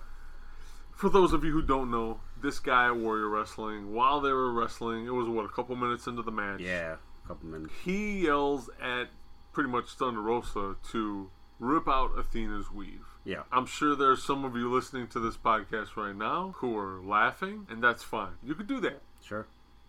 for 0.96 1.10
those 1.10 1.34
of 1.34 1.44
you 1.44 1.52
who 1.52 1.62
don't 1.62 1.92
know, 1.92 2.22
this 2.42 2.60
guy 2.60 2.88
at 2.88 2.96
Warrior 2.96 3.28
Wrestling, 3.30 3.94
while 3.94 4.22
they 4.22 4.32
were 4.32 4.52
wrestling, 4.54 5.06
it 5.06 5.14
was 5.14 5.28
what 5.28 5.46
a 5.46 5.50
couple 5.50 5.76
minutes 5.76 6.08
into 6.08 6.22
the 6.22 6.32
match. 6.32 6.62
Yeah, 6.62 6.96
a 7.26 7.28
couple 7.28 7.50
minutes. 7.50 7.74
He 7.84 8.22
yells 8.26 8.70
at 8.82 9.10
pretty 9.52 9.70
much 9.70 9.90
Thunder 9.92 10.22
Rosa 10.22 10.76
to 10.92 11.30
rip 11.60 11.88
out 11.90 12.12
Athena's 12.18 12.72
weave. 12.72 13.06
Yeah. 13.26 13.44
I'm 13.52 13.66
sure 13.66 13.96
there's 13.96 14.24
some 14.24 14.46
of 14.46 14.56
you 14.56 14.72
listening 14.72 15.08
to 15.10 15.20
this 15.20 15.38
podcast 15.38 15.96
right 15.96 16.16
now 16.16 16.56
who 16.58 16.78
are 16.78 17.02
laughing, 17.02 17.68
and 17.70 17.84
that's 17.84 18.04
fine. 18.04 18.34
You 18.44 18.56
could 18.56 18.68
do 18.68 18.80
that. 18.82 19.02
Sure. 19.24 19.46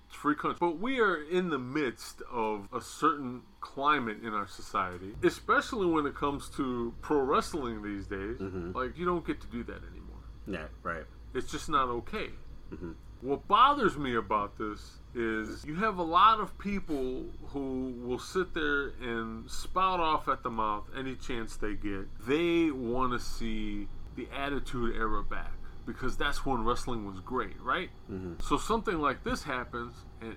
It's 0.06 0.16
free 0.16 0.34
country. 0.34 0.58
But 0.58 0.78
we 0.78 1.00
are 1.00 1.16
in 1.22 1.50
the 1.50 1.58
midst 1.58 2.22
of 2.30 2.68
a 2.72 2.80
certain 2.80 3.42
climate 3.60 4.18
in 4.24 4.34
our 4.34 4.48
society, 4.48 5.14
especially 5.22 5.86
when 5.86 6.06
it 6.06 6.14
comes 6.14 6.48
to 6.56 6.92
pro 7.00 7.20
wrestling 7.20 7.82
these 7.82 8.06
days. 8.06 8.38
Mm-hmm. 8.38 8.72
Like, 8.72 8.98
you 8.98 9.06
don't 9.06 9.24
get 9.26 9.40
to 9.40 9.46
do 9.46 9.62
that 9.64 9.80
anymore. 9.90 10.18
Yeah, 10.46 10.66
right. 10.82 11.04
It's 11.32 11.50
just 11.50 11.68
not 11.68 11.88
okay. 11.88 12.30
Mm-hmm. 12.72 12.92
What 13.20 13.46
bothers 13.46 13.96
me 13.96 14.16
about 14.16 14.58
this 14.58 14.99
is 15.14 15.64
you 15.64 15.74
have 15.76 15.98
a 15.98 16.02
lot 16.02 16.38
of 16.40 16.56
people 16.58 17.24
who 17.48 17.94
will 18.04 18.18
sit 18.18 18.54
there 18.54 18.88
and 19.02 19.50
spout 19.50 19.98
off 20.00 20.28
at 20.28 20.42
the 20.42 20.50
mouth 20.50 20.84
any 20.96 21.14
chance 21.16 21.56
they 21.56 21.74
get. 21.74 22.06
They 22.26 22.70
want 22.70 23.12
to 23.12 23.18
see 23.18 23.88
the 24.16 24.28
Attitude 24.36 24.94
Era 24.96 25.22
back 25.22 25.52
because 25.86 26.16
that's 26.16 26.44
when 26.46 26.64
wrestling 26.64 27.04
was 27.06 27.18
great, 27.20 27.60
right? 27.60 27.90
Mm-hmm. 28.10 28.34
So 28.40 28.56
something 28.56 28.98
like 29.00 29.24
this 29.24 29.42
happens 29.42 29.94
and 30.20 30.36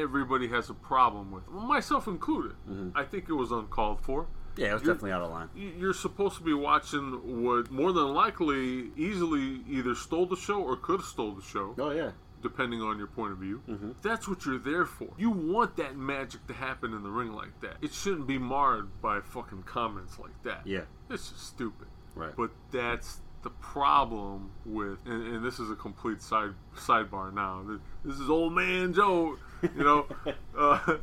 everybody 0.00 0.48
has 0.48 0.68
a 0.68 0.74
problem 0.74 1.30
with 1.30 1.44
it, 1.46 1.50
myself 1.52 2.06
included. 2.06 2.52
Mm-hmm. 2.68 2.96
I 2.96 3.04
think 3.04 3.28
it 3.28 3.34
was 3.34 3.52
uncalled 3.52 4.00
for 4.02 4.26
Yeah, 4.56 4.70
it 4.70 4.72
was 4.74 4.82
You're- 4.82 4.94
definitely 4.94 5.12
out 5.12 5.22
of 5.22 5.30
line. 5.30 5.48
you're 5.54 5.94
supposed 5.94 6.36
to 6.36 6.42
be 6.42 6.52
watching 6.52 7.42
what 7.44 7.70
more 7.70 7.92
than 7.92 8.12
likely 8.12 8.90
easily 8.96 9.60
either 9.70 9.94
stole 9.94 10.26
the 10.26 10.36
show 10.36 10.60
or 10.60 10.76
could 10.76 11.00
have 11.00 11.06
stole 11.08 11.32
the 11.32 11.42
show 11.42 11.74
Oh 11.78 11.90
yeah. 11.90 12.10
Depending 12.42 12.82
on 12.82 12.98
your 12.98 13.06
point 13.06 13.32
of 13.32 13.38
view. 13.38 13.62
Mm-hmm. 13.68 13.92
that's 14.02 14.28
what 14.28 14.44
you're 14.44 14.58
there 14.58 14.84
for. 14.84 15.08
You 15.16 15.30
want 15.30 15.76
that 15.76 15.96
magic 15.96 16.46
to 16.48 16.52
happen 16.52 16.92
in 16.92 17.02
the 17.02 17.10
ring 17.10 17.32
like 17.32 17.60
that. 17.60 17.76
It 17.80 17.92
shouldn't 17.92 18.26
be 18.26 18.38
marred 18.38 19.00
by 19.00 19.20
fucking 19.20 19.62
comments 19.62 20.18
like 20.18 20.42
that. 20.44 20.66
Yeah. 20.66 20.82
it's 21.10 21.30
just 21.30 21.46
stupid. 21.46 21.88
Right. 22.14 22.36
but 22.36 22.50
that's 22.70 23.20
the 23.42 23.48
problem 23.48 24.52
with 24.66 24.98
and, 25.06 25.34
and 25.34 25.44
this 25.44 25.58
is 25.58 25.70
a 25.70 25.74
complete 25.74 26.20
side 26.20 26.52
sidebar 26.76 27.32
now. 27.32 27.64
This 28.04 28.18
is 28.18 28.28
old 28.28 28.52
man 28.52 28.92
joe 28.92 29.38
you 29.62 29.84
know? 29.84 30.06
Uh, 30.56 30.98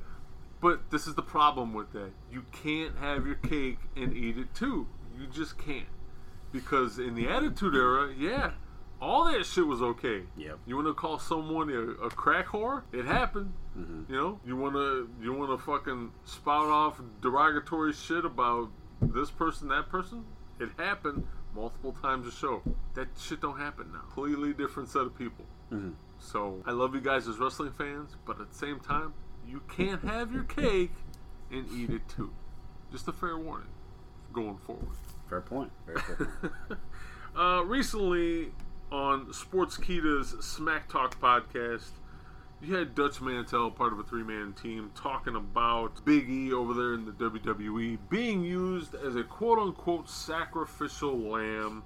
but 0.62 0.92
this 0.92 1.08
is 1.08 1.16
the 1.16 1.24
problem 1.24 1.74
with 1.74 1.92
that. 1.94 2.12
You 2.32 2.46
can't 2.52 2.96
have 3.00 3.26
your 3.26 3.36
cake 3.36 3.80
and 3.96 4.16
eat 4.16 4.38
it 4.38 4.54
too. 4.54 4.86
You 5.20 5.26
just 5.26 5.58
can't. 5.58 5.88
Because 6.52 7.00
in 7.00 7.16
the 7.16 7.28
attitude 7.28 7.74
era 7.74 8.14
yeah 8.16 8.52
all 9.02 9.26
that 9.32 9.46
shit 9.46 9.66
was 9.66 9.82
okay 9.82 10.24
Yep. 10.38 10.60
you 10.66 10.76
want 10.76 10.88
to 10.88 10.94
call 10.94 11.20
someone 11.20 11.70
a, 11.70 12.06
a 12.06 12.10
crack 12.10 12.48
whore 12.48 12.84
it 12.92 13.06
happened 13.06 13.54
you 13.76 14.16
know 14.16 14.40
you 14.46 14.58
want 14.58 14.74
to 14.76 15.10
you 15.22 15.32
want 15.34 15.52
to 15.52 15.58
fucking 15.64 16.12
spout 16.26 16.66
off 16.68 17.02
derogatory 17.22 17.94
shit 17.94 18.26
about 18.26 18.70
this 19.02 19.32
person 19.32 19.70
that 19.70 19.88
person 19.90 20.26
It 20.60 20.70
happened 20.78 21.26
multiple 21.56 21.94
times 22.02 22.28
a 22.28 22.32
show. 22.32 22.62
That 22.96 23.08
shit 23.18 23.40
don't 23.42 23.58
happen 23.58 23.92
now. 23.94 24.02
Completely 24.14 24.54
different 24.54 24.90
set 24.90 25.04
of 25.04 25.18
people. 25.18 25.46
So 26.20 26.62
I 26.66 26.72
love 26.72 26.94
you 26.94 27.00
guys 27.02 27.28
as 27.30 27.38
wrestling 27.38 27.72
fans, 27.72 28.18
but 28.26 28.42
at 28.42 28.50
the 28.52 28.56
same 28.58 28.80
time, 28.82 29.14
you 29.48 29.62
can't 29.70 30.04
have 30.04 30.34
your 30.34 30.44
cake 30.44 30.92
and 31.50 31.66
eat 31.72 31.90
it 31.92 32.02
too. 32.10 32.32
Just 32.92 33.08
a 33.08 33.14
fair 33.14 33.38
warning 33.38 33.70
going 34.34 34.58
forward. 34.58 34.98
Fair 35.30 35.40
point. 35.42 35.72
Fair 35.86 35.96
point. 35.96 36.52
Uh, 37.36 37.62
recently 37.64 38.52
on 38.92 39.28
Sportskeeda's 39.28 40.36
Smack 40.46 40.90
Talk 40.90 41.20
podcast, 41.20 41.90
you 42.62 42.76
had 42.76 42.96
Dutch 42.96 43.22
Mantell, 43.22 43.72
part 43.72 43.94
of 43.94 44.00
a 44.00 44.04
three 44.04 44.24
man 44.24 44.54
team, 44.54 44.92
talking 44.96 45.36
about 45.36 46.04
Big 46.06 46.30
E 46.30 46.52
over 46.52 46.74
there 46.74 46.94
in 46.94 47.06
the 47.06 47.12
WWE 47.12 47.98
being 48.10 48.44
used 48.44 48.96
as 48.96 49.16
a 49.16 49.24
quote 49.24 49.60
unquote 49.60 50.10
sacrificial 50.10 51.18
lamb 51.18 51.84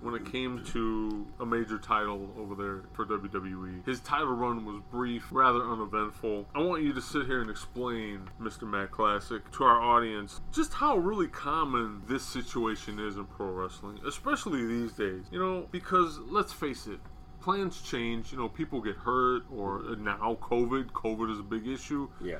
when 0.00 0.14
it 0.14 0.30
came 0.30 0.64
to 0.72 1.26
a 1.40 1.46
major 1.46 1.78
title 1.78 2.28
over 2.38 2.54
there 2.54 2.82
for 2.92 3.04
WWE. 3.06 3.84
His 3.86 4.00
title 4.00 4.34
run 4.34 4.64
was 4.64 4.80
brief, 4.90 5.28
rather 5.30 5.62
uneventful. 5.62 6.46
I 6.54 6.60
want 6.60 6.82
you 6.82 6.92
to 6.92 7.00
sit 7.00 7.26
here 7.26 7.40
and 7.40 7.50
explain, 7.50 8.28
Mr. 8.40 8.62
Matt 8.62 8.90
Classic, 8.90 9.48
to 9.52 9.64
our 9.64 9.80
audience 9.80 10.40
just 10.52 10.72
how 10.74 10.96
really 10.96 11.28
common 11.28 12.02
this 12.06 12.24
situation 12.24 12.98
is 12.98 13.16
in 13.16 13.24
pro 13.24 13.46
wrestling, 13.46 13.98
especially 14.06 14.66
these 14.66 14.92
days. 14.92 15.24
You 15.30 15.38
know, 15.38 15.68
because 15.70 16.18
let's 16.18 16.52
face 16.52 16.86
it, 16.86 17.00
plans 17.40 17.80
change. 17.80 18.32
You 18.32 18.38
know, 18.38 18.48
people 18.48 18.80
get 18.80 18.96
hurt, 18.96 19.42
or 19.52 19.96
now 19.98 20.38
COVID. 20.40 20.92
COVID 20.92 21.32
is 21.32 21.38
a 21.38 21.42
big 21.42 21.66
issue. 21.66 22.08
yeah. 22.22 22.38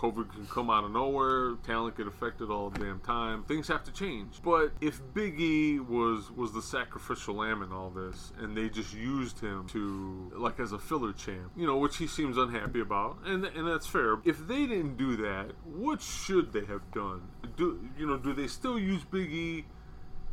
COVID 0.00 0.32
can 0.32 0.46
come 0.46 0.70
out 0.70 0.84
of 0.84 0.92
nowhere. 0.92 1.56
Talent 1.66 1.96
get 1.96 2.06
affected 2.06 2.50
all 2.50 2.70
the 2.70 2.78
damn 2.78 3.00
time. 3.00 3.44
Things 3.44 3.68
have 3.68 3.84
to 3.84 3.92
change. 3.92 4.40
But 4.42 4.72
if 4.80 5.00
Big 5.12 5.38
E 5.38 5.78
was 5.78 6.30
was 6.30 6.54
the 6.54 6.62
sacrificial 6.62 7.34
lamb 7.34 7.62
in 7.62 7.70
all 7.70 7.90
this, 7.90 8.32
and 8.38 8.56
they 8.56 8.70
just 8.70 8.94
used 8.94 9.40
him 9.40 9.66
to 9.68 10.32
like 10.34 10.58
as 10.58 10.72
a 10.72 10.78
filler 10.78 11.12
champ, 11.12 11.52
you 11.54 11.66
know, 11.66 11.76
which 11.76 11.98
he 11.98 12.06
seems 12.06 12.38
unhappy 12.38 12.80
about, 12.80 13.18
and 13.26 13.44
and 13.44 13.68
that's 13.68 13.86
fair. 13.86 14.16
If 14.24 14.48
they 14.48 14.66
didn't 14.66 14.96
do 14.96 15.16
that, 15.16 15.50
what 15.64 16.00
should 16.00 16.52
they 16.54 16.64
have 16.64 16.90
done? 16.92 17.28
Do 17.58 17.86
you 17.98 18.06
know? 18.06 18.16
Do 18.16 18.32
they 18.32 18.46
still 18.46 18.78
use 18.78 19.04
Big 19.04 19.30
E? 19.30 19.64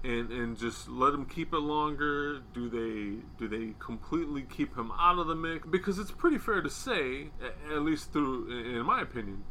and 0.03 0.31
and 0.31 0.57
just 0.57 0.87
let 0.87 1.13
him 1.13 1.25
keep 1.25 1.53
it 1.53 1.59
longer? 1.59 2.39
Do 2.53 2.69
they 2.69 3.23
do 3.37 3.47
they 3.47 3.73
completely 3.79 4.43
keep 4.43 4.77
him 4.77 4.91
out 4.97 5.19
of 5.19 5.27
the 5.27 5.35
mix? 5.35 5.67
Because 5.67 5.99
it's 5.99 6.11
pretty 6.11 6.37
fair 6.37 6.61
to 6.61 6.69
say, 6.69 7.31
at 7.73 7.81
least 7.81 8.13
through 8.13 8.49
in 8.49 8.85
my 8.85 9.01
opinion, 9.01 9.43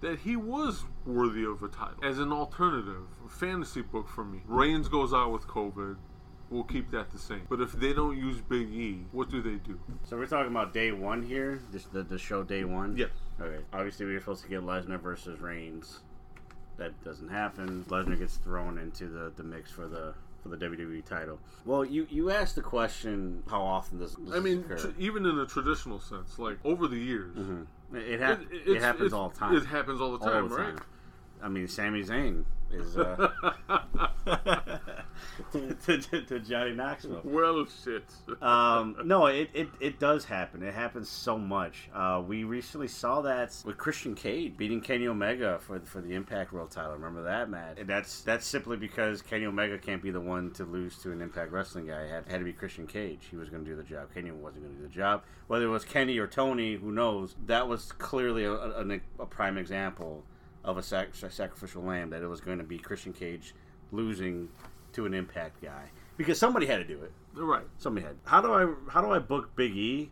that 0.00 0.20
he 0.20 0.36
was 0.36 0.84
worthy 1.04 1.44
of 1.44 1.62
a 1.62 1.68
title 1.68 1.96
as 2.02 2.18
an 2.18 2.32
alternative 2.32 3.06
fantasy 3.28 3.82
book 3.82 4.08
for 4.08 4.24
me. 4.24 4.40
Reigns 4.46 4.88
goes 4.88 5.12
out 5.12 5.32
with 5.32 5.46
COVID. 5.46 5.96
We'll 6.50 6.64
keep 6.64 6.92
that 6.92 7.10
the 7.10 7.18
same. 7.18 7.42
But 7.48 7.60
if 7.60 7.72
they 7.72 7.92
don't 7.92 8.16
use 8.16 8.40
Big 8.40 8.68
E, 8.68 9.04
what 9.10 9.30
do 9.30 9.42
they 9.42 9.56
do? 9.56 9.80
So 10.04 10.16
we're 10.16 10.26
talking 10.26 10.52
about 10.52 10.72
day 10.72 10.92
one 10.92 11.22
here, 11.24 11.60
just 11.72 11.92
the, 11.92 12.04
the 12.04 12.18
show 12.18 12.44
day 12.44 12.62
one. 12.64 12.96
Yes. 12.96 13.10
Okay. 13.40 13.64
Obviously, 13.72 14.06
we 14.06 14.12
were 14.12 14.20
supposed 14.20 14.44
to 14.44 14.48
get 14.48 14.60
Lesnar 14.62 15.00
versus 15.00 15.40
Reigns. 15.40 16.00
That 16.76 17.02
doesn't 17.02 17.30
happen. 17.30 17.84
Lesnar 17.88 18.18
gets 18.18 18.36
thrown 18.36 18.78
into 18.78 19.08
the, 19.08 19.32
the 19.34 19.42
mix 19.42 19.72
for 19.72 19.88
the 19.88 20.14
for 20.42 20.56
the 20.56 20.66
WWE 20.66 21.04
title. 21.04 21.38
Well, 21.64 21.84
you 21.84 22.06
you 22.10 22.30
asked 22.30 22.54
the 22.54 22.62
question, 22.62 23.42
how 23.48 23.62
often 23.62 23.98
does, 23.98 24.14
does 24.14 24.34
I 24.34 24.40
mean, 24.40 24.64
tr- 24.64 24.88
even 24.98 25.26
in 25.26 25.38
a 25.38 25.46
traditional 25.46 25.98
sense, 25.98 26.38
like 26.38 26.58
over 26.64 26.86
the 26.86 26.98
years, 26.98 27.36
it, 27.36 27.66
it, 27.94 28.20
hap- 28.20 28.40
it- 28.50 28.68
it, 28.76 28.82
happens 28.82 29.12
all 29.12 29.28
the 29.30 29.36
time. 29.36 29.56
it 29.56 29.64
happens 29.66 30.00
all 30.00 30.16
the 30.18 30.24
time, 30.24 30.48
right? 30.48 30.74
I 31.42 31.48
mean, 31.48 31.68
Sami 31.68 32.02
Zayn 32.02 32.44
is 32.70 32.96
uh, 32.96 33.30
to, 35.52 35.98
to, 35.98 36.22
to 36.22 36.40
Johnny 36.40 36.72
Knoxville. 36.72 37.20
well, 37.24 37.66
shit. 37.84 38.04
Um, 38.42 38.96
no, 39.04 39.26
it, 39.26 39.50
it, 39.54 39.68
it 39.80 39.98
does 39.98 40.24
happen. 40.24 40.62
It 40.62 40.74
happens 40.74 41.08
so 41.08 41.38
much. 41.38 41.88
Uh, 41.94 42.22
we 42.26 42.44
recently 42.44 42.88
saw 42.88 43.20
that 43.22 43.56
with 43.64 43.76
Christian 43.78 44.14
Cage 44.14 44.56
beating 44.56 44.80
Kenny 44.80 45.06
Omega 45.06 45.58
for 45.60 45.80
for 45.80 46.00
the 46.00 46.14
Impact 46.14 46.52
World 46.52 46.70
Title. 46.70 46.92
Remember 46.92 47.22
that, 47.22 47.48
Matt? 47.48 47.78
And 47.78 47.88
that's 47.88 48.22
that's 48.22 48.46
simply 48.46 48.76
because 48.76 49.22
Kenny 49.22 49.46
Omega 49.46 49.78
can't 49.78 50.02
be 50.02 50.10
the 50.10 50.20
one 50.20 50.50
to 50.52 50.64
lose 50.64 50.98
to 50.98 51.12
an 51.12 51.20
Impact 51.20 51.52
Wrestling 51.52 51.86
guy. 51.86 52.02
It 52.02 52.10
had, 52.10 52.28
had 52.28 52.38
to 52.38 52.44
be 52.44 52.52
Christian 52.52 52.86
Cage. 52.86 53.26
He 53.30 53.36
was 53.36 53.48
going 53.48 53.64
to 53.64 53.70
do 53.70 53.76
the 53.76 53.84
job. 53.84 54.12
Kenny 54.14 54.30
wasn't 54.30 54.64
going 54.64 54.76
to 54.76 54.82
do 54.82 54.88
the 54.88 54.94
job. 54.94 55.22
Whether 55.46 55.66
it 55.66 55.70
was 55.70 55.84
Kenny 55.84 56.18
or 56.18 56.26
Tony, 56.26 56.76
who 56.76 56.92
knows? 56.92 57.36
That 57.46 57.68
was 57.68 57.92
clearly 57.92 58.44
a, 58.44 58.52
a, 58.52 59.00
a 59.20 59.26
prime 59.26 59.58
example 59.58 60.24
of 60.66 60.76
a 60.76 60.82
sac- 60.82 61.14
sacrificial 61.14 61.82
lamb. 61.82 62.10
That 62.10 62.20
it 62.22 62.26
was 62.28 62.42
going 62.42 62.58
to 62.58 62.64
be 62.64 62.78
Christian 62.78 63.14
Cage 63.14 63.54
losing 63.92 64.48
to 64.92 65.06
an 65.06 65.14
Impact 65.14 65.62
guy 65.62 65.84
because 66.18 66.38
somebody 66.38 66.66
had 66.66 66.78
to 66.78 66.84
do 66.84 67.00
it. 67.02 67.12
right. 67.34 67.64
Somebody 67.78 68.04
had. 68.06 68.16
How 68.24 68.40
do 68.42 68.52
I 68.52 68.90
how 68.90 69.00
do 69.00 69.10
I 69.10 69.18
book 69.18 69.56
Big 69.56 69.74
E? 69.74 70.10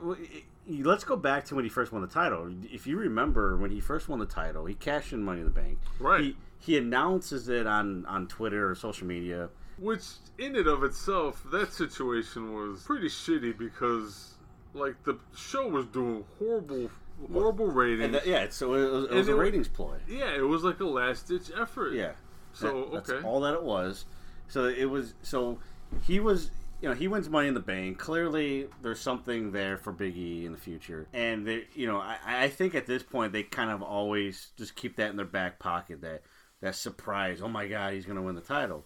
Well, 0.00 0.16
i- 0.18 0.24
i- 0.36 0.44
Let's 0.66 1.04
go 1.04 1.14
back 1.14 1.44
to 1.46 1.54
when 1.54 1.64
he 1.64 1.68
first 1.68 1.92
won 1.92 2.00
the 2.00 2.08
title. 2.08 2.50
If 2.72 2.86
you 2.86 2.96
remember 2.96 3.54
when 3.58 3.70
he 3.70 3.80
first 3.80 4.08
won 4.08 4.18
the 4.18 4.24
title, 4.24 4.64
he 4.64 4.72
cashed 4.74 5.12
in 5.12 5.22
Money 5.22 5.40
in 5.40 5.44
the 5.44 5.50
Bank. 5.50 5.78
Right. 6.00 6.22
He, 6.22 6.36
he 6.58 6.78
announces 6.78 7.50
it 7.50 7.66
on 7.66 8.06
on 8.06 8.28
Twitter 8.28 8.70
or 8.70 8.74
social 8.74 9.06
media. 9.06 9.50
Which, 9.78 10.04
in 10.38 10.56
and 10.56 10.66
of 10.66 10.82
itself, 10.82 11.44
that 11.52 11.70
situation 11.74 12.54
was 12.54 12.82
pretty 12.84 13.08
shitty 13.08 13.58
because, 13.58 14.36
like, 14.72 15.02
the 15.04 15.18
show 15.36 15.68
was 15.68 15.84
doing 15.86 16.24
horrible, 16.38 16.90
horrible 17.32 17.66
that, 18.12 18.26
yeah, 18.26 18.46
so 18.50 18.74
it 18.74 18.90
was, 18.92 19.04
it 19.04 19.10
was 19.14 19.28
a 19.28 19.32
it 19.32 19.36
ratings 19.36 19.68
ploy. 19.68 19.96
yeah, 20.08 20.34
it 20.34 20.46
was 20.46 20.62
like 20.64 20.80
a 20.80 20.84
last 20.84 21.28
ditch 21.28 21.50
effort. 21.58 21.94
Yeah. 21.94 22.12
So 22.52 22.66
That- 22.84 22.92
that's 22.92 23.10
okay. 23.10 23.26
all 23.26 23.40
that 23.40 23.54
it 23.54 23.62
was. 23.62 24.04
So 24.48 24.64
it 24.66 24.84
was. 24.86 25.14
So 25.22 25.58
he 26.06 26.20
was. 26.20 26.50
You 26.82 26.90
know, 26.90 26.94
he 26.96 27.08
wins 27.08 27.30
Money 27.30 27.48
in 27.48 27.54
the 27.54 27.60
Bank. 27.60 27.98
Clearly, 27.98 28.66
there's 28.82 29.00
something 29.00 29.52
there 29.52 29.78
for 29.78 29.90
Big 29.90 30.18
E 30.18 30.44
in 30.44 30.52
the 30.52 30.58
future, 30.58 31.06
and 31.14 31.46
they, 31.46 31.64
you 31.74 31.86
know, 31.86 31.96
I, 31.98 32.18
I 32.26 32.48
think 32.50 32.74
at 32.74 32.86
this 32.86 33.02
point 33.02 33.32
they 33.32 33.42
kind 33.42 33.70
of 33.70 33.80
always 33.80 34.48
just 34.58 34.74
keep 34.76 34.96
that 34.96 35.08
in 35.08 35.16
their 35.16 35.24
back 35.24 35.58
pocket. 35.58 36.02
That 36.02 36.22
that 36.60 36.74
surprise. 36.74 37.40
Oh 37.40 37.48
my 37.48 37.68
God, 37.68 37.94
he's 37.94 38.04
going 38.04 38.16
to 38.16 38.22
win 38.22 38.34
the 38.34 38.42
title. 38.42 38.84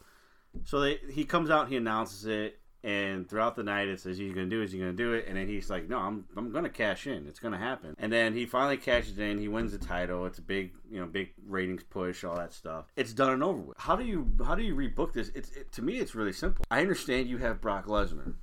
So 0.64 0.78
they, 0.80 0.98
he 1.10 1.24
comes 1.24 1.50
out, 1.50 1.68
he 1.68 1.76
announces 1.76 2.24
it, 2.26 2.57
and 2.84 3.28
throughout 3.28 3.56
the 3.56 3.62
night 3.62 3.88
it 3.88 4.00
says 4.00 4.18
he's 4.18 4.32
going 4.32 4.48
to 4.48 4.56
do 4.56 4.62
it, 4.62 4.70
he's 4.70 4.80
going 4.80 4.96
to 4.96 4.96
do 4.96 5.12
it, 5.12 5.26
and 5.26 5.36
then 5.36 5.48
he's 5.48 5.68
like, 5.68 5.88
no, 5.88 5.98
I'm, 5.98 6.24
I'm 6.36 6.52
going 6.52 6.64
to 6.64 6.70
cash 6.70 7.06
in. 7.06 7.26
It's 7.26 7.40
going 7.40 7.52
to 7.52 7.58
happen. 7.58 7.94
And 7.98 8.12
then 8.12 8.34
he 8.34 8.46
finally 8.46 8.76
cashes 8.76 9.18
in. 9.18 9.38
He 9.38 9.48
wins 9.48 9.72
the 9.72 9.78
title. 9.78 10.26
It's 10.26 10.38
a 10.38 10.42
big, 10.42 10.72
you 10.90 11.00
know, 11.00 11.06
big 11.06 11.30
ratings 11.46 11.82
push, 11.82 12.24
all 12.24 12.36
that 12.36 12.52
stuff. 12.52 12.86
It's 12.96 13.12
done 13.12 13.32
and 13.32 13.42
over 13.42 13.58
with. 13.58 13.78
How 13.78 13.96
do 13.96 14.04
you 14.04 14.30
how 14.44 14.54
do 14.54 14.62
you 14.62 14.74
rebook 14.74 15.12
this? 15.12 15.30
It's 15.34 15.50
it, 15.50 15.72
to 15.72 15.82
me, 15.82 15.98
it's 15.98 16.14
really 16.14 16.32
simple. 16.32 16.64
I 16.70 16.80
understand 16.80 17.28
you 17.28 17.38
have 17.38 17.60
Brock 17.60 17.86
Lesnar, 17.86 18.34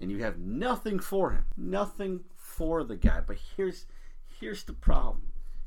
and 0.00 0.10
you 0.10 0.22
have 0.22 0.38
nothing 0.38 0.98
for 0.98 1.30
him, 1.30 1.44
nothing 1.56 2.20
for 2.36 2.84
the 2.84 2.96
guy. 2.96 3.20
But 3.26 3.38
here's 3.56 3.86
here's 4.40 4.64
the 4.64 4.72
problem. 4.72 5.22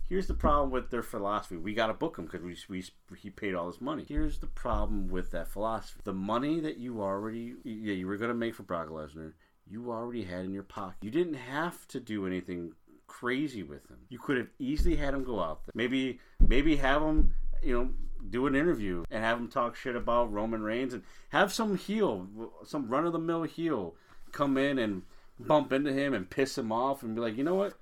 Here's 0.09 0.27
the 0.27 0.33
problem 0.33 0.71
with 0.71 0.89
their 0.89 1.03
philosophy. 1.03 1.57
We 1.57 1.73
got 1.73 1.87
to 1.87 1.93
book 1.93 2.17
him 2.17 2.25
because 2.25 2.41
we, 2.41 2.55
we 2.69 2.83
he 3.17 3.29
paid 3.29 3.55
all 3.55 3.69
this 3.69 3.81
money. 3.81 4.05
Here's 4.07 4.39
the 4.39 4.47
problem 4.47 5.09
with 5.09 5.31
that 5.31 5.49
philosophy. 5.49 5.99
The 6.03 6.13
money 6.13 6.59
that 6.61 6.77
you 6.77 7.01
already 7.01 7.55
yeah 7.63 7.93
you 7.93 8.07
were 8.07 8.17
going 8.17 8.29
to 8.29 8.35
make 8.35 8.55
for 8.55 8.63
Brock 8.63 8.89
Lesnar, 8.89 9.33
you 9.69 9.91
already 9.91 10.23
had 10.23 10.45
in 10.45 10.53
your 10.53 10.63
pocket. 10.63 10.97
You 11.01 11.11
didn't 11.11 11.35
have 11.35 11.87
to 11.89 11.99
do 11.99 12.25
anything 12.25 12.73
crazy 13.07 13.63
with 13.63 13.89
him. 13.89 13.97
You 14.09 14.19
could 14.19 14.37
have 14.37 14.47
easily 14.59 14.95
had 14.95 15.13
him 15.13 15.23
go 15.23 15.41
out 15.41 15.65
there. 15.65 15.73
Maybe 15.75 16.19
maybe 16.39 16.77
have 16.77 17.01
him 17.01 17.33
you 17.61 17.73
know 17.73 17.89
do 18.29 18.47
an 18.47 18.55
interview 18.55 19.03
and 19.11 19.23
have 19.23 19.37
him 19.37 19.47
talk 19.47 19.75
shit 19.75 19.95
about 19.95 20.31
Roman 20.31 20.61
Reigns 20.61 20.93
and 20.93 21.03
have 21.29 21.53
some 21.53 21.77
heel, 21.77 22.27
some 22.65 22.87
run 22.87 23.05
of 23.05 23.13
the 23.13 23.19
mill 23.19 23.43
heel 23.43 23.95
come 24.31 24.57
in 24.57 24.79
and 24.79 25.03
bump 25.39 25.71
into 25.71 25.93
him 25.93 26.13
and 26.13 26.29
piss 26.29 26.57
him 26.57 26.71
off 26.71 27.03
and 27.03 27.15
be 27.15 27.21
like, 27.21 27.37
you 27.37 27.43
know 27.43 27.55
what? 27.55 27.77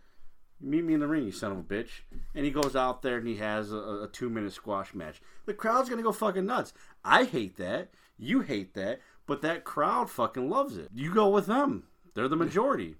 Meet 0.61 0.85
me 0.85 0.93
in 0.93 0.99
the 1.01 1.07
ring, 1.07 1.25
you 1.25 1.31
son 1.31 1.51
of 1.51 1.57
a 1.57 1.63
bitch. 1.63 2.01
And 2.33 2.45
he 2.45 2.51
goes 2.51 2.75
out 2.75 3.01
there 3.01 3.17
and 3.17 3.27
he 3.27 3.35
has 3.37 3.71
a, 3.71 3.77
a 3.77 4.09
two 4.11 4.29
minute 4.29 4.53
squash 4.53 4.93
match. 4.93 5.21
The 5.45 5.53
crowd's 5.53 5.89
gonna 5.89 6.01
go 6.01 6.11
fucking 6.11 6.45
nuts. 6.45 6.73
I 7.03 7.25
hate 7.25 7.57
that. 7.57 7.89
You 8.17 8.41
hate 8.41 8.73
that. 8.73 9.01
But 9.27 9.41
that 9.41 9.63
crowd 9.63 10.09
fucking 10.09 10.49
loves 10.49 10.77
it. 10.77 10.89
You 10.93 11.13
go 11.13 11.29
with 11.29 11.47
them. 11.47 11.83
They're 12.13 12.27
the 12.27 12.35
majority. 12.35 12.95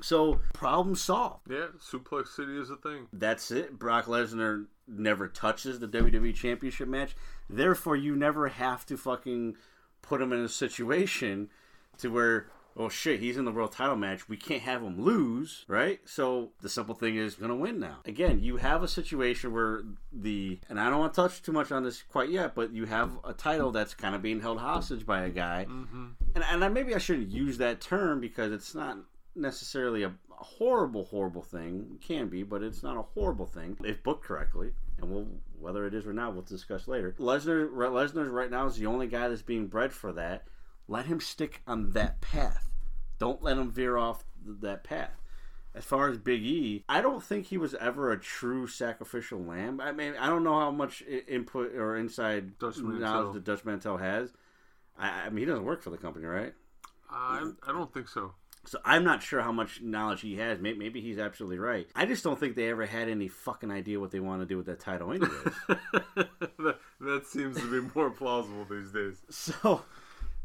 So, 0.00 0.40
problem 0.52 0.96
solved. 0.96 1.48
yeah, 1.48 1.66
Suplex 1.78 2.28
City 2.28 2.58
is 2.58 2.70
a 2.70 2.76
thing. 2.76 3.06
That's 3.12 3.52
it. 3.52 3.78
Brock 3.78 4.06
Lesnar 4.06 4.66
never 4.88 5.28
touches 5.28 5.78
the 5.78 5.86
WWE 5.86 6.34
Championship 6.34 6.88
match. 6.88 7.14
Therefore, 7.48 7.94
you 7.94 8.16
never 8.16 8.48
have 8.48 8.84
to 8.86 8.96
fucking 8.96 9.56
put 10.02 10.20
him 10.20 10.32
in 10.32 10.40
a 10.40 10.48
situation 10.48 11.50
to 11.98 12.08
where, 12.08 12.48
oh 12.76 12.88
shit, 12.88 13.20
he's 13.20 13.36
in 13.36 13.44
the 13.44 13.50
world 13.50 13.72
title 13.72 13.96
match. 13.96 14.28
We 14.28 14.36
can't 14.36 14.62
have 14.62 14.82
him 14.82 15.02
lose, 15.02 15.64
right? 15.68 16.00
So 16.04 16.50
the 16.60 16.68
simple 16.68 16.94
thing 16.94 17.16
is 17.16 17.34
going 17.34 17.50
to 17.50 17.54
win 17.56 17.78
now. 17.78 17.98
Again, 18.04 18.40
you 18.40 18.56
have 18.56 18.82
a 18.82 18.88
situation 18.88 19.52
where 19.52 19.82
the, 20.12 20.58
and 20.68 20.80
I 20.80 20.90
don't 20.90 21.00
want 21.00 21.14
to 21.14 21.22
touch 21.22 21.42
too 21.42 21.52
much 21.52 21.72
on 21.72 21.84
this 21.84 22.02
quite 22.02 22.30
yet, 22.30 22.54
but 22.54 22.72
you 22.72 22.86
have 22.86 23.18
a 23.24 23.32
title 23.32 23.70
that's 23.70 23.94
kind 23.94 24.14
of 24.14 24.22
being 24.22 24.40
held 24.40 24.58
hostage 24.58 25.06
by 25.06 25.22
a 25.22 25.30
guy. 25.30 25.66
Mm-hmm. 25.68 26.06
And, 26.34 26.44
and 26.44 26.64
I, 26.64 26.68
maybe 26.68 26.94
I 26.94 26.98
shouldn't 26.98 27.30
use 27.30 27.58
that 27.58 27.80
term 27.80 28.20
because 28.20 28.52
it's 28.52 28.74
not 28.74 28.98
necessarily 29.34 30.02
a, 30.02 30.08
a 30.08 30.44
horrible, 30.44 31.04
horrible 31.04 31.42
thing. 31.42 31.86
It 31.94 32.06
can 32.06 32.28
be, 32.28 32.42
but 32.42 32.62
it's 32.62 32.82
not 32.82 32.96
a 32.96 33.02
horrible 33.02 33.46
thing 33.46 33.76
if 33.84 34.02
booked 34.02 34.24
correctly 34.24 34.72
and 35.00 35.10
we'll 35.10 35.26
whether 35.58 35.86
it 35.86 35.94
is 35.94 36.06
or 36.06 36.12
not, 36.12 36.32
we'll 36.32 36.42
discuss 36.42 36.88
later. 36.88 37.14
Lesnar, 37.18 37.70
Lesnar 37.70 38.30
right 38.32 38.50
now 38.50 38.66
is 38.66 38.76
the 38.76 38.86
only 38.86 39.06
guy 39.06 39.28
that's 39.28 39.42
being 39.42 39.68
bred 39.68 39.92
for 39.92 40.12
that. 40.12 40.44
Let 40.88 41.06
him 41.06 41.20
stick 41.20 41.62
on 41.66 41.90
that 41.92 42.20
path. 42.20 42.68
Don't 43.18 43.42
let 43.42 43.58
him 43.58 43.70
veer 43.70 43.96
off 43.96 44.24
that 44.44 44.84
path. 44.84 45.22
As 45.74 45.84
far 45.84 46.08
as 46.08 46.18
Big 46.18 46.42
E, 46.42 46.84
I 46.88 47.00
don't 47.00 47.22
think 47.22 47.46
he 47.46 47.56
was 47.56 47.74
ever 47.74 48.12
a 48.12 48.18
true 48.18 48.66
sacrificial 48.66 49.42
lamb. 49.42 49.80
I 49.80 49.92
mean, 49.92 50.14
I 50.18 50.26
don't 50.26 50.44
know 50.44 50.58
how 50.58 50.70
much 50.70 51.02
input 51.26 51.74
or 51.74 51.96
inside 51.96 52.58
Dutch 52.58 52.76
knowledge 52.78 53.34
that 53.34 53.44
Dutch 53.44 53.64
Mantell 53.64 53.96
has. 53.96 54.32
I, 54.98 55.08
I 55.08 55.30
mean, 55.30 55.38
he 55.38 55.44
doesn't 55.46 55.64
work 55.64 55.82
for 55.82 55.90
the 55.90 55.96
company, 55.96 56.26
right? 56.26 56.52
I, 57.08 57.50
I 57.66 57.72
don't 57.72 57.92
think 57.92 58.08
so. 58.08 58.34
So 58.64 58.78
I'm 58.84 59.02
not 59.02 59.22
sure 59.22 59.40
how 59.42 59.50
much 59.50 59.80
knowledge 59.82 60.20
he 60.20 60.36
has. 60.36 60.60
Maybe, 60.60 60.78
maybe 60.78 61.00
he's 61.00 61.18
absolutely 61.18 61.58
right. 61.58 61.88
I 61.96 62.06
just 62.06 62.22
don't 62.22 62.38
think 62.38 62.54
they 62.54 62.68
ever 62.68 62.86
had 62.86 63.08
any 63.08 63.28
fucking 63.28 63.70
idea 63.70 63.98
what 63.98 64.12
they 64.12 64.20
want 64.20 64.40
to 64.40 64.46
do 64.46 64.56
with 64.56 64.66
that 64.66 64.78
title, 64.78 65.10
anyways. 65.10 65.30
that, 65.68 66.78
that 67.00 67.26
seems 67.26 67.56
to 67.56 67.70
be 67.70 67.88
more 67.94 68.10
plausible 68.10 68.64
these 68.70 68.92
days. 68.92 69.16
so, 69.30 69.82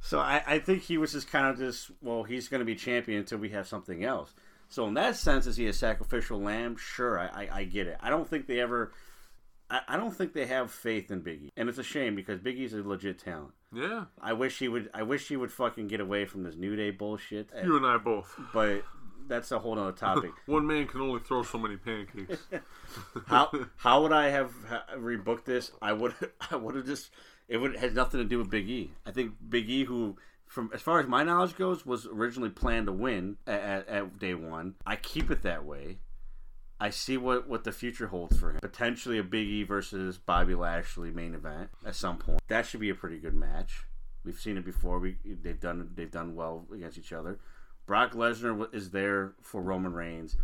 so 0.01 0.19
I, 0.19 0.43
I 0.45 0.59
think 0.59 0.83
he 0.83 0.97
was 0.97 1.11
just 1.11 1.29
kind 1.29 1.47
of 1.47 1.57
just 1.57 1.91
well, 2.01 2.23
he's 2.23 2.47
going 2.47 2.59
to 2.59 2.65
be 2.65 2.75
champion 2.75 3.19
until 3.19 3.37
we 3.39 3.49
have 3.49 3.67
something 3.67 4.03
else. 4.03 4.33
So 4.69 4.85
in 4.87 4.95
that 4.95 5.15
sense, 5.15 5.47
is 5.47 5.55
he 5.55 5.67
a 5.67 5.73
sacrificial 5.73 6.41
lamb? 6.41 6.75
Sure, 6.77 7.19
I, 7.19 7.25
I, 7.27 7.49
I 7.59 7.63
get 7.63 7.87
it. 7.87 7.97
I 8.01 8.09
don't 8.09 8.27
think 8.27 8.47
they 8.47 8.59
ever. 8.59 8.91
I, 9.69 9.81
I 9.87 9.97
don't 9.97 10.11
think 10.11 10.33
they 10.33 10.45
have 10.45 10.71
faith 10.71 11.09
in 11.11 11.21
Biggie, 11.21 11.49
and 11.55 11.69
it's 11.69 11.77
a 11.77 11.83
shame 11.83 12.15
because 12.15 12.39
Big 12.39 12.57
E's 12.57 12.73
a 12.73 12.83
legit 12.83 13.19
talent. 13.19 13.53
Yeah, 13.73 14.05
I 14.21 14.33
wish 14.33 14.59
he 14.59 14.67
would. 14.67 14.89
I 14.93 15.03
wish 15.03 15.27
he 15.27 15.37
would 15.37 15.51
fucking 15.51 15.87
get 15.87 15.99
away 15.99 16.25
from 16.25 16.43
this 16.43 16.55
New 16.55 16.75
Day 16.75 16.91
bullshit. 16.91 17.49
you 17.63 17.77
and 17.77 17.85
I 17.85 17.97
both. 17.97 18.33
But 18.53 18.83
that's 19.27 19.51
a 19.51 19.59
whole 19.59 19.77
other 19.77 19.91
topic. 19.93 20.31
One 20.45 20.65
man 20.65 20.87
can 20.87 21.01
only 21.01 21.19
throw 21.19 21.43
so 21.43 21.57
many 21.57 21.77
pancakes. 21.77 22.47
how 23.27 23.51
how 23.77 24.01
would 24.03 24.13
I 24.13 24.29
have 24.29 24.51
rebooked 24.97 25.45
this? 25.45 25.71
I 25.81 25.93
would 25.93 26.13
I 26.51 26.55
would 26.55 26.75
have 26.75 26.85
just 26.85 27.09
it 27.47 27.57
would 27.57 27.75
has 27.77 27.93
nothing 27.93 28.19
to 28.19 28.25
do 28.25 28.37
with 28.37 28.49
Big 28.49 28.69
E. 28.69 28.91
I 29.05 29.11
think 29.11 29.33
Big 29.49 29.69
E, 29.69 29.85
who 29.85 30.17
from 30.47 30.69
as 30.73 30.81
far 30.81 30.99
as 30.99 31.07
my 31.07 31.23
knowledge 31.23 31.55
goes, 31.55 31.85
was 31.85 32.05
originally 32.05 32.49
planned 32.49 32.87
to 32.87 32.91
win 32.91 33.37
at, 33.45 33.61
at, 33.61 33.87
at 33.87 34.19
day 34.19 34.33
one. 34.33 34.75
I 34.85 34.95
keep 34.95 35.31
it 35.31 35.43
that 35.43 35.65
way. 35.65 35.97
I 36.79 36.91
see 36.91 37.17
what, 37.17 37.49
what 37.49 37.63
the 37.63 37.71
future 37.71 38.07
holds 38.07 38.37
for 38.37 38.51
him. 38.51 38.59
Potentially 38.61 39.17
a 39.17 39.23
Big 39.23 39.47
E 39.47 39.63
versus 39.63 40.19
Bobby 40.19 40.53
Lashley 40.53 41.09
main 41.09 41.33
event 41.33 41.71
at 41.85 41.95
some 41.95 42.17
point. 42.19 42.41
That 42.49 42.67
should 42.67 42.81
be 42.81 42.91
a 42.91 42.95
pretty 42.95 43.17
good 43.17 43.33
match. 43.33 43.85
We've 44.23 44.39
seen 44.39 44.57
it 44.57 44.65
before. 44.65 44.99
We 44.99 45.17
they've 45.25 45.59
done 45.59 45.89
they've 45.95 46.11
done 46.11 46.35
well 46.35 46.65
against 46.73 46.97
each 46.97 47.13
other. 47.13 47.39
Brock 47.85 48.11
Lesnar 48.11 48.73
is 48.73 48.91
there 48.91 49.33
for 49.41 49.61
Roman 49.61 49.93
Reigns 49.93 50.35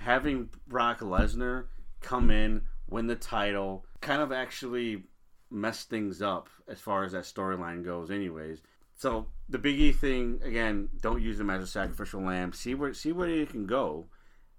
having 0.00 0.48
Brock 0.66 1.00
Lesnar 1.00 1.66
come 2.00 2.30
in, 2.30 2.62
win 2.88 3.06
the 3.06 3.14
title, 3.14 3.84
kind 4.00 4.22
of 4.22 4.32
actually 4.32 5.04
mess 5.50 5.84
things 5.84 6.22
up 6.22 6.48
as 6.68 6.80
far 6.80 7.04
as 7.04 7.12
that 7.12 7.24
storyline 7.24 7.84
goes, 7.84 8.10
anyways. 8.10 8.62
So 8.96 9.26
the 9.48 9.58
Big 9.58 9.80
E 9.80 9.92
thing 9.92 10.40
again, 10.44 10.90
don't 11.00 11.22
use 11.22 11.40
him 11.40 11.50
as 11.50 11.62
a 11.62 11.66
sacrificial 11.66 12.22
lamb. 12.22 12.52
See 12.52 12.74
where 12.74 12.92
see 12.92 13.12
where 13.12 13.28
he 13.28 13.46
can 13.46 13.66
go. 13.66 14.06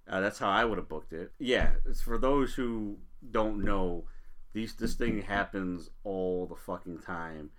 Uh, 0.08 0.20
that's 0.20 0.38
how 0.38 0.50
I 0.50 0.64
would 0.64 0.78
have 0.78 0.88
booked 0.88 1.12
it. 1.12 1.32
Yeah, 1.38 1.70
it's 1.88 2.02
for 2.02 2.18
those 2.18 2.54
who 2.54 2.98
don't 3.30 3.64
know. 3.64 4.04
These 4.52 4.74
this 4.74 4.94
thing 4.94 5.22
happens 5.22 5.90
all 6.04 6.46
the 6.46 6.56
fucking 6.56 6.98
time. 6.98 7.50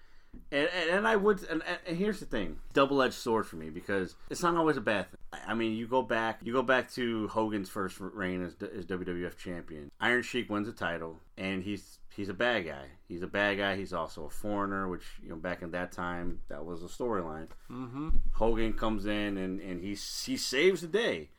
And, 0.52 0.68
and, 0.76 0.90
and 0.90 1.08
I 1.08 1.16
would, 1.16 1.44
and, 1.44 1.64
and 1.86 1.98
here's 1.98 2.20
the 2.20 2.26
thing, 2.26 2.58
double 2.74 3.02
edged 3.02 3.14
sword 3.14 3.46
for 3.46 3.56
me 3.56 3.70
because 3.70 4.16
it's 4.30 4.42
not 4.42 4.56
always 4.56 4.78
a 4.78 4.82
bad 4.82 5.10
thing. 5.10 5.42
I 5.48 5.54
mean, 5.54 5.74
you 5.74 5.88
go 5.88 6.02
back, 6.02 6.40
you 6.44 6.54
go 6.54 6.64
back 6.64 6.92
to 6.94 7.28
Hogan's 7.28 7.70
first 7.70 8.00
reign 8.00 8.44
as, 8.44 8.56
as 8.76 8.86
WWF 8.86 9.38
champion. 9.38 9.92
Iron 10.00 10.24
Sheik 10.24 10.50
wins 10.50 10.68
the 10.68 10.74
title, 10.74 11.20
and 11.38 11.64
he's 11.64 12.00
he's 12.16 12.30
a 12.30 12.34
bad 12.34 12.66
guy. 12.66 12.86
He's 13.08 13.22
a 13.22 13.28
bad 13.28 13.58
guy. 13.58 13.76
He's 13.76 13.94
also 13.94 14.26
a 14.26 14.30
foreigner, 14.30 14.88
which 14.88 15.04
you 15.22 15.30
know 15.30 15.36
back 15.36 15.62
in 15.62 15.72
that 15.72 15.92
time 15.92 16.40
that 16.50 16.66
was 16.66 16.84
a 16.84 16.88
storyline. 16.88 17.48
Mm-hmm. 17.72 18.10
Hogan 18.34 18.74
comes 18.74 19.06
in 19.06 19.38
and 19.38 19.60
and 19.60 19.82
he 19.82 19.90
he 19.90 20.38
saves 20.38 20.82
the 20.82 20.88
day. 20.88 21.30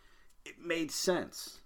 It 0.45 0.55
made 0.65 0.91
sense. 0.91 1.61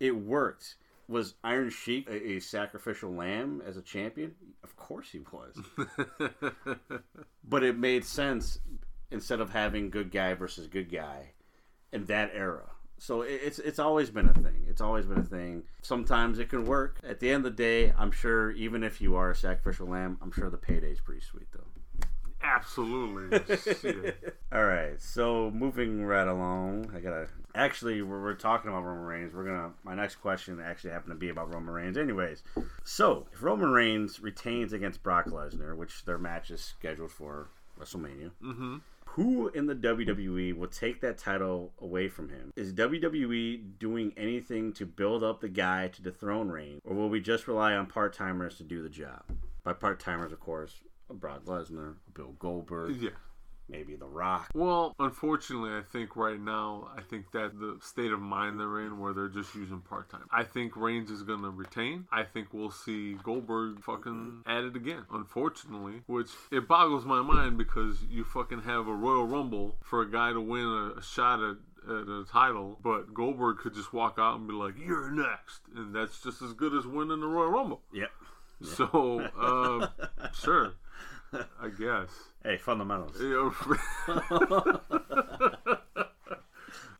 It 0.00 0.16
worked. 0.16 0.76
Was 1.06 1.34
Iron 1.44 1.68
Sheik 1.68 2.08
a, 2.08 2.32
a 2.32 2.40
sacrificial 2.40 3.12
lamb 3.12 3.62
as 3.66 3.76
a 3.76 3.82
champion? 3.82 4.34
Of 4.62 4.74
course 4.76 5.10
he 5.10 5.20
was. 5.30 5.54
but 7.44 7.62
it 7.62 7.78
made 7.78 8.06
sense 8.06 8.58
instead 9.10 9.40
of 9.40 9.50
having 9.50 9.90
good 9.90 10.10
guy 10.10 10.32
versus 10.32 10.66
good 10.66 10.90
guy 10.90 11.32
in 11.92 12.06
that 12.06 12.30
era. 12.34 12.70
So 13.04 13.20
it's 13.20 13.58
it's 13.58 13.78
always 13.78 14.08
been 14.08 14.28
a 14.28 14.32
thing. 14.32 14.64
It's 14.66 14.80
always 14.80 15.04
been 15.04 15.18
a 15.18 15.24
thing. 15.24 15.64
Sometimes 15.82 16.38
it 16.38 16.48
can 16.48 16.64
work. 16.64 17.00
At 17.06 17.20
the 17.20 17.28
end 17.30 17.44
of 17.44 17.54
the 17.54 17.62
day, 17.62 17.92
I'm 17.98 18.10
sure 18.10 18.50
even 18.52 18.82
if 18.82 19.02
you 19.02 19.14
are 19.16 19.30
a 19.30 19.36
sacrificial 19.36 19.86
lamb, 19.88 20.16
I'm 20.22 20.32
sure 20.32 20.48
the 20.48 20.56
payday's 20.56 21.00
pretty 21.02 21.20
sweet 21.20 21.48
though. 21.52 22.06
Absolutely. 22.42 24.12
All 24.52 24.64
right, 24.64 25.00
so 25.02 25.50
moving 25.50 26.04
right 26.06 26.26
along, 26.26 26.92
I 26.96 27.00
gotta 27.00 27.28
actually 27.54 28.00
we're, 28.00 28.22
we're 28.22 28.34
talking 28.34 28.70
about 28.70 28.84
Roman 28.84 29.04
Reigns. 29.04 29.34
We're 29.34 29.44
gonna 29.44 29.72
my 29.82 29.94
next 29.94 30.16
question 30.16 30.58
actually 30.64 30.92
happened 30.92 31.12
to 31.12 31.18
be 31.18 31.28
about 31.28 31.52
Roman 31.52 31.74
Reigns, 31.74 31.98
anyways. 31.98 32.42
So 32.84 33.26
if 33.34 33.42
Roman 33.42 33.70
Reigns 33.70 34.20
retains 34.20 34.72
against 34.72 35.02
Brock 35.02 35.26
Lesnar, 35.26 35.76
which 35.76 36.06
their 36.06 36.16
match 36.16 36.50
is 36.50 36.62
scheduled 36.62 37.10
for 37.10 37.48
WrestleMania, 37.78 38.30
Mm-hmm. 38.42 38.76
Who 39.14 39.48
in 39.48 39.66
the 39.66 39.76
WWE 39.76 40.56
will 40.56 40.66
take 40.66 41.00
that 41.00 41.18
title 41.18 41.72
away 41.80 42.08
from 42.08 42.30
him? 42.30 42.52
Is 42.56 42.72
WWE 42.72 43.78
doing 43.78 44.12
anything 44.16 44.72
to 44.72 44.84
build 44.86 45.22
up 45.22 45.40
the 45.40 45.48
guy 45.48 45.86
to 45.88 46.02
dethrone 46.02 46.48
Reigns, 46.48 46.80
or 46.84 46.94
will 46.96 47.08
we 47.08 47.20
just 47.20 47.46
rely 47.46 47.74
on 47.74 47.86
part 47.86 48.12
timers 48.12 48.56
to 48.56 48.64
do 48.64 48.82
the 48.82 48.88
job? 48.88 49.22
By 49.62 49.72
part 49.72 50.00
timers, 50.00 50.32
of 50.32 50.40
course, 50.40 50.82
Brock 51.08 51.44
Lesnar, 51.44 51.94
Bill 52.12 52.34
Goldberg, 52.40 52.96
Yeah. 52.96 53.10
Maybe 53.68 53.96
The 53.96 54.06
Rock. 54.06 54.50
Well, 54.54 54.94
unfortunately, 54.98 55.70
I 55.70 55.82
think 55.82 56.16
right 56.16 56.40
now, 56.40 56.88
I 56.96 57.02
think 57.02 57.32
that 57.32 57.58
the 57.58 57.78
state 57.80 58.12
of 58.12 58.20
mind 58.20 58.60
they're 58.60 58.80
in, 58.80 58.98
where 58.98 59.12
they're 59.12 59.28
just 59.28 59.54
using 59.54 59.80
part 59.80 60.10
time. 60.10 60.26
I 60.32 60.44
think 60.44 60.76
Reigns 60.76 61.10
is 61.10 61.22
gonna 61.22 61.50
retain. 61.50 62.06
I 62.12 62.24
think 62.24 62.48
we'll 62.52 62.70
see 62.70 63.14
Goldberg 63.22 63.82
fucking 63.82 64.42
at 64.46 64.64
it 64.64 64.76
again. 64.76 65.04
Unfortunately, 65.12 66.02
which 66.06 66.30
it 66.50 66.68
boggles 66.68 67.04
my 67.04 67.22
mind 67.22 67.58
because 67.58 67.98
you 68.10 68.24
fucking 68.24 68.62
have 68.62 68.88
a 68.88 68.94
Royal 68.94 69.26
Rumble 69.26 69.76
for 69.82 70.02
a 70.02 70.10
guy 70.10 70.32
to 70.32 70.40
win 70.40 70.64
a, 70.64 70.98
a 70.98 71.02
shot 71.02 71.42
at. 71.42 71.56
At 71.86 72.08
a 72.08 72.24
title, 72.24 72.78
but 72.82 73.12
Goldberg 73.12 73.58
could 73.58 73.74
just 73.74 73.92
walk 73.92 74.14
out 74.18 74.38
and 74.38 74.48
be 74.48 74.54
like, 74.54 74.72
"You're 74.78 75.10
next," 75.10 75.60
and 75.76 75.94
that's 75.94 76.18
just 76.22 76.40
as 76.40 76.54
good 76.54 76.72
as 76.74 76.86
winning 76.86 77.20
the 77.20 77.26
Royal 77.26 77.50
Rumble. 77.50 77.82
Yep. 77.92 78.10
So, 78.62 79.20
uh, 79.38 79.88
sure, 80.32 80.72
I 81.60 81.68
guess. 81.68 82.10
Hey, 82.42 82.58
fundamentals. 82.58 83.16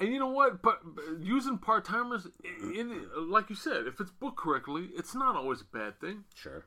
And 0.00 0.12
you 0.12 0.18
know 0.18 0.28
what? 0.28 0.60
But, 0.60 0.80
using 1.20 1.56
part 1.56 1.84
timers, 1.84 2.26
in 2.44 3.06
like 3.16 3.48
you 3.48 3.56
said, 3.56 3.86
if 3.86 4.00
it's 4.00 4.10
booked 4.10 4.36
correctly, 4.36 4.90
it's 4.94 5.14
not 5.14 5.36
always 5.36 5.60
a 5.62 5.64
bad 5.64 6.00
thing. 6.00 6.24
Sure. 6.34 6.66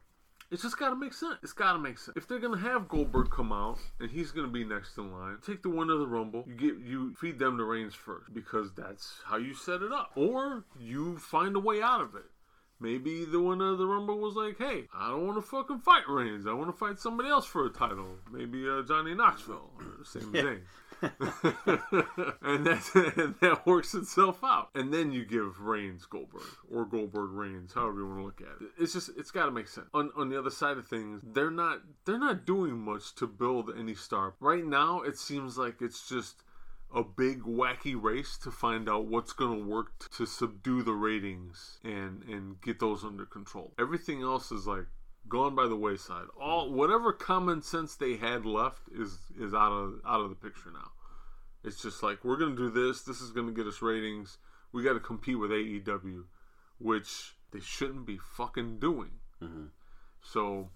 It's 0.49 0.61
just 0.61 0.80
got 0.80 0.89
to 0.91 0.95
make 0.95 1.14
sense. 1.14 1.35
It's 1.44 1.53
got 1.53 1.73
to 1.73 1.80
make 1.80 1.98
sense. 1.98 2.15
If 2.15 2.27
they're 2.27 2.39
gonna 2.39 2.57
have 2.57 2.88
Goldberg 2.88 3.30
come 3.30 3.52
out 3.52 3.80
and 3.99 4.10
he's 4.10 4.31
gonna 4.31 4.48
be 4.48 4.64
next 4.64 4.98
in 4.98 5.11
line, 5.11 5.38
take 5.45 5.61
the 5.61 5.69
winner 5.69 5.94
of 5.94 5.99
the 5.99 6.07
Rumble. 6.07 6.45
You 6.48 6.56
get 6.56 6.80
you 6.80 7.14
feed 7.15 7.38
them 7.38 7.57
the 7.57 7.65
Reigns 7.65 7.94
first 7.94 8.34
because 8.34 8.72
that's 8.73 9.19
how 9.26 9.35
you 9.35 9.53
set 9.53 9.81
it 9.81 9.91
up, 9.91 10.11
or 10.15 10.64
you 10.80 11.18
find 11.18 11.56
a 11.57 11.60
way 11.60 11.81
out 11.81 11.99
of 11.99 12.15
it. 12.15 12.26
Maybe 12.79 13.25
the 13.25 13.41
winner 13.41 13.71
of 13.71 13.77
the 13.77 13.87
Rumble 13.87 14.19
was 14.19 14.35
like, 14.35 14.57
"Hey, 14.57 14.87
I 14.93 15.09
don't 15.09 15.25
want 15.25 15.37
to 15.37 15.41
fucking 15.41 15.79
fight 15.79 16.07
Reigns. 16.07 16.45
I 16.45 16.53
want 16.53 16.69
to 16.69 16.77
fight 16.77 16.99
somebody 16.99 17.29
else 17.29 17.45
for 17.45 17.65
a 17.65 17.69
title. 17.69 18.17
Maybe 18.31 18.67
uh, 18.69 18.83
Johnny 18.83 19.15
Knoxville, 19.15 19.71
or 19.77 20.03
same 20.03 20.31
thing." 20.31 20.59
and 21.01 22.65
that 22.65 23.13
and 23.17 23.35
that 23.39 23.61
works 23.65 23.93
itself 23.93 24.43
out. 24.43 24.69
And 24.73 24.91
then 24.91 25.11
you 25.11 25.25
give 25.25 25.61
Reigns 25.61 26.05
Goldberg 26.05 26.41
or 26.71 26.85
Goldberg 26.85 27.31
Reigns, 27.31 27.73
however 27.73 27.99
you 27.99 28.07
want 28.07 28.19
to 28.19 28.25
look 28.25 28.41
at 28.41 28.61
it. 28.61 28.71
It's 28.79 28.93
just 28.93 29.11
it's 29.15 29.29
got 29.29 29.45
to 29.45 29.51
make 29.51 29.67
sense. 29.67 29.87
On 29.93 30.09
on 30.17 30.29
the 30.29 30.39
other 30.39 30.49
side 30.49 30.77
of 30.77 30.87
things, 30.87 31.21
they're 31.23 31.51
not 31.51 31.81
they're 32.05 32.17
not 32.17 32.45
doing 32.45 32.79
much 32.79 33.13
to 33.15 33.27
build 33.27 33.69
any 33.77 33.93
star 33.93 34.33
right 34.39 34.65
now. 34.65 35.01
It 35.01 35.17
seems 35.19 35.57
like 35.57 35.81
it's 35.81 36.09
just 36.09 36.43
a 36.93 37.03
big 37.03 37.43
wacky 37.43 38.01
race 38.01 38.38
to 38.38 38.51
find 38.51 38.89
out 38.89 39.05
what's 39.05 39.34
going 39.34 39.59
to 39.59 39.65
work 39.65 39.99
t- 39.99 40.07
to 40.18 40.26
subdue 40.26 40.84
the 40.84 40.93
ratings 40.93 41.80
and 41.84 42.23
and 42.23 42.61
get 42.61 42.80
those 42.80 43.03
under 43.03 43.26
control. 43.26 43.73
Everything 43.77 44.22
else 44.22 44.51
is 44.51 44.68
like 44.68 44.85
gone 45.27 45.55
by 45.55 45.68
the 45.68 45.76
wayside. 45.76 46.26
All 46.39 46.72
whatever 46.72 47.11
common 47.11 47.61
sense 47.61 47.95
they 47.95 48.15
had 48.15 48.45
left 48.45 48.84
is 48.93 49.19
is 49.39 49.53
out 49.53 49.72
of 49.72 50.01
out 50.05 50.22
of 50.22 50.30
the 50.30 50.35
picture 50.35 50.72
now. 50.72 50.91
It's 51.64 51.81
just 51.81 52.01
like 52.01 52.23
we're 52.23 52.38
going 52.38 52.55
to 52.55 52.69
do 52.69 52.69
this. 52.69 53.01
This 53.01 53.22
is 53.22 53.31
going 53.31 53.47
to 53.47 53.53
get 53.53 53.68
us 53.68 53.81
ratings. 53.81 54.38
We 54.72 54.84
got 54.84 54.93
to 54.93 54.99
compete 54.99 55.39
with 55.39 55.51
AEW, 55.51 56.23
which 56.80 57.35
they 57.51 57.59
shouldn't 57.59 58.05
be 58.05 58.18
fucking 58.18 58.80
doing. 58.80 59.11
Mm-hmm. 59.41 59.65
So, 60.22 60.69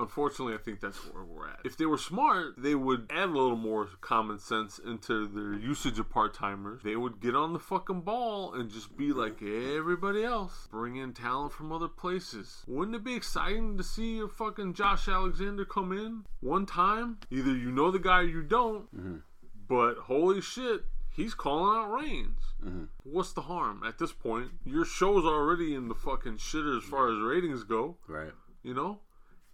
Unfortunately, 0.00 0.54
I 0.54 0.58
think 0.58 0.80
that's 0.80 0.96
where 1.12 1.24
we're 1.24 1.48
at. 1.48 1.60
If 1.64 1.76
they 1.76 1.84
were 1.86 1.98
smart, 1.98 2.54
they 2.56 2.74
would 2.74 3.10
add 3.10 3.28
a 3.28 3.32
little 3.32 3.56
more 3.56 3.86
common 4.00 4.38
sense 4.38 4.78
into 4.78 5.28
their 5.28 5.52
usage 5.52 5.98
of 5.98 6.08
part 6.08 6.32
timers. 6.34 6.80
They 6.82 6.96
would 6.96 7.20
get 7.20 7.36
on 7.36 7.52
the 7.52 7.58
fucking 7.58 8.00
ball 8.00 8.54
and 8.54 8.70
just 8.70 8.96
be 8.96 9.12
like 9.12 9.42
everybody 9.42 10.24
else. 10.24 10.68
Bring 10.70 10.96
in 10.96 11.12
talent 11.12 11.52
from 11.52 11.70
other 11.70 11.88
places. 11.88 12.64
Wouldn't 12.66 12.96
it 12.96 13.04
be 13.04 13.14
exciting 13.14 13.76
to 13.76 13.84
see 13.84 14.20
a 14.20 14.28
fucking 14.28 14.74
Josh 14.74 15.06
Alexander 15.06 15.64
come 15.64 15.92
in 15.92 16.24
one 16.40 16.64
time? 16.66 17.18
Either 17.30 17.54
you 17.54 17.70
know 17.70 17.90
the 17.90 17.98
guy 17.98 18.20
or 18.20 18.24
you 18.24 18.42
don't, 18.42 18.84
mm-hmm. 18.96 19.16
but 19.68 19.96
holy 20.04 20.40
shit, 20.40 20.84
he's 21.10 21.34
calling 21.34 21.76
out 21.78 21.92
Reigns. 21.92 22.40
Mm-hmm. 22.64 22.84
What's 23.04 23.32
the 23.32 23.42
harm 23.42 23.82
at 23.86 23.98
this 23.98 24.12
point? 24.12 24.50
Your 24.64 24.84
show's 24.84 25.24
already 25.24 25.74
in 25.74 25.88
the 25.88 25.94
fucking 25.94 26.38
shitter 26.38 26.76
as 26.78 26.84
far 26.84 27.12
as 27.12 27.20
ratings 27.20 27.64
go 27.64 27.96
Right. 28.08 28.32
you 28.62 28.72
know? 28.74 29.00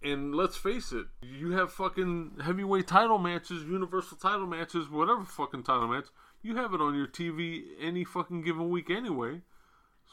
And 0.03 0.35
let's 0.35 0.55
face 0.55 0.91
it, 0.91 1.07
you 1.21 1.51
have 1.51 1.71
fucking 1.71 2.39
heavyweight 2.43 2.87
title 2.87 3.17
matches, 3.17 3.63
universal 3.63 4.17
title 4.17 4.45
matches, 4.45 4.89
whatever 4.89 5.23
fucking 5.23 5.63
title 5.63 5.87
match, 5.87 6.05
you 6.41 6.55
have 6.55 6.73
it 6.73 6.81
on 6.81 6.95
your 6.95 7.07
TV 7.07 7.63
any 7.81 8.03
fucking 8.03 8.41
given 8.41 8.69
week 8.69 8.89
anyway. 8.89 9.41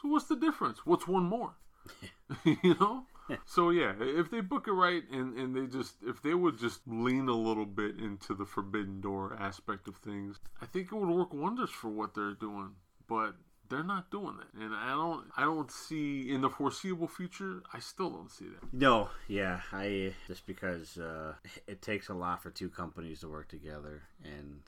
So 0.01 0.09
what's 0.09 0.25
the 0.25 0.35
difference? 0.35 0.85
What's 0.85 1.07
one 1.07 1.23
more? 1.23 1.55
you 2.43 2.75
know? 2.79 3.05
so 3.45 3.69
yeah, 3.69 3.93
if 3.99 4.29
they 4.29 4.41
book 4.41 4.67
it 4.67 4.71
right 4.71 5.03
and, 5.11 5.37
and 5.37 5.55
they 5.55 5.67
just 5.67 5.95
if 6.05 6.21
they 6.21 6.33
would 6.33 6.59
just 6.59 6.81
lean 6.87 7.27
a 7.27 7.33
little 7.35 7.65
bit 7.65 7.99
into 7.99 8.33
the 8.33 8.45
forbidden 8.45 9.01
door 9.01 9.35
aspect 9.39 9.87
of 9.87 9.97
things, 9.97 10.39
I 10.61 10.65
think 10.65 10.91
it 10.91 10.95
would 10.95 11.09
work 11.09 11.33
wonders 11.33 11.69
for 11.69 11.89
what 11.89 12.13
they're 12.13 12.33
doing. 12.33 12.71
But 13.07 13.35
they're 13.69 13.83
not 13.83 14.09
doing 14.11 14.37
that. 14.37 14.61
And 14.61 14.73
I 14.73 14.89
don't 14.91 15.25
I 15.37 15.41
don't 15.43 15.71
see 15.71 16.29
in 16.31 16.41
the 16.41 16.49
foreseeable 16.49 17.07
future, 17.07 17.63
I 17.73 17.79
still 17.79 18.09
don't 18.09 18.31
see 18.31 18.45
that. 18.45 18.73
No, 18.73 19.09
yeah, 19.27 19.61
I 19.71 20.13
just 20.27 20.45
because 20.45 20.97
uh, 20.97 21.33
it 21.67 21.81
takes 21.81 22.09
a 22.09 22.13
lot 22.13 22.41
for 22.41 22.49
two 22.51 22.69
companies 22.69 23.21
to 23.21 23.27
work 23.29 23.47
together, 23.47 24.03
and 24.23 24.61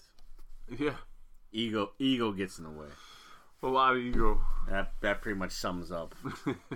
Yeah. 0.79 0.95
ego 1.51 1.91
ego 1.99 2.31
gets 2.31 2.57
in 2.57 2.63
the 2.65 2.69
way. 2.71 2.87
A 3.63 3.67
lot 3.67 3.93
of 3.93 3.99
ego. 3.99 4.39
That 4.69 4.91
that 5.01 5.21
pretty 5.21 5.39
much 5.39 5.51
sums 5.51 5.91
up, 5.91 6.13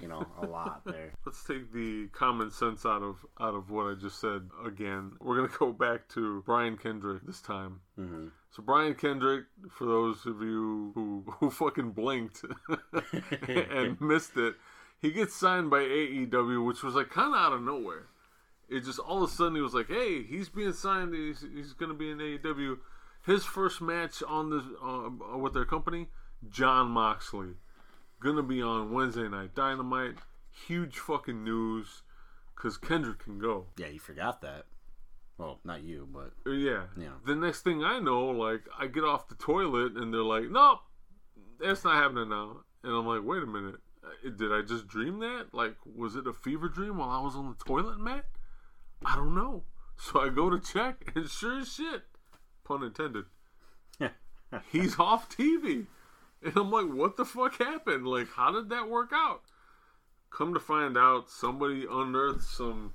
you 0.01 0.07
know, 0.07 0.25
a 0.41 0.45
lot 0.47 0.81
there. 0.85 1.11
Let's 1.25 1.43
take 1.43 1.71
the 1.73 2.07
common 2.13 2.49
sense 2.49 2.85
out 2.85 3.03
of 3.03 3.25
out 3.39 3.53
of 3.53 3.69
what 3.69 3.87
I 3.87 3.93
just 3.95 4.19
said 4.19 4.49
again. 4.65 5.11
We're 5.19 5.35
gonna 5.35 5.57
go 5.59 5.71
back 5.73 6.07
to 6.09 6.41
Brian 6.45 6.77
Kendrick 6.77 7.23
this 7.25 7.41
time. 7.41 7.81
hmm 7.95 8.27
So 8.49 8.63
Brian 8.63 8.95
Kendrick, 8.95 9.45
for 9.69 9.85
those 9.85 10.25
of 10.25 10.41
you 10.41 10.91
who 10.95 11.23
who 11.39 11.49
fucking 11.49 11.91
blinked 11.91 12.43
and 13.47 13.99
missed 14.01 14.37
it, 14.37 14.55
he 15.01 15.11
gets 15.11 15.35
signed 15.35 15.69
by 15.69 15.81
AEW, 15.81 16.65
which 16.65 16.81
was 16.81 16.95
like 16.95 17.09
kind 17.09 17.33
of 17.33 17.39
out 17.39 17.53
of 17.53 17.61
nowhere. 17.61 18.07
It 18.69 18.85
just 18.85 18.99
all 18.99 19.21
of 19.23 19.29
a 19.29 19.33
sudden 19.33 19.55
he 19.55 19.61
was 19.61 19.73
like, 19.73 19.87
"Hey, 19.89 20.23
he's 20.23 20.47
being 20.47 20.71
signed. 20.73 21.13
He's, 21.13 21.45
he's 21.53 21.73
going 21.73 21.91
to 21.91 21.97
be 21.97 22.09
in 22.09 22.19
AEW." 22.19 22.77
His 23.25 23.43
first 23.43 23.81
match 23.81 24.23
on 24.23 24.49
this 24.49 24.63
uh, 24.81 25.37
with 25.37 25.53
their 25.53 25.65
company, 25.65 26.07
Jon 26.49 26.89
Moxley, 26.89 27.55
gonna 28.19 28.43
be 28.43 28.61
on 28.61 28.91
Wednesday 28.91 29.27
night 29.27 29.55
Dynamite. 29.55 30.17
Huge 30.67 30.97
fucking 30.97 31.43
news, 31.43 32.03
cause 32.55 32.77
Kendrick 32.77 33.19
can 33.19 33.39
go. 33.39 33.67
Yeah, 33.77 33.87
you 33.87 33.99
forgot 33.99 34.41
that. 34.41 34.65
Well, 35.37 35.59
not 35.63 35.81
you, 35.83 36.07
but 36.11 36.33
Uh, 36.45 36.51
Yeah. 36.51 36.87
Yeah. 36.97 37.13
The 37.25 37.35
next 37.35 37.61
thing 37.61 37.83
I 37.83 37.99
know, 37.99 38.25
like 38.25 38.67
I 38.77 38.87
get 38.87 39.03
off 39.03 39.27
the 39.27 39.35
toilet 39.35 39.93
and 39.95 40.13
they're 40.13 40.21
like, 40.21 40.49
"Nope, 40.49 40.79
that's 41.59 41.83
not 41.83 41.95
happening 41.95 42.29
now." 42.29 42.63
And 42.83 42.93
I'm 42.93 43.05
like, 43.05 43.23
"Wait 43.23 43.43
a 43.43 43.47
minute, 43.47 43.79
Uh, 44.03 44.29
did 44.31 44.51
I 44.51 44.61
just 44.63 44.87
dream 44.87 45.19
that? 45.19 45.53
Like, 45.53 45.77
was 45.85 46.15
it 46.15 46.25
a 46.25 46.33
fever 46.33 46.67
dream 46.67 46.97
while 46.97 47.09
I 47.11 47.19
was 47.21 47.35
on 47.35 47.49
the 47.49 47.63
toilet, 47.63 47.99
Matt? 47.99 48.25
I 49.05 49.15
don't 49.15 49.35
know." 49.35 49.63
So 49.97 50.19
I 50.19 50.29
go 50.29 50.49
to 50.49 50.59
check, 50.59 51.11
and 51.15 51.29
sure 51.29 51.59
as 51.59 51.71
shit, 51.71 52.03
pun 52.63 52.81
intended, 52.81 53.25
he's 54.71 54.97
off 54.99 55.29
TV. 55.29 55.85
And 56.43 56.57
I'm 56.57 56.71
like, 56.71 56.87
what 56.87 57.17
the 57.17 57.25
fuck 57.25 57.57
happened? 57.59 58.07
Like, 58.07 58.27
how 58.35 58.51
did 58.51 58.69
that 58.69 58.89
work 58.89 59.11
out? 59.13 59.41
Come 60.31 60.53
to 60.53 60.59
find 60.59 60.97
out, 60.97 61.29
somebody 61.29 61.85
unearthed 61.89 62.43
some 62.43 62.93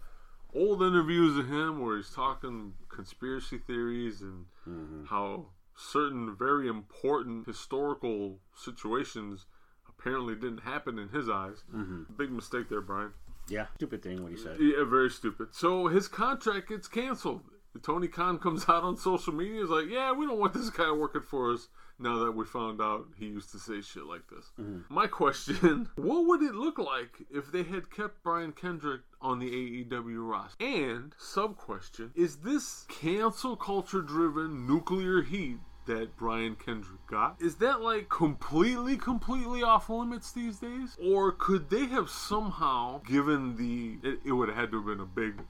old 0.54 0.82
interviews 0.82 1.38
of 1.38 1.48
him 1.48 1.80
where 1.80 1.96
he's 1.96 2.10
talking 2.10 2.72
conspiracy 2.88 3.58
theories 3.58 4.22
and 4.22 4.46
mm-hmm. 4.68 5.04
how 5.04 5.46
certain 5.76 6.34
very 6.34 6.66
important 6.66 7.46
historical 7.46 8.38
situations 8.54 9.44
apparently 9.88 10.34
didn't 10.34 10.62
happen 10.62 10.98
in 10.98 11.08
his 11.10 11.28
eyes. 11.28 11.62
Mm-hmm. 11.74 12.14
Big 12.16 12.30
mistake 12.30 12.68
there, 12.68 12.80
Brian. 12.80 13.12
yeah, 13.48 13.66
stupid 13.76 14.02
thing 14.02 14.22
what 14.22 14.32
he 14.32 14.38
said. 14.38 14.56
Yeah, 14.58 14.84
very 14.84 15.10
stupid. 15.10 15.48
So 15.52 15.88
his 15.88 16.08
contract 16.08 16.68
gets 16.68 16.88
canceled. 16.88 17.42
Tony 17.82 18.08
Khan 18.08 18.38
comes 18.38 18.64
out 18.68 18.82
on 18.82 18.96
social 18.96 19.34
media 19.34 19.62
is 19.62 19.70
like, 19.70 19.88
"Yeah, 19.88 20.12
we 20.12 20.26
don't 20.26 20.38
want 20.38 20.54
this 20.54 20.70
guy 20.70 20.90
working 20.90 21.22
for 21.22 21.52
us." 21.52 21.68
Now 21.98 22.24
that 22.24 22.32
we 22.32 22.44
found 22.44 22.80
out 22.80 23.06
he 23.18 23.26
used 23.26 23.50
to 23.52 23.58
say 23.58 23.80
shit 23.80 24.04
like 24.04 24.28
this. 24.28 24.50
Mm-hmm. 24.60 24.94
My 24.94 25.06
question: 25.06 25.88
What 25.96 26.26
would 26.26 26.42
it 26.42 26.54
look 26.54 26.78
like 26.78 27.24
if 27.30 27.50
they 27.50 27.62
had 27.62 27.90
kept 27.90 28.22
Brian 28.22 28.52
Kendrick 28.52 29.02
on 29.20 29.38
the 29.38 29.50
AEW 29.50 30.28
roster? 30.28 30.62
And 30.64 31.14
sub 31.18 31.56
question: 31.56 32.12
Is 32.14 32.36
this 32.36 32.84
cancel 32.88 33.56
culture 33.56 34.02
driven 34.02 34.66
nuclear 34.66 35.22
heat? 35.22 35.58
That 35.86 36.16
Brian 36.16 36.56
Kendrick 36.56 37.06
got 37.06 37.36
is 37.40 37.54
that 37.56 37.80
like 37.80 38.08
completely, 38.08 38.96
completely 38.96 39.62
off 39.62 39.88
limits 39.88 40.32
these 40.32 40.58
days, 40.58 40.96
or 41.00 41.30
could 41.30 41.70
they 41.70 41.86
have 41.86 42.10
somehow 42.10 43.00
given 43.06 43.54
the? 43.54 44.00
It, 44.02 44.18
it 44.24 44.32
would 44.32 44.48
have 44.48 44.58
had 44.58 44.72
to 44.72 44.78
have 44.78 44.86
been 44.86 44.98
a 44.98 45.06
big 45.06 45.44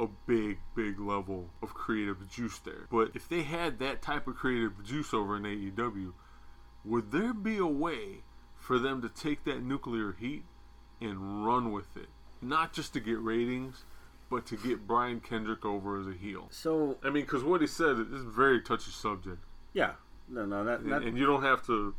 a 0.00 0.06
big, 0.26 0.58
big 0.74 0.98
level 0.98 1.50
of 1.62 1.74
creative 1.74 2.28
juice 2.30 2.58
there. 2.58 2.86
But 2.90 3.10
if 3.14 3.28
they 3.28 3.42
had 3.42 3.78
that 3.78 4.02
type 4.02 4.26
of 4.26 4.36
creative 4.36 4.82
juice 4.84 5.12
over 5.14 5.36
in 5.36 5.42
AEW, 5.42 6.12
would 6.84 7.12
there 7.12 7.32
be 7.32 7.58
a 7.58 7.66
way 7.66 8.22
for 8.56 8.78
them 8.78 9.02
to 9.02 9.08
take 9.08 9.44
that 9.44 9.62
nuclear 9.62 10.12
heat 10.18 10.44
and 11.00 11.46
run 11.46 11.72
with 11.72 11.96
it? 11.96 12.08
Not 12.40 12.72
just 12.72 12.92
to 12.94 13.00
get 13.00 13.20
ratings, 13.20 13.84
but 14.30 14.46
to 14.46 14.56
get 14.56 14.86
Brian 14.86 15.20
Kendrick 15.20 15.64
over 15.64 16.00
as 16.00 16.06
a 16.06 16.12
heel. 16.12 16.48
So 16.50 16.96
I 17.04 17.10
mean, 17.10 17.24
because 17.24 17.44
what 17.44 17.60
he 17.60 17.66
said 17.66 17.98
is 17.98 18.22
a 18.22 18.30
very 18.30 18.60
touchy 18.60 18.90
subject, 18.90 19.44
yeah, 19.74 19.92
no, 20.28 20.46
no, 20.46 20.64
that, 20.64 20.84
that 20.84 20.96
and, 20.96 21.08
and 21.08 21.18
you 21.18 21.26
don't 21.26 21.42
have 21.42 21.64
to 21.66 21.94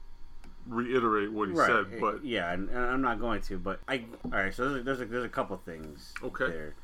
reiterate 0.68 1.32
what 1.32 1.50
he 1.50 1.56
said, 1.56 2.00
but 2.00 2.26
yeah, 2.26 2.52
and, 2.52 2.70
and 2.70 2.80
I'm 2.80 3.02
not 3.02 3.20
going 3.20 3.42
to. 3.44 3.58
But 3.58 3.80
I 3.88 4.06
all 4.26 4.32
right. 4.32 4.54
So 4.54 4.70
there's 4.70 4.82
a, 4.82 4.84
there's 4.84 5.02
a, 5.02 5.06
there's 5.06 5.26
a 5.26 5.30
couple 5.30 5.58
things. 5.58 6.14
Okay. 6.24 6.48
There. 6.48 6.76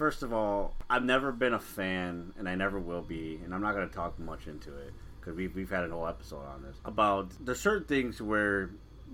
First 0.00 0.22
of 0.22 0.32
all, 0.32 0.74
I've 0.88 1.04
never 1.04 1.30
been 1.30 1.52
a 1.52 1.58
fan, 1.58 2.32
and 2.38 2.48
I 2.48 2.54
never 2.54 2.80
will 2.80 3.02
be, 3.02 3.38
and 3.44 3.52
I'm 3.52 3.60
not 3.60 3.74
going 3.74 3.86
to 3.86 3.94
talk 3.94 4.18
much 4.18 4.46
into 4.46 4.74
it 4.78 4.94
because 5.20 5.36
we've 5.36 5.54
we've 5.54 5.68
had 5.68 5.84
a 5.84 5.90
whole 5.90 6.06
episode 6.06 6.46
on 6.46 6.62
this 6.62 6.74
about 6.86 7.28
there's 7.44 7.60
certain 7.60 7.86
things 7.86 8.18
where, 8.22 8.70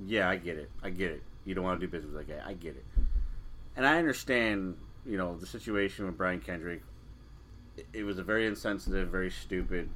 yeah, 0.06 0.28
I 0.28 0.36
get 0.36 0.58
it, 0.58 0.70
I 0.84 0.90
get 0.90 1.10
it. 1.10 1.24
You 1.44 1.56
don't 1.56 1.64
want 1.64 1.80
to 1.80 1.86
do 1.88 1.90
business 1.90 2.14
like 2.14 2.28
that, 2.28 2.46
I 2.46 2.52
get 2.52 2.76
it, 2.76 2.84
and 3.74 3.84
I 3.84 3.98
understand. 3.98 4.76
You 5.04 5.16
know 5.18 5.36
the 5.36 5.46
situation 5.46 6.06
with 6.06 6.16
Brian 6.16 6.38
Kendrick. 6.38 6.82
It, 7.76 7.86
it 7.92 8.02
was 8.04 8.20
a 8.20 8.22
very 8.22 8.46
insensitive, 8.46 9.08
very 9.08 9.32
stupid, 9.32 9.90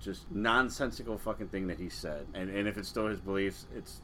just 0.00 0.28
nonsensical 0.32 1.16
fucking 1.16 1.46
thing 1.46 1.68
that 1.68 1.78
he 1.78 1.88
said. 1.88 2.26
And 2.34 2.50
and 2.50 2.66
if 2.66 2.76
it's 2.76 2.88
still 2.88 3.06
his 3.06 3.20
beliefs, 3.20 3.66
it's 3.72 4.00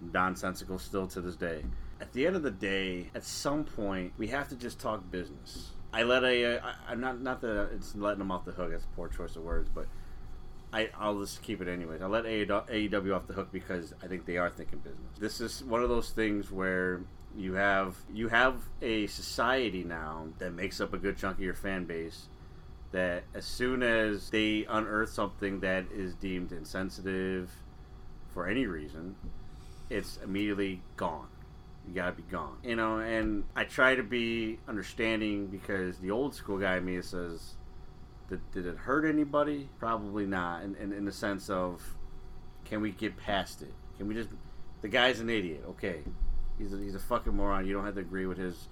nonsensical 0.00 0.78
still 0.78 1.08
to 1.08 1.20
this 1.20 1.34
day. 1.34 1.64
At 2.04 2.12
the 2.12 2.26
end 2.26 2.36
of 2.36 2.42
the 2.42 2.50
day, 2.50 3.08
at 3.14 3.24
some 3.24 3.64
point, 3.64 4.12
we 4.18 4.26
have 4.26 4.50
to 4.50 4.56
just 4.56 4.78
talk 4.78 5.10
business. 5.10 5.70
I 5.90 6.02
let 6.02 6.22
a, 6.22 6.58
uh, 6.58 6.72
I'm 6.86 7.00
not 7.00 7.22
not 7.22 7.40
that 7.40 7.70
it's 7.74 7.96
letting 7.96 8.18
them 8.18 8.30
off 8.30 8.44
the 8.44 8.52
hook. 8.52 8.72
That's 8.72 8.84
a 8.84 8.88
poor 8.88 9.08
choice 9.08 9.36
of 9.36 9.42
words, 9.42 9.70
but 9.74 9.86
I 10.70 10.90
I'll 10.98 11.18
just 11.18 11.40
keep 11.40 11.62
it 11.62 11.66
anyways. 11.66 12.02
I 12.02 12.06
let 12.06 12.24
AEW 12.24 13.16
off 13.16 13.26
the 13.26 13.32
hook 13.32 13.48
because 13.50 13.94
I 14.02 14.06
think 14.06 14.26
they 14.26 14.36
are 14.36 14.50
thinking 14.50 14.80
business. 14.80 15.18
This 15.18 15.40
is 15.40 15.64
one 15.64 15.82
of 15.82 15.88
those 15.88 16.10
things 16.10 16.50
where 16.50 17.00
you 17.34 17.54
have 17.54 17.96
you 18.12 18.28
have 18.28 18.56
a 18.82 19.06
society 19.06 19.82
now 19.82 20.26
that 20.40 20.52
makes 20.52 20.82
up 20.82 20.92
a 20.92 20.98
good 20.98 21.16
chunk 21.16 21.38
of 21.38 21.42
your 21.42 21.54
fan 21.54 21.86
base 21.86 22.28
that 22.92 23.24
as 23.32 23.46
soon 23.46 23.82
as 23.82 24.28
they 24.28 24.66
unearth 24.68 25.08
something 25.08 25.60
that 25.60 25.86
is 25.90 26.14
deemed 26.16 26.52
insensitive 26.52 27.50
for 28.34 28.46
any 28.46 28.66
reason, 28.66 29.16
it's 29.88 30.18
immediately 30.22 30.82
gone. 30.98 31.28
You 31.86 31.94
gotta 31.94 32.12
be 32.12 32.22
gone. 32.22 32.56
You 32.62 32.76
know, 32.76 32.98
and 32.98 33.44
I 33.54 33.64
try 33.64 33.94
to 33.94 34.02
be 34.02 34.58
understanding 34.68 35.46
because 35.46 35.98
the 35.98 36.10
old 36.10 36.34
school 36.34 36.58
guy 36.58 36.76
in 36.76 36.84
me 36.84 37.00
says, 37.02 37.54
did, 38.28 38.40
did 38.52 38.66
it 38.66 38.76
hurt 38.76 39.04
anybody? 39.04 39.68
Probably 39.78 40.26
not. 40.26 40.62
In, 40.62 40.74
in, 40.76 40.92
in 40.92 41.04
the 41.04 41.12
sense 41.12 41.50
of, 41.50 41.82
can 42.64 42.80
we 42.80 42.90
get 42.90 43.16
past 43.16 43.60
it? 43.60 43.74
Can 43.98 44.08
we 44.08 44.14
just, 44.14 44.30
the 44.80 44.88
guy's 44.88 45.20
an 45.20 45.28
idiot, 45.28 45.62
okay. 45.68 46.00
He's 46.58 46.72
a, 46.72 46.78
he's 46.78 46.94
a 46.94 47.00
fucking 47.00 47.34
moron. 47.34 47.66
You 47.66 47.74
don't 47.74 47.84
have 47.84 47.94
to 47.94 48.00
agree 48.00 48.26
with 48.26 48.38
his 48.38 48.68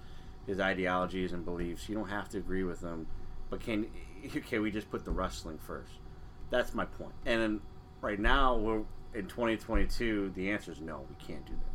his 0.47 0.59
ideologies 0.59 1.33
and 1.33 1.45
beliefs. 1.45 1.87
You 1.87 1.95
don't 1.95 2.09
have 2.09 2.29
to 2.29 2.37
agree 2.37 2.63
with 2.63 2.81
them. 2.81 3.07
But 3.49 3.61
can 3.61 3.87
can 4.47 4.61
we 4.61 4.71
just 4.71 4.89
put 4.89 5.05
the 5.05 5.11
wrestling 5.11 5.57
first? 5.57 5.91
That's 6.49 6.73
my 6.73 6.85
point. 6.85 7.13
And 7.25 7.61
right 8.01 8.19
now 8.19 8.55
we're 8.55 8.83
in 9.13 9.27
2022. 9.27 10.33
The 10.35 10.51
answer 10.51 10.71
is 10.71 10.81
no. 10.81 11.05
We 11.09 11.15
can't 11.15 11.45
do 11.45 11.53
that. 11.53 11.72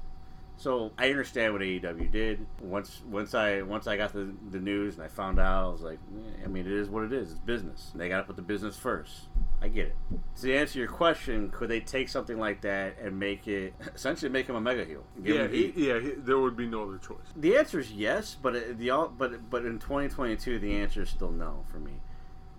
So 0.58 0.90
I 0.98 1.08
understand 1.10 1.52
what 1.52 1.62
AEW 1.62 2.10
did. 2.10 2.44
Once 2.60 3.00
once 3.08 3.32
I 3.32 3.62
once 3.62 3.86
I 3.86 3.96
got 3.96 4.12
the, 4.12 4.34
the 4.50 4.58
news 4.58 4.96
and 4.96 5.04
I 5.04 5.08
found 5.08 5.38
out, 5.38 5.66
I 5.66 5.68
was 5.68 5.82
like, 5.82 6.00
eh, 6.12 6.44
I 6.44 6.48
mean, 6.48 6.66
it 6.66 6.72
is 6.72 6.90
what 6.90 7.04
it 7.04 7.12
is. 7.12 7.30
It's 7.30 7.38
business. 7.38 7.92
They 7.94 8.08
got 8.08 8.18
to 8.18 8.22
put 8.24 8.34
the 8.34 8.42
business 8.42 8.76
first. 8.76 9.28
I 9.62 9.68
get 9.68 9.86
it. 9.86 9.96
To 10.40 10.56
answer 10.56 10.80
your 10.80 10.88
question, 10.88 11.50
could 11.50 11.68
they 11.68 11.78
take 11.78 12.08
something 12.08 12.38
like 12.38 12.62
that 12.62 12.98
and 13.00 13.20
make 13.20 13.46
it 13.46 13.72
essentially 13.94 14.30
make 14.30 14.48
him 14.48 14.56
a 14.56 14.60
mega 14.60 14.84
heel? 14.84 15.04
Yeah, 15.22 15.46
he, 15.46 15.72
yeah. 15.76 16.00
He, 16.00 16.10
there 16.16 16.40
would 16.40 16.56
be 16.56 16.66
no 16.66 16.82
other 16.82 16.98
choice. 16.98 17.18
The 17.36 17.56
answer 17.56 17.78
is 17.78 17.92
yes, 17.92 18.36
but 18.40 18.56
it, 18.56 18.78
the 18.78 18.90
all 18.90 19.08
but 19.08 19.48
but 19.48 19.64
in 19.64 19.78
2022 19.78 20.58
the 20.58 20.76
answer 20.76 21.02
is 21.02 21.08
still 21.08 21.30
no 21.30 21.62
for 21.70 21.78
me, 21.78 21.92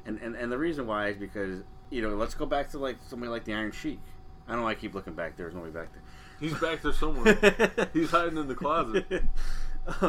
and 0.05 0.19
and 0.21 0.37
and 0.37 0.49
the 0.49 0.57
reason 0.57 0.87
why 0.87 1.09
is 1.09 1.17
because 1.17 1.63
you 1.89 2.01
know 2.01 2.15
let's 2.15 2.33
go 2.33 2.45
back 2.45 2.69
to 2.69 2.79
like 2.79 2.95
somebody 3.05 3.29
like 3.29 3.43
the 3.43 3.53
Iron 3.53 3.73
Sheik. 3.73 3.99
I 4.47 4.53
don't 4.53 4.61
know. 4.61 4.67
I 4.69 4.75
keep 4.75 4.95
looking 4.95 5.13
back. 5.13 5.35
There's 5.35 5.53
nobody 5.53 5.73
back 5.73 5.91
there. 5.91 6.01
He's 6.39 6.53
back 6.55 6.81
there 6.81 6.93
somewhere. 6.93 7.37
He's 7.93 8.11
hiding 8.11 8.37
in 8.37 8.47
the 8.47 8.55
closet. 8.55 9.05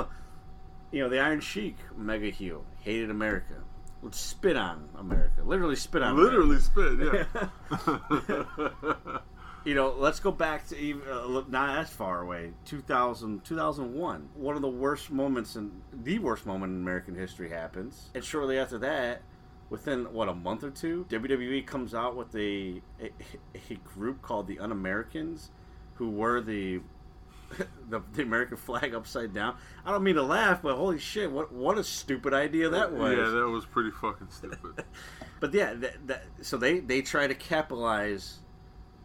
you 0.93 1.03
know 1.03 1.09
the 1.09 1.19
Iron 1.19 1.41
Sheik, 1.41 1.77
mega 1.97 2.31
heel, 2.31 2.65
hated 2.81 3.11
America, 3.11 3.55
would 4.03 4.15
spit 4.15 4.57
on 4.57 4.89
America, 4.99 5.43
literally 5.45 5.77
spit 5.77 6.03
on. 6.03 6.17
Literally 6.17 6.59
America. 6.75 7.51
spit. 8.19 8.47
Yeah. 8.89 9.19
You 9.65 9.75
know, 9.75 9.95
let's 9.99 10.21
go 10.21 10.31
back 10.31 10.67
to 10.69 10.79
even 10.79 11.03
uh, 11.07 11.43
not 11.49 11.79
as 11.79 11.91
far 11.91 12.23
away. 12.23 12.53
2000, 12.65 13.45
2001. 13.45 14.29
One 14.35 14.57
of 14.57 14.63
the 14.63 14.69
worst 14.69 15.11
moments 15.11 15.55
in 15.55 15.71
the 15.93 16.19
worst 16.19 16.47
moment 16.47 16.73
in 16.73 16.81
American 16.81 17.15
history 17.15 17.51
happens, 17.51 18.09
and 18.15 18.25
shortly 18.25 18.59
after 18.59 18.79
that, 18.79 19.21
within 19.69 20.15
what 20.15 20.31
a 20.31 20.35
month 20.35 20.65
or 20.65 20.71
two, 20.71 21.05
WWE 21.11 21.67
comes 21.67 21.95
out 21.95 22.17
with 22.17 22.35
a 22.35 22.81
a, 23.03 23.11
a 23.71 23.75
group 23.85 24.23
called 24.23 24.47
the 24.47 24.59
Un-Americans, 24.59 25.51
who 26.01 26.09
were 26.09 26.41
the, 26.41 26.81
the 27.91 28.01
the 28.15 28.23
American 28.23 28.57
flag 28.57 28.95
upside 28.95 29.35
down. 29.35 29.55
I 29.85 29.91
don't 29.91 30.03
mean 30.03 30.15
to 30.15 30.23
laugh, 30.23 30.63
but 30.63 30.77
holy 30.77 30.99
shit, 30.99 31.31
what 31.31 31.53
what 31.53 31.77
a 31.77 31.85
stupid 31.85 32.33
idea 32.33 32.71
that 32.71 32.91
was. 32.91 33.19
Yeah, 33.19 33.29
that 33.29 33.49
was 33.49 33.67
pretty 33.67 33.91
fucking 33.91 34.29
stupid. 34.31 34.85
But 35.41 35.55
yeah, 35.55 35.73
that, 35.73 36.07
that, 36.07 36.25
so 36.43 36.59
they 36.59 36.81
they 36.81 37.01
try 37.01 37.27
to 37.27 37.35
capitalize 37.35 38.41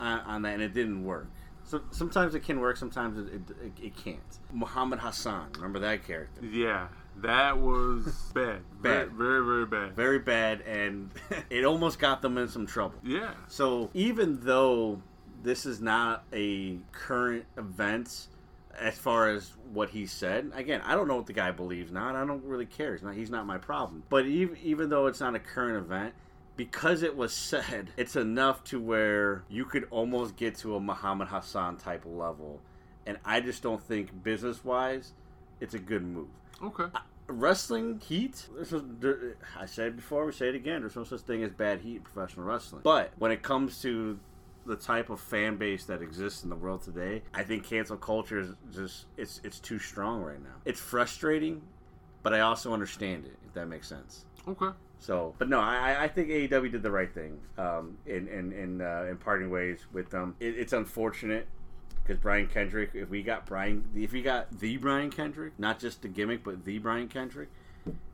on, 0.02 0.20
on 0.20 0.42
that, 0.42 0.56
and 0.56 0.62
it 0.62 0.74
didn't 0.74 1.06
work. 1.06 1.30
So 1.64 1.82
sometimes 1.92 2.36
it 2.36 2.42
can 2.42 2.60
work, 2.60 2.76
sometimes 2.76 3.18
it, 3.18 3.42
it, 3.64 3.86
it 3.86 3.96
can't. 3.96 4.20
Muhammad 4.52 5.00
Hassan, 5.00 5.54
remember 5.56 5.80
that 5.80 6.06
character? 6.06 6.46
Yeah, 6.46 6.90
that 7.22 7.58
was 7.58 8.32
bad. 8.36 8.64
Bad. 8.82 9.14
Very, 9.14 9.42
very, 9.42 9.46
very 9.46 9.66
bad. 9.66 9.96
Very 9.96 10.20
bad, 10.20 10.60
and 10.64 11.10
it 11.50 11.64
almost 11.64 12.00
got 12.00 12.22
them 12.22 12.38
in 12.38 12.50
some 12.50 12.68
trouble. 12.68 13.00
Yeah. 13.02 13.32
So 13.48 13.90
even 13.94 14.42
though 14.42 15.02
this 15.46 15.66
is 15.66 15.80
not 15.80 16.24
a 16.34 16.78
current 16.92 17.46
event, 17.56 18.28
as 18.78 18.98
far 18.98 19.30
as 19.30 19.54
what 19.72 19.92
he 19.92 20.06
said, 20.06 20.52
again, 20.54 20.82
I 20.84 20.96
don't 20.96 21.08
know 21.08 21.16
what 21.16 21.28
the 21.28 21.34
guy 21.34 21.52
believes 21.52 21.92
now, 21.92 22.10
and 22.10 22.18
I 22.18 22.26
don't 22.26 22.44
really 22.44 22.66
care. 22.66 22.94
He's 22.94 23.04
not, 23.04 23.14
he's 23.14 23.30
not 23.30 23.46
my 23.46 23.58
problem. 23.58 24.04
But 24.10 24.26
even 24.26 24.58
even 24.64 24.90
though 24.90 25.08
it's 25.08 25.20
not 25.20 25.36
a 25.36 25.40
current 25.40 25.78
event, 25.78 26.14
because 26.58 27.04
it 27.04 27.16
was 27.16 27.34
said, 27.34 27.92
it's 27.98 28.16
enough 28.16 28.64
to 28.66 28.82
where 28.82 29.44
you 29.48 29.66
could 29.66 29.88
almost 29.92 30.36
get 30.36 30.56
to 30.58 30.76
a 30.76 30.80
Muhammad 30.80 31.30
Hassan 31.30 31.78
type 31.78 32.04
level. 32.06 32.60
And 33.06 33.18
I 33.24 33.40
just 33.40 33.62
don't 33.62 33.82
think 33.82 34.24
business 34.24 34.66
wise, 34.66 35.14
it's 35.60 35.76
a 35.76 35.80
good 35.80 36.04
move. 36.04 36.28
Okay. 36.62 36.86
Wrestling 37.28 38.00
heat, 38.00 38.48
there's 38.56 38.72
no- 38.72 39.34
I 39.58 39.68
said 39.68 39.96
before, 39.96 40.26
we 40.26 40.32
say 40.32 40.50
it 40.50 40.56
again, 40.56 40.82
there's 40.82 40.96
no 40.96 41.04
such 41.04 41.22
thing 41.22 41.44
as 41.44 41.52
bad 41.52 41.82
heat 41.82 41.98
in 41.98 42.02
professional 42.02 42.48
wrestling. 42.48 42.82
But 42.84 43.12
when 43.18 43.32
it 43.32 43.44
comes 43.44 43.80
to 43.84 44.20
the 44.66 44.76
type 44.76 45.10
of 45.10 45.20
fan 45.20 45.58
base 45.58 45.86
that 45.86 46.02
exists 46.02 46.44
in 46.44 46.50
the 46.50 46.56
world 46.56 46.82
today, 46.82 47.22
I 47.34 47.44
think 47.44 47.64
cancel 47.64 47.98
culture 47.98 48.40
is 48.40 48.50
just 48.74 49.06
it's 49.18 49.42
it's 49.44 49.60
too 49.60 49.80
strong 49.80 50.22
right 50.22 50.42
now. 50.42 50.56
It's 50.66 50.80
frustrating, 50.80 51.62
but 52.24 52.34
I 52.34 52.42
also 52.42 52.74
understand 52.74 53.26
it, 53.26 53.38
if 53.46 53.54
that 53.54 53.68
makes 53.68 53.88
sense. 53.88 54.26
Okay. 54.48 54.70
So, 55.00 55.36
but 55.38 55.50
no, 55.50 55.60
I, 55.60 56.04
I 56.04 56.08
think 56.08 56.30
AEW 56.30 56.72
did 56.72 56.82
the 56.82 56.92
right 56.92 57.14
thing 57.14 57.40
um, 57.58 57.98
in 58.06 58.28
in 58.28 58.52
in, 58.52 58.82
uh, 58.82 59.06
in 59.10 59.18
parting 59.18 59.50
ways 59.50 59.86
with 59.94 60.10
them. 60.10 60.36
It, 60.40 60.58
it's 60.58 60.74
unfortunate 60.74 61.48
because 62.02 62.20
Brian 62.20 62.48
Kendrick. 62.48 62.92
If 62.94 63.10
we 63.10 63.22
got 63.22 63.46
Brian, 63.46 63.84
if 63.96 64.14
we 64.14 64.22
got 64.22 64.60
the 64.60 64.78
Brian 64.78 65.12
Kendrick, 65.12 65.54
not 65.60 65.80
just 65.80 66.02
the 66.02 66.08
gimmick, 66.08 66.44
but 66.44 66.66
the 66.66 66.80
Brian 66.80 67.08
Kendrick, 67.08 67.50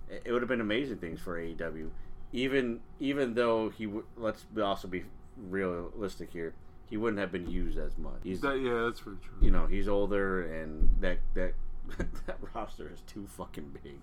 it, 0.09 0.23
it 0.25 0.31
would 0.31 0.41
have 0.41 0.49
been 0.49 0.61
amazing 0.61 0.97
things 0.97 1.19
for 1.19 1.39
AEW. 1.39 1.89
Even 2.33 2.79
even 2.99 3.35
though 3.35 3.69
he 3.69 3.87
would, 3.87 4.05
let's 4.17 4.45
also 4.61 4.87
be 4.87 5.03
realistic 5.49 6.31
here, 6.31 6.53
he 6.89 6.97
wouldn't 6.97 7.19
have 7.19 7.31
been 7.31 7.49
used 7.49 7.77
as 7.77 7.97
much. 7.97 8.15
He's 8.23 8.41
That, 8.41 8.59
yeah, 8.59 8.83
that's 8.85 8.99
very 8.99 9.17
true. 9.23 9.33
you 9.41 9.51
know 9.51 9.65
he's 9.67 9.87
older 9.87 10.43
and 10.61 10.89
that 11.01 11.19
that 11.35 11.53
that 12.25 12.37
roster 12.53 12.89
is 12.93 13.01
too 13.01 13.25
fucking 13.27 13.75
big 13.83 13.95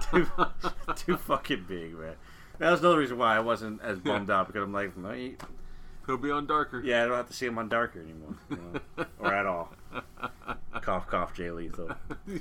too, 0.10 0.26
too 0.96 1.16
fucking 1.16 1.64
big 1.68 1.92
man 1.98 2.14
that 2.58 2.70
was 2.70 2.80
another 2.80 2.98
reason 2.98 3.18
why 3.18 3.34
i 3.36 3.40
wasn't 3.40 3.82
as 3.82 3.98
bummed 3.98 4.30
out 4.30 4.46
because 4.46 4.62
i'm 4.62 4.72
like 4.72 4.96
no, 4.96 5.10
he- 5.10 5.36
He'll 6.06 6.16
be 6.16 6.30
on 6.30 6.46
darker. 6.46 6.80
yeah 6.82 7.02
i 7.02 7.06
don't 7.06 7.16
have 7.16 7.26
to 7.26 7.32
see 7.34 7.46
him 7.46 7.58
on 7.58 7.68
darker 7.68 8.00
anymore 8.00 8.36
you 8.48 8.56
know, 8.96 9.04
or 9.18 9.34
at 9.34 9.44
all 9.44 9.72
cough 10.80 11.08
cough 11.08 11.34
jay 11.34 11.50
lethal 11.50 11.90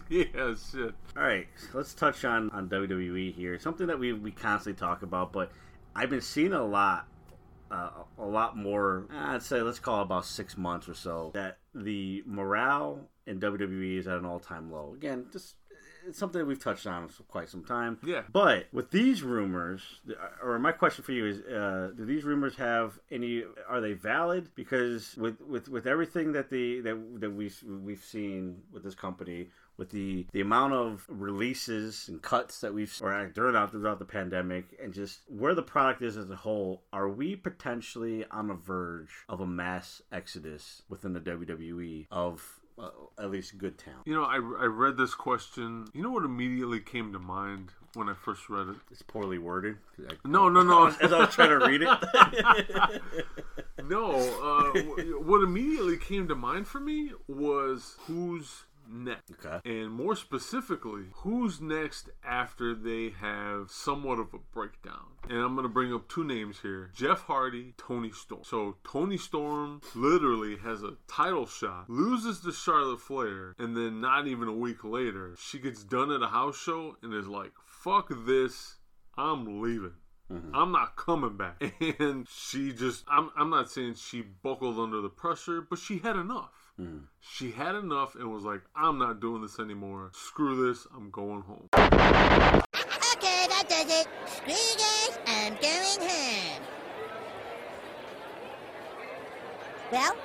yeah, 0.07 0.23
shit. 0.71 0.93
all 1.17 1.23
right 1.23 1.47
let's 1.73 1.93
touch 1.93 2.23
on 2.23 2.49
on 2.51 2.69
wwe 2.69 3.33
here 3.33 3.59
something 3.59 3.87
that 3.87 3.99
we 3.99 4.13
we 4.13 4.31
constantly 4.31 4.79
talk 4.79 5.01
about 5.01 5.33
but 5.33 5.51
i've 5.95 6.09
been 6.11 6.21
seeing 6.21 6.53
a 6.53 6.63
lot 6.63 7.07
uh, 7.71 7.89
a 8.17 8.25
lot 8.25 8.57
more. 8.57 9.05
I'd 9.11 9.43
say 9.43 9.61
let's 9.61 9.79
call 9.79 9.99
it 9.99 10.03
about 10.03 10.25
six 10.25 10.57
months 10.57 10.89
or 10.89 10.93
so. 10.93 11.31
That 11.33 11.57
the 11.73 12.23
morale 12.25 13.07
in 13.25 13.39
WWE 13.39 13.99
is 13.99 14.07
at 14.07 14.17
an 14.17 14.25
all-time 14.25 14.71
low. 14.71 14.93
Again, 14.95 15.27
just 15.31 15.55
it's 16.07 16.17
something 16.17 16.45
we've 16.45 16.61
touched 16.61 16.87
on 16.87 17.07
for 17.07 17.23
quite 17.23 17.49
some 17.49 17.63
time. 17.63 17.97
Yeah. 18.03 18.23
But 18.31 18.67
with 18.71 18.91
these 18.91 19.21
rumors, 19.21 19.81
or 20.41 20.57
my 20.59 20.71
question 20.71 21.03
for 21.03 21.11
you 21.11 21.25
is, 21.25 21.41
uh, 21.41 21.91
do 21.95 22.05
these 22.05 22.23
rumors 22.23 22.55
have 22.55 22.99
any? 23.11 23.43
Are 23.67 23.81
they 23.81 23.93
valid? 23.93 24.49
Because 24.55 25.15
with 25.17 25.41
with, 25.41 25.69
with 25.69 25.87
everything 25.87 26.33
that 26.33 26.49
the 26.49 26.81
that 26.81 27.21
that 27.21 27.31
we've 27.31 27.61
we've 27.63 28.03
seen 28.03 28.61
with 28.71 28.83
this 28.83 28.95
company, 28.95 29.49
with 29.79 29.89
the 29.89 30.27
the 30.33 30.41
amount 30.41 30.73
of 30.73 31.05
releases 31.07 32.07
and 32.09 32.21
cuts 32.21 32.61
that 32.61 32.73
we've 32.73 32.95
or 33.01 33.25
during 33.33 33.55
out 33.55 33.71
throughout 33.71 33.97
the 33.97 34.05
pandemic, 34.05 34.65
and 34.83 34.93
just 34.93 35.21
where 35.27 35.55
the 35.55 35.63
product 35.63 36.01
is 36.03 36.17
as 36.17 36.29
a 36.29 36.35
whole, 36.35 36.83
are 36.93 37.09
we 37.09 37.35
potentially 37.35 38.25
on 38.29 38.49
the 38.49 38.53
verge 38.53 39.09
of 39.27 39.39
a 39.41 39.47
mass 39.47 40.01
exodus 40.11 40.83
within 40.89 41.13
the 41.13 41.19
WWE 41.21 42.05
of 42.11 42.59
uh, 42.77 42.89
at 43.17 43.31
least 43.31 43.57
good 43.57 43.77
talent? 43.77 44.01
You 44.05 44.13
know, 44.15 44.23
I, 44.23 44.35
I 44.35 44.65
read 44.65 44.97
this 44.97 45.15
question. 45.15 45.87
You 45.93 46.03
know 46.03 46.11
what 46.11 46.25
immediately 46.25 46.79
came 46.81 47.11
to 47.13 47.19
mind 47.19 47.71
when 47.95 48.07
I 48.09 48.13
first 48.13 48.49
read 48.49 48.67
it? 48.67 48.75
It's 48.91 49.01
poorly 49.01 49.37
worded. 49.39 49.77
I- 50.07 50.13
No, 50.25 50.47
no, 50.49 50.61
no. 50.61 50.87
As 51.01 51.11
I 51.13 51.19
was 51.19 51.29
trying 51.33 51.57
to 51.57 51.65
read 51.65 51.81
it. 51.81 53.01
No, 53.87 54.11
uh, 54.11 54.79
wh- 54.81 55.25
what 55.25 55.41
immediately 55.41 55.97
came 55.97 56.27
to 56.27 56.35
mind 56.35 56.67
for 56.67 56.79
me 56.79 57.11
was 57.27 57.95
who's 58.01 58.63
next. 58.89 59.45
Okay. 59.45 59.59
And 59.69 59.91
more 59.91 60.15
specifically, 60.15 61.05
who's 61.13 61.61
next 61.61 62.09
after 62.23 62.73
they 62.73 63.11
have 63.21 63.69
somewhat 63.69 64.19
of 64.19 64.33
a 64.33 64.39
breakdown. 64.53 65.05
And 65.29 65.39
I'm 65.39 65.55
going 65.55 65.63
to 65.63 65.73
bring 65.73 65.93
up 65.93 66.07
two 66.07 66.23
names 66.23 66.59
here 66.61 66.91
Jeff 66.95 67.21
Hardy, 67.21 67.73
Toni 67.77 68.11
Storm. 68.11 68.43
So, 68.43 68.77
Toni 68.83 69.17
Storm 69.17 69.81
literally 69.95 70.57
has 70.57 70.83
a 70.83 70.93
title 71.07 71.45
shot, 71.45 71.89
loses 71.89 72.39
to 72.41 72.51
Charlotte 72.51 73.01
Flair, 73.01 73.55
and 73.59 73.75
then 73.75 74.01
not 74.01 74.27
even 74.27 74.47
a 74.47 74.53
week 74.53 74.83
later, 74.83 75.35
she 75.39 75.59
gets 75.59 75.83
done 75.83 76.11
at 76.11 76.21
a 76.21 76.27
house 76.27 76.57
show 76.57 76.97
and 77.01 77.13
is 77.13 77.27
like, 77.27 77.51
fuck 77.65 78.11
this, 78.25 78.77
I'm 79.17 79.61
leaving. 79.61 79.93
Mm-hmm. 80.31 80.55
I'm 80.55 80.71
not 80.71 80.95
coming 80.95 81.37
back. 81.37 81.61
And 81.99 82.27
she 82.29 82.71
just, 82.71 83.03
I'm, 83.07 83.31
I'm 83.35 83.49
not 83.49 83.71
saying 83.71 83.95
she 83.95 84.21
buckled 84.21 84.79
under 84.79 85.01
the 85.01 85.09
pressure, 85.09 85.61
but 85.61 85.79
she 85.79 85.97
had 85.99 86.15
enough. 86.15 86.51
Hmm. 86.79 86.99
She 87.19 87.51
had 87.51 87.75
enough 87.75 88.15
and 88.15 88.31
was 88.31 88.45
like, 88.45 88.61
I'm 88.73 88.97
not 88.97 89.19
doing 89.19 89.41
this 89.41 89.59
anymore. 89.59 90.11
Screw 90.13 90.65
this. 90.65 90.87
I'm 90.95 91.09
going 91.09 91.41
home. 91.41 91.67
Okay, 91.73 91.89
that 93.49 93.65
does 93.67 94.01
it. 94.01 94.07
Screw 94.25 94.53
you 94.53 94.75
guys, 94.77 95.19
I'm 95.27 95.57
going 95.61 96.09
home. 96.09 96.61
Well, 99.91 100.15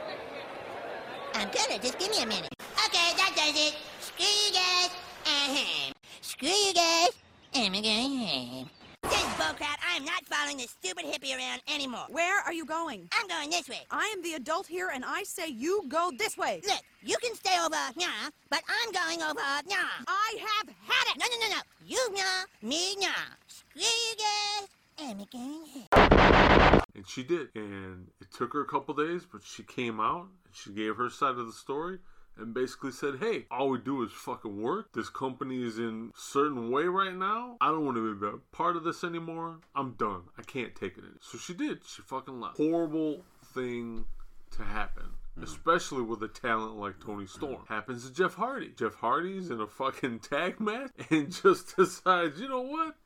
I'm 1.35 1.49
gonna 1.51 1.81
just 1.83 1.99
give 1.99 2.11
me 2.11 2.23
a 2.23 2.27
minute. 2.27 2.55
Okay, 2.87 3.17
that 3.17 3.33
does 3.35 3.57
it. 3.57 3.75
Screw 3.99 4.25
you 4.25 4.53
guys, 4.53 4.91
I'm 5.27 5.57
home. 5.57 5.93
Screw 6.21 6.49
you 6.49 6.73
guys, 6.73 7.11
I'm 7.57 7.73
going 7.73 8.29
home. 8.29 8.71
This 9.03 9.15
is 9.15 9.25
bullcrap. 9.35 9.74
I 9.95 9.99
am 9.99 10.05
not 10.05 10.25
following 10.27 10.57
this 10.57 10.71
stupid 10.71 11.05
hippie 11.05 11.39
around 11.39 11.63
anymore. 11.73 12.07
Where 12.09 12.41
are 12.41 12.53
you 12.53 12.65
going? 12.67 13.09
I'm 13.13 13.29
going 13.29 13.49
this 13.49 13.69
way. 13.69 13.83
I 13.93 14.13
am 14.13 14.23
the 14.25 14.35
adult 14.35 14.67
here, 14.67 14.91
and 14.93 15.05
I 15.07 15.23
say 15.23 15.47
you 15.47 15.85
go 15.87 16.11
this 16.19 16.37
way. 16.37 16.61
Look, 16.67 16.81
you 17.01 17.17
can 17.23 17.33
stay 17.37 17.57
over 17.65 17.77
nah, 17.97 18.31
but 18.51 18.63
I'm 18.69 18.91
going 18.91 19.23
over 19.23 19.39
nah. 19.39 20.05
I 20.09 20.37
have 20.41 20.69
had 20.89 21.15
it. 21.15 21.21
No, 21.21 21.27
no, 21.31 21.47
no, 21.47 21.55
no. 21.55 21.63
You 21.87 22.13
nah, 22.13 22.69
me 22.69 22.97
nah. 22.97 23.07
Screw 23.47 23.83
you 23.83 24.17
guys, 24.19 24.69
I'm 24.99 25.25
going. 25.31 26.83
And 26.97 27.07
she 27.07 27.23
did. 27.23 27.51
And 27.55 28.09
it 28.21 28.33
took 28.37 28.53
her 28.55 28.63
a 28.63 28.67
couple 28.67 28.95
days, 28.95 29.23
but 29.31 29.43
she 29.45 29.63
came 29.63 30.01
out 30.01 30.23
and 30.23 30.55
she 30.55 30.73
gave 30.73 30.97
her 30.97 31.09
side 31.09 31.37
of 31.37 31.47
the 31.47 31.53
story. 31.53 31.99
And 32.37 32.53
basically 32.53 32.91
said, 32.91 33.21
"Hey, 33.21 33.47
all 33.51 33.71
we 33.71 33.79
do 33.79 34.03
is 34.03 34.11
fucking 34.13 34.61
work. 34.61 34.93
This 34.93 35.09
company 35.09 35.63
is 35.63 35.79
in 35.79 36.11
certain 36.17 36.71
way 36.71 36.85
right 36.85 37.15
now. 37.15 37.57
I 37.61 37.69
don't 37.69 37.85
want 37.85 37.97
to 37.97 38.15
be 38.15 38.27
a 38.27 38.57
part 38.57 38.77
of 38.77 38.83
this 38.85 39.05
anymore. 39.05 39.61
I'm 39.75 39.93
done. 39.93 40.23
I 40.37 40.43
can't 40.43 40.75
take 40.75 40.97
it." 40.97 41.01
Anymore. 41.01 41.19
So 41.21 41.39
she 41.39 41.55
did. 41.55 41.87
She 41.87 42.03
fucking 42.03 42.41
left. 42.41 42.57
Horrible 42.57 43.25
thing 43.55 44.05
to 44.53 44.65
happen. 44.65 45.07
Hmm. 45.37 45.43
Especially 45.43 46.03
with 46.03 46.23
a 46.23 46.29
talent 46.29 46.77
like 46.77 47.01
Toni 47.01 47.27
Storm. 47.27 47.63
Hmm. 47.67 47.73
Happens 47.73 48.07
to 48.07 48.13
Jeff 48.13 48.35
Hardy. 48.35 48.73
Jeff 48.77 48.95
Hardy's 48.95 49.51
in 49.51 49.61
a 49.61 49.67
fucking 49.67 50.19
tag 50.31 50.61
match 50.61 50.91
and 51.11 51.33
just 51.33 51.77
decides, 51.77 52.41
you 52.41 52.49
know 52.49 52.63
what? 52.63 52.97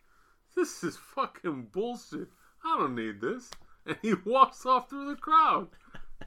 This 0.56 0.82
is 0.82 0.96
fucking 0.96 1.68
bullshit. 1.72 2.28
I 2.64 2.78
don't 2.78 2.94
need 2.94 3.20
this. 3.20 3.50
And 3.86 3.96
he 4.02 4.12
walks 4.26 4.66
off 4.66 4.90
through 4.90 5.08
the 5.08 5.16
crowd. 5.16 5.68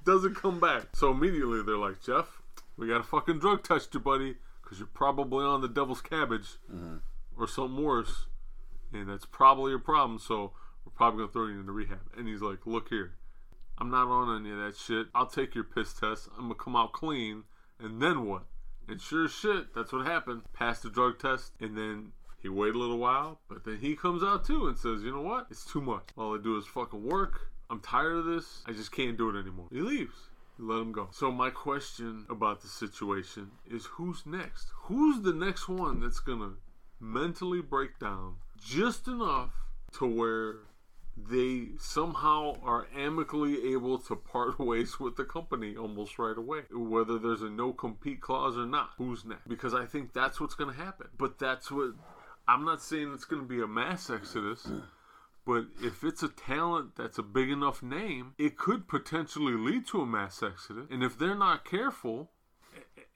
Doesn't 0.03 0.34
come 0.34 0.60
back. 0.60 0.95
So 0.95 1.11
immediately 1.11 1.61
they're 1.61 1.78
like, 1.78 2.02
Jeff, 2.02 2.40
we 2.81 2.87
got 2.87 2.99
a 2.99 3.03
fucking 3.03 3.39
drug 3.39 3.63
test 3.63 3.93
you, 3.93 3.99
buddy, 3.99 4.35
because 4.61 4.79
you're 4.79 4.87
probably 4.87 5.45
on 5.45 5.61
the 5.61 5.67
devil's 5.67 6.01
cabbage 6.01 6.57
mm-hmm. 6.69 6.97
or 7.37 7.47
something 7.47 7.81
worse. 7.81 8.25
And 8.91 9.07
that's 9.07 9.25
probably 9.25 9.69
your 9.69 9.79
problem. 9.79 10.19
So 10.19 10.53
we're 10.83 10.91
probably 10.91 11.19
going 11.19 11.29
to 11.29 11.33
throw 11.33 11.47
you 11.47 11.59
into 11.59 11.71
rehab. 11.71 11.99
And 12.17 12.27
he's 12.27 12.41
like, 12.41 12.65
look 12.65 12.89
here. 12.89 13.13
I'm 13.77 13.91
not 13.91 14.07
on 14.07 14.41
any 14.41 14.51
of 14.51 14.57
that 14.57 14.75
shit. 14.75 15.07
I'll 15.13 15.27
take 15.27 15.53
your 15.53 15.63
piss 15.63 15.93
test. 15.93 16.27
I'm 16.35 16.45
going 16.45 16.55
to 16.57 16.63
come 16.63 16.75
out 16.75 16.91
clean. 16.91 17.43
And 17.79 18.01
then 18.01 18.25
what? 18.25 18.45
And 18.87 18.99
sure 18.99 19.25
as 19.25 19.31
shit, 19.31 19.73
that's 19.75 19.93
what 19.93 20.05
happened. 20.05 20.41
Passed 20.51 20.83
the 20.83 20.89
drug 20.89 21.19
test. 21.19 21.53
And 21.59 21.77
then 21.77 22.11
he 22.41 22.49
waited 22.49 22.75
a 22.75 22.79
little 22.79 22.97
while, 22.97 23.39
but 23.47 23.63
then 23.63 23.77
he 23.77 23.95
comes 23.95 24.23
out 24.23 24.43
too 24.43 24.67
and 24.67 24.77
says, 24.77 25.03
you 25.03 25.11
know 25.11 25.21
what? 25.21 25.45
It's 25.51 25.65
too 25.65 25.81
much. 25.81 26.09
All 26.17 26.35
I 26.35 26.41
do 26.41 26.57
is 26.57 26.65
fucking 26.65 27.03
work. 27.03 27.51
I'm 27.69 27.79
tired 27.79 28.17
of 28.17 28.25
this. 28.25 28.63
I 28.65 28.71
just 28.71 28.91
can't 28.91 29.17
do 29.17 29.29
it 29.29 29.39
anymore. 29.39 29.67
He 29.71 29.81
leaves. 29.81 30.15
Let 30.61 30.79
him 30.79 30.91
go. 30.91 31.09
So 31.11 31.31
my 31.31 31.49
question 31.49 32.25
about 32.29 32.61
the 32.61 32.67
situation 32.67 33.49
is 33.69 33.85
who's 33.85 34.25
next? 34.25 34.71
Who's 34.83 35.21
the 35.21 35.33
next 35.33 35.67
one 35.67 35.99
that's 35.99 36.19
gonna 36.19 36.51
mentally 36.99 37.61
break 37.61 37.97
down 37.99 38.35
just 38.63 39.07
enough 39.07 39.51
to 39.93 40.05
where 40.05 40.57
they 41.17 41.69
somehow 41.79 42.55
are 42.63 42.88
amicably 42.95 43.73
able 43.73 43.97
to 43.97 44.15
part 44.15 44.59
ways 44.71 44.99
with 44.99 45.15
the 45.17 45.25
company 45.25 45.75
almost 45.75 46.19
right 46.19 46.38
away, 46.38 46.61
whether 46.71 47.17
there's 47.17 47.41
a 47.41 47.49
no 47.49 47.73
compete 47.73 48.21
clause 48.21 48.57
or 48.57 48.65
not. 48.65 48.91
Who's 48.97 49.25
next? 49.25 49.47
Because 49.47 49.73
I 49.73 49.85
think 49.85 50.13
that's 50.13 50.39
what's 50.39 50.55
going 50.55 50.73
to 50.73 50.79
happen. 50.79 51.07
But 51.17 51.39
that's 51.39 51.71
what 51.71 51.93
I'm 52.47 52.65
not 52.65 52.81
saying 52.81 53.13
it's 53.13 53.25
going 53.25 53.41
to 53.41 53.47
be 53.47 53.61
a 53.61 53.67
mass 53.67 54.09
exodus. 54.09 54.67
But 55.45 55.65
if 55.81 56.03
it's 56.03 56.23
a 56.23 56.30
talent 56.30 56.95
that's 56.95 57.18
a 57.18 57.23
big 57.23 57.49
enough 57.49 57.81
name, 57.81 58.34
it 58.38 58.57
could 58.57 58.88
potentially 58.88 59.53
lead 59.53 59.88
to 59.88 60.01
a 60.01 60.05
mass 60.05 60.43
exodus. 60.43 60.88
And 60.91 61.03
if 61.03 61.18
they're 61.18 61.35
not 61.35 61.65
careful, 61.65 62.31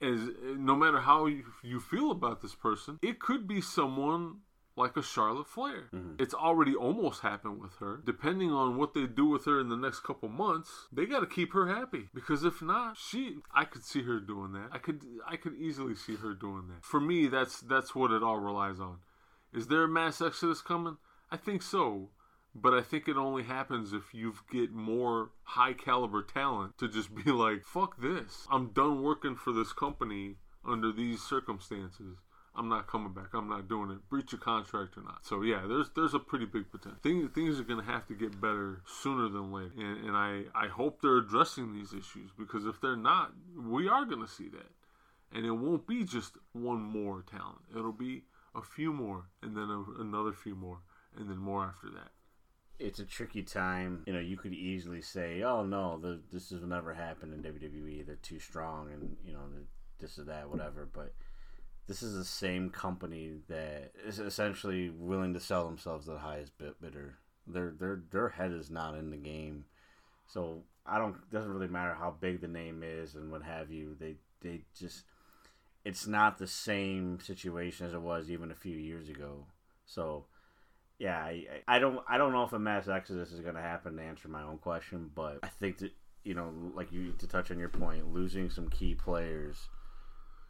as 0.00 0.28
no 0.56 0.74
matter 0.74 1.00
how 1.00 1.26
you, 1.26 1.44
you 1.62 1.80
feel 1.80 2.10
about 2.10 2.42
this 2.42 2.54
person, 2.54 2.98
it 3.02 3.20
could 3.20 3.46
be 3.46 3.60
someone 3.60 4.40
like 4.76 4.96
a 4.96 5.02
Charlotte 5.02 5.46
Flair. 5.46 5.88
Mm-hmm. 5.94 6.14
It's 6.18 6.34
already 6.34 6.74
almost 6.74 7.22
happened 7.22 7.60
with 7.60 7.76
her. 7.76 8.02
Depending 8.04 8.50
on 8.50 8.76
what 8.76 8.92
they 8.92 9.06
do 9.06 9.26
with 9.26 9.46
her 9.46 9.58
in 9.58 9.68
the 9.68 9.76
next 9.76 10.00
couple 10.00 10.28
months, 10.28 10.88
they 10.92 11.06
got 11.06 11.20
to 11.20 11.26
keep 11.26 11.52
her 11.54 11.66
happy 11.66 12.08
because 12.14 12.44
if 12.44 12.60
not, 12.60 12.96
she 12.98 13.38
I 13.54 13.64
could 13.64 13.84
see 13.84 14.02
her 14.02 14.20
doing 14.20 14.52
that. 14.52 14.68
I 14.72 14.78
could 14.78 15.02
I 15.26 15.36
could 15.36 15.56
easily 15.56 15.94
see 15.94 16.16
her 16.16 16.34
doing 16.34 16.68
that. 16.68 16.84
For 16.84 17.00
me, 17.00 17.28
that's 17.28 17.60
that's 17.60 17.94
what 17.94 18.10
it 18.10 18.22
all 18.22 18.38
relies 18.38 18.78
on. 18.78 18.98
Is 19.54 19.68
there 19.68 19.84
a 19.84 19.88
mass 19.88 20.20
exodus 20.20 20.60
coming? 20.60 20.98
I 21.30 21.36
think 21.36 21.62
so. 21.62 22.10
But 22.58 22.72
I 22.72 22.80
think 22.80 23.06
it 23.06 23.18
only 23.18 23.42
happens 23.42 23.92
if 23.92 24.14
you 24.14 24.34
get 24.50 24.72
more 24.72 25.30
high 25.42 25.74
caliber 25.74 26.22
talent 26.22 26.78
to 26.78 26.88
just 26.88 27.14
be 27.14 27.30
like, 27.30 27.64
fuck 27.64 28.00
this. 28.00 28.46
I'm 28.50 28.68
done 28.68 29.02
working 29.02 29.36
for 29.36 29.52
this 29.52 29.72
company 29.72 30.36
under 30.64 30.90
these 30.90 31.22
circumstances. 31.22 32.16
I'm 32.54 32.70
not 32.70 32.86
coming 32.86 33.12
back. 33.12 33.34
I'm 33.34 33.50
not 33.50 33.68
doing 33.68 33.90
it. 33.90 34.08
Breach 34.08 34.32
of 34.32 34.40
contract 34.40 34.96
or 34.96 35.02
not. 35.02 35.26
So 35.26 35.42
yeah, 35.42 35.66
there's 35.68 35.90
there's 35.94 36.14
a 36.14 36.18
pretty 36.18 36.46
big 36.46 36.70
potential. 36.70 36.98
Things 37.02 37.30
things 37.34 37.60
are 37.60 37.64
gonna 37.64 37.82
have 37.82 38.06
to 38.06 38.14
get 38.14 38.40
better 38.40 38.80
sooner 38.86 39.28
than 39.28 39.52
later. 39.52 39.72
And, 39.76 40.06
and 40.06 40.16
I 40.16 40.44
I 40.54 40.68
hope 40.68 41.02
they're 41.02 41.18
addressing 41.18 41.74
these 41.74 41.92
issues 41.92 42.30
because 42.38 42.64
if 42.64 42.80
they're 42.80 42.96
not, 42.96 43.32
we 43.54 43.88
are 43.88 44.06
gonna 44.06 44.26
see 44.26 44.48
that. 44.48 44.70
And 45.30 45.44
it 45.44 45.50
won't 45.50 45.86
be 45.86 46.04
just 46.04 46.38
one 46.52 46.80
more 46.80 47.22
talent. 47.30 47.60
It'll 47.76 47.92
be 47.92 48.22
a 48.54 48.62
few 48.62 48.92
more, 48.94 49.26
and 49.42 49.54
then 49.54 49.68
a, 49.68 50.00
another 50.00 50.32
few 50.32 50.54
more, 50.54 50.78
and 51.18 51.28
then 51.28 51.36
more 51.36 51.64
after 51.64 51.90
that. 51.90 52.10
It's 52.78 52.98
a 52.98 53.04
tricky 53.04 53.42
time. 53.42 54.02
You 54.06 54.12
know, 54.12 54.20
you 54.20 54.36
could 54.36 54.52
easily 54.52 55.02
say, 55.02 55.42
"Oh 55.42 55.64
no, 55.64 55.98
the, 55.98 56.20
this 56.32 56.50
has 56.50 56.62
never 56.62 56.94
happened 56.94 57.34
in 57.34 57.42
WWE. 57.42 58.06
They're 58.06 58.16
too 58.16 58.38
strong, 58.38 58.90
and 58.92 59.16
you 59.24 59.32
know, 59.32 59.40
this 59.98 60.18
or 60.18 60.24
that, 60.24 60.50
whatever." 60.50 60.88
But 60.92 61.14
this 61.86 62.02
is 62.02 62.14
the 62.14 62.24
same 62.24 62.70
company 62.70 63.32
that 63.48 63.92
is 64.04 64.18
essentially 64.18 64.90
willing 64.90 65.34
to 65.34 65.40
sell 65.40 65.66
themselves 65.66 66.06
to 66.06 66.12
the 66.12 66.18
highest 66.18 66.56
bid- 66.58 66.80
bidder. 66.80 67.18
Their 67.46 67.70
their 67.70 68.02
their 68.10 68.28
head 68.30 68.52
is 68.52 68.70
not 68.70 68.96
in 68.96 69.10
the 69.10 69.16
game, 69.16 69.64
so 70.26 70.62
I 70.84 70.98
don't. 70.98 71.30
Doesn't 71.30 71.52
really 71.52 71.68
matter 71.68 71.94
how 71.94 72.14
big 72.20 72.40
the 72.40 72.48
name 72.48 72.82
is 72.84 73.14
and 73.14 73.30
what 73.30 73.42
have 73.42 73.70
you. 73.70 73.96
They 73.98 74.16
they 74.42 74.62
just 74.78 75.04
it's 75.84 76.06
not 76.06 76.38
the 76.38 76.48
same 76.48 77.20
situation 77.20 77.86
as 77.86 77.94
it 77.94 78.00
was 78.00 78.28
even 78.28 78.50
a 78.50 78.56
few 78.56 78.76
years 78.76 79.08
ago. 79.08 79.46
So 79.84 80.24
yeah, 80.98 81.18
I, 81.18 81.46
I 81.68 81.78
don't 81.78 82.00
I 82.08 82.18
don't 82.18 82.32
know 82.32 82.44
if 82.44 82.52
a 82.52 82.58
mass 82.58 82.88
exodus 82.88 83.32
is 83.32 83.40
going 83.40 83.54
to 83.54 83.60
happen 83.60 83.96
to 83.96 84.02
answer 84.02 84.28
my 84.28 84.42
own 84.42 84.58
question, 84.58 85.10
but 85.14 85.38
I 85.42 85.48
think 85.48 85.78
that 85.78 85.92
you 86.24 86.34
know, 86.34 86.50
like 86.74 86.90
you 86.92 87.12
to 87.18 87.26
touch 87.26 87.50
on 87.50 87.58
your 87.58 87.68
point, 87.68 88.12
losing 88.12 88.50
some 88.50 88.68
key 88.68 88.94
players 88.94 89.68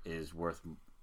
is 0.05 0.32
worth 0.32 0.60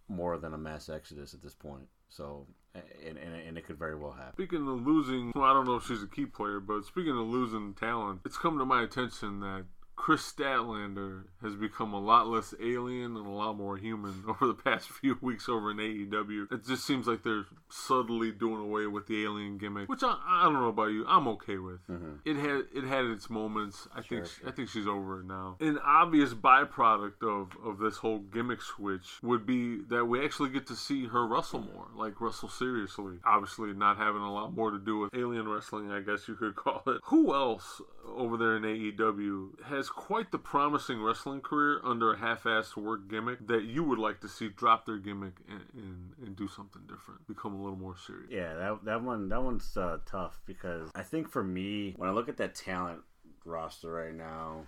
more 0.07 0.37
than 0.37 0.53
a 0.53 0.57
mass 0.57 0.89
exodus 0.89 1.33
at 1.33 1.43
this 1.43 1.53
point. 1.53 1.87
So, 2.09 2.47
and, 2.73 3.17
and, 3.17 3.35
and 3.35 3.57
it 3.57 3.65
could 3.65 3.77
very 3.77 3.95
well 3.95 4.11
happen. 4.11 4.33
Speaking 4.33 4.67
of 4.67 4.85
losing, 4.85 5.31
well, 5.35 5.45
I 5.45 5.53
don't 5.53 5.65
know 5.65 5.75
if 5.75 5.85
she's 5.85 6.03
a 6.03 6.07
key 6.07 6.25
player, 6.25 6.59
but 6.59 6.85
speaking 6.85 7.11
of 7.11 7.27
losing 7.27 7.73
talent, 7.73 8.21
it's 8.25 8.37
come 8.37 8.57
to 8.57 8.65
my 8.65 8.83
attention 8.83 9.39
that 9.41 9.65
Kris 9.95 10.33
Statlander 10.33 11.23
has 11.41 11.55
become 11.55 11.93
a 11.93 11.99
lot 11.99 12.27
less 12.27 12.53
alien 12.61 13.15
and 13.15 13.25
a 13.25 13.29
lot 13.29 13.55
more 13.55 13.77
human 13.77 14.23
over 14.27 14.47
the 14.47 14.53
past 14.53 14.89
few 14.89 15.17
weeks 15.21 15.47
over 15.47 15.71
in 15.71 15.77
AEW. 15.77 16.51
It 16.51 16.65
just 16.65 16.85
seems 16.85 17.07
like 17.07 17.23
they're 17.23 17.45
subtly 17.69 18.31
doing 18.31 18.61
away 18.61 18.87
with 18.87 19.07
the 19.07 19.23
alien 19.23 19.57
gimmick, 19.57 19.89
which 19.89 20.03
I, 20.03 20.17
I 20.27 20.43
don't 20.43 20.53
know 20.53 20.67
about 20.67 20.87
you, 20.87 21.05
I'm 21.07 21.27
okay 21.29 21.57
with. 21.57 21.85
Mm-hmm. 21.87 22.15
It 22.25 22.35
had 22.35 22.63
it 22.73 22.87
had 22.87 23.05
its 23.05 23.29
moments. 23.29 23.87
I 23.95 24.01
think 24.01 24.25
I 24.45 24.51
think 24.51 24.69
she's 24.69 24.87
over 24.87 25.21
it 25.21 25.25
now. 25.25 25.57
An 25.59 25.79
obvious 25.83 26.33
byproduct 26.33 27.23
of 27.23 27.51
of 27.65 27.79
this 27.79 27.97
whole 27.97 28.19
gimmick 28.19 28.61
switch 28.61 29.19
would 29.21 29.45
be 29.45 29.81
that 29.89 30.05
we 30.05 30.23
actually 30.23 30.49
get 30.49 30.67
to 30.67 30.75
see 30.75 31.07
her 31.07 31.25
wrestle 31.25 31.61
more, 31.61 31.87
like 31.95 32.19
wrestle 32.19 32.49
seriously. 32.49 33.19
Obviously, 33.25 33.73
not 33.73 33.97
having 33.97 34.21
a 34.21 34.33
lot 34.33 34.53
more 34.53 34.71
to 34.71 34.79
do 34.79 34.99
with 34.99 35.13
alien 35.13 35.47
wrestling, 35.47 35.91
I 35.91 36.01
guess 36.01 36.27
you 36.27 36.35
could 36.35 36.55
call 36.63 36.83
it. 36.87 36.99
Who 37.05 37.33
else 37.33 37.81
over 38.05 38.37
there 38.37 38.57
in 38.57 38.63
AEW 38.63 39.63
has 39.65 39.89
quite 39.89 40.31
the 40.31 40.37
promising 40.37 41.01
wrestling 41.01 41.41
career 41.41 41.79
under 41.83 42.13
a 42.13 42.17
half-assed 42.17 42.75
work 42.75 43.07
gimmick 43.09 43.47
that 43.47 43.63
you 43.63 43.83
would 43.83 43.99
like 43.99 44.19
to 44.21 44.27
see 44.27 44.49
drop 44.49 44.85
their 44.85 44.97
gimmick 44.97 45.33
and, 45.49 45.61
and, 45.73 46.11
and 46.25 46.35
do 46.35 46.47
something 46.47 46.81
different, 46.87 47.25
become 47.27 47.53
a 47.53 47.61
little 47.63 47.77
more 47.77 47.95
serious? 47.97 48.27
Yeah, 48.29 48.53
that 48.55 48.85
that 48.85 49.01
one 49.03 49.29
that 49.29 49.41
one's 49.41 49.75
uh, 49.77 49.99
tough 50.05 50.39
because 50.45 50.89
I 50.95 51.03
think 51.03 51.29
for 51.29 51.43
me, 51.43 51.93
when 51.97 52.09
I 52.09 52.11
look 52.13 52.29
at 52.29 52.37
that 52.37 52.55
talent 52.55 52.99
roster 53.45 53.91
right 53.91 54.13
now, 54.13 54.61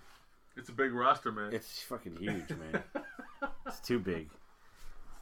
It's 0.57 0.69
a 0.69 0.73
big 0.73 0.93
roster, 0.93 1.31
man. 1.31 1.53
it's 1.53 1.81
fucking 1.81 2.15
huge, 2.17 2.49
man. 2.49 2.83
it's 3.67 3.79
too 3.81 3.99
big. 3.99 4.29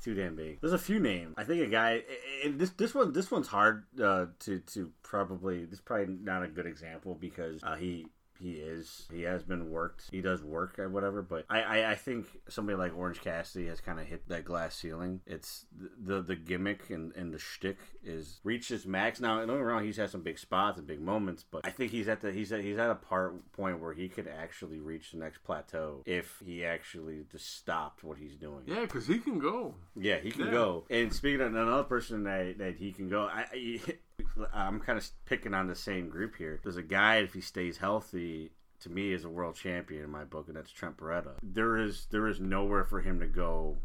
Too 0.04 0.14
damn 0.14 0.36
big. 0.36 0.60
There's 0.60 0.74
a 0.74 0.78
few 0.78 1.00
names. 1.00 1.34
I 1.38 1.46
think 1.46 1.62
a 1.64 1.68
guy. 1.68 2.02
This 2.46 2.72
this 2.72 2.94
one 2.94 3.14
this 3.14 3.32
one's 3.32 3.48
hard 3.48 3.86
uh, 4.02 4.26
to 4.40 4.60
to 4.60 4.92
probably. 5.02 5.64
This 5.64 5.76
is 5.76 5.82
probably 5.82 6.18
not 6.22 6.44
a 6.44 6.50
good 6.50 6.66
example 6.66 7.16
because 7.16 7.64
uh, 7.64 7.76
he. 7.76 8.08
He 8.44 8.52
is. 8.56 9.08
He 9.12 9.22
has 9.22 9.42
been 9.44 9.70
worked. 9.72 10.10
He 10.12 10.20
does 10.22 10.44
work 10.44 10.78
or 10.78 10.90
whatever. 10.90 11.22
But 11.22 11.46
I, 11.50 11.62
I, 11.62 11.92
I 11.92 11.96
think 11.96 12.28
somebody 12.50 12.78
like 12.78 12.94
Orange 12.96 13.22
Cassidy 13.22 13.68
has 13.68 13.80
kind 13.80 14.00
of 14.00 14.06
hit 14.06 14.28
that 14.28 14.44
glass 14.44 14.76
ceiling. 14.76 15.22
It's 15.26 15.66
the 16.04 16.22
the 16.22 16.36
gimmick 16.36 16.90
and, 16.90 17.16
and 17.16 17.34
the 17.34 17.40
shtick 17.40 17.78
is 18.04 18.42
reached 18.44 18.70
its 18.72 18.86
max. 18.86 19.20
Now, 19.22 19.38
don't 19.38 19.48
get 19.48 19.56
me 19.56 19.62
wrong. 19.62 19.86
He's 19.86 19.96
had 19.98 20.10
some 20.10 20.22
big 20.22 20.38
spots 20.38 20.78
and 20.78 20.86
big 20.86 21.00
moments, 21.00 21.46
but 21.50 21.66
I 21.66 21.70
think 21.70 21.92
he's 21.92 22.08
at 22.10 22.20
the 22.20 22.32
he's 22.34 22.52
at 22.52 22.60
he's 22.62 22.78
at 22.78 22.90
a 22.90 22.96
part 22.96 23.52
point 23.54 23.80
where 23.80 23.94
he 23.94 24.10
could 24.10 24.28
actually 24.28 24.80
reach 24.82 25.12
the 25.12 25.18
next 25.20 25.44
plateau 25.46 26.04
if 26.06 26.42
he 26.46 26.66
actually 26.66 27.24
just 27.32 27.56
stopped 27.58 28.04
what 28.04 28.18
he's 28.18 28.36
doing. 28.36 28.64
yeah, 28.66 28.82
because 28.82 29.08
he 29.08 29.20
can 29.20 29.40
go. 29.40 29.76
Yeah, 29.96 30.18
he 30.20 30.32
can 30.32 30.48
Yeah. 30.48 30.52
go. 30.52 30.86
And 30.90 31.14
speaking 31.14 31.40
of 31.42 31.56
another 31.56 31.84
person 31.84 32.24
that, 32.26 32.58
that 32.58 32.76
he 32.76 32.92
can 32.92 33.08
go, 33.08 33.24
I, 33.24 33.46
I 33.54 33.80
I'm 34.54 34.80
kind 34.80 34.98
of 34.98 35.08
picking 35.26 35.54
on 35.54 35.68
the 35.68 35.76
same 35.76 36.10
group 36.10 36.36
here. 36.38 36.60
There's 36.64 36.78
a 36.78 36.84
guy 36.84 37.18
if 37.18 37.34
he 37.34 37.42
stays 37.42 37.78
healthy. 37.78 38.52
To 38.82 38.90
me, 38.90 39.14
is 39.14 39.24
a 39.24 39.30
world 39.30 39.56
champion 39.56 40.04
in 40.04 40.10
my 40.10 40.26
book, 40.26 40.48
and 40.50 40.58
that's 40.58 40.70
Trent 40.72 40.98
Beretta. 40.98 41.36
There 41.42 41.78
is 41.78 42.08
there 42.12 42.28
is 42.28 42.42
nowhere 42.42 42.84
for 42.84 43.00
him 43.00 43.18
to 43.22 43.26
go 43.28 43.78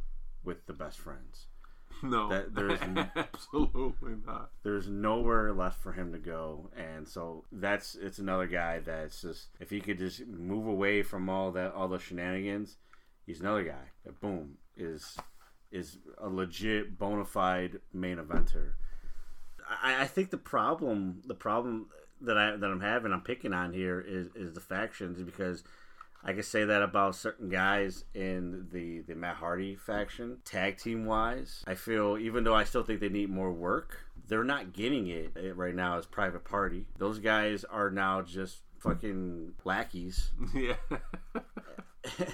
with 0.43 0.67
the 0.67 0.73
best 0.73 0.99
friends. 0.99 1.47
No, 2.03 2.29
That- 2.29 2.55
there 2.55 2.71
is 2.71 2.81
absolutely 3.17 4.15
not. 4.25 4.51
There's 4.63 4.89
nowhere 4.89 5.53
left 5.53 5.81
for 5.83 5.93
him 5.93 6.13
to 6.13 6.19
go, 6.19 6.71
and 6.77 7.09
so 7.09 7.45
that's 7.51 7.97
it's 7.97 8.19
another 8.21 8.47
guy 8.47 8.79
that's 8.79 9.23
just 9.23 9.49
if 9.59 9.71
he 9.71 9.81
could 9.81 9.99
just 9.99 10.25
move 10.27 10.67
away 10.69 11.03
from 11.03 11.29
all 11.29 11.51
that 11.53 11.73
all 11.75 11.89
the 11.89 11.99
shenanigans, 11.99 12.77
He's 13.27 13.41
another 13.41 13.65
guy 13.65 13.91
that 14.05 14.21
boom 14.21 14.59
is 14.77 15.17
is 15.73 15.99
a 16.19 16.29
legit 16.29 16.99
bona 16.99 17.25
fide 17.25 17.81
main 17.93 18.19
eventer. 18.19 18.73
I, 19.69 20.03
I 20.03 20.07
think 20.07 20.31
the 20.31 20.39
problem 20.39 21.23
the 21.27 21.35
problem 21.35 21.87
that 22.21 22.37
I 22.37 22.57
that 22.57 22.71
I'm 22.71 22.81
having 22.81 23.13
I'm 23.13 23.23
picking 23.23 23.53
on 23.53 23.73
here 23.73 24.01
is 24.01 24.29
is 24.35 24.53
the 24.53 24.61
factions 24.61 25.21
because 25.23 25.63
I 26.25 26.33
can 26.33 26.43
say 26.43 26.65
that 26.65 26.83
about 26.83 27.15
certain 27.15 27.49
guys 27.49 28.05
in 28.15 28.69
the 28.73 29.01
the 29.01 29.15
Matt 29.15 29.37
Hardy 29.37 29.77
faction 29.77 30.39
tag 30.45 30.79
team 30.79 31.05
wise. 31.05 31.63
I 31.67 31.75
feel 31.75 32.19
even 32.19 32.45
though 32.45 32.55
I 32.55 32.65
still 32.65 32.83
think 32.83 33.01
they 33.01 33.09
need 33.09 33.31
more 33.31 33.53
work, 33.53 34.01
they're 34.27 34.45
not 34.45 34.73
getting 34.73 35.09
it 35.09 35.33
right 35.57 35.75
now 35.75 35.99
as 35.99 36.07
Private 36.07 36.45
Party. 36.45 36.87
Those 36.99 37.19
guys 37.19 37.65
are 37.65 37.91
now 37.91 38.23
just 38.23 38.59
fucking 38.79 39.53
lackeys. 39.65 40.31
Yeah. 40.55 40.75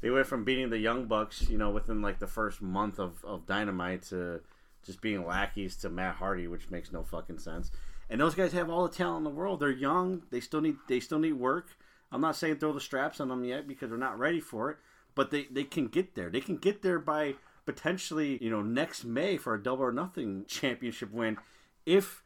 they 0.00 0.10
went 0.10 0.26
from 0.26 0.44
beating 0.44 0.70
the 0.70 0.78
Young 0.78 1.06
Bucks, 1.06 1.48
you 1.48 1.56
know, 1.56 1.70
within 1.70 2.02
like 2.02 2.18
the 2.18 2.26
first 2.26 2.60
month 2.60 2.98
of, 2.98 3.24
of 3.24 3.46
Dynamite 3.46 4.02
to 4.04 4.40
just 4.84 5.00
being 5.00 5.26
lackeys 5.26 5.76
to 5.76 5.90
Matt 5.90 6.16
Hardy, 6.16 6.48
which 6.48 6.70
makes 6.70 6.92
no 6.92 7.02
fucking 7.02 7.38
sense. 7.38 7.70
And 8.10 8.20
those 8.20 8.34
guys 8.34 8.52
have 8.52 8.68
all 8.68 8.86
the 8.86 8.94
talent 8.94 9.18
in 9.18 9.32
the 9.32 9.38
world. 9.38 9.60
They're 9.60 9.70
young. 9.70 10.22
They 10.30 10.40
still 10.40 10.60
need 10.60 10.76
they 10.88 11.00
still 11.00 11.18
need 11.18 11.34
work. 11.34 11.68
I'm 12.10 12.20
not 12.20 12.36
saying 12.36 12.56
throw 12.56 12.72
the 12.72 12.80
straps 12.80 13.20
on 13.20 13.28
them 13.28 13.44
yet 13.44 13.66
because 13.66 13.88
they're 13.88 13.98
not 13.98 14.18
ready 14.18 14.40
for 14.40 14.70
it, 14.70 14.76
but 15.14 15.30
they, 15.30 15.46
they 15.50 15.64
can 15.64 15.86
get 15.86 16.14
there. 16.14 16.28
They 16.28 16.42
can 16.42 16.58
get 16.58 16.82
there 16.82 16.98
by 16.98 17.36
potentially, 17.64 18.42
you 18.42 18.50
know, 18.50 18.60
next 18.60 19.04
May 19.04 19.38
for 19.38 19.54
a 19.54 19.62
double 19.62 19.84
or 19.84 19.92
nothing 19.92 20.44
championship 20.46 21.10
win 21.10 21.38
if 21.86 22.22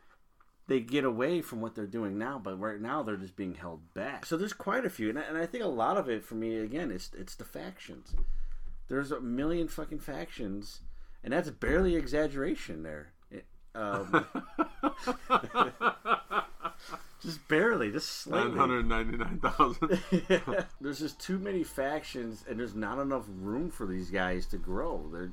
they 0.68 0.80
get 0.80 1.04
away 1.04 1.40
from 1.40 1.60
what 1.60 1.74
they're 1.74 1.86
doing 1.86 2.18
now, 2.18 2.40
but 2.42 2.58
right 2.58 2.80
now 2.80 3.02
they're 3.02 3.16
just 3.16 3.36
being 3.36 3.54
held 3.54 3.94
back. 3.94 4.26
So 4.26 4.36
there's 4.36 4.52
quite 4.52 4.84
a 4.84 4.90
few, 4.90 5.08
and 5.08 5.18
I, 5.18 5.22
and 5.22 5.38
I 5.38 5.46
think 5.46 5.62
a 5.62 5.68
lot 5.68 5.96
of 5.96 6.08
it 6.08 6.24
for 6.24 6.34
me 6.34 6.56
again 6.56 6.90
is 6.90 7.10
it's 7.16 7.36
the 7.36 7.44
factions. 7.44 8.14
There's 8.88 9.12
a 9.12 9.20
million 9.20 9.68
fucking 9.68 10.00
factions, 10.00 10.80
and 11.26 11.32
that's 11.32 11.50
barely 11.50 11.96
exaggeration 11.96 12.84
there. 12.84 13.12
It, 13.32 13.44
um, 13.74 14.24
just 17.20 17.46
barely, 17.48 17.90
just 17.90 18.08
slightly. 18.08 18.50
Nine 18.50 18.56
hundred 18.56 18.88
ninety 18.88 19.16
nine 19.16 19.40
thousand. 19.40 20.00
there's 20.80 21.00
just 21.00 21.18
too 21.18 21.40
many 21.40 21.64
factions, 21.64 22.44
and 22.48 22.60
there's 22.60 22.76
not 22.76 23.00
enough 23.00 23.24
room 23.28 23.72
for 23.72 23.86
these 23.86 24.08
guys 24.08 24.46
to 24.46 24.56
grow. 24.56 25.04
They're 25.12 25.32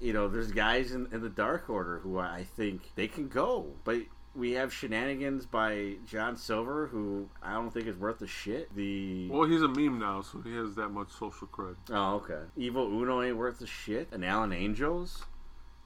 you 0.00 0.14
know, 0.14 0.28
there's 0.28 0.50
guys 0.50 0.92
in, 0.92 1.08
in 1.12 1.20
the 1.20 1.28
Dark 1.28 1.68
Order 1.68 1.98
who 1.98 2.18
I 2.18 2.46
think 2.56 2.94
they 2.94 3.06
can 3.06 3.28
go, 3.28 3.74
but 3.84 3.98
we 4.34 4.52
have 4.52 4.72
shenanigans 4.72 5.46
by 5.46 5.94
John 6.06 6.36
Silver, 6.36 6.86
who 6.88 7.28
I 7.42 7.54
don't 7.54 7.72
think 7.72 7.86
is 7.86 7.96
worth 7.96 8.20
a 8.22 8.26
shit. 8.26 8.74
The 8.74 9.28
Well, 9.30 9.48
he's 9.48 9.62
a 9.62 9.68
meme 9.68 9.98
now, 9.98 10.22
so 10.22 10.40
he 10.40 10.54
has 10.56 10.74
that 10.74 10.88
much 10.88 11.10
social 11.10 11.46
cred. 11.46 11.76
oh, 11.90 12.14
okay, 12.16 12.40
Evil 12.56 12.86
Uno 12.86 13.22
ain't 13.22 13.36
worth 13.36 13.60
a 13.60 13.66
shit, 13.66 14.08
and 14.12 14.24
Alan 14.24 14.52
Angels, 14.52 15.24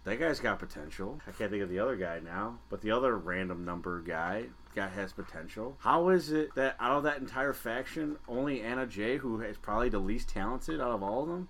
that 0.05 0.19
guy's 0.19 0.41
got 0.41 0.59
potential. 0.59 1.21
I 1.27 1.33
can't 1.33 1.51
think 1.51 1.63
of 1.63 1.69
the 1.69 1.79
other 1.79 1.97
guy 1.97 2.21
now, 2.21 2.59
but 2.71 2.81
the 2.81 2.91
other 2.91 3.17
random 3.17 3.65
number 3.65 4.01
guy. 4.01 4.47
Guy 4.75 4.89
has 4.89 5.13
potential. 5.13 5.77
How 5.81 6.11
is 6.11 6.31
it 6.31 6.55
that 6.55 6.77
out 6.79 6.99
of 6.99 7.03
that 7.03 7.19
entire 7.19 7.53
faction, 7.53 8.17
only 8.29 8.61
Anna 8.63 8.87
Jay, 8.87 9.17
who 9.17 9.41
is 9.41 9.57
probably 9.57 9.89
the 9.89 9.99
least 9.99 10.29
talented 10.29 10.81
out 10.81 10.93
of 10.93 11.03
all 11.03 11.23
of 11.23 11.29
them, 11.29 11.49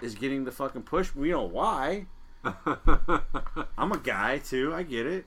is 0.00 0.14
getting 0.14 0.44
the 0.44 0.52
fucking 0.52 0.82
push. 0.82 1.14
We 1.14 1.30
know 1.30 1.42
why. 1.42 2.06
I'm 3.78 3.92
a 3.92 3.98
guy 4.02 4.38
too. 4.38 4.72
I 4.74 4.82
get 4.84 5.06
it, 5.06 5.26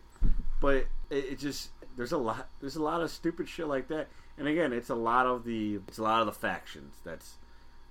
but 0.59 0.85
it, 1.09 1.25
it, 1.25 1.39
just 1.39 1.69
there's 1.97 2.11
a 2.11 2.17
lot 2.17 2.47
there's 2.61 2.75
a 2.75 2.83
lot 2.83 3.01
of 3.01 3.11
stupid 3.11 3.47
shit 3.47 3.67
like 3.67 3.87
that. 3.89 4.07
And 4.37 4.47
again, 4.47 4.73
it's 4.73 4.89
a 4.89 4.95
lot 4.95 5.25
of 5.25 5.43
the 5.45 5.79
it's 5.87 5.97
a 5.97 6.03
lot 6.03 6.21
of 6.21 6.25
the 6.25 6.33
factions 6.33 6.95
that's 7.03 7.35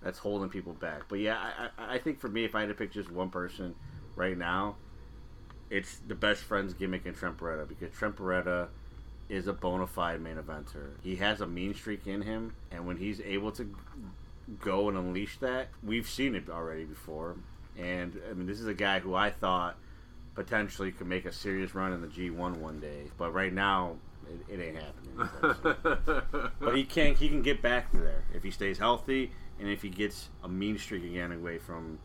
that's 0.03 0.19
holding 0.19 0.51
people 0.51 0.75
back. 0.75 1.03
But 1.09 1.21
yeah, 1.21 1.39
I, 1.79 1.95
I, 1.95 1.99
think 1.99 2.21
for 2.21 2.29
me, 2.29 2.45
if 2.45 2.55
I 2.55 2.61
had 2.61 2.69
to 2.69 2.75
pick 2.75 2.93
just 2.93 3.11
one 3.11 3.31
person 3.31 3.75
right 4.17 4.37
now, 4.37 4.77
it's 5.71 5.99
the 6.07 6.15
best 6.15 6.43
friends 6.43 6.75
gimmick 6.75 7.07
in 7.07 7.15
Trent 7.15 7.39
Beretta 7.39 7.67
because 7.67 7.91
Trent 7.91 8.17
Beretta 8.17 8.69
is 9.31 9.47
a 9.47 9.55
bona 9.55 9.87
fide 9.87 10.21
main 10.21 10.37
eventer. 10.37 10.91
He 11.03 11.17
has 11.17 11.41
a 11.41 11.47
mean 11.47 11.75
streak 11.75 12.07
in 12.07 12.21
him, 12.21 12.55
and 12.71 12.87
when 12.87 12.99
he's 12.99 13.21
able 13.23 13.51
to 13.53 13.75
go 14.61 14.89
and 14.89 14.99
unleash 14.99 15.39
that. 15.39 15.69
We've 15.83 16.09
seen 16.09 16.35
it 16.35 16.49
already 16.49 16.85
before, 16.85 17.37
and 17.79 18.21
I 18.31 18.35
mean, 18.35 18.47
this 18.47 18.61
is 18.61 18.67
a 18.67 18.75
guy 18.75 19.01
who 19.01 19.15
I 19.15 19.31
thought 19.31 19.77
potentially 20.35 20.93
could 20.93 21.07
make 21.07 21.25
a 21.25 21.33
serious 21.33 21.75
run 21.75 21.93
in 21.93 22.01
the 22.01 22.09
G1 22.09 22.57
one 22.57 22.81
day, 22.81 23.11
but 23.17 23.33
right 23.33 23.53
now 23.53 23.97
it, 24.29 24.55
it 24.55 24.63
ain't 24.63 24.77
happening. 24.77 26.51
but 26.61 26.77
he 26.77 26.85
can 26.85 27.15
he 27.15 27.29
can 27.29 27.43
get 27.43 27.63
back 27.63 27.91
to 27.93 27.99
there 27.99 28.25
if 28.35 28.43
he 28.43 28.51
stays 28.51 28.79
healthy 28.79 29.31
and 29.59 29.69
if 29.69 29.83
he 29.83 29.89
gets 29.89 30.31
a 30.43 30.49
mean 30.49 30.79
streak 30.79 31.05
again 31.05 31.33
away 31.33 31.59
from 31.59 31.99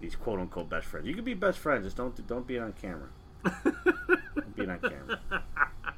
these 0.00 0.14
quote 0.14 0.40
unquote 0.40 0.68
best 0.68 0.86
friends. 0.86 1.06
You 1.06 1.14
can 1.14 1.24
be 1.24 1.34
best 1.34 1.58
friends, 1.58 1.84
just 1.84 1.96
don't 1.96 2.26
don't 2.26 2.46
be 2.46 2.56
it 2.56 2.60
on 2.60 2.72
camera. 2.72 3.08
don't 3.44 4.56
be 4.56 4.62
it 4.62 4.70
on 4.70 4.80
camera. 4.80 5.20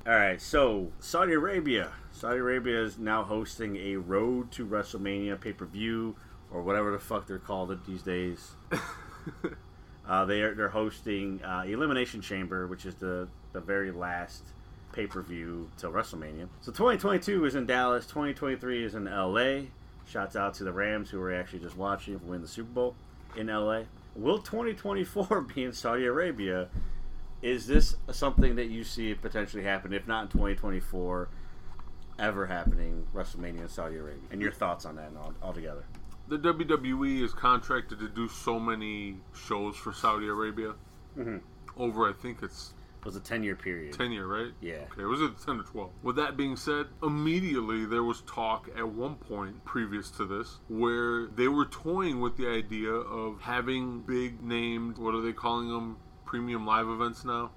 All 0.06 0.14
right, 0.14 0.40
so 0.40 0.90
Saudi 1.00 1.34
Arabia. 1.34 1.92
Saudi 2.12 2.38
Arabia 2.38 2.82
is 2.82 2.98
now 2.98 3.24
hosting 3.24 3.76
a 3.76 3.96
Road 3.96 4.50
to 4.52 4.66
WrestleMania 4.66 5.38
pay 5.40 5.52
per 5.52 5.66
view 5.66 6.16
or 6.50 6.62
whatever 6.62 6.90
the 6.92 6.98
fuck 6.98 7.26
they're 7.26 7.38
called 7.38 7.70
it 7.70 7.84
these 7.84 8.02
days. 8.02 8.52
uh, 10.08 10.24
they 10.24 10.40
are 10.40 10.54
they're 10.54 10.68
hosting 10.68 11.42
uh, 11.44 11.64
Elimination 11.66 12.20
Chamber, 12.22 12.66
which 12.66 12.86
is 12.86 12.94
the 12.94 13.28
the 13.52 13.60
very 13.60 13.90
last 13.90 14.42
pay 14.92 15.06
per 15.06 15.20
view 15.20 15.70
till 15.76 15.92
WrestleMania. 15.92 16.48
So 16.62 16.72
2022 16.72 17.44
is 17.44 17.54
in 17.54 17.66
Dallas. 17.66 18.06
2023 18.06 18.84
is 18.84 18.94
in 18.94 19.04
LA. 19.04 19.66
Shouts 20.08 20.36
out 20.36 20.54
to 20.54 20.64
the 20.64 20.72
Rams 20.72 21.10
who 21.10 21.18
were 21.18 21.34
actually 21.34 21.58
just 21.58 21.76
watching 21.76 22.18
win 22.26 22.40
the 22.40 22.48
Super 22.48 22.70
Bowl 22.70 22.94
in 23.36 23.48
LA. 23.48 23.82
Will 24.16 24.38
2024 24.38 25.40
be 25.54 25.64
in 25.64 25.72
Saudi 25.72 26.06
Arabia? 26.06 26.68
Is 27.42 27.66
this 27.66 27.96
something 28.10 28.56
that 28.56 28.66
you 28.66 28.82
see 28.82 29.14
potentially 29.14 29.62
happen, 29.62 29.92
if 29.92 30.08
not 30.08 30.22
in 30.22 30.28
2024, 30.28 31.28
ever 32.18 32.46
happening 32.46 33.06
WrestleMania 33.14 33.60
in 33.60 33.68
Saudi 33.68 33.96
Arabia? 33.96 34.22
And 34.32 34.40
your 34.40 34.50
thoughts 34.50 34.84
on 34.84 34.96
that 34.96 35.12
all, 35.16 35.34
altogether? 35.40 35.84
The 36.28 36.38
WWE 36.38 37.22
is 37.22 37.32
contracted 37.32 37.98
to 38.00 38.08
do 38.08 38.28
so 38.28 38.60
many 38.60 39.16
shows 39.34 39.76
for 39.76 39.92
Saudi 39.92 40.28
Arabia 40.28 40.74
mm-hmm. 41.16 41.38
over, 41.76 42.08
I 42.08 42.12
think 42.12 42.42
it's 42.42 42.74
it 43.00 43.04
was 43.04 43.16
a 43.16 43.20
10 43.20 43.44
year 43.44 43.54
period. 43.54 43.94
10 43.94 44.10
year, 44.10 44.26
right? 44.26 44.52
Yeah. 44.60 44.84
Okay, 44.92 45.04
was 45.04 45.20
it 45.20 45.30
10 45.44 45.60
or 45.60 45.62
12? 45.62 45.90
With 46.02 46.16
that 46.16 46.36
being 46.36 46.56
said, 46.56 46.86
immediately 47.02 47.86
there 47.86 48.02
was 48.02 48.22
talk 48.22 48.68
at 48.76 48.88
one 48.88 49.14
point 49.14 49.64
previous 49.64 50.10
to 50.12 50.24
this 50.26 50.58
where 50.68 51.28
they 51.28 51.46
were 51.48 51.66
toying 51.66 52.20
with 52.20 52.36
the 52.36 52.48
idea 52.48 52.90
of 52.90 53.40
having 53.40 54.00
big 54.00 54.42
named, 54.42 54.98
what 54.98 55.14
are 55.14 55.20
they 55.20 55.32
calling 55.32 55.68
them? 55.68 55.96
Premium 56.26 56.66
live 56.66 56.88
events 56.88 57.24
now? 57.24 57.50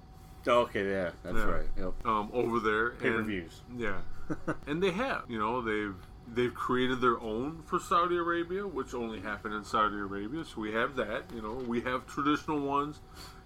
Oh, 0.46 0.60
okay, 0.60 0.88
yeah, 0.88 1.10
that's 1.22 1.36
Yeah. 1.36 1.44
right. 1.44 1.66
Yep. 1.76 2.06
Um, 2.06 2.30
over 2.32 2.60
there. 2.60 2.90
Pay 2.90 3.10
per 3.10 3.22
views. 3.22 3.62
Yeah. 3.76 4.00
and 4.66 4.82
they 4.82 4.90
have. 4.92 5.24
You 5.28 5.38
know, 5.38 5.60
they've 5.60 5.94
they've 6.34 6.54
created 6.54 7.00
their 7.00 7.20
own 7.20 7.62
for 7.66 7.78
Saudi 7.78 8.16
Arabia, 8.16 8.66
which 8.66 8.94
only 8.94 9.20
happened 9.20 9.54
in 9.54 9.64
Saudi 9.64 9.96
Arabia. 9.96 10.44
So 10.44 10.60
we 10.60 10.72
have 10.72 10.96
that. 10.96 11.24
You 11.34 11.42
know, 11.42 11.54
we 11.66 11.80
have 11.82 12.06
traditional 12.06 12.60
ones. 12.60 13.00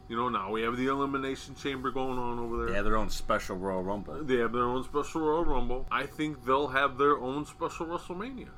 You 0.08 0.16
know, 0.16 0.28
now 0.28 0.52
we 0.52 0.62
have 0.62 0.76
the 0.76 0.86
elimination 0.86 1.56
chamber 1.56 1.90
going 1.90 2.18
on 2.18 2.38
over 2.38 2.58
there. 2.58 2.66
They 2.68 2.74
have 2.74 2.84
their 2.84 2.96
own 2.96 3.10
special 3.10 3.56
Royal 3.56 3.82
Rumble. 3.82 4.22
They 4.22 4.36
have 4.36 4.52
their 4.52 4.62
own 4.62 4.84
special 4.84 5.22
Royal 5.22 5.44
Rumble. 5.44 5.86
I 5.90 6.06
think 6.06 6.44
they'll 6.44 6.68
have 6.68 6.96
their 6.96 7.18
own 7.18 7.44
special 7.44 7.86
WrestleMania. 7.86 8.50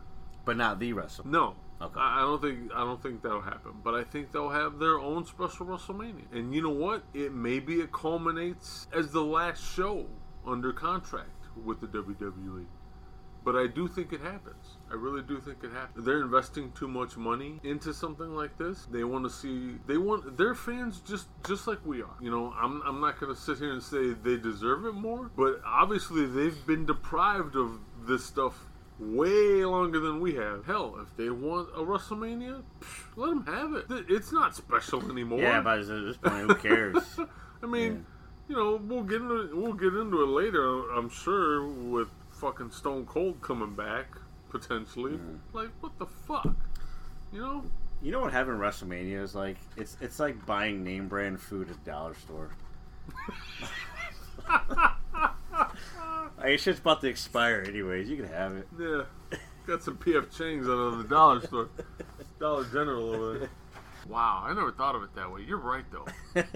But 0.44 0.58
not 0.58 0.78
the 0.78 0.92
WrestleMania. 0.92 1.24
No. 1.26 1.54
Okay. 1.80 2.00
I 2.00 2.18
I 2.18 2.20
don't 2.22 2.42
think 2.42 2.72
I 2.74 2.80
don't 2.80 3.02
think 3.02 3.22
that'll 3.22 3.40
happen. 3.40 3.72
But 3.82 3.94
I 3.94 4.04
think 4.04 4.32
they'll 4.32 4.50
have 4.50 4.78
their 4.78 4.98
own 4.98 5.24
special 5.24 5.66
WrestleMania. 5.66 6.24
And 6.32 6.54
you 6.54 6.60
know 6.60 6.70
what? 6.70 7.02
It 7.14 7.32
maybe 7.32 7.76
it 7.76 7.92
culminates 7.92 8.86
as 8.92 9.10
the 9.12 9.22
last 9.22 9.62
show 9.74 10.06
under 10.46 10.72
contract 10.72 11.30
with 11.64 11.80
the 11.80 11.86
WWE. 11.86 12.66
But 13.44 13.56
I 13.56 13.66
do 13.66 13.88
think 13.88 14.12
it 14.12 14.20
happens. 14.20 14.76
I 14.90 14.94
really 14.94 15.22
do 15.22 15.40
think 15.40 15.58
it 15.62 15.72
happens. 15.72 16.04
They're 16.04 16.20
investing 16.20 16.72
too 16.72 16.88
much 16.88 17.16
money 17.16 17.60
into 17.62 17.94
something 17.94 18.34
like 18.34 18.56
this. 18.58 18.86
They 18.90 19.04
want 19.04 19.24
to 19.24 19.30
see 19.30 19.76
they 19.86 19.96
want 19.96 20.36
their 20.36 20.54
fans 20.54 21.00
just 21.00 21.28
just 21.46 21.66
like 21.66 21.78
we 21.84 22.02
are. 22.02 22.16
You 22.20 22.30
know, 22.30 22.52
I'm 22.58 22.82
I'm 22.84 23.00
not 23.00 23.20
going 23.20 23.34
to 23.34 23.40
sit 23.40 23.58
here 23.58 23.72
and 23.72 23.82
say 23.82 24.12
they 24.12 24.36
deserve 24.36 24.86
it 24.86 24.92
more, 24.92 25.30
but 25.36 25.60
obviously 25.64 26.26
they've 26.26 26.66
been 26.66 26.84
deprived 26.84 27.56
of 27.56 27.78
this 28.06 28.24
stuff 28.24 28.54
way 28.98 29.64
longer 29.64 30.00
than 30.00 30.20
we 30.20 30.34
have. 30.34 30.64
Hell, 30.66 30.96
if 31.00 31.16
they 31.16 31.30
want 31.30 31.68
a 31.74 31.80
WrestleMania, 31.80 32.62
psh, 32.80 33.02
let 33.16 33.28
them 33.28 33.46
have 33.46 33.74
it. 33.74 34.06
It's 34.08 34.32
not 34.32 34.56
special 34.56 35.10
anymore. 35.10 35.40
Yeah, 35.40 35.60
but 35.60 35.80
at 35.80 35.86
this 35.86 36.16
point, 36.16 36.46
who 36.46 36.54
cares? 36.54 37.18
I 37.62 37.66
mean, 37.66 38.04
you 38.48 38.56
know, 38.56 38.80
we'll 38.82 39.02
get 39.02 39.20
into 39.20 39.50
we'll 39.54 39.74
get 39.74 39.94
into 39.94 40.22
it 40.22 40.28
later. 40.28 40.90
I'm 40.90 41.08
sure 41.10 41.68
with 41.68 42.08
fucking 42.38 42.70
Stone 42.70 43.06
Cold 43.06 43.40
coming 43.42 43.74
back 43.74 44.06
potentially. 44.50 45.12
Mm-hmm. 45.12 45.56
Like, 45.56 45.70
what 45.80 45.98
the 45.98 46.06
fuck? 46.06 46.54
You 47.32 47.40
know? 47.40 47.64
You 48.00 48.12
know 48.12 48.20
what 48.20 48.32
having 48.32 48.54
WrestleMania 48.54 49.22
is 49.22 49.34
like? 49.34 49.56
It's 49.76 49.96
it's 50.00 50.20
like 50.20 50.46
buying 50.46 50.84
name 50.84 51.08
brand 51.08 51.40
food 51.40 51.68
at 51.70 51.76
a 51.76 51.80
dollar 51.80 52.14
store. 52.14 52.50
like, 54.48 56.44
it's 56.44 56.64
just 56.64 56.80
about 56.80 57.00
to 57.00 57.08
expire 57.08 57.64
anyways. 57.66 58.08
You 58.08 58.16
can 58.16 58.28
have 58.28 58.52
it. 58.56 58.68
Yeah. 58.78 59.02
Got 59.66 59.82
some 59.82 59.96
PF 59.96 60.36
Chang's 60.36 60.66
out 60.66 60.72
of 60.72 60.98
the 60.98 61.04
dollar 61.04 61.40
store, 61.44 61.68
Dollar 62.38 62.64
General 62.64 63.14
over 63.14 63.38
there. 63.38 63.48
Wow, 64.08 64.44
I 64.46 64.54
never 64.54 64.72
thought 64.72 64.94
of 64.94 65.02
it 65.02 65.14
that 65.16 65.30
way. 65.30 65.42
You're 65.46 65.58
right, 65.58 65.84
though. 65.92 66.06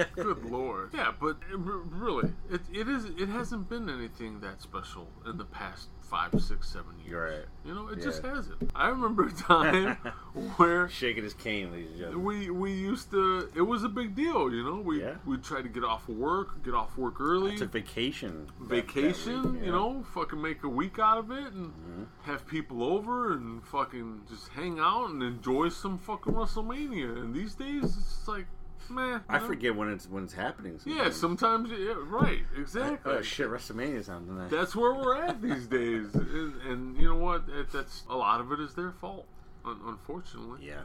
Good 0.14 0.44
lord. 0.46 0.90
Yeah, 0.94 1.12
but 1.20 1.36
it, 1.52 1.58
really, 1.58 2.32
it, 2.50 2.62
it 2.72 2.88
is. 2.88 3.04
It 3.04 3.28
hasn't 3.28 3.68
been 3.68 3.90
anything 3.90 4.40
that 4.40 4.62
special 4.62 5.08
in 5.26 5.36
the 5.36 5.44
past 5.44 5.88
five, 6.12 6.30
six, 6.42 6.68
seven 6.68 6.92
years. 6.98 7.08
You're 7.10 7.24
right. 7.24 7.44
You 7.64 7.74
know, 7.74 7.88
it 7.88 7.98
Yeah. 7.98 8.04
just 8.04 8.22
hasn't. 8.22 8.70
I 8.74 8.88
remember 8.88 9.24
a 9.28 9.32
time 9.32 9.96
where 10.56 10.88
Shaking 10.90 11.24
his 11.24 11.32
cane, 11.32 11.72
ladies 11.72 11.88
and 11.92 11.98
gentlemen. 12.00 12.24
we 12.24 12.50
we 12.50 12.72
used 12.72 13.10
to. 13.12 13.48
It 13.54 13.62
was 13.62 13.82
a 13.82 13.88
big 13.88 14.14
deal. 14.14 14.52
You 14.52 14.62
know, 14.62 14.80
we 14.80 15.00
Yeah. 15.00 15.14
we 15.24 15.38
tried 15.38 15.62
to 15.62 15.68
get 15.70 15.84
off 15.84 16.06
of 16.10 16.16
work, 16.16 16.62
get 16.64 16.74
off 16.74 16.98
work 16.98 17.18
early. 17.18 17.52
It's 17.54 17.62
a 17.62 17.66
vacation. 17.66 18.46
that- 18.60 18.68
that 18.68 18.74
vacation, 18.74 19.54
week, 19.54 19.64
you 19.64 19.72
know, 19.72 20.04
fucking 20.14 20.40
make 20.40 20.62
a 20.64 20.68
week 20.68 20.98
out 20.98 21.16
of 21.18 21.30
it 21.30 21.52
and 21.54 21.68
Mm-hmm. 21.72 22.02
have 22.30 22.46
people 22.46 22.82
over 22.84 23.32
and 23.32 23.64
fucking 23.64 24.22
just 24.28 24.48
hang 24.48 24.78
out 24.78 25.08
and 25.10 25.22
enjoy 25.22 25.70
some 25.70 25.96
fucking 25.98 26.34
WrestleMania. 26.34 27.16
And 27.22 27.34
these 27.34 27.54
days, 27.54 27.96
it's 27.96 28.28
like, 28.28 28.46
man. 28.90 29.22
I 29.28 29.38
forget 29.38 29.74
when 29.74 29.90
it's 29.90 30.08
when 30.08 30.24
it's 30.24 30.32
happening. 30.32 30.78
Yeah, 30.84 31.10
sometimes, 31.10 31.70
yeah, 31.70 31.94
right, 31.96 32.40
uh, 32.56 32.60
exactly. 32.60 33.12
Oh 33.12 33.22
shit, 33.22 33.48
WrestleMania's 33.48 34.08
on 34.08 34.26
tonight. 34.26 34.50
That's 34.50 34.74
where 34.74 34.94
we're 34.94 35.16
at 35.16 35.42
these 35.42 35.66
days, 35.66 36.14
and, 36.14 36.60
and 36.62 36.96
you 36.96 37.08
know 37.08 37.16
what? 37.16 37.44
It, 37.48 37.70
that's 37.72 38.04
a 38.08 38.16
lot 38.16 38.40
of 38.40 38.52
it 38.52 38.60
is 38.60 38.74
their 38.74 38.92
fault, 38.92 39.26
un- 39.64 39.80
unfortunately. 39.86 40.66
Yeah. 40.66 40.82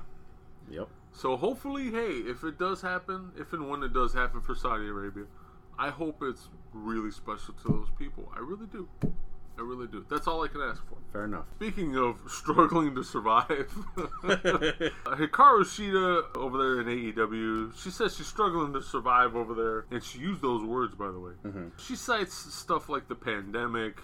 Yep. 0.70 0.90
So 1.14 1.36
hopefully, 1.38 1.92
hey, 1.92 2.12
if 2.12 2.44
it 2.44 2.60
does 2.60 2.82
happen, 2.82 3.32
if 3.38 3.54
and 3.54 3.70
when 3.70 3.84
it 3.84 3.94
does 3.94 4.14
happen 4.14 4.42
for 4.42 4.54
Saudi 4.54 4.88
Arabia, 4.88 5.26
I 5.80 5.90
hope 5.90 6.22
it's 6.22 6.50
really 6.74 7.12
special 7.12 7.54
to 7.64 7.68
those 7.70 7.88
people. 7.98 8.32
I 8.36 8.40
really 8.40 8.68
do. 8.68 8.88
I 9.58 9.62
really 9.62 9.88
do. 9.88 10.06
That's 10.10 10.28
all 10.28 10.44
I 10.44 10.48
can 10.48 10.62
ask 10.62 10.86
for. 10.88 10.98
Fair 11.12 11.26
enough. 11.26 11.46
Speaking 11.56 11.96
of 11.96 12.20
struggling 12.28 12.94
to 12.96 13.04
survive, 13.04 13.74
uh, 13.98 14.08
Hikaru 15.16 15.64
Shida 15.64 16.36
over 16.38 16.58
there 16.58 16.82
in 16.82 16.88
AEW, 16.88 17.82
she 17.82 17.90
says 17.90 18.16
she's 18.16 18.28
struggling 18.28 18.74
to 18.74 18.82
survive 18.82 19.36
over 19.36 19.54
there, 19.54 19.86
and 19.90 20.04
she 20.04 20.20
used 20.20 20.42
those 20.42 20.64
words, 20.64 20.96
by 20.96 21.08
the 21.08 21.20
way. 21.20 21.32
Mm-hmm. 21.46 21.68
She 21.78 21.96
cites 21.96 22.36
stuff 22.54 22.90
like 22.90 23.08
the 23.08 23.16
pandemic, 23.16 23.98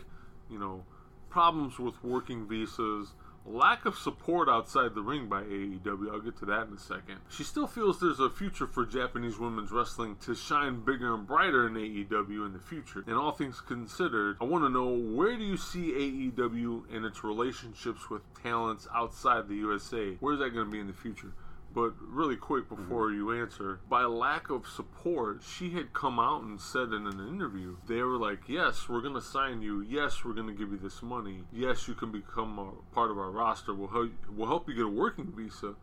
you 0.49 0.57
know, 0.57 0.83
problems 1.29 1.77
with 1.77 2.01
working 2.03 2.47
visas, 2.47 3.13
lack 3.45 3.85
of 3.85 3.97
support 3.97 4.47
outside 4.47 4.95
the 4.95 5.01
ring 5.01 5.27
by 5.27 5.43
AEW. 5.43 6.11
I'll 6.11 6.19
get 6.19 6.37
to 6.39 6.45
that 6.45 6.67
in 6.67 6.73
a 6.73 6.79
second. 6.79 7.17
She 7.29 7.43
still 7.43 7.67
feels 7.67 7.99
there's 7.99 8.19
a 8.19 8.29
future 8.29 8.67
for 8.67 8.85
Japanese 8.85 9.37
women's 9.37 9.71
wrestling 9.71 10.15
to 10.21 10.35
shine 10.35 10.83
bigger 10.83 11.13
and 11.13 11.27
brighter 11.27 11.67
in 11.67 11.73
AEW 11.73 12.45
in 12.45 12.53
the 12.53 12.59
future. 12.59 13.03
And 13.05 13.15
all 13.15 13.31
things 13.31 13.61
considered, 13.61 14.37
I 14.39 14.45
want 14.45 14.63
to 14.63 14.69
know 14.69 14.87
where 14.87 15.35
do 15.35 15.43
you 15.43 15.57
see 15.57 15.91
AEW 15.91 16.93
and 16.93 17.05
its 17.05 17.23
relationships 17.23 18.09
with 18.09 18.21
talents 18.41 18.87
outside 18.93 19.47
the 19.47 19.55
USA? 19.55 20.15
Where's 20.19 20.39
that 20.39 20.51
going 20.51 20.65
to 20.65 20.71
be 20.71 20.79
in 20.79 20.87
the 20.87 20.93
future? 20.93 21.33
But 21.73 21.93
really 21.99 22.35
quick 22.35 22.65
mm-hmm. 22.65 22.83
before 22.83 23.11
you 23.11 23.31
answer, 23.31 23.79
by 23.89 24.03
lack 24.03 24.49
of 24.49 24.67
support, 24.67 25.41
she 25.43 25.71
had 25.71 25.93
come 25.93 26.19
out 26.19 26.43
and 26.43 26.59
said 26.59 26.89
in 26.89 27.07
an 27.07 27.27
interview, 27.27 27.77
they 27.87 28.01
were 28.01 28.17
like, 28.17 28.47
Yes, 28.47 28.87
we're 28.87 29.01
going 29.01 29.15
to 29.15 29.21
sign 29.21 29.61
you. 29.61 29.81
Yes, 29.81 30.23
we're 30.23 30.33
going 30.33 30.47
to 30.47 30.53
give 30.53 30.71
you 30.71 30.77
this 30.77 31.01
money. 31.01 31.43
Yes, 31.51 31.87
you 31.87 31.95
can 31.95 32.11
become 32.11 32.59
a 32.59 32.93
part 32.93 33.09
of 33.09 33.17
our 33.17 33.31
roster. 33.31 33.73
We'll 33.73 33.87
help, 33.87 34.11
we'll 34.35 34.47
help 34.47 34.67
you 34.67 34.75
get 34.75 34.85
a 34.85 34.89
working 34.89 35.33
visa. 35.35 35.75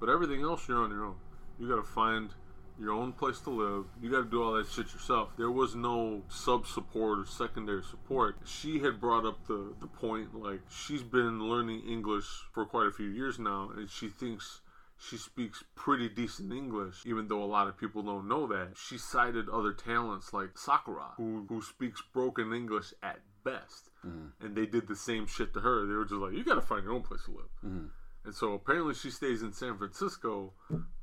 But 0.00 0.08
everything 0.08 0.42
else, 0.42 0.68
you're 0.68 0.82
on 0.82 0.90
your 0.90 1.04
own. 1.04 1.16
You 1.58 1.68
got 1.68 1.76
to 1.76 1.82
find 1.82 2.30
your 2.78 2.92
own 2.92 3.12
place 3.12 3.38
to 3.40 3.50
live. 3.50 3.86
You 4.02 4.10
got 4.10 4.24
to 4.24 4.30
do 4.30 4.42
all 4.42 4.52
that 4.54 4.68
shit 4.68 4.92
yourself. 4.92 5.30
There 5.36 5.50
was 5.50 5.74
no 5.74 6.22
sub 6.28 6.66
support 6.66 7.20
or 7.20 7.26
secondary 7.26 7.82
support. 7.82 8.36
She 8.44 8.80
had 8.80 9.00
brought 9.00 9.24
up 9.24 9.46
the, 9.46 9.74
the 9.80 9.86
point 9.86 10.34
like 10.34 10.60
she's 10.68 11.02
been 11.02 11.48
learning 11.48 11.82
English 11.88 12.26
for 12.52 12.66
quite 12.66 12.86
a 12.86 12.92
few 12.92 13.08
years 13.08 13.38
now, 13.38 13.70
and 13.74 13.88
she 13.88 14.08
thinks 14.08 14.60
she 14.98 15.16
speaks 15.16 15.62
pretty 15.74 16.08
decent 16.08 16.52
English, 16.52 17.02
even 17.04 17.28
though 17.28 17.42
a 17.42 17.44
lot 17.44 17.68
of 17.68 17.78
people 17.78 18.02
don't 18.02 18.28
know 18.28 18.46
that. 18.46 18.76
She 18.76 18.96
cited 18.98 19.48
other 19.48 19.72
talents 19.72 20.32
like 20.32 20.56
Sakura, 20.56 21.12
who, 21.16 21.46
who 21.48 21.60
speaks 21.60 22.02
broken 22.12 22.52
English 22.52 22.94
at 23.02 23.20
best. 23.44 23.90
Mm. 24.04 24.32
And 24.40 24.56
they 24.56 24.66
did 24.66 24.88
the 24.88 24.96
same 24.96 25.26
shit 25.26 25.52
to 25.54 25.60
her. 25.60 25.86
They 25.86 25.94
were 25.94 26.04
just 26.04 26.14
like, 26.14 26.32
you 26.32 26.44
gotta 26.44 26.62
find 26.62 26.84
your 26.84 26.94
own 26.94 27.02
place 27.02 27.24
to 27.24 27.32
live. 27.32 27.50
Mm. 27.64 27.90
And 28.24 28.34
so 28.34 28.54
apparently 28.54 28.94
she 28.94 29.10
stays 29.10 29.42
in 29.42 29.52
San 29.52 29.78
Francisco, 29.78 30.52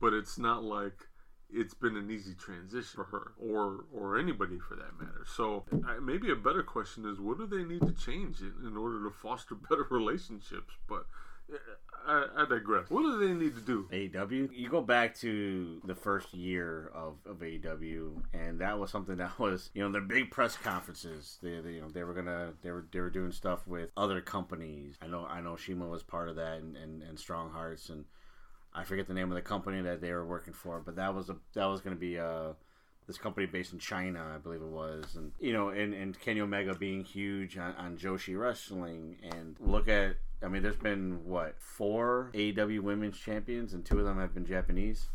but 0.01 0.13
it's 0.13 0.37
not 0.37 0.63
like 0.63 1.07
it's 1.49 1.73
been 1.73 1.95
an 1.95 2.09
easy 2.09 2.33
transition 2.33 2.95
for 2.95 3.05
her 3.05 3.33
or 3.39 3.85
or 3.93 4.19
anybody 4.19 4.57
for 4.59 4.75
that 4.75 4.99
matter. 4.99 5.23
So 5.25 5.65
I, 5.87 5.99
maybe 5.99 6.31
a 6.31 6.35
better 6.35 6.63
question 6.63 7.05
is 7.05 7.19
what 7.19 7.37
do 7.37 7.45
they 7.45 7.63
need 7.63 7.81
to 7.81 7.93
change 7.93 8.41
in, 8.41 8.53
in 8.67 8.75
order 8.75 9.03
to 9.03 9.11
foster 9.11 9.55
better 9.69 9.87
relationships? 9.89 10.73
But 10.89 11.05
I, 12.05 12.25
I 12.37 12.45
digress. 12.45 12.89
What 12.89 13.03
do 13.03 13.17
they 13.17 13.33
need 13.33 13.55
to 13.55 13.61
do? 13.61 13.87
AEW. 13.91 14.49
You 14.53 14.69
go 14.69 14.81
back 14.81 15.15
to 15.19 15.81
the 15.85 15.95
first 15.95 16.33
year 16.33 16.91
of, 16.93 17.15
of 17.25 17.37
AEW, 17.37 18.21
and 18.33 18.59
that 18.59 18.77
was 18.77 18.91
something 18.91 19.15
that 19.17 19.39
was, 19.39 19.69
you 19.73 19.81
know, 19.81 19.91
their 19.91 20.01
big 20.01 20.31
press 20.31 20.57
conferences. 20.57 21.37
They, 21.41 21.59
they, 21.61 21.73
you 21.73 21.81
know, 21.81 21.89
they 21.89 22.03
were 22.03 22.13
gonna, 22.13 22.53
they 22.61 22.71
were, 22.71 22.85
they 22.91 22.99
were 22.99 23.09
doing 23.09 23.31
stuff 23.31 23.65
with 23.67 23.91
other 23.95 24.21
companies. 24.21 24.95
I 25.01 25.07
know, 25.07 25.25
I 25.25 25.41
know, 25.41 25.55
Shima 25.55 25.87
was 25.87 26.03
part 26.03 26.29
of 26.29 26.35
that, 26.35 26.57
and, 26.59 26.75
and, 26.75 27.03
and 27.03 27.17
Strong 27.17 27.51
Hearts, 27.51 27.89
and 27.89 28.05
I 28.73 28.83
forget 28.83 29.07
the 29.07 29.13
name 29.13 29.31
of 29.31 29.35
the 29.35 29.41
company 29.41 29.81
that 29.81 30.01
they 30.01 30.11
were 30.11 30.25
working 30.25 30.53
for, 30.53 30.81
but 30.81 30.95
that 30.97 31.15
was 31.15 31.29
a, 31.29 31.37
that 31.53 31.65
was 31.65 31.81
gonna 31.81 31.95
be 31.95 32.19
uh 32.19 32.53
this 33.07 33.17
company 33.17 33.45
based 33.45 33.73
in 33.73 33.79
China, 33.79 34.31
I 34.33 34.37
believe 34.37 34.61
it 34.61 34.67
was, 34.67 35.15
and 35.15 35.31
you 35.39 35.53
know, 35.53 35.69
and, 35.69 35.93
and 35.93 36.19
Kenny 36.19 36.41
Omega 36.41 36.73
being 36.73 37.03
huge 37.03 37.57
on, 37.57 37.73
on 37.75 37.97
Joshi 37.97 38.39
Wrestling, 38.39 39.17
and 39.31 39.57
look 39.59 39.87
at, 39.87 40.15
I 40.43 40.47
mean, 40.47 40.61
there's 40.63 40.75
been 40.75 41.25
what 41.25 41.55
four 41.59 42.31
AEW 42.33 42.81
Women's 42.81 43.17
Champions, 43.17 43.73
and 43.73 43.83
two 43.85 43.99
of 43.99 44.05
them 44.05 44.19
have 44.19 44.33
been 44.33 44.45
Japanese. 44.45 45.07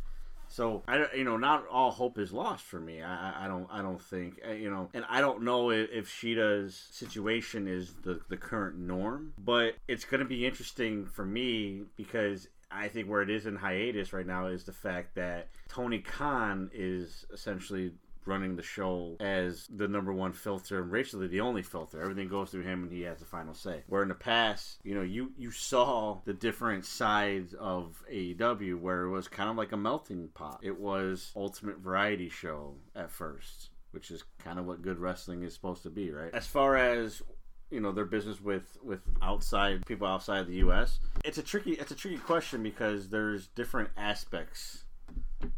So 0.51 0.83
I, 0.89 1.05
you 1.15 1.25
know, 1.25 1.37
not 1.37 1.67
all 1.71 1.91
hope 1.91 2.19
is 2.19 2.33
lost 2.33 2.65
for 2.65 2.81
me. 2.81 3.03
I, 3.03 3.45
I- 3.45 3.49
don't, 3.49 3.67
I 3.71 3.83
don't 3.83 4.01
think, 4.01 4.41
uh, 4.49 4.53
you 4.53 4.71
know, 4.71 4.89
and 4.95 5.05
I 5.09 5.21
don't 5.21 5.43
know 5.43 5.71
if, 5.71 5.91
if 5.93 6.09
Shida's 6.09 6.89
situation 6.91 7.69
is 7.69 7.93
the 8.03 8.21
the 8.29 8.37
current 8.39 8.79
norm, 8.79 9.35
but 9.39 9.75
it's 9.87 10.05
going 10.07 10.21
to 10.21 10.27
be 10.27 10.47
interesting 10.47 11.05
for 11.05 11.25
me 11.25 11.83
because 11.97 12.49
I 12.71 12.89
think 12.89 13.09
where 13.11 13.23
it 13.23 13.31
is 13.31 13.45
in 13.47 13.57
hiatus 13.57 14.13
right 14.13 14.27
now 14.27 14.47
is 14.47 14.65
the 14.65 14.73
fact 14.73 15.15
that 15.17 15.49
Tony 15.69 15.99
Khan 16.01 16.71
is 16.73 17.27
essentially 17.33 17.93
running 18.29 18.57
the 18.57 18.63
show 18.63 19.17
as 19.21 19.67
the 19.75 19.89
number 19.89 20.13
one 20.13 20.33
filter 20.33 20.81
and 20.81 20.93
racially 20.93 21.27
the 21.27 21.41
only 21.41 21.63
filter. 21.63 22.01
Everything 22.01 22.29
goes 22.29 22.51
through 22.51 22.63
him 22.63 22.85
and 22.85 22.93
he 22.93 23.03
has 23.03 23.19
the 23.19 23.25
final 23.25 23.55
say. 23.55 23.83
Where 23.89 24.03
in 24.03 24.09
the 24.09 24.15
past, 24.15 24.79
you 24.85 24.95
know, 24.95 25.03
you 25.03 25.33
you 25.37 25.51
saw 25.51 26.19
the 26.25 26.35
different 26.35 26.85
sides 26.85 27.55
of 27.55 28.03
AEW 28.13 28.79
where 28.81 29.03
it 29.03 29.11
was 29.11 29.29
kind 29.29 29.51
of 29.51 29.57
like 29.57 29.73
a 29.73 29.77
melting 29.77 30.29
pot. 30.35 30.61
It 30.63 30.79
was 30.79 31.33
ultimate 31.35 31.79
variety 31.79 32.29
show 32.29 32.75
at 32.95 33.11
first, 33.11 33.71
which 33.93 34.11
is 34.11 34.25
kind 34.39 34.59
of 34.59 34.67
what 34.67 34.83
good 34.83 34.99
wrestling 34.99 35.43
is 35.43 35.55
supposed 35.55 35.83
to 35.85 35.91
be, 35.91 36.11
right? 36.11 36.33
As 36.33 36.47
far 36.47 36.77
as 36.77 37.23
you 37.71 37.81
know 37.81 37.93
their 37.93 38.05
business 38.05 38.41
with 38.41 38.79
with 38.83 39.01
outside 39.23 39.85
people 39.87 40.07
outside 40.07 40.47
the 40.47 40.57
U.S. 40.57 41.01
It's 41.25 41.39
a 41.39 41.43
tricky 41.43 41.73
it's 41.73 41.91
a 41.91 41.95
tricky 41.95 42.19
question 42.19 42.63
because 42.63 43.09
there's 43.09 43.49
different 43.49 43.91
aspects. 43.97 44.85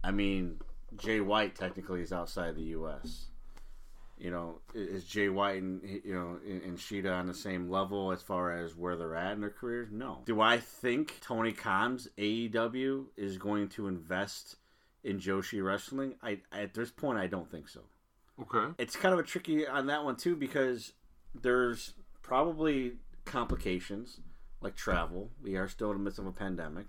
I 0.05 0.11
mean, 0.11 0.61
Jay 0.97 1.21
White 1.21 1.55
technically 1.55 2.03
is 2.03 2.13
outside 2.13 2.57
the 2.57 2.63
U.S. 2.63 3.27
You 4.19 4.31
know, 4.31 4.61
is 4.75 5.05
Jay 5.05 5.29
White 5.29 5.63
and 5.63 5.81
you 6.05 6.13
know 6.15 6.39
and 6.45 6.77
Shida 6.77 7.11
on 7.13 7.27
the 7.27 7.35
same 7.35 7.71
level 7.71 8.13
as 8.13 8.21
far 8.23 8.53
as 8.53 8.77
where 8.77 8.97
they're 8.97 9.17
at 9.17 9.33
in 9.33 9.41
their 9.41 9.51
careers? 9.51 9.89
No. 9.91 10.23
Do 10.27 10.41
I 10.41 10.59
think 10.59 11.19
Tony 11.23 11.53
Khan's 11.53 12.09
AEW 12.19 13.07
is 13.17 13.39
going 13.39 13.69
to 13.71 13.87
invest 13.89 14.57
in 15.05 15.19
Joshi 15.21 15.65
wrestling? 15.65 16.17
I 16.23 16.41
at 16.53 16.75
this 16.75 16.91
point 16.91 17.19
I 17.19 17.29
don't 17.29 17.51
think 17.51 17.69
so 17.69 17.81
Okay. 18.43 18.75
it's 18.79 18.97
kind 18.97 19.15
of 19.15 19.21
a 19.21 19.23
tricky 19.23 19.67
on 19.67 19.87
that 19.87 20.05
one 20.05 20.17
too 20.17 20.37
because 20.37 20.93
there's 21.35 21.95
probably 22.23 22.95
complications 23.25 24.21
like 24.61 24.77
travel. 24.77 25.31
We 25.43 25.57
are 25.57 25.69
still 25.69 25.91
in 25.93 25.97
the 25.99 26.03
midst 26.05 26.19
of 26.19 26.27
a 26.27 26.33
pandemic. 26.33 26.87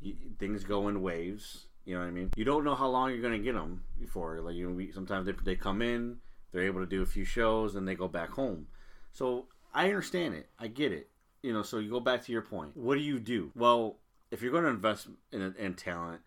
You, 0.00 0.14
things 0.38 0.62
go 0.64 0.86
in 0.88 1.02
waves. 1.02 1.65
You 1.86 1.94
know 1.94 2.00
what 2.00 2.08
I 2.08 2.10
mean? 2.10 2.30
You 2.36 2.44
don't 2.44 2.64
know 2.64 2.74
how 2.74 2.88
long 2.88 3.10
you're 3.10 3.22
to 3.30 3.38
get 3.38 3.54
them 3.54 3.84
before. 3.98 4.40
Like 4.40 4.56
you 4.56 4.68
know, 4.68 4.74
we, 4.74 4.90
sometimes 4.92 5.26
they, 5.26 5.32
they 5.44 5.54
come 5.54 5.80
in, 5.80 6.16
they're 6.52 6.64
able 6.64 6.80
to 6.80 6.86
do 6.86 7.00
a 7.00 7.06
few 7.06 7.24
shows, 7.24 7.76
and 7.76 7.86
they 7.86 7.94
go 7.94 8.08
back 8.08 8.30
home. 8.30 8.66
So 9.12 9.46
I 9.72 9.86
understand 9.86 10.34
it. 10.34 10.48
I 10.58 10.66
get 10.66 10.92
it. 10.92 11.08
You 11.42 11.52
know, 11.52 11.62
so 11.62 11.78
you 11.78 11.88
go 11.88 12.00
back 12.00 12.24
to 12.24 12.32
your 12.32 12.42
point. 12.42 12.76
What 12.76 12.96
do 12.96 13.00
you 13.00 13.20
do? 13.20 13.52
Well, 13.54 13.98
if 14.32 14.42
you're 14.42 14.50
going 14.50 14.64
to 14.64 14.70
invest 14.70 15.06
in, 15.30 15.54
in 15.56 15.74
talent, 15.74 16.22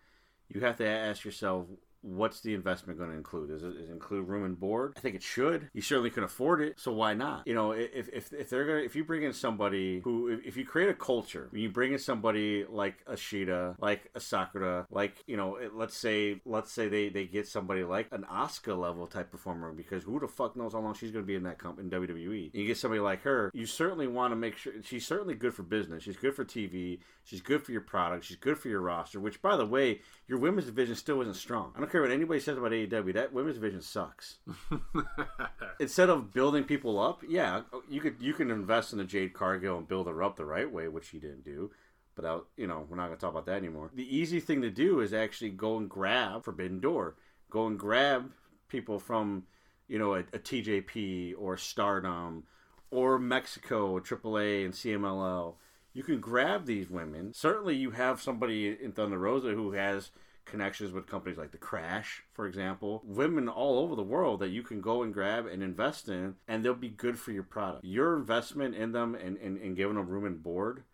you 0.48 0.62
have 0.62 0.78
to 0.78 0.86
ask 0.86 1.24
yourself, 1.24 1.66
what's 2.02 2.40
the 2.40 2.54
investment 2.54 2.98
going 2.98 3.10
to 3.10 3.16
include? 3.16 3.50
Does 3.50 3.62
it, 3.62 3.76
it 3.76 3.90
include 3.90 4.28
room 4.28 4.44
and 4.44 4.58
board? 4.58 4.94
I 4.96 5.00
think 5.00 5.14
it 5.14 5.22
should. 5.22 5.68
You 5.72 5.82
certainly 5.82 6.10
can 6.10 6.24
afford 6.24 6.60
it, 6.60 6.78
so 6.78 6.92
why 6.92 7.14
not? 7.14 7.46
You 7.46 7.54
know, 7.54 7.72
if 7.72 8.08
if, 8.08 8.32
if 8.32 8.50
they're 8.50 8.66
gonna 8.66 8.80
if 8.80 8.96
you 8.96 9.04
bring 9.04 9.22
in 9.22 9.32
somebody 9.32 10.00
who 10.04 10.28
if, 10.28 10.44
if 10.44 10.56
you 10.56 10.64
create 10.64 10.88
a 10.88 10.94
culture, 10.94 11.48
when 11.50 11.62
you 11.62 11.70
bring 11.70 11.92
in 11.92 11.98
somebody 11.98 12.64
like 12.68 12.96
a 13.06 13.74
like 13.78 14.10
a 14.14 14.20
Sakura, 14.20 14.86
like 14.90 15.22
you 15.26 15.36
know, 15.36 15.58
let's 15.72 15.96
say 15.96 16.40
let's 16.44 16.72
say 16.72 16.88
they 16.88 17.08
they 17.08 17.26
get 17.26 17.46
somebody 17.46 17.84
like 17.84 18.08
an 18.12 18.24
Asuka 18.30 18.78
level 18.78 19.06
type 19.06 19.30
performer 19.30 19.72
because 19.72 20.04
who 20.04 20.18
the 20.20 20.28
fuck 20.28 20.56
knows 20.56 20.72
how 20.72 20.80
long 20.80 20.94
she's 20.94 21.10
going 21.10 21.24
to 21.24 21.26
be 21.26 21.36
in 21.36 21.42
that 21.44 21.58
comp 21.58 21.78
in 21.78 21.90
WWE. 21.90 22.50
And 22.52 22.54
You 22.54 22.66
get 22.66 22.78
somebody 22.78 23.00
like 23.00 23.22
her, 23.22 23.50
you 23.54 23.66
certainly 23.66 24.06
want 24.06 24.32
to 24.32 24.36
make 24.36 24.56
sure 24.56 24.72
she's 24.82 25.06
certainly 25.06 25.34
good 25.34 25.54
for 25.54 25.62
business. 25.62 26.02
She's 26.02 26.16
good 26.16 26.34
for 26.34 26.44
TV. 26.44 27.00
She's 27.24 27.40
good 27.40 27.62
for 27.62 27.72
your 27.72 27.80
product. 27.82 28.24
She's 28.24 28.36
good 28.36 28.58
for 28.58 28.68
your 28.68 28.80
roster. 28.80 29.20
Which, 29.20 29.40
by 29.42 29.56
the 29.56 29.66
way, 29.66 30.00
your 30.26 30.38
women's 30.38 30.66
division 30.66 30.96
still 30.96 31.20
isn't 31.22 31.36
strong. 31.36 31.72
I 31.76 31.80
don't 31.80 31.89
care 31.90 32.02
what 32.02 32.10
anybody 32.10 32.40
says 32.40 32.58
about 32.58 32.72
AEW. 32.72 33.14
That 33.14 33.32
women's 33.32 33.56
division 33.56 33.82
sucks. 33.82 34.38
Instead 35.80 36.10
of 36.10 36.32
building 36.32 36.64
people 36.64 36.98
up, 36.98 37.22
yeah, 37.26 37.62
you 37.88 38.00
could 38.00 38.16
you 38.20 38.34
can 38.34 38.50
invest 38.50 38.92
in 38.92 38.98
the 38.98 39.04
Jade 39.04 39.34
Cargill 39.34 39.78
and 39.78 39.88
build 39.88 40.06
her 40.06 40.22
up 40.22 40.36
the 40.36 40.44
right 40.44 40.70
way, 40.70 40.88
which 40.88 41.08
she 41.08 41.18
didn't 41.18 41.44
do. 41.44 41.70
But 42.14 42.24
I, 42.24 42.38
you 42.56 42.66
know, 42.66 42.86
we're 42.88 42.96
not 42.96 43.06
going 43.06 43.18
to 43.18 43.20
talk 43.20 43.30
about 43.30 43.46
that 43.46 43.56
anymore. 43.56 43.90
The 43.94 44.16
easy 44.16 44.40
thing 44.40 44.62
to 44.62 44.70
do 44.70 45.00
is 45.00 45.14
actually 45.14 45.50
go 45.50 45.76
and 45.76 45.88
grab 45.88 46.44
Forbidden 46.44 46.80
Door. 46.80 47.16
Go 47.50 47.66
and 47.66 47.78
grab 47.78 48.32
people 48.68 48.98
from, 48.98 49.44
you 49.88 49.98
know, 49.98 50.14
a, 50.14 50.20
a 50.20 50.38
TJP 50.38 51.34
or 51.38 51.56
Stardom 51.56 52.44
or 52.90 53.18
Mexico, 53.18 53.98
AAA 54.00 54.64
and 54.64 54.74
CMLL. 54.74 55.54
You 55.92 56.02
can 56.02 56.20
grab 56.20 56.66
these 56.66 56.90
women. 56.90 57.32
Certainly, 57.32 57.76
you 57.76 57.92
have 57.92 58.20
somebody 58.20 58.76
in 58.80 58.92
Thunder 58.92 59.18
Rosa 59.18 59.48
who 59.48 59.72
has 59.72 60.10
connections 60.50 60.92
with 60.92 61.06
companies 61.06 61.38
like 61.38 61.52
the 61.52 61.58
Crash, 61.58 62.22
for 62.32 62.46
example. 62.46 63.02
Women 63.04 63.48
all 63.48 63.78
over 63.78 63.94
the 63.94 64.02
world 64.02 64.40
that 64.40 64.50
you 64.50 64.62
can 64.62 64.80
go 64.80 65.02
and 65.02 65.14
grab 65.14 65.46
and 65.46 65.62
invest 65.62 66.08
in, 66.08 66.34
and 66.48 66.64
they'll 66.64 66.74
be 66.74 66.88
good 66.88 67.18
for 67.18 67.32
your 67.32 67.42
product. 67.42 67.84
Your 67.84 68.16
investment 68.16 68.74
in 68.74 68.92
them 68.92 69.14
and, 69.14 69.36
and, 69.38 69.56
and 69.58 69.76
giving 69.76 69.96
them 69.96 70.08
room 70.08 70.26
and 70.26 70.42
board 70.42 70.84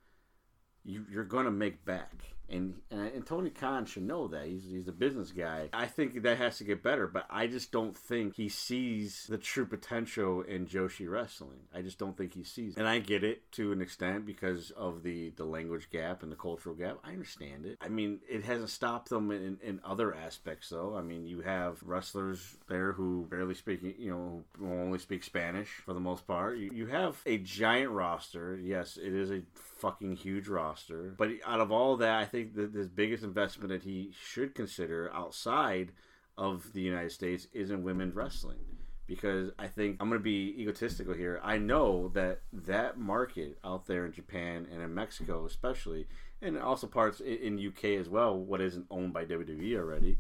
you, 0.87 1.05
you're 1.11 1.25
going 1.25 1.45
to 1.45 1.51
make 1.51 1.85
back. 1.85 2.36
And, 2.49 2.75
and 2.91 3.27
Tony 3.27 3.51
Khan 3.51 3.87
should 3.87 4.05
know 4.05 4.29
that 4.29 4.47
he's 4.47 4.65
he's 4.71 4.89
a 4.89 4.93
business 4.93 5.33
guy. 5.33 5.69
I 5.73 5.87
think 5.87 6.23
that 6.23 6.39
has 6.39 6.59
to 6.59 6.65
get 6.65 6.83
better, 6.83 7.07
but 7.07 7.27
I 7.29 7.47
just 7.47 7.73
don't 7.73 7.97
think 7.97 8.37
he 8.37 8.49
sees 8.49 9.27
the 9.29 9.39
true 9.39 9.67
potential 9.67 10.43
in 10.43 10.67
Joshi 10.67 11.11
wrestling. 11.11 11.61
I 11.75 11.83
just 11.83 11.99
don't 11.99 12.17
think 12.17 12.35
he 12.35 12.45
sees 12.45 12.77
it. 12.77 12.79
And 12.79 12.89
I 12.89 13.01
get 13.01 13.25
it 13.25 13.51
to 13.53 13.73
an 13.73 13.83
extent 13.83 14.27
because 14.27 14.71
of 14.71 15.03
the 15.03 15.31
the 15.31 15.45
language 15.45 15.91
gap 15.91 16.23
and 16.23 16.31
the 16.31 16.37
cultural 16.37 16.75
gap. 16.75 16.99
I 17.05 17.11
understand 17.11 17.67
it. 17.67 17.79
I 17.81 17.89
mean, 17.89 18.21
it 18.29 18.45
hasn't 18.45 18.71
stopped 18.71 19.09
them 19.09 19.31
in, 19.31 19.59
in 19.63 19.81
other 19.85 20.15
aspects 20.15 20.69
though. 20.69 20.97
I 20.97 21.03
mean, 21.03 21.27
you 21.27 21.41
have 21.41 21.83
wrestlers 21.83 22.57
there 22.69 22.93
who 22.93 23.27
barely 23.29 23.55
speak, 23.55 23.81
you 23.99 24.11
know, 24.11 24.45
who 24.59 24.73
only 24.73 24.99
speak 24.99 25.25
Spanish 25.25 25.69
for 25.85 25.95
the 25.95 26.01
most 26.01 26.27
part. 26.27 26.59
You, 26.59 26.71
you 26.73 26.87
have 26.87 27.21
a 27.27 27.39
giant 27.39 27.91
roster. 27.91 28.59
Yes, 28.63 28.97
it 28.97 29.13
is 29.13 29.31
a 29.31 29.43
fucking 29.77 30.17
huge 30.17 30.49
roster. 30.49 31.15
But 31.17 31.31
out 31.45 31.61
of 31.61 31.71
all 31.71 31.97
that, 31.99 32.19
I 32.19 32.25
think 32.25 32.55
that 32.55 32.73
the 32.73 32.85
biggest 32.85 33.23
investment 33.23 33.71
that 33.71 33.83
he 33.83 34.13
should 34.19 34.55
consider 34.55 35.11
outside 35.13 35.93
of 36.39 36.73
the 36.73 36.81
United 36.81 37.13
States 37.13 37.47
is 37.53 37.71
in 37.71 37.83
women's 37.83 38.15
wrestling. 38.15 38.59
Because 39.07 39.53
I 39.57 39.69
think 39.69 39.99
I'm 40.01 40.09
going 40.09 40.19
to 40.19 40.25
be 40.25 40.55
egotistical 40.59 41.15
here. 41.15 41.41
I 41.45 41.59
know 41.59 42.09
that 42.09 42.41
that 42.53 42.99
market 42.99 43.57
out 43.65 43.87
there 43.87 44.05
in 44.05 44.13
Japan 44.13 44.67
and 44.73 44.83
in 44.83 44.93
Mexico, 44.95 45.47
especially, 45.47 46.09
and 46.43 46.59
also 46.59 46.89
parts 46.89 47.21
in, 47.21 47.59
in 47.59 47.69
UK 47.69 48.01
as 48.01 48.09
well, 48.09 48.37
what 48.37 48.61
isn't 48.61 48.87
owned 48.91 49.13
by 49.13 49.25
WWE 49.25 49.77
already, 49.77 50.19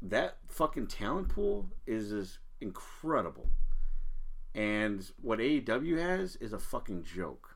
that 0.00 0.38
fucking 0.48 0.86
talent 0.86 1.28
pool 1.28 1.68
is 1.86 2.12
is 2.12 2.38
incredible. 2.62 3.48
And 4.54 5.08
what 5.20 5.38
AEW 5.38 5.98
has 5.98 6.36
is 6.36 6.52
a 6.52 6.58
fucking 6.58 7.04
joke. 7.04 7.49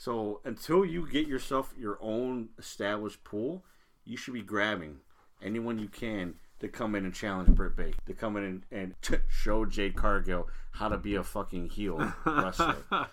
So 0.00 0.40
until 0.46 0.82
you 0.82 1.06
get 1.06 1.28
yourself 1.28 1.74
your 1.78 1.98
own 2.00 2.48
established 2.58 3.22
pool, 3.22 3.62
you 4.06 4.16
should 4.16 4.32
be 4.32 4.40
grabbing 4.40 5.00
anyone 5.42 5.78
you 5.78 5.88
can 5.88 6.36
to 6.60 6.68
come 6.68 6.94
in 6.94 7.04
and 7.04 7.12
challenge 7.12 7.50
Britt 7.50 7.76
Baker, 7.76 7.98
to 8.06 8.14
come 8.14 8.38
in 8.38 8.44
and, 8.44 8.62
and 8.72 8.94
t- 9.02 9.16
show 9.28 9.66
Jade 9.66 9.96
Cargill 9.96 10.48
how 10.70 10.88
to 10.88 10.96
be 10.96 11.16
a 11.16 11.22
fucking 11.22 11.68
heel 11.68 12.14
wrestler. 12.24 12.76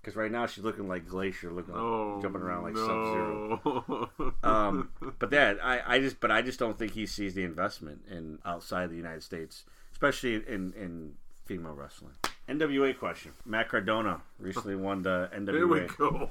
Because 0.00 0.16
right 0.16 0.30
now 0.30 0.46
she's 0.46 0.64
looking 0.64 0.88
like 0.88 1.06
Glacier, 1.06 1.52
looking 1.52 1.74
like, 1.74 1.82
Oh, 1.82 2.18
jumping 2.22 2.40
around 2.40 2.62
like 2.62 2.76
Sub 2.76 2.86
Zero. 2.86 4.10
um, 4.42 4.88
but 5.18 5.30
that 5.30 5.58
I, 5.62 5.82
I 5.84 5.98
just 5.98 6.18
but 6.18 6.30
I 6.30 6.40
just 6.40 6.58
don't 6.58 6.78
think 6.78 6.92
he 6.92 7.04
sees 7.04 7.34
the 7.34 7.42
investment 7.44 8.02
in 8.10 8.38
outside 8.44 8.90
the 8.90 8.96
United 8.96 9.22
States, 9.22 9.64
especially 9.92 10.36
in 10.36 10.72
in 10.72 11.14
female 11.44 11.74
wrestling. 11.74 12.14
NWA 12.48 12.98
question: 12.98 13.32
Matt 13.44 13.68
Cardona 13.68 14.20
recently 14.38 14.76
won 14.76 15.02
the 15.02 15.30
NWA. 15.34 16.28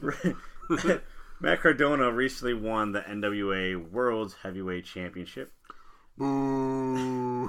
There 0.00 0.12
we 0.12 0.32
go. 0.90 1.00
Matt 1.40 1.60
Cardona 1.60 2.10
recently 2.12 2.54
won 2.54 2.92
the 2.92 3.00
NWA 3.00 3.90
World's 3.90 4.34
Heavyweight 4.42 4.84
Championship. 4.84 5.52
Boo. 6.16 7.48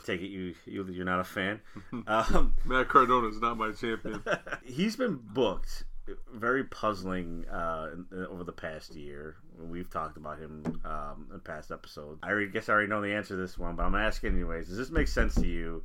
Take 0.04 0.20
it 0.20 0.28
you, 0.28 0.54
you 0.66 0.84
you're 0.90 1.06
not 1.06 1.20
a 1.20 1.24
fan. 1.24 1.60
Um, 2.06 2.54
Matt 2.64 2.88
Cardona 2.88 3.28
is 3.28 3.40
not 3.40 3.56
my 3.56 3.72
champion. 3.72 4.22
he's 4.64 4.96
been 4.96 5.18
booked 5.32 5.84
very 6.32 6.64
puzzling 6.64 7.46
uh, 7.48 7.90
over 8.28 8.44
the 8.44 8.52
past 8.52 8.94
year. 8.94 9.36
We've 9.58 9.90
talked 9.90 10.16
about 10.16 10.38
him 10.38 10.80
um, 10.84 11.28
in 11.32 11.40
past 11.40 11.70
episodes. 11.70 12.20
I 12.22 12.44
guess 12.44 12.68
I 12.68 12.72
already 12.72 12.88
know 12.88 13.00
the 13.00 13.14
answer 13.14 13.34
to 13.34 13.36
this 13.36 13.58
one, 13.58 13.76
but 13.76 13.84
I'm 13.84 13.92
gonna 13.92 14.04
ask 14.04 14.22
it 14.24 14.28
anyways. 14.28 14.68
Does 14.68 14.76
this 14.76 14.90
make 14.90 15.08
sense 15.08 15.34
to 15.36 15.46
you? 15.46 15.82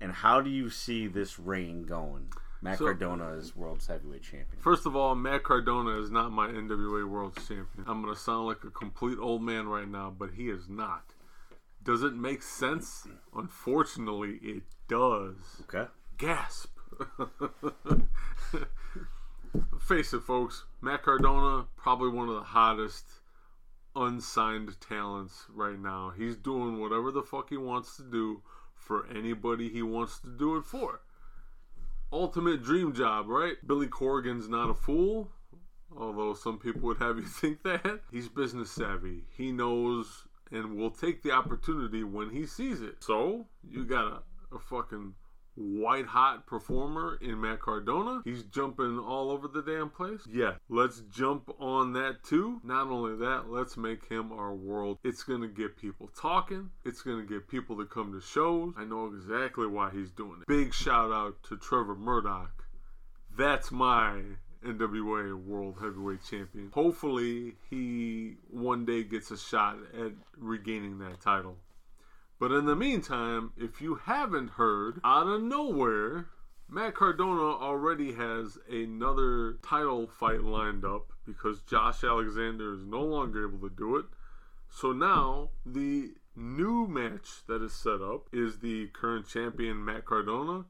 And 0.00 0.12
how 0.12 0.40
do 0.40 0.48
you 0.50 0.70
see 0.70 1.06
this 1.06 1.38
reign 1.38 1.82
going? 1.84 2.32
Matt 2.62 2.78
So- 2.78 2.84
Cardona 2.86 3.32
is 3.34 3.54
world's 3.56 3.86
heavyweight 3.86 4.22
champion. 4.22 4.60
First 4.60 4.86
of 4.86 4.94
all, 4.96 5.14
Matt 5.14 5.42
Cardona 5.44 5.98
is 6.00 6.10
not 6.10 6.30
my 6.32 6.48
NWA 6.48 7.08
World 7.08 7.36
Champion. 7.36 7.84
I'm 7.86 8.02
going 8.02 8.14
to 8.14 8.20
sound 8.20 8.46
like 8.46 8.64
a 8.64 8.70
complete 8.70 9.18
old 9.18 9.42
man 9.42 9.66
right 9.68 9.88
now, 9.88 10.10
but 10.16 10.30
he 10.32 10.48
is 10.50 10.68
not. 10.68 11.14
Does 11.82 12.02
it 12.02 12.14
make 12.14 12.42
sense? 12.42 13.06
Unfortunately, 13.34 14.38
it 14.42 14.62
does. 14.88 15.36
Okay. 15.62 15.86
Gasp. 16.18 16.68
Face 19.80 20.12
it, 20.12 20.22
folks. 20.22 20.64
Matt 20.80 21.02
Cardona, 21.02 21.66
probably 21.76 22.10
one 22.10 22.28
of 22.28 22.34
the 22.34 22.42
hottest 22.42 23.06
unsigned 23.96 24.78
talents 24.80 25.46
right 25.52 25.78
now. 25.78 26.12
He's 26.16 26.36
doing 26.36 26.78
whatever 26.78 27.10
the 27.10 27.22
fuck 27.22 27.48
he 27.50 27.56
wants 27.56 27.96
to 27.96 28.02
do 28.02 28.42
for 28.80 29.06
anybody 29.06 29.68
he 29.68 29.82
wants 29.82 30.18
to 30.20 30.28
do 30.28 30.56
it 30.56 30.64
for. 30.64 31.00
Ultimate 32.12 32.62
dream 32.62 32.92
job, 32.92 33.28
right? 33.28 33.56
Billy 33.64 33.86
Corgan's 33.86 34.48
not 34.48 34.70
a 34.70 34.74
fool, 34.74 35.30
although 35.96 36.34
some 36.34 36.58
people 36.58 36.82
would 36.82 36.98
have 36.98 37.18
you 37.18 37.22
think 37.26 37.62
that. 37.62 38.00
He's 38.10 38.28
business 38.28 38.70
savvy. 38.70 39.24
He 39.36 39.52
knows 39.52 40.24
and 40.50 40.76
will 40.76 40.90
take 40.90 41.22
the 41.22 41.30
opportunity 41.30 42.02
when 42.02 42.30
he 42.30 42.46
sees 42.46 42.80
it. 42.82 42.96
So, 43.04 43.46
you 43.62 43.84
got 43.84 44.06
a, 44.06 44.56
a 44.56 44.58
fucking 44.58 45.14
white 45.56 46.06
hot 46.06 46.46
performer 46.46 47.18
in 47.20 47.40
Matt 47.40 47.60
Cardona. 47.60 48.22
He's 48.24 48.44
jumping 48.44 48.98
all 48.98 49.30
over 49.30 49.48
the 49.48 49.62
damn 49.62 49.90
place. 49.90 50.22
Yeah, 50.30 50.54
let's 50.68 51.02
jump 51.12 51.50
on 51.58 51.92
that 51.94 52.22
too. 52.24 52.60
Not 52.64 52.88
only 52.88 53.16
that, 53.16 53.50
let's 53.50 53.76
make 53.76 54.08
him 54.08 54.32
our 54.32 54.54
world. 54.54 54.98
It's 55.04 55.22
gonna 55.22 55.48
get 55.48 55.76
people 55.76 56.10
talking. 56.16 56.70
It's 56.84 57.02
gonna 57.02 57.24
get 57.24 57.48
people 57.48 57.76
to 57.78 57.84
come 57.84 58.12
to 58.12 58.20
shows. 58.20 58.74
I 58.76 58.84
know 58.84 59.06
exactly 59.06 59.66
why 59.66 59.90
he's 59.90 60.10
doing 60.10 60.40
it. 60.40 60.46
Big 60.46 60.72
shout 60.72 61.12
out 61.12 61.42
to 61.44 61.56
Trevor 61.56 61.94
Murdoch. 61.94 62.64
That's 63.36 63.70
my 63.70 64.22
NWA 64.64 65.34
World 65.34 65.76
Heavyweight 65.80 66.20
Champion. 66.28 66.70
Hopefully, 66.74 67.54
he 67.70 68.34
one 68.50 68.84
day 68.84 69.04
gets 69.04 69.30
a 69.30 69.38
shot 69.38 69.78
at 69.98 70.12
regaining 70.36 70.98
that 70.98 71.20
title. 71.20 71.56
But 72.40 72.52
in 72.52 72.64
the 72.64 72.74
meantime, 72.74 73.52
if 73.58 73.82
you 73.82 73.96
haven't 73.96 74.52
heard, 74.52 74.98
out 75.04 75.28
of 75.28 75.42
nowhere, 75.42 76.30
Matt 76.70 76.94
Cardona 76.94 77.42
already 77.42 78.14
has 78.14 78.56
another 78.66 79.58
title 79.62 80.06
fight 80.06 80.42
lined 80.42 80.82
up 80.82 81.12
because 81.26 81.60
Josh 81.60 82.02
Alexander 82.02 82.72
is 82.72 82.82
no 82.82 83.02
longer 83.02 83.46
able 83.46 83.68
to 83.68 83.74
do 83.74 83.96
it. 83.96 84.06
So 84.70 84.92
now 84.92 85.50
the 85.66 86.14
new 86.34 86.86
match 86.88 87.42
that 87.46 87.62
is 87.62 87.74
set 87.74 88.00
up 88.00 88.28
is 88.32 88.60
the 88.60 88.86
current 88.94 89.28
champion 89.28 89.84
Matt 89.84 90.06
Cardona 90.06 90.64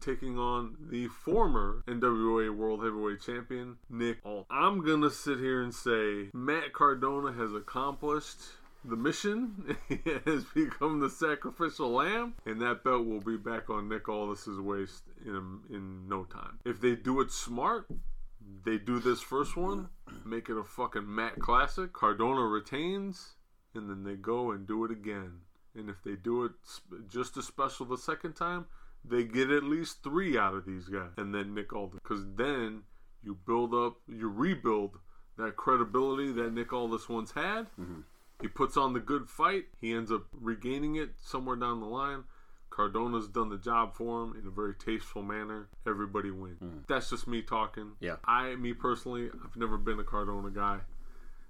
taking 0.00 0.38
on 0.38 0.76
the 0.90 1.08
former 1.08 1.84
NWA 1.86 2.56
World 2.56 2.82
Heavyweight 2.82 3.20
Champion 3.20 3.76
Nick 3.90 4.18
Aldis. 4.24 4.46
I'm 4.50 4.82
gonna 4.82 5.10
sit 5.10 5.38
here 5.38 5.60
and 5.60 5.74
say 5.74 6.30
Matt 6.32 6.72
Cardona 6.72 7.32
has 7.32 7.52
accomplished 7.52 8.38
the 8.84 8.96
mission. 8.96 9.76
has 10.26 10.44
become 10.44 11.00
the 11.00 11.10
sacrificial 11.10 11.90
lamb, 11.90 12.34
and 12.46 12.60
that 12.60 12.84
belt 12.84 13.06
will 13.06 13.20
be 13.20 13.36
back 13.36 13.70
on 13.70 13.88
Nick 13.88 14.08
Aldis's 14.08 14.58
waist 14.58 15.04
in 15.24 15.60
in 15.70 16.08
no 16.08 16.24
time. 16.24 16.58
If 16.64 16.80
they 16.80 16.96
do 16.96 17.20
it 17.20 17.30
smart, 17.30 17.86
they 18.64 18.78
do 18.78 18.98
this 18.98 19.20
first 19.20 19.56
one, 19.56 19.88
make 20.24 20.48
it 20.48 20.56
a 20.56 20.64
fucking 20.64 21.12
Matt 21.12 21.38
classic. 21.38 21.92
Cardona 21.92 22.42
retains, 22.42 23.34
and 23.74 23.88
then 23.88 24.04
they 24.04 24.14
go 24.14 24.50
and 24.52 24.66
do 24.66 24.84
it 24.84 24.90
again. 24.90 25.40
And 25.74 25.88
if 25.88 26.02
they 26.02 26.16
do 26.16 26.44
it 26.44 26.52
just 27.08 27.36
as 27.36 27.46
special 27.46 27.86
the 27.86 27.96
second 27.96 28.34
time, 28.34 28.66
they 29.04 29.24
get 29.24 29.50
at 29.50 29.62
least 29.62 30.02
three 30.02 30.36
out 30.36 30.54
of 30.54 30.66
these 30.66 30.88
guys, 30.88 31.10
and 31.16 31.34
then 31.34 31.54
Nick 31.54 31.72
Aldis, 31.72 32.00
because 32.02 32.24
then 32.34 32.82
you 33.22 33.38
build 33.46 33.74
up, 33.74 33.96
you 34.08 34.28
rebuild 34.28 34.98
that 35.38 35.56
credibility 35.56 36.32
that 36.32 36.52
Nick 36.52 36.72
Aldis 36.72 37.08
once 37.08 37.32
had. 37.32 37.66
Mm-hmm. 37.80 38.00
He 38.40 38.48
puts 38.48 38.76
on 38.76 38.92
the 38.92 39.00
good 39.00 39.28
fight. 39.28 39.64
He 39.80 39.92
ends 39.92 40.10
up 40.10 40.22
regaining 40.32 40.96
it 40.96 41.10
somewhere 41.20 41.56
down 41.56 41.80
the 41.80 41.86
line. 41.86 42.24
Cardona's 42.70 43.26
done 43.28 43.48
the 43.50 43.58
job 43.58 43.94
for 43.96 44.22
him 44.24 44.36
in 44.40 44.46
a 44.46 44.50
very 44.50 44.74
tasteful 44.74 45.22
manner. 45.22 45.68
Everybody 45.86 46.30
wins. 46.30 46.62
That's 46.88 47.10
just 47.10 47.26
me 47.26 47.42
talking. 47.42 47.92
Yeah. 48.00 48.16
I, 48.24 48.54
me 48.54 48.72
personally, 48.72 49.28
I've 49.44 49.56
never 49.56 49.76
been 49.76 49.98
a 49.98 50.04
Cardona 50.04 50.50
guy, 50.50 50.78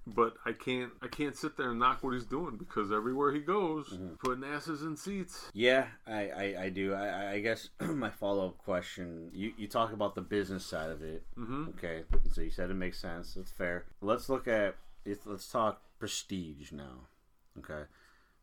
but 0.07 0.35
I 0.47 0.53
can't, 0.53 0.91
I 1.03 1.09
can't 1.09 1.37
sit 1.37 1.59
there 1.59 1.71
and 1.71 1.79
knock 1.79 2.03
what 2.03 2.15
he's 2.15 2.25
doing 2.25 2.57
because 2.57 2.91
everywhere 2.91 3.33
he 3.33 3.41
goes, 3.41 3.97
putting 4.25 4.45
asses 4.45 4.83
in 4.83 4.97
seats. 4.97 5.51
Yeah, 5.53 5.87
I, 6.07 6.31
I, 6.31 6.55
I 6.62 6.69
do. 6.71 6.95
I- 6.95 7.33
I, 7.33 7.41
guess 7.41 7.69
my 7.81 8.11
follow 8.11 8.49
up 8.49 8.59
question 8.59 9.31
you, 9.33 9.53
you 9.59 9.69
talk 9.69 9.93
about 9.93 10.15
the 10.15 10.23
business 10.23 10.65
side 10.65 10.91
of 10.91 11.03
it. 11.03 11.23
Mhm. 11.39 11.69
Okay, 11.77 12.03
so 12.33 12.41
you 12.41 12.51
said 12.51 12.71
it 12.71 12.75
makes 12.75 12.99
sense. 12.99 13.35
That's 13.35 13.53
fair. 13.53 13.85
Let's 14.01 14.29
look 14.31 14.49
at. 14.49 14.75
Let's 15.27 15.49
talk 15.51 15.81
prestige 16.01 16.72
now. 16.72 17.06
Okay, 17.59 17.82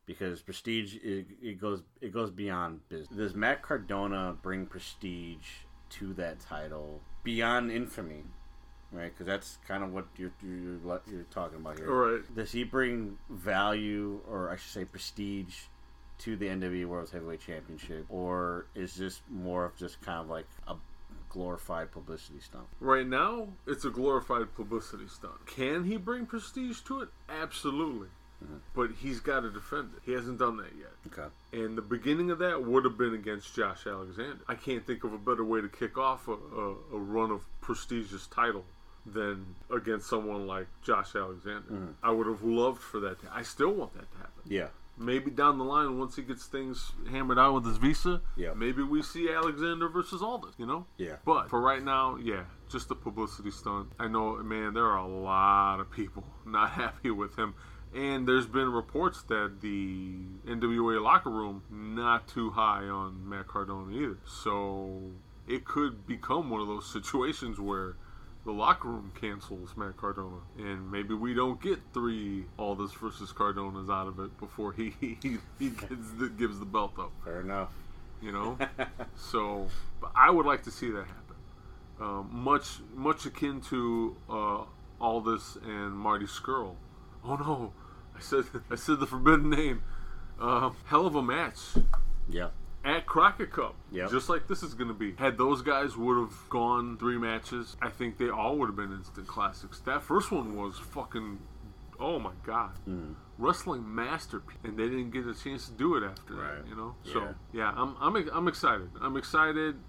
because 0.05 0.41
prestige 0.41 0.95
it, 1.03 1.25
it 1.41 1.59
goes 1.59 1.83
it 1.99 2.13
goes 2.13 2.31
beyond 2.31 2.87
business. 2.87 3.17
Does 3.17 3.35
Matt 3.35 3.61
Cardona 3.61 4.37
bring 4.41 4.65
prestige 4.65 5.47
to 5.89 6.13
that 6.13 6.39
title 6.39 7.01
beyond 7.23 7.71
infamy? 7.71 8.23
Right, 8.89 9.11
because 9.11 9.27
that's 9.27 9.57
kind 9.67 9.83
of 9.83 9.91
what 9.91 10.05
you're, 10.15 10.31
you're 10.41 11.01
you're 11.11 11.23
talking 11.29 11.57
about 11.57 11.77
here. 11.77 11.91
Right. 11.91 12.35
Does 12.35 12.53
he 12.53 12.63
bring 12.63 13.17
value, 13.29 14.21
or 14.25 14.49
I 14.49 14.55
should 14.55 14.71
say, 14.71 14.85
prestige, 14.85 15.55
to 16.19 16.37
the 16.37 16.47
NWA 16.47 16.85
World 16.85 17.09
Heavyweight 17.11 17.41
Championship, 17.41 18.05
or 18.07 18.67
is 18.75 18.95
this 18.95 19.21
more 19.29 19.65
of 19.65 19.75
just 19.75 20.01
kind 20.01 20.19
of 20.19 20.29
like 20.29 20.47
a 20.67 20.75
glorified 21.29 21.91
publicity 21.91 22.39
stunt? 22.39 22.65
Right 22.79 23.07
now, 23.07 23.49
it's 23.65 23.85
a 23.85 23.89
glorified 23.89 24.53
publicity 24.55 25.07
stunt. 25.07 25.45
Can 25.45 25.83
he 25.85 25.97
bring 25.97 26.25
prestige 26.25 26.81
to 26.81 27.01
it? 27.01 27.09
Absolutely. 27.29 28.07
Uh-huh. 28.43 28.59
But 28.75 28.91
he's 29.01 29.19
got 29.19 29.39
to 29.41 29.49
defend 29.49 29.91
it. 29.95 30.03
He 30.05 30.11
hasn't 30.13 30.37
done 30.37 30.57
that 30.57 30.71
yet. 30.77 30.93
Okay. 31.07 31.27
And 31.53 31.77
the 31.77 31.81
beginning 31.81 32.29
of 32.29 32.39
that 32.39 32.63
would 32.63 32.85
have 32.85 32.97
been 32.97 33.15
against 33.15 33.55
Josh 33.55 33.87
Alexander. 33.87 34.39
I 34.47 34.55
can't 34.55 34.85
think 34.85 35.03
of 35.03 35.13
a 35.13 35.17
better 35.17 35.43
way 35.43 35.61
to 35.61 35.69
kick 35.69 35.97
off 35.97 36.27
a, 36.27 36.33
a, 36.33 36.75
a 36.93 36.99
run 36.99 37.31
of 37.31 37.41
prestigious 37.61 38.27
title 38.27 38.63
than 39.05 39.55
against 39.73 40.07
someone 40.07 40.45
like 40.45 40.67
Josh 40.83 41.15
Alexander. 41.15 41.67
Mm-hmm. 41.71 41.91
I 42.03 42.11
would 42.11 42.27
have 42.27 42.43
loved 42.43 42.81
for 42.81 42.99
that. 42.99 43.19
To, 43.21 43.27
I 43.33 43.41
still 43.41 43.71
want 43.71 43.93
that 43.93 44.11
to 44.11 44.17
happen. 44.17 44.43
Yeah. 44.47 44.67
Maybe 44.99 45.29
down 45.29 45.57
the 45.59 45.63
line, 45.63 45.99
once 45.99 46.15
he 46.15 46.23
gets 46.23 46.45
things 46.45 46.91
hammered 47.09 47.37
out 47.37 47.53
with 47.53 47.65
his 47.65 47.77
visa, 47.77 48.21
Yeah. 48.35 48.53
maybe 48.55 48.81
we 48.81 49.01
see 49.03 49.29
Alexander 49.31 49.87
versus 49.89 50.21
Aldis. 50.23 50.55
You 50.57 50.65
know. 50.65 50.87
Yeah. 50.97 51.17
But 51.25 51.49
for 51.49 51.61
right 51.61 51.83
now, 51.83 52.15
yeah, 52.15 52.45
just 52.69 52.89
a 52.91 52.95
publicity 52.95 53.51
stunt. 53.51 53.91
I 53.99 54.07
know, 54.07 54.37
man, 54.37 54.73
there 54.73 54.85
are 54.85 54.97
a 54.97 55.07
lot 55.07 55.79
of 55.79 55.91
people 55.91 56.23
not 56.45 56.71
happy 56.71 57.11
with 57.11 57.35
him. 57.37 57.53
And 57.95 58.27
there's 58.27 58.45
been 58.47 58.71
reports 58.71 59.23
that 59.23 59.61
the 59.61 60.17
NWA 60.45 61.01
locker 61.01 61.29
room 61.29 61.63
not 61.69 62.27
too 62.27 62.49
high 62.51 62.83
on 62.83 63.27
Matt 63.29 63.47
Cardona 63.47 63.95
either. 63.95 64.17
So 64.25 65.11
it 65.47 65.63
could 65.63 66.05
become 66.05 66.49
one 66.49 66.59
of 66.59 66.67
those 66.67 66.85
situations 66.91 67.59
where 67.59 67.95
the 68.47 68.53
locker 68.53 68.87
room 68.87 69.11
cancels 69.19 69.75
Matt 69.75 69.97
Cardona, 69.97 70.37
and 70.57 70.89
maybe 70.89 71.13
we 71.13 71.33
don't 71.33 71.61
get 71.61 71.79
three 71.93 72.45
Aldis 72.57 72.93
versus 72.93 73.33
Cardonas 73.33 73.89
out 73.89 74.07
of 74.07 74.19
it 74.21 74.39
before 74.39 74.71
he 74.71 74.95
he, 75.01 75.17
he 75.59 75.69
gives 75.69 76.13
the, 76.17 76.29
gives 76.29 76.57
the 76.57 76.65
belt 76.65 76.93
up. 76.97 77.11
Fair 77.25 77.41
enough. 77.41 77.73
You 78.21 78.31
know, 78.31 78.57
so 79.17 79.67
but 79.99 80.11
I 80.15 80.31
would 80.31 80.45
like 80.45 80.63
to 80.63 80.71
see 80.71 80.89
that 80.91 81.05
happen. 81.05 81.35
Um, 81.99 82.29
much 82.31 82.77
much 82.95 83.25
akin 83.25 83.59
to 83.69 84.15
uh, 84.29 84.61
Aldis 85.01 85.57
and 85.61 85.91
Marty 85.91 86.25
Scurll. 86.25 86.75
Oh 87.25 87.35
no, 87.35 87.73
I 88.15 88.21
said 88.21 88.45
I 88.71 88.75
said 88.75 89.01
the 89.01 89.07
forbidden 89.07 89.49
name. 89.49 89.83
Uh, 90.39 90.69
hell 90.85 91.05
of 91.05 91.15
a 91.15 91.21
match 91.21 91.59
Yeah. 92.29 92.49
At 92.87 93.05
Crockett 93.05 93.51
Cup. 93.51 93.75
Yep. 93.91 94.09
Just 94.11 94.29
like 94.29 94.47
this 94.47 94.63
is 94.63 94.73
going 94.73 94.87
to 94.87 94.93
be. 94.93 95.13
Had 95.17 95.37
those 95.37 95.61
guys 95.61 95.95
would 95.97 96.17
have 96.17 96.49
gone 96.49 96.97
three 96.97 97.17
matches, 97.17 97.75
I 97.81 97.89
think 97.89 98.17
they 98.17 98.29
all 98.29 98.57
would 98.57 98.67
have 98.67 98.75
been 98.75 98.91
instant 98.93 99.27
classics. 99.27 99.79
That 99.81 100.01
first 100.01 100.31
one 100.31 100.55
was 100.55 100.79
fucking. 100.79 101.39
Oh 101.99 102.19
my 102.19 102.33
god, 102.45 102.71
Mm. 102.87 103.15
wrestling 103.39 103.83
masterpiece, 103.95 104.57
and 104.63 104.77
they 104.77 104.83
didn't 104.87 105.09
get 105.09 105.25
a 105.25 105.33
chance 105.33 105.65
to 105.67 105.73
do 105.73 105.95
it 105.95 106.03
after 106.03 106.35
Right. 106.35 106.57
that. 106.63 106.67
You 106.69 106.75
know, 106.75 106.95
so 107.03 107.21
Yeah. 107.21 107.33
yeah, 107.53 107.73
I'm 107.75 107.95
I'm 107.99 108.15
I'm 108.31 108.47
excited. 108.47 108.89
I'm 109.01 109.17
excited. 109.17 109.79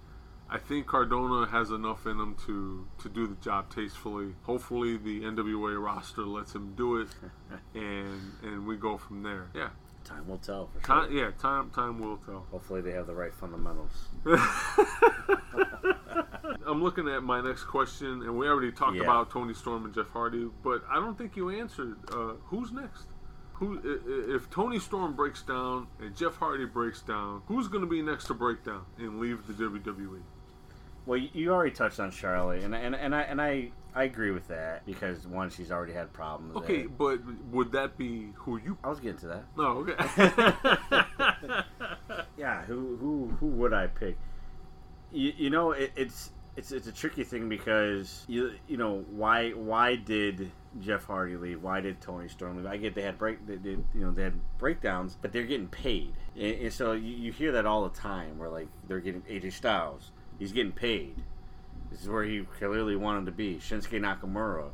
I 0.50 0.56
think 0.56 0.86
Cardona 0.86 1.46
has 1.48 1.70
enough 1.70 2.06
in 2.06 2.18
him 2.18 2.34
to 2.46 2.86
to 3.00 3.08
do 3.10 3.26
the 3.26 3.34
job 3.34 3.68
tastefully. 3.68 4.36
Hopefully, 4.44 4.96
the 4.96 5.22
NWA 5.24 5.76
roster 5.78 6.24
lets 6.24 6.54
him 6.54 6.72
do 6.74 6.96
it, 6.96 7.08
and 7.74 8.32
and 8.42 8.66
we 8.66 8.76
go 8.78 8.96
from 8.96 9.22
there. 9.22 9.50
Yeah, 9.54 9.68
Time 10.09 10.26
will 10.26 10.39
tell 10.39 10.68
for 10.68 10.80
sure. 10.80 10.86
time. 11.02 11.12
Yeah, 11.12 11.30
time 11.39 11.70
time 11.70 11.98
will 11.98 12.16
tell. 12.16 12.47
Hopefully 12.51 12.80
they 12.80 12.93
have 12.93 13.06
the 13.06 13.14
right 13.14 13.35
fundamentals. 13.35 13.90
I'm 16.66 16.82
looking 16.82 17.09
at 17.09 17.22
my 17.22 17.40
next 17.40 17.64
question, 17.64 18.22
and 18.22 18.36
we 18.36 18.47
already 18.48 18.72
talked 18.72 18.97
Yeah. 18.97 19.02
about 19.05 19.30
Toni 19.30 19.55
Storm 19.55 19.85
and 19.86 19.94
Jeff 19.94 20.10
Hardy, 20.10 20.48
but 20.62 20.82
I 20.90 20.97
don't 20.97 21.16
think 21.16 21.36
you 21.36 21.51
answered. 21.51 21.97
Uh, 22.12 22.35
who's 22.47 22.72
next? 22.72 23.06
Who, 23.55 23.80
if 24.35 24.48
Toni 24.51 24.78
Storm 24.78 25.14
breaks 25.16 25.43
down 25.43 25.89
and 26.01 26.14
Jeff 26.16 26.36
Hardy 26.36 26.64
breaks 26.66 27.01
down, 27.02 27.43
who's 27.47 27.68
going 27.68 27.82
to 27.82 27.89
be 27.90 28.02
next 28.02 28.26
to 28.26 28.35
break 28.35 28.64
down 28.64 28.85
and 28.98 29.18
leave 29.18 29.47
the? 29.47 29.52
WWE? 29.55 30.20
Well, 31.09 31.18
you- 31.18 31.51
already 31.52 31.74
touched 31.74 31.98
on 32.01 32.10
Charlotte, 32.10 32.62
and 32.62 32.74
and, 32.74 32.94
and 32.94 33.14
I 33.14 33.22
and 33.22 33.40
I 33.40 33.70
I 33.94 34.05
agree 34.05 34.30
with 34.30 34.47
that 34.48 34.85
because 34.85 35.26
one, 35.26 35.48
she's 35.48 35.72
already 35.72 35.94
had 35.94 36.12
problems. 36.12 36.55
Okay, 36.56 36.82
there. 36.82 36.89
but 36.89 37.20
would 37.51 37.72
that 37.72 37.97
be 37.97 38.28
who 38.35 38.59
you? 38.59 38.76
I 38.85 38.90
was 38.90 39.01
getting 39.01 39.18
to 39.20 39.26
that. 39.28 39.44
No, 39.56 39.86
okay. 39.89 41.62
Yeah, 42.39 42.62
who 42.66 42.97
who 42.97 43.36
who 43.40 43.47
would 43.47 43.72
I 43.72 43.89
pick? 43.89 44.16
You, 45.10 45.32
you 45.36 45.51
know, 45.51 45.72
it, 45.72 45.93
it's 45.97 46.30
it's 46.56 46.70
it's 46.72 46.86
a 46.86 46.93
tricky 46.93 47.24
thing 47.24 47.48
because 47.48 48.24
you 48.28 48.52
you 48.68 48.76
know 48.76 49.05
why 49.10 49.51
why 49.51 49.97
did 49.97 50.51
Jeff 50.80 51.05
Hardy 51.05 51.36
leave? 51.36 51.62
Why 51.62 51.80
did 51.80 52.01
Toni 52.01 52.28
Storm 52.28 52.59
leave? 52.59 52.66
I 52.66 52.76
get 52.76 52.94
they 52.94 53.02
had 53.02 53.18
break 53.18 53.44
they 53.47 53.56
did 53.56 53.85
you 53.94 54.02
know 54.02 54.12
they 54.12 54.22
had 54.24 54.35
breakdowns, 54.59 55.16
but 55.20 55.32
they're 55.32 55.44
getting 55.44 55.68
paid, 55.68 56.12
and, 56.36 56.55
and 56.60 56.72
so 56.72 56.93
you, 56.93 57.14
you 57.14 57.32
hear 57.32 57.52
that 57.52 57.66
all 57.66 57.89
the 57.89 57.97
time 57.98 58.39
where 58.39 58.48
like 58.51 58.68
they're 58.86 59.01
getting 59.01 59.22
AJ 59.22 59.55
Styles, 59.55 60.12
he's 60.39 60.52
getting 60.52 60.73
paid. 60.73 61.23
This 61.90 62.02
is 62.02 62.09
where 62.09 62.24
he 62.24 62.43
clearly 62.43 62.97
wanted 62.97 63.27
to 63.27 63.32
be. 63.32 63.56
Shinsuke 63.56 64.01
Nakamura, 64.01 64.70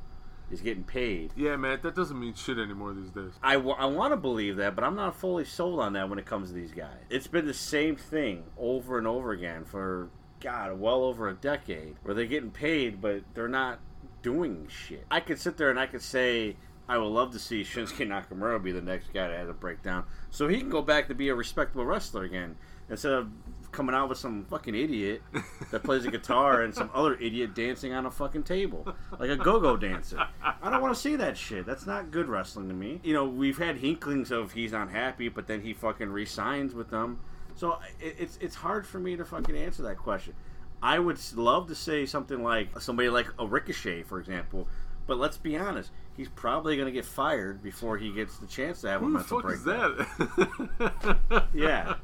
he's 0.51 0.61
getting 0.61 0.85
paid. 0.85 1.33
yeah, 1.37 1.57
man, 1.57 1.79
that 1.83 1.95
doesn't 1.95 2.19
mean 2.19 2.35
shit 2.35 2.59
anymore 2.59 2.93
these 2.93 3.11
days. 3.11 3.33
I, 3.43 3.57
want 3.57 4.13
to 4.13 4.17
believe 4.17 4.57
that, 4.57 4.75
but 4.75 4.85
I'm 4.85 4.97
not 4.97 5.17
fully 5.17 5.45
sold 5.45 5.81
on 5.81 5.93
that 5.95 6.09
when 6.09 6.19
it 6.19 6.27
comes 6.27 6.49
to 6.49 6.55
these 6.55 6.73
guys. 6.73 6.99
It's 7.11 7.27
been 7.27 7.47
the 7.47 7.55
same 7.55 7.97
thing 7.97 8.45
over 8.59 8.99
and 8.99 9.07
over 9.07 9.33
again 9.33 9.65
for, 9.65 10.11
God, 10.41 10.79
well 10.79 11.03
over 11.05 11.29
a 11.29 11.35
decade, 11.35 11.97
where 12.03 12.15
they're 12.15 12.27
getting 12.27 12.51
paid, 12.51 13.01
but 13.01 13.23
they're 13.35 13.49
not 13.49 13.81
doing 14.23 14.69
shit. 14.69 15.05
I 15.11 15.21
could 15.21 15.39
sit 15.39 15.57
there 15.57 15.71
and 15.71 15.79
I 15.79 15.87
could 15.87 16.03
say, 16.03 16.57
I 16.89 16.99
would 16.99 17.07
love 17.07 17.33
to 17.33 17.39
see 17.39 17.63
Shinsuke 17.63 18.07
Nakamura 18.07 18.63
be 18.63 18.73
the 18.73 18.83
next 18.83 19.13
guy 19.15 19.29
to 19.29 19.37
have 19.37 19.49
a 19.49 19.55
breakdown, 19.55 20.05
so 20.31 20.49
he 20.49 20.59
can 20.59 20.69
go 20.69 20.83
back 20.83 21.09
to 21.09 21.15
be 21.15 21.29
a 21.29 21.35
respectable 21.35 21.87
wrestler 21.87 22.25
again, 22.25 22.57
instead 22.91 23.13
of 23.13 23.29
coming 23.75 23.95
out 23.95 24.09
with 24.09 24.19
some 24.19 24.45
fucking 24.45 24.75
idiot 24.75 25.23
that 25.71 25.83
plays 25.83 26.05
a 26.05 26.11
guitar 26.11 26.63
and 26.63 26.75
some 26.75 26.91
other 26.95 27.15
idiot 27.17 27.55
dancing 27.55 27.93
on 27.93 28.07
a 28.07 28.11
fucking 28.11 28.45
table 28.45 28.87
like 29.19 29.31
a 29.31 29.37
go-go 29.37 29.77
dancer. 29.77 30.19
I 30.43 30.71
don't 30.71 30.81
want 30.81 30.95
to 30.95 31.01
see 31.01 31.17
that 31.17 31.37
shit. 31.37 31.67
That's 31.67 31.87
not 31.87 32.11
good 32.11 32.29
wrestling 32.29 32.69
to 32.69 32.75
me. 32.75 33.01
You 33.03 33.13
know, 33.13 33.27
we've 33.27 33.59
had 33.59 33.83
inklings 33.83 34.31
of 34.31 34.53
he's 34.53 34.73
not 34.73 34.91
happy, 34.91 35.29
but 35.29 35.47
then 35.47 35.61
he 35.61 35.75
fucking 35.75 36.11
resigns 36.11 36.75
with 36.75 36.91
them. 36.91 37.21
So 37.55 37.79
it, 38.01 38.17
it's 38.19 38.39
it's 38.41 38.55
hard 38.55 38.87
for 38.87 38.99
me 38.99 39.17
to 39.17 39.25
fucking 39.25 39.57
answer 39.57 39.83
that 39.83 39.99
question. 39.99 40.35
I 40.83 40.99
would 40.99 41.19
love 41.35 41.69
to 41.69 41.75
say 41.75 42.07
something 42.07 42.43
like 42.43 42.81
somebody 42.81 43.09
like 43.09 43.27
a 43.39 43.47
Ricochet, 43.47 44.03
for 44.03 44.19
example. 44.19 44.69
But 45.07 45.19
let's 45.19 45.37
be 45.37 45.57
honest, 45.57 45.91
he's 46.17 46.29
probably 46.29 46.77
going 46.77 46.87
to 46.87 46.93
get 46.93 47.05
fired 47.05 47.63
before 47.63 47.99
he 47.99 48.13
gets 48.13 48.39
the 48.39 48.47
chance 48.47 48.81
to 48.83 48.89
have 48.89 49.03
a 49.03 49.05
Who 49.05 49.13
the 49.13 49.19
mental 49.19 49.41
fuck 49.41 49.53
is 49.53 49.65
that? 49.65 51.49
Yeah. 51.55 51.95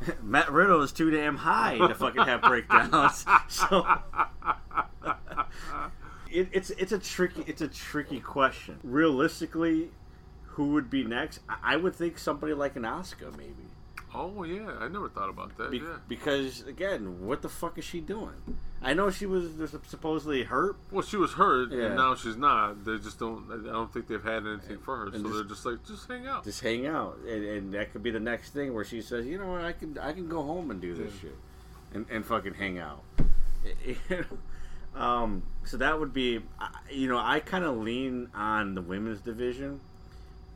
Matt 0.22 0.50
Riddle 0.50 0.82
is 0.82 0.92
too 0.92 1.10
damn 1.10 1.36
high 1.36 1.78
to 1.78 1.94
fucking 1.94 2.24
have 2.24 2.42
breakdowns. 2.42 3.24
So 3.48 3.86
it, 6.30 6.48
it's 6.52 6.70
it's 6.70 6.92
a 6.92 6.98
tricky 6.98 7.44
it's 7.46 7.62
a 7.62 7.68
tricky 7.68 8.20
question. 8.20 8.78
Realistically, 8.82 9.90
who 10.44 10.72
would 10.72 10.90
be 10.90 11.04
next? 11.04 11.40
I, 11.48 11.74
I 11.74 11.76
would 11.76 11.94
think 11.94 12.18
somebody 12.18 12.54
like 12.54 12.76
an 12.76 12.82
Asuka 12.82 13.36
maybe. 13.36 13.54
oh 14.14 14.44
yeah, 14.44 14.70
I 14.80 14.88
never 14.88 15.08
thought 15.08 15.30
about 15.30 15.56
that. 15.58 15.70
Be- 15.70 15.78
yeah. 15.78 15.96
Because 16.08 16.62
again, 16.66 17.26
what 17.26 17.42
the 17.42 17.48
fuck 17.48 17.78
is 17.78 17.84
she 17.84 18.00
doing? 18.00 18.58
I 18.82 18.94
know 18.94 19.10
she 19.10 19.26
was 19.26 19.50
supposedly 19.88 20.42
hurt. 20.44 20.76
Well, 20.90 21.02
she 21.02 21.16
was 21.18 21.32
hurt, 21.32 21.70
Yeah. 21.70 21.86
and 21.86 21.96
now 21.96 22.14
she's 22.14 22.36
not. 22.36 22.84
They 22.84 22.96
just 22.96 23.18
don't. 23.18 23.44
I 23.68 23.70
don't 23.72 23.92
think 23.92 24.08
they've 24.08 24.22
had 24.22 24.46
anything 24.46 24.78
for 24.78 24.96
her, 24.96 25.06
so 25.12 25.18
just- 25.18 25.34
they're 25.34 25.44
just 25.44 25.66
like, 25.66 25.84
just 25.86 26.08
hang 26.08 26.26
out. 26.26 26.44
Just 26.44 26.60
hang 26.62 26.86
out, 26.86 27.18
and, 27.28 27.44
and 27.44 27.74
that 27.74 27.92
could 27.92 28.02
be 28.02 28.10
the 28.10 28.20
next 28.20 28.54
thing 28.54 28.72
where 28.72 28.84
she 28.84 29.02
says, 29.02 29.26
you 29.26 29.36
know 29.38 29.48
what, 29.48 29.60
I 29.62 29.72
can 29.72 29.98
I 29.98 30.12
can 30.12 30.28
go 30.28 30.42
home 30.42 30.70
and 30.70 30.80
do 30.80 30.94
this 30.94 31.12
shit, 31.20 31.36
and, 31.92 32.06
and 32.10 32.24
fucking 32.24 32.54
hang 32.54 32.78
out. 32.78 33.02
um, 34.94 35.42
so 35.64 35.76
that 35.76 35.98
would 36.00 36.12
be, 36.12 36.40
you 36.90 37.08
know, 37.08 37.18
I 37.18 37.40
kind 37.40 37.64
of 37.64 37.76
lean 37.76 38.28
on 38.34 38.74
the 38.74 38.82
women's 38.82 39.20
division 39.20 39.80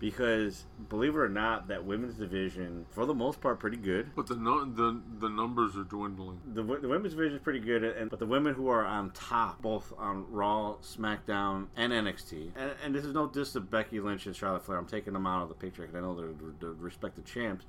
because 0.05 0.67
believe 0.91 1.15
it 1.15 1.19
or 1.19 1.31
not, 1.31 1.69
that 1.69 1.87
women's 1.87 2.17
division 2.17 2.85
for 2.91 3.07
the 3.07 3.15
most 3.15 3.41
part 3.41 3.59
pretty 3.59 3.79
good. 3.79 4.11
But 4.15 4.27
the 4.27 4.37
no, 4.37 4.63
the 4.63 5.01
the 5.19 5.31
numbers 5.31 5.79
are 5.79 5.85
dwindling. 5.85 6.43
The, 6.53 6.63
the 6.63 6.89
women's 6.89 7.15
division 7.15 7.37
is 7.37 7.43
pretty 7.43 7.61
good, 7.61 7.83
and 7.83 8.11
but 8.11 8.19
the 8.19 8.27
women 8.27 8.53
who 8.53 8.69
are 8.69 8.85
on 8.85 9.13
top, 9.13 9.63
both 9.63 9.95
on 9.97 10.31
Raw, 10.31 10.75
SmackDown, 10.83 11.69
and 11.75 11.91
NXT, 11.91 12.51
and, 12.55 12.73
and 12.85 12.95
this 12.95 13.07
is 13.07 13.15
no 13.15 13.27
diss 13.27 13.55
to 13.55 13.61
Becky 13.61 13.99
Lynch 13.99 14.27
and 14.27 14.37
Charlotte 14.37 14.67
Flair. 14.67 14.77
I'm 14.77 14.85
taking 14.85 15.15
them 15.15 15.27
out 15.27 15.43
of 15.43 15.49
the 15.49 15.55
picture 15.55 15.81
because 15.81 15.97
I 15.97 16.01
know 16.01 16.15
they're 16.15 16.51
the 16.61 16.75
respected 16.75 17.25
champs, 17.25 17.65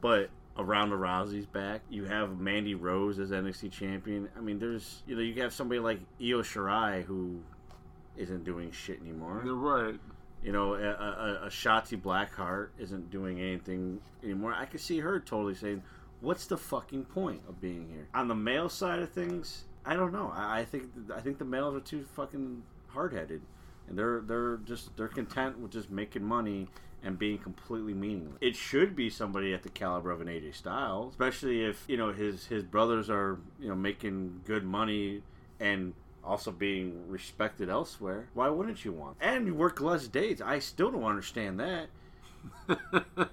but. 0.00 0.30
Around 0.58 0.90
the 0.90 0.96
Rousey's 0.96 1.46
back, 1.46 1.80
you 1.88 2.04
have 2.04 2.38
Mandy 2.38 2.74
Rose 2.74 3.20
as 3.20 3.30
NXT 3.30 3.70
champion. 3.70 4.28
I 4.36 4.40
mean, 4.40 4.58
there's 4.58 5.04
you 5.06 5.14
know 5.14 5.22
you 5.22 5.40
have 5.42 5.54
somebody 5.54 5.78
like 5.78 6.00
Io 6.20 6.42
Shirai 6.42 7.04
who 7.04 7.40
isn't 8.16 8.44
doing 8.44 8.72
shit 8.72 9.00
anymore. 9.00 9.42
You're 9.44 9.54
right. 9.54 9.98
You 10.42 10.52
know, 10.52 10.74
a, 10.74 10.78
a, 10.78 11.40
a 11.46 11.48
Shotzi 11.48 12.00
Blackheart 12.00 12.68
isn't 12.78 13.10
doing 13.10 13.40
anything 13.40 14.00
anymore. 14.22 14.54
I 14.54 14.64
could 14.64 14.80
see 14.80 15.00
her 15.00 15.20
totally 15.20 15.54
saying, 15.54 15.82
"What's 16.20 16.46
the 16.46 16.56
fucking 16.56 17.04
point 17.06 17.42
of 17.48 17.60
being 17.60 17.88
here?" 17.90 18.08
On 18.14 18.28
the 18.28 18.34
male 18.34 18.68
side 18.68 19.00
of 19.00 19.10
things, 19.10 19.64
I 19.84 19.94
don't 19.94 20.12
know. 20.12 20.32
I, 20.34 20.60
I 20.60 20.64
think 20.64 20.84
I 21.14 21.20
think 21.20 21.38
the 21.38 21.44
males 21.44 21.74
are 21.74 21.80
too 21.80 22.04
fucking 22.16 22.62
hard 22.88 23.12
headed, 23.12 23.42
and 23.88 23.98
they're 23.98 24.20
they're 24.20 24.56
just 24.58 24.96
they're 24.96 25.08
content 25.08 25.58
with 25.58 25.72
just 25.72 25.90
making 25.90 26.24
money 26.24 26.68
and 27.02 27.18
being 27.18 27.38
completely 27.38 27.94
meaningless. 27.94 28.38
It 28.40 28.56
should 28.56 28.94
be 28.94 29.10
somebody 29.10 29.54
at 29.54 29.62
the 29.62 29.68
caliber 29.68 30.10
of 30.10 30.20
an 30.20 30.28
AJ 30.28 30.54
Styles, 30.54 31.12
especially 31.12 31.64
if 31.64 31.84
you 31.88 31.96
know 31.96 32.12
his 32.12 32.46
his 32.46 32.62
brothers 32.62 33.10
are 33.10 33.38
you 33.58 33.68
know 33.68 33.74
making 33.74 34.40
good 34.44 34.64
money 34.64 35.22
and 35.58 35.94
also 36.24 36.50
being 36.50 37.08
respected 37.08 37.68
elsewhere. 37.68 38.28
Why 38.34 38.48
wouldn't 38.48 38.84
you 38.84 38.92
want? 38.92 39.16
And 39.20 39.46
you 39.46 39.54
work 39.54 39.80
less 39.80 40.06
days. 40.08 40.40
I 40.40 40.58
still 40.58 40.90
don't 40.90 41.04
understand 41.04 41.60
that. 41.60 41.88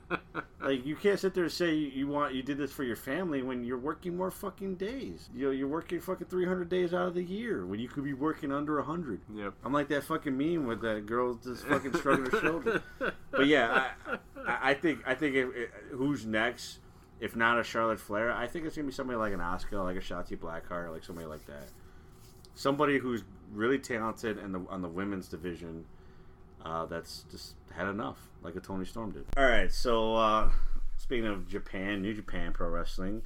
like 0.62 0.86
you 0.86 0.96
can't 0.96 1.20
sit 1.20 1.34
there 1.34 1.44
and 1.44 1.52
say 1.52 1.74
you, 1.74 2.08
want 2.08 2.34
you 2.34 2.44
did 2.44 2.58
this 2.58 2.72
for 2.72 2.84
your 2.84 2.96
family 2.96 3.42
when 3.42 3.64
you're 3.64 3.78
working 3.78 4.18
more 4.18 4.32
fucking 4.32 4.76
days. 4.76 5.30
You 5.34 5.46
know, 5.46 5.52
you're 5.52 5.68
working 5.68 6.00
fucking 6.02 6.28
300 6.28 6.68
days 6.70 6.94
out 6.94 7.08
of 7.08 7.14
the 7.14 7.24
year 7.24 7.66
when 7.66 7.80
you 7.80 7.88
could 7.88 8.04
be 8.04 8.14
working 8.14 8.52
under 8.52 8.76
100. 8.78 9.22
Yep. 9.34 9.54
I'm 9.64 9.74
like 9.74 9.88
that 9.90 10.04
fucking 10.04 10.38
meme 10.38 10.66
with 10.66 10.82
that 10.82 11.06
girl 11.06 11.36
just 11.36 11.66
fucking 11.66 11.94
shrugging 12.02 12.26
her 12.26 12.42
shoulders. 12.42 12.82
But 13.32 13.48
yeah, 13.48 13.92
I, 14.06 14.18
I, 14.46 14.72
I 14.72 14.74
think 14.74 15.00
I 15.06 15.14
think 15.16 15.36
if, 15.36 15.56
if- 15.56 15.70
who's 15.92 16.26
next? 16.26 16.80
If 17.20 17.36
not 17.36 17.60
a 17.60 17.64
Charlotte 17.64 18.00
Flair, 18.00 18.32
I 18.32 18.46
think 18.48 18.66
it's 18.66 18.76
gonna 18.76 18.88
be 18.88 18.94
somebody 18.94 19.18
like 19.18 19.34
an 19.34 19.40
Asuka, 19.40 19.84
like 19.84 19.96
a 19.98 20.02
Shotzi 20.02 20.38
Blackheart, 20.38 20.92
like 20.92 21.04
somebody 21.04 21.26
like 21.28 21.46
that. 21.48 21.70
Somebody 22.58 22.98
who's 22.98 23.24
really 23.54 23.78
talented 23.78 24.38
in 24.40 24.52
the 24.52 24.66
on 24.70 24.82
the 24.82 24.88
women's 24.88 25.28
division. 25.28 25.86
Uh, 26.66 26.86
that's 26.86 27.24
just 27.32 27.54
had 27.72 27.88
enough, 27.88 28.18
like 28.42 28.56
a 28.56 28.60
Toni 28.60 28.84
Storm 28.84 29.12
did. 29.12 29.26
All 29.38 29.46
right, 29.46 29.72
so 29.72 30.16
uh, 30.16 30.50
speaking 30.98 31.28
of 31.28 31.48
Japan, 31.48 32.02
New 32.02 32.14
Japan 32.14 32.52
Pro 32.52 32.68
Wrestling, 32.68 33.22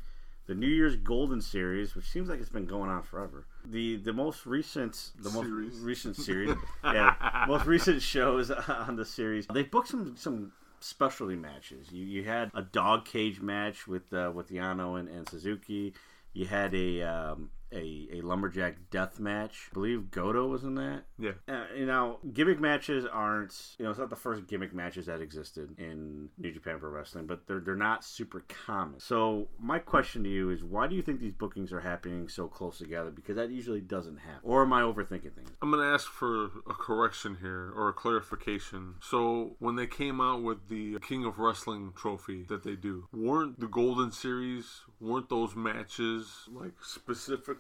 the 0.48 0.54
New 0.54 0.68
Year's 0.68 0.98
Golden 0.98 1.42
Series, 1.42 1.96
which 1.96 2.06
seems 2.06 2.30
like 2.30 2.40
it's 2.40 2.50
been 2.50 2.66
going 2.66 2.90
on 2.90 3.04
forever. 3.04 3.46
The 3.66 3.96
the 3.96 4.14
most 4.14 4.46
recent 4.46 5.12
the 5.18 5.30
most 5.30 5.48
recent 5.82 6.18
series, 6.18 6.56
yeah, 6.84 7.46
most 7.48 7.66
recent 7.66 8.02
shows 8.02 8.52
on 8.68 8.96
the 8.98 9.06
series. 9.06 9.48
They 9.48 9.64
booked 9.64 9.88
some 9.88 10.16
some 10.18 10.52
specialty 10.82 11.38
matches. 11.38 11.88
You 11.92 12.04
you 12.04 12.24
had 12.26 12.52
a 12.54 12.62
dog 12.62 13.06
cage 13.06 13.40
match 13.40 13.88
with 13.88 14.12
uh, 14.14 14.32
with 14.36 14.50
Yano 14.50 15.00
and, 15.00 15.08
and 15.08 15.28
Suzuki. 15.28 15.94
You 16.34 16.46
had 16.46 16.76
a 16.76 17.02
um, 17.02 17.50
a 17.72 18.08
a 18.14 18.22
lumberjack 18.22 18.90
death 18.90 19.20
match. 19.20 19.70
I 19.72 19.74
believe 19.74 20.12
Goto 20.12 20.48
was 20.48 20.64
in 20.64 20.76
that. 20.76 21.04
Yeah. 21.18 21.32
Uh, 21.48 21.66
you 21.76 21.86
know, 21.86 22.20
gimmick 22.34 22.60
matches 22.60 23.06
aren't, 23.06 23.76
you 23.78 23.86
know, 23.86 23.92
it's 23.92 24.00
not 24.00 24.10
the 24.10 24.16
first 24.16 24.48
gimmick 24.48 24.74
matches 24.74 25.06
that 25.06 25.22
existed 25.22 25.76
in 25.78 26.30
New 26.38 26.52
Japan 26.52 26.80
Pro 26.80 26.90
Wrestling, 26.90 27.28
but 27.28 27.48
they're 27.48 27.60
they're 27.60 27.76
not 27.76 28.04
super 28.04 28.44
common. 28.66 29.00
So 29.00 29.48
my 29.60 29.80
question 29.80 30.24
to 30.24 30.30
you 30.30 30.50
is, 30.50 30.64
why 30.64 30.88
do 30.88 30.96
you 30.96 31.02
think 31.02 31.20
these 31.20 31.34
bookings 31.34 31.72
are 31.72 31.82
happening 31.82 32.28
so 32.28 32.48
close 32.48 32.78
together? 32.78 33.12
Because 33.12 33.36
that 33.36 33.50
usually 33.50 33.82
doesn't 33.82 34.18
happen. 34.18 34.42
Or 34.44 34.64
am 34.64 34.74
I 34.74 34.82
overthinking 34.82 35.34
things? 35.34 35.50
I'm 35.62 35.72
going 35.72 35.84
to 35.84 35.94
ask 35.94 36.08
for 36.08 36.46
a 36.68 36.74
correction 36.74 37.38
here 37.42 37.72
or 37.76 37.90
a 37.90 37.94
clarification. 37.94 38.96
So, 39.02 39.56
when 39.60 39.76
they 39.76 39.88
came 39.88 40.20
out 40.22 40.44
with 40.44 40.70
the 40.70 40.98
King 41.00 41.26
of 41.26 41.40
Wrestling 41.40 41.94
trophy 41.96 42.46
that 42.50 42.64
they 42.64 42.76
do, 42.76 43.08
weren't 43.14 43.60
the 43.60 43.68
Golden 43.68 44.12
Series, 44.12 44.82
weren't 45.00 45.30
those 45.30 45.56
matches 45.56 46.48
like 46.52 46.74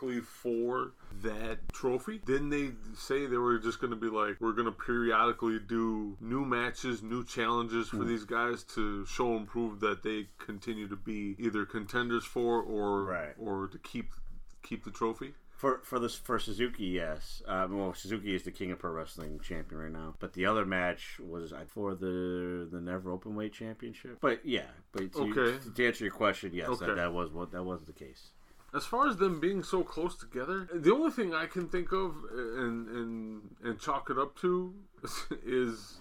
specifically 0.02 0.22
for 0.22 0.92
that 1.24 1.60
trophy? 1.74 2.20
Didn't 2.26 2.50
they 2.50 2.72
say 2.98 3.26
they 3.26 3.38
were 3.38 3.58
just 3.60 3.80
going 3.80 3.92
to 3.92 3.98
be 3.98 4.08
like, 4.08 4.38
we're 4.40 4.54
going 4.54 4.66
to 4.66 4.72
periodically 4.72 5.60
do 5.60 6.18
new 6.20 6.46
matches, 6.46 7.04
new 7.04 7.24
challenges 7.24 7.90
for 7.90 7.98
Hmm. 7.98 8.08
these 8.08 8.26
guys 8.26 8.64
to 8.76 9.06
show 9.06 9.36
and 9.36 9.48
prove 9.48 9.80
that 9.82 10.04
they 10.04 10.28
continue 10.40 10.88
to 10.88 10.96
be 10.96 11.36
either 11.40 11.66
contenders 11.66 12.26
for 12.26 12.62
or 12.62 13.04
Right. 13.06 13.34
or 13.38 13.68
to 13.68 13.78
keep 13.80 14.12
keep 14.64 14.84
the 14.84 14.92
trophy? 14.92 15.34
For 15.50 15.80
for 15.84 16.00
this 16.00 16.16
for 16.16 16.40
Suzuki, 16.40 16.86
yes. 16.86 17.42
Um, 17.46 17.78
well, 17.78 17.94
Suzuki 17.94 18.34
is 18.34 18.44
the 18.44 18.52
King 18.52 18.72
of 18.72 18.80
Pro 18.80 18.92
Wrestling 18.92 19.40
champion 19.42 19.82
right 19.82 19.92
now. 19.92 20.16
But 20.20 20.34
the 20.34 20.46
other 20.48 20.66
match 20.66 21.20
was 21.20 21.54
for 21.68 21.94
the 21.94 22.68
the 22.72 22.82
Never 22.82 23.12
Openweight 23.16 23.52
Championship. 23.54 24.18
But 24.22 24.44
yeah, 24.46 24.68
but 24.92 25.12
to, 25.14 25.20
Okay. 25.38 25.60
to 25.76 25.86
answer 25.86 26.04
your 26.06 26.14
question, 26.14 26.52
yes, 26.54 26.70
Okay. 26.70 26.88
that, 26.88 26.96
that 26.96 27.14
was 27.14 27.32
what 27.32 27.52
that 27.52 27.64
was 27.64 27.84
the 27.86 27.94
case. 27.94 28.32
As 28.74 28.86
far 28.86 29.08
as 29.08 29.18
them 29.18 29.40
being 29.40 29.64
so 29.64 29.84
close 29.84 30.16
together, 30.16 30.68
the 30.74 30.94
only 30.94 31.12
thing 31.12 31.34
I 31.34 31.46
can 31.46 31.68
think 31.68 31.92
of 31.92 32.16
and 32.34 32.88
and 32.88 33.42
and 33.64 33.80
chalk 33.80 34.10
it 34.10 34.18
up 34.18 34.38
to 34.40 34.74
is 35.46 36.00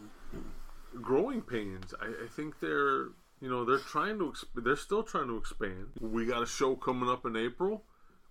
growing 1.01 1.43
pains. 1.43 1.95
I, 2.01 2.07
I 2.07 2.29
think 2.29 2.61
they're 2.61 3.09
you 3.41 3.49
know 3.49 3.65
they're 3.65 3.79
trying 3.79 4.19
to 4.19 4.27
exp- 4.27 4.65
they're 4.65 4.77
still 4.77 5.03
trying 5.03 5.29
to 5.29 5.37
expand. 5.37 5.89
We 6.01 6.27
got 6.27 6.43
a 6.43 6.47
show 6.47 6.77
coming 6.77 7.09
up 7.09 7.27
in 7.27 7.37
April, 7.37 7.85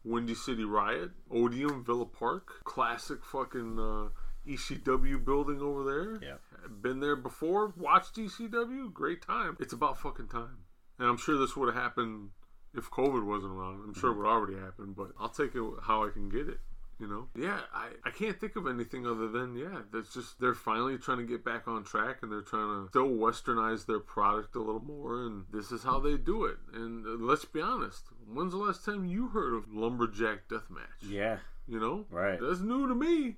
Windy 0.05 0.35
City 0.35 0.63
Riot, 0.63 1.11
Odeum 1.31 1.85
Villa 1.85 2.05
Park, 2.05 2.63
classic 2.63 3.25
fucking 3.25 3.77
uh, 3.77 4.09
ECW 4.49 5.23
building 5.23 5.61
over 5.61 5.83
there. 5.83 6.19
Yeah. 6.21 6.37
Been 6.81 6.99
there 6.99 7.15
before, 7.15 7.73
watched 7.77 8.15
ECW, 8.15 8.93
great 8.93 9.21
time. 9.21 9.57
It's 9.59 9.73
about 9.73 9.99
fucking 9.99 10.27
time. 10.27 10.59
And 10.97 11.07
I'm 11.07 11.17
sure 11.17 11.37
this 11.37 11.55
would 11.55 11.73
have 11.73 11.81
happened 11.81 12.29
if 12.75 12.89
COVID 12.91 13.25
wasn't 13.25 13.53
around. 13.53 13.81
I'm 13.85 13.93
sure 13.93 14.11
it 14.11 14.17
would 14.17 14.27
already 14.27 14.57
happen, 14.57 14.93
but 14.95 15.11
I'll 15.19 15.29
take 15.29 15.55
it 15.55 15.63
how 15.83 16.05
I 16.05 16.09
can 16.09 16.29
get 16.29 16.47
it. 16.47 16.59
You 16.99 17.07
know? 17.07 17.27
Yeah, 17.33 17.61
I, 17.73 17.91
I 18.03 18.11
can't 18.11 18.37
think 18.37 18.57
of 18.57 18.67
anything 18.67 19.07
other 19.07 19.29
than, 19.29 19.55
yeah, 19.55 19.83
that's 19.91 20.13
just, 20.13 20.37
they're 20.41 20.53
finally 20.53 20.97
trying 20.97 21.19
to 21.19 21.23
get 21.23 21.45
back 21.45 21.65
on 21.65 21.85
track 21.85 22.17
and 22.21 22.29
they're 22.29 22.41
trying 22.41 22.83
to 22.83 22.89
still 22.89 23.07
westernize 23.07 23.85
their 23.85 24.01
product 24.01 24.57
a 24.57 24.59
little 24.59 24.83
more, 24.83 25.25
and 25.25 25.45
this 25.49 25.71
is 25.71 25.81
how 25.81 26.01
they 26.01 26.17
do 26.17 26.43
it. 26.43 26.57
And 26.73 27.05
uh, 27.05 27.11
let's 27.25 27.45
be 27.45 27.61
honest, 27.61 28.03
when's 28.27 28.51
the 28.51 28.57
last 28.57 28.83
time 28.83 29.05
you 29.05 29.29
heard 29.29 29.53
of 29.53 29.73
Lumberjack 29.73 30.49
Deathmatch? 30.49 31.07
Yeah, 31.07 31.37
You 31.69 31.79
know? 31.79 32.05
Right. 32.11 32.37
That's 32.37 32.59
new 32.59 32.89
to 32.89 32.95
me. 32.95 33.37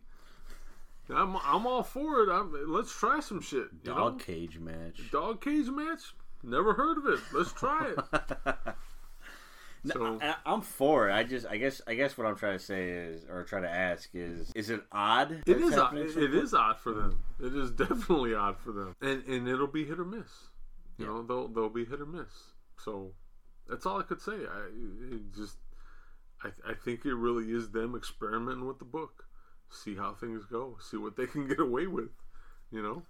I'm, 1.14 1.38
I'm 1.46 1.68
all 1.68 1.84
for 1.84 2.24
it. 2.24 2.32
I'm, 2.32 2.56
let's 2.68 2.92
try 2.92 3.20
some 3.20 3.42
shit. 3.42 3.84
Dog 3.84 4.18
know? 4.18 4.26
cage 4.26 4.58
match. 4.58 5.12
Dog 5.12 5.40
cage 5.40 5.68
match? 5.68 6.16
Never 6.42 6.74
heard 6.74 6.98
of 6.98 7.06
it. 7.06 7.20
Let's 7.32 7.54
try 7.54 7.94
it. 7.96 8.56
So- 9.86 10.20
I, 10.22 10.36
I'm 10.46 10.62
for 10.62 11.10
it. 11.10 11.14
I 11.14 11.24
just, 11.24 11.46
I 11.48 11.58
guess, 11.58 11.82
I 11.88 11.96
guess 11.96 12.18
what 12.18 12.28
I'm 12.28 12.36
trying 12.36 12.58
to 12.60 12.64
say 12.64 12.90
is, 12.90 13.26
or 13.30 13.44
try 13.44 13.62
to 13.62 13.70
ask 13.70 14.10
is, 14.14 14.52
is 14.54 14.70
it 14.70 14.82
odd? 14.92 15.32
It 15.32 15.44
it's 15.48 15.76
odd. 15.78 15.98
It, 15.98 16.16
it 16.18 16.36
is 16.36 16.54
odd 16.54 16.78
for 16.78 16.94
them. 16.94 17.24
It 17.40 17.56
is 17.56 17.72
definitely 17.86 18.36
odd 18.36 18.58
for 18.60 18.72
them, 18.72 18.96
and 19.02 19.24
and 19.26 19.48
it'll 19.48 19.66
be 19.68 19.86
hit 19.86 20.00
or 20.00 20.06
miss. 20.06 20.30
You 20.98 21.06
Yeah. 21.06 21.12
know, 21.14 21.24
they'll 21.24 21.48
they'll 21.48 21.70
be 21.70 21.86
hit 21.86 22.00
or 22.00 22.06
miss. 22.06 22.32
So 22.78 23.14
that's 23.68 23.86
all 23.88 24.00
I 24.00 24.04
could 24.04 24.22
say. 24.22 24.34
I 24.34 24.68
it 25.16 25.34
just 25.36 25.58
I 26.44 26.50
I 26.70 26.74
think 26.76 27.06
it 27.06 27.16
really 27.16 27.52
is 27.52 27.72
them 27.72 27.96
experimenting 27.96 28.68
with 28.68 28.78
the 28.78 28.86
book, 28.86 29.26
see 29.72 29.96
how 29.96 30.14
things 30.14 30.46
go, 30.46 30.78
see 30.80 30.98
what 30.98 31.16
they 31.18 31.26
can 31.34 31.48
get 31.48 31.60
away 31.60 31.88
with. 31.88 32.12
You 32.72 32.84
know, 32.84 33.02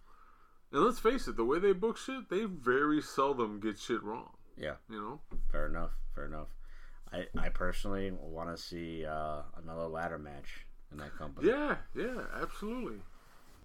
and 0.71 0.83
let's 0.85 0.99
face 0.99 1.27
it, 1.27 1.35
the 1.35 1.43
way 1.45 1.59
they 1.59 1.73
book 1.73 1.97
shit, 1.97 2.29
they 2.29 2.45
very 2.45 3.01
seldom 3.01 3.59
get 3.59 3.77
shit 3.77 4.01
wrong. 4.03 4.29
Yeah, 4.57 4.75
You 4.89 5.01
know, 5.01 5.19
fair 5.51 5.65
enough. 5.67 5.91
Fair 6.15 6.25
enough. 6.25 6.47
I, 7.13 7.25
I 7.37 7.49
personally 7.49 8.11
want 8.11 8.55
to 8.55 8.61
see 8.61 9.05
uh, 9.05 9.41
another 9.61 9.87
ladder 9.87 10.17
match 10.17 10.65
in 10.91 10.97
that 10.99 11.15
company. 11.17 11.47
yeah, 11.49 11.75
yeah, 11.95 12.21
absolutely. 12.41 12.99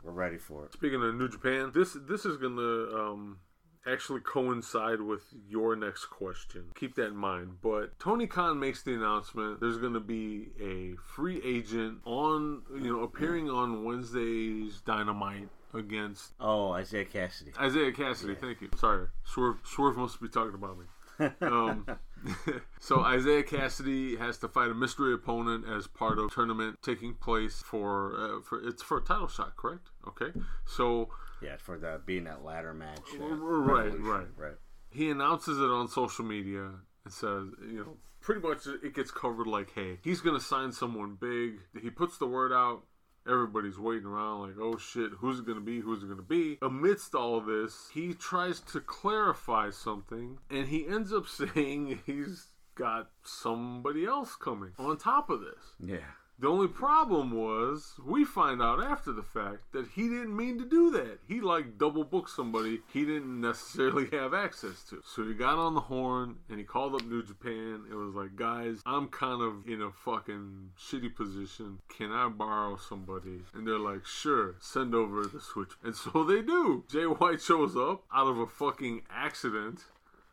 We're 0.03 0.13
ready 0.13 0.39
for 0.39 0.65
it. 0.67 0.73
Speaking 0.73 1.03
of 1.03 1.15
New 1.15 1.29
Japan, 1.29 1.73
this 1.75 1.97
this 2.09 2.25
is 2.25 2.37
gonna 2.37 2.63
um, 2.63 3.39
actually 3.87 4.21
coincide 4.21 5.01
with 5.01 5.23
your 5.49 5.75
next 5.77 6.07
question. 6.07 6.67
Keep 6.75 6.95
that 6.97 7.07
in 7.09 7.17
mind. 7.17 7.57
But 7.63 7.99
Tony 7.99 8.27
Khan 8.27 8.59
makes 8.61 8.83
the 8.83 8.95
announcement 8.95 9.61
there's 9.61 9.79
going 9.79 9.95
to 9.95 10.01
be 10.01 10.49
a 10.61 10.97
free 11.15 11.41
agent 11.45 11.99
on, 12.05 12.63
you 12.75 12.93
know, 12.93 13.03
appearing 13.03 13.49
on 13.51 13.85
Wednesday's 13.85 14.81
Dynamite 14.81 15.49
against 15.75 16.33
Oh, 16.41 16.77
Isiah 16.77 17.05
Kassidy. 17.05 17.53
Isiah 17.65 17.93
Kassidy. 17.93 18.39
Thank 18.41 18.61
you. 18.61 18.71
Sorry, 18.77 19.07
Swerve. 19.25 19.59
Swerve 19.65 19.97
must 19.97 20.21
be 20.21 20.29
talking 20.29 20.55
about 20.55 20.79
me. 20.79 20.85
um, 21.43 21.87
so 22.81 23.07
Isiah 23.13 23.43
Kassidy 23.43 24.19
has 24.19 24.39
to 24.39 24.49
fight 24.49 24.71
a 24.71 24.75
mystery 24.75 25.15
opponent 25.15 25.65
as 25.69 25.87
part 25.87 26.19
of 26.19 26.33
tournament 26.33 26.79
taking 26.83 27.15
place 27.15 27.63
for 27.65 28.15
uh, 28.19 28.41
for 28.43 28.61
it's 28.67 28.83
for 28.83 28.99
a 28.99 29.03
title 29.03 29.29
shot, 29.29 29.57
correct? 29.57 29.89
Okay, 30.07 30.33
so 30.65 31.09
Yeah, 31.43 31.57
for 31.59 31.79
the 31.79 32.01
being 32.05 32.25
that 32.25 32.45
ladder 32.45 32.75
match. 32.75 33.01
uh, 33.21 33.25
right, 33.25 33.85
Revolution. 33.85 34.05
right, 34.07 34.27
right. 34.37 34.55
he 34.91 35.11
announces 35.11 35.59
it 35.59 35.71
on 35.71 35.89
social 35.89 36.25
media 36.25 36.71
and 37.05 37.13
says, 37.13 37.45
you 37.71 37.79
know, 37.85 37.97
pretty 38.21 38.41
much 38.41 38.67
it 38.67 38.95
gets 38.95 39.11
covered 39.11 39.47
like, 39.47 39.73
hey, 39.75 39.99
he's 40.03 40.21
gonna 40.21 40.41
sign 40.41 40.73
someone 40.73 41.17
big. 41.21 41.61
He 41.81 41.91
puts 41.91 42.19
the 42.19 42.27
word 42.27 42.53
out. 42.53 42.83
Everybody's 43.29 43.79
waiting 43.79 44.07
around 44.07 44.43
like, 44.43 44.59
oh 44.61 44.77
shit, 44.77 45.13
who's 45.19 45.39
it 45.41 45.47
gonna 45.47 45.61
be? 45.61 45.81
Who's 45.81 46.03
it 46.03 46.09
gonna 46.09 46.23
be? 46.23 46.59
Amidst 46.63 47.15
all 47.15 47.41
this, 47.41 47.89
he 47.93 48.15
tries 48.15 48.61
to 48.61 48.81
clarify 48.81 49.71
something, 49.71 50.39
and 50.51 50.69
he 50.69 50.87
ends 50.87 51.13
up 51.13 51.27
saying 51.55 52.01
he's 52.07 52.49
got 52.75 53.11
somebody 53.23 54.05
else 54.05 54.37
coming 54.37 54.73
on 54.79 54.97
top 54.99 55.31
of 55.31 55.41
this. 55.41 55.75
Yeah. 55.81 56.13
The 56.39 56.49
only 56.49 56.69
problem 56.69 57.33
was 57.33 57.95
we 58.05 58.25
find 58.25 58.61
out 58.61 58.83
after 58.83 59.11
the 59.11 59.23
fact 59.23 59.73
that 59.73 59.89
he 59.95 60.03
didn't 60.03 60.37
mean 60.37 60.59
to 60.59 60.67
do 60.67 60.91
that. 60.91 61.21
He 61.27 61.41
like 61.41 61.79
double 61.79 62.05
booked 62.05 62.31
somebody 62.31 62.81
he 62.93 63.07
didn't 63.07 63.41
necessarily 63.41 64.09
have 64.13 64.35
access 64.35 64.83
to. 64.91 65.03
So 65.05 65.27
he 65.27 65.33
got 65.33 65.59
on 65.59 65.75
the 65.75 65.81
horn 65.81 66.37
and 66.51 66.59
he 66.59 66.65
called 66.65 66.95
up 66.95 67.07
New 67.07 67.23
Japan. 67.23 67.85
It 67.91 67.95
was 67.95 68.15
like, 68.15 68.37
guys, 68.37 68.83
I'm 68.85 69.09
kind 69.09 69.41
of 69.41 69.67
in 69.67 69.81
a 69.81 69.91
fucking 69.91 70.73
shitty 70.79 71.15
position. 71.15 71.79
Can 71.89 72.13
I 72.13 72.29
borrow 72.29 72.77
somebody? 72.77 73.41
And 73.55 73.67
they're 73.67 73.79
like, 73.79 74.05
sure, 74.05 74.57
send 74.61 74.95
over 74.95 75.25
the 75.27 75.41
switch. 75.41 75.71
And 75.83 75.97
so 75.97 76.23
they 76.23 76.43
do. 76.43 76.85
Jay 76.91 77.05
White 77.05 77.41
shows 77.41 77.77
up 77.77 78.05
out 78.15 78.27
of 78.27 78.39
a 78.39 78.47
fucking 78.47 79.03
accident. 79.11 79.85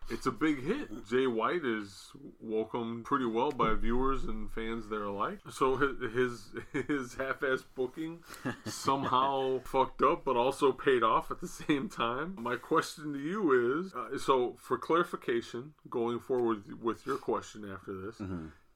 It's 0.10 0.26
a 0.26 0.32
big 0.32 0.64
hit. 0.64 1.08
Jay 1.08 1.28
White 1.28 1.64
is 1.66 2.12
welcomed 2.40 3.06
pretty 3.06 3.26
well 3.26 3.52
by 3.52 3.74
viewers 3.74 4.26
and 4.26 4.52
fans 4.52 4.90
there 4.90 5.04
alike. 5.04 5.40
So 5.52 5.76
his 5.78 6.52
his, 6.88 7.16
half-ass 7.16 7.64
booking 7.76 8.20
somehow 8.66 9.60
fucked 9.66 10.02
up, 10.02 10.26
but 10.26 10.36
also 10.36 10.72
paid 10.72 11.04
off 11.04 11.32
at 11.32 11.40
the 11.42 11.48
same 11.48 11.90
time. 11.90 12.36
My 12.38 12.56
question 12.56 13.14
to 13.14 13.20
you 13.20 13.82
is: 13.82 13.94
uh, 13.94 14.18
so 14.18 14.56
for 14.60 14.78
clarification, 14.78 15.74
going 15.90 16.20
forward 16.20 16.82
with 16.82 17.06
your 17.06 17.18
question 17.18 17.70
after 17.72 17.94
this, 18.02 18.22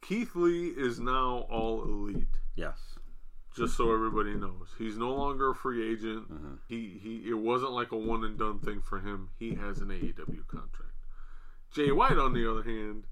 Keith 0.01 0.35
Lee 0.35 0.67
is 0.69 0.99
now 0.99 1.45
all 1.49 1.83
elite 1.83 2.27
Yes. 2.55 2.77
just 3.55 3.75
so 3.75 3.93
everybody 3.93 4.33
knows. 4.35 4.69
He's 4.77 4.97
no 4.97 5.13
longer 5.13 5.51
a 5.51 5.55
free 5.55 5.91
agent. 5.91 6.25
He 6.67 6.99
he 7.01 7.29
it 7.29 7.37
wasn't 7.37 7.71
like 7.71 7.91
a 7.91 7.97
one 7.97 8.23
and 8.23 8.37
done 8.37 8.59
thing 8.59 8.81
for 8.81 8.99
him. 8.99 9.29
He 9.37 9.55
has 9.55 9.79
an 9.79 9.89
AEW 9.89 10.47
contract. 10.47 10.86
Jay 11.73 11.91
White 11.91 12.17
on 12.17 12.33
the 12.33 12.49
other 12.49 12.63
hand 12.63 13.03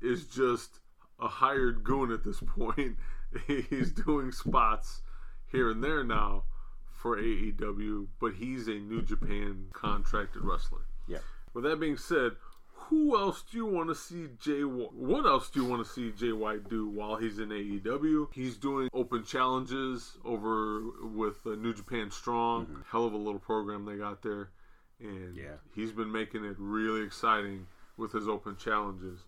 is 0.00 0.24
just 0.26 0.80
a 1.20 1.28
hired 1.28 1.84
goon 1.84 2.10
at 2.10 2.24
this 2.24 2.40
point. 2.40 2.96
He's 3.46 3.92
doing 3.92 4.32
spots 4.32 5.02
here 5.52 5.70
and 5.70 5.82
there 5.84 6.02
now 6.04 6.44
for 6.90 7.16
AEW, 7.16 8.08
but 8.20 8.34
he's 8.34 8.66
a 8.68 8.74
New 8.74 9.00
Japan 9.02 9.66
contracted 9.72 10.42
wrestler. 10.44 10.80
Yeah. 11.08 11.18
With 11.54 11.64
that 11.64 11.80
being 11.80 11.96
said, 11.96 12.32
who 12.72 13.16
else 13.18 13.42
do 13.50 13.56
you 13.56 13.66
want 13.66 13.88
to 13.88 13.94
see 13.94 14.26
Jay? 14.38 14.62
What 14.62 15.24
else 15.26 15.48
do 15.48 15.62
you 15.62 15.66
want 15.68 15.86
to 15.86 15.90
see 15.90 16.10
Jay 16.10 16.32
White 16.32 16.68
do 16.68 16.88
while 16.88 17.16
he's 17.16 17.38
in 17.38 17.48
AEW? 17.50 18.28
He's 18.34 18.56
doing 18.56 18.88
open 18.92 19.24
challenges 19.24 20.18
over 20.24 20.82
with 21.02 21.46
uh, 21.46 21.50
New 21.50 21.72
Japan 21.72 22.10
Strong. 22.10 22.84
Hell 22.90 23.06
of 23.06 23.12
a 23.12 23.16
little 23.16 23.38
program 23.40 23.84
they 23.86 23.96
got 23.96 24.22
there, 24.22 24.50
and 25.00 25.36
Yeah. 25.36 25.54
he's 25.74 25.92
been 25.92 26.10
making 26.12 26.44
it 26.44 26.56
really 26.58 27.02
exciting 27.02 27.66
with 27.96 28.12
his 28.12 28.28
open 28.28 28.56
challenges. 28.56 29.20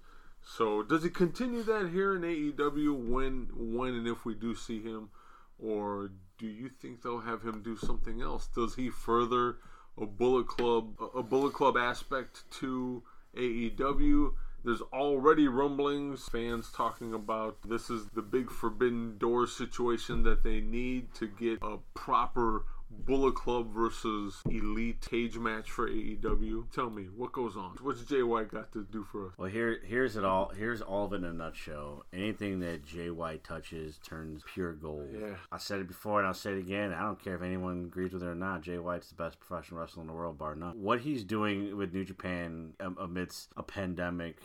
So 0.45 0.83
does 0.83 1.03
he 1.03 1.11
continue 1.11 1.63
that 1.63 1.91
here 1.91 2.17
in 2.17 2.23
AEW 2.23 3.09
when 3.09 3.49
when 3.55 3.95
and 3.95 4.09
if 4.09 4.25
we 4.25 4.35
do 4.35 4.55
see 4.55 4.83
him, 4.83 5.11
or 5.59 6.11
do 6.39 6.47
you 6.47 6.69
think 6.69 7.03
they'll 7.03 7.21
have 7.21 7.43
him 7.43 7.63
do 7.63 7.77
something 7.77 8.21
else? 8.21 8.49
Does 8.49 8.75
he 8.75 8.91
further 8.91 9.59
a 9.97 10.07
Bullet 10.07 10.49
Club 10.49 10.97
a 11.15 11.23
Bullet 11.23 11.53
Club 11.53 11.77
aspect 11.77 12.51
to 12.61 13.03
AEW? 13.37 14.33
There's 14.65 14.81
already 14.93 15.49
rumblings, 15.49 16.29
fans 16.29 16.71
talking 16.71 17.15
about 17.15 17.59
this 17.69 17.91
is 17.91 18.07
the 18.11 18.23
big 18.23 18.51
forbidden 18.51 19.19
door 19.19 19.47
situation 19.47 20.23
that 20.23 20.45
they 20.45 20.61
need 20.61 21.15
to 21.15 21.27
get 21.27 21.59
a 21.63 21.79
proper 21.95 22.65
Bullet 23.05 23.35
Club 23.35 23.73
versus 23.73 24.43
Elite 24.49 25.01
cage 25.01 25.37
match 25.37 25.71
for 25.71 25.89
AEW. 25.89 26.71
Tell 26.71 26.91
me, 26.91 27.05
what 27.05 27.33
goes 27.33 27.57
on? 27.57 27.77
What's 27.81 28.03
Jay 28.03 28.23
White 28.23 28.51
got 28.51 28.73
to 28.73 28.85
do 28.85 29.05
for 29.05 29.29
us? 29.29 29.33
Well, 29.37 29.51
here, 29.51 29.81
here's 29.85 30.17
it 30.17 30.25
all. 30.25 30.53
Here's 30.57 30.81
all 30.81 31.07
of 31.07 31.13
it 31.13 31.17
in 31.17 31.25
a 31.25 31.33
nutshell. 31.33 32.05
Anything 32.13 32.61
that 32.61 32.85
Jay 32.85 33.11
White 33.11 33.43
touches 33.45 33.99
turns 33.99 34.43
pure 34.55 34.73
gold. 34.73 35.09
Yeah. 35.13 35.35
I 35.51 35.59
said 35.59 35.81
it 35.81 35.89
before, 35.89 36.19
and 36.21 36.29
I'll 36.29 36.35
say 36.35 36.53
it 36.53 36.59
again. 36.59 36.93
I 36.93 37.03
don't 37.03 37.23
care 37.23 37.35
if 37.35 37.43
anyone 37.43 37.85
agrees 37.87 38.13
with 38.13 38.23
it 38.23 38.27
or 38.27 38.35
not. 38.35 38.63
Jay 38.63 38.79
White's 38.79 39.09
the 39.09 39.15
best 39.17 39.41
professional 39.41 39.81
wrestler 39.81 40.03
in 40.03 40.07
the 40.07 40.15
world, 40.15 40.39
bar 40.39 40.55
none. 40.55 40.81
What 40.81 41.01
he's 41.01 41.25
doing 41.25 41.77
with 41.77 41.93
New 41.93 42.05
Japan 42.05 42.75
um, 42.81 42.97
amidst 43.01 43.51
a 43.57 43.63
pandemic. 43.63 44.39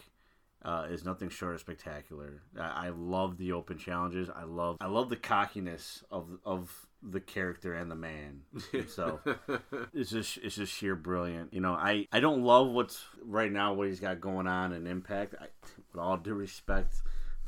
Uh, 0.65 0.87
is 0.89 1.05
nothing 1.05 1.29
short 1.29 1.53
of 1.53 1.61
spectacular. 1.61 2.41
I, 2.59 2.87
I 2.87 2.89
love 2.89 3.37
the 3.37 3.51
open 3.51 3.77
challenges. 3.77 4.27
I 4.27 4.43
love 4.43 4.77
I 4.81 4.87
love 4.87 5.07
the 5.07 5.15
cockiness 5.15 6.03
of 6.09 6.39
of 6.43 6.86
the 7.01 7.19
character 7.19 7.73
and 7.73 7.89
the 7.89 7.95
man 7.95 8.41
himself. 8.71 9.21
it's 9.93 10.09
just 10.09 10.37
it's 10.37 10.55
just 10.55 10.73
sheer 10.73 10.95
brilliant. 10.95 11.53
You 11.53 11.61
know, 11.61 11.73
I 11.73 12.07
I 12.11 12.19
don't 12.19 12.43
love 12.43 12.69
what's 12.69 13.03
right 13.23 13.51
now 13.51 13.73
what 13.73 13.87
he's 13.87 13.99
got 13.99 14.21
going 14.21 14.47
on 14.47 14.73
in 14.73 14.87
Impact. 14.87 15.35
I, 15.39 15.47
with 15.91 16.01
all 16.01 16.17
due 16.17 16.33
respect 16.33 16.97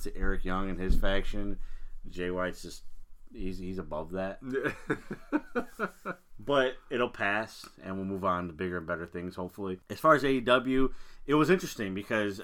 to 0.03 0.15
Eric 0.15 0.45
Young 0.45 0.69
and 0.69 0.80
his 0.80 0.95
faction, 0.95 1.57
Jay 2.09 2.30
White's 2.31 2.61
just 2.61 2.84
he's 3.34 3.59
he's 3.59 3.77
above 3.77 4.11
that. 4.11 4.39
but 6.39 6.73
it'll 6.89 7.09
pass, 7.09 7.67
and 7.84 7.95
we'll 7.95 8.05
move 8.05 8.26
on 8.26 8.47
to 8.47 8.53
bigger 8.53 8.77
and 8.77 8.88
better 8.88 9.05
things. 9.05 9.35
Hopefully, 9.35 9.80
as 9.89 9.99
far 9.99 10.15
as 10.15 10.23
AEW, 10.23 10.91
it 11.27 11.35
was 11.35 11.49
interesting 11.49 11.93
because, 11.93 12.41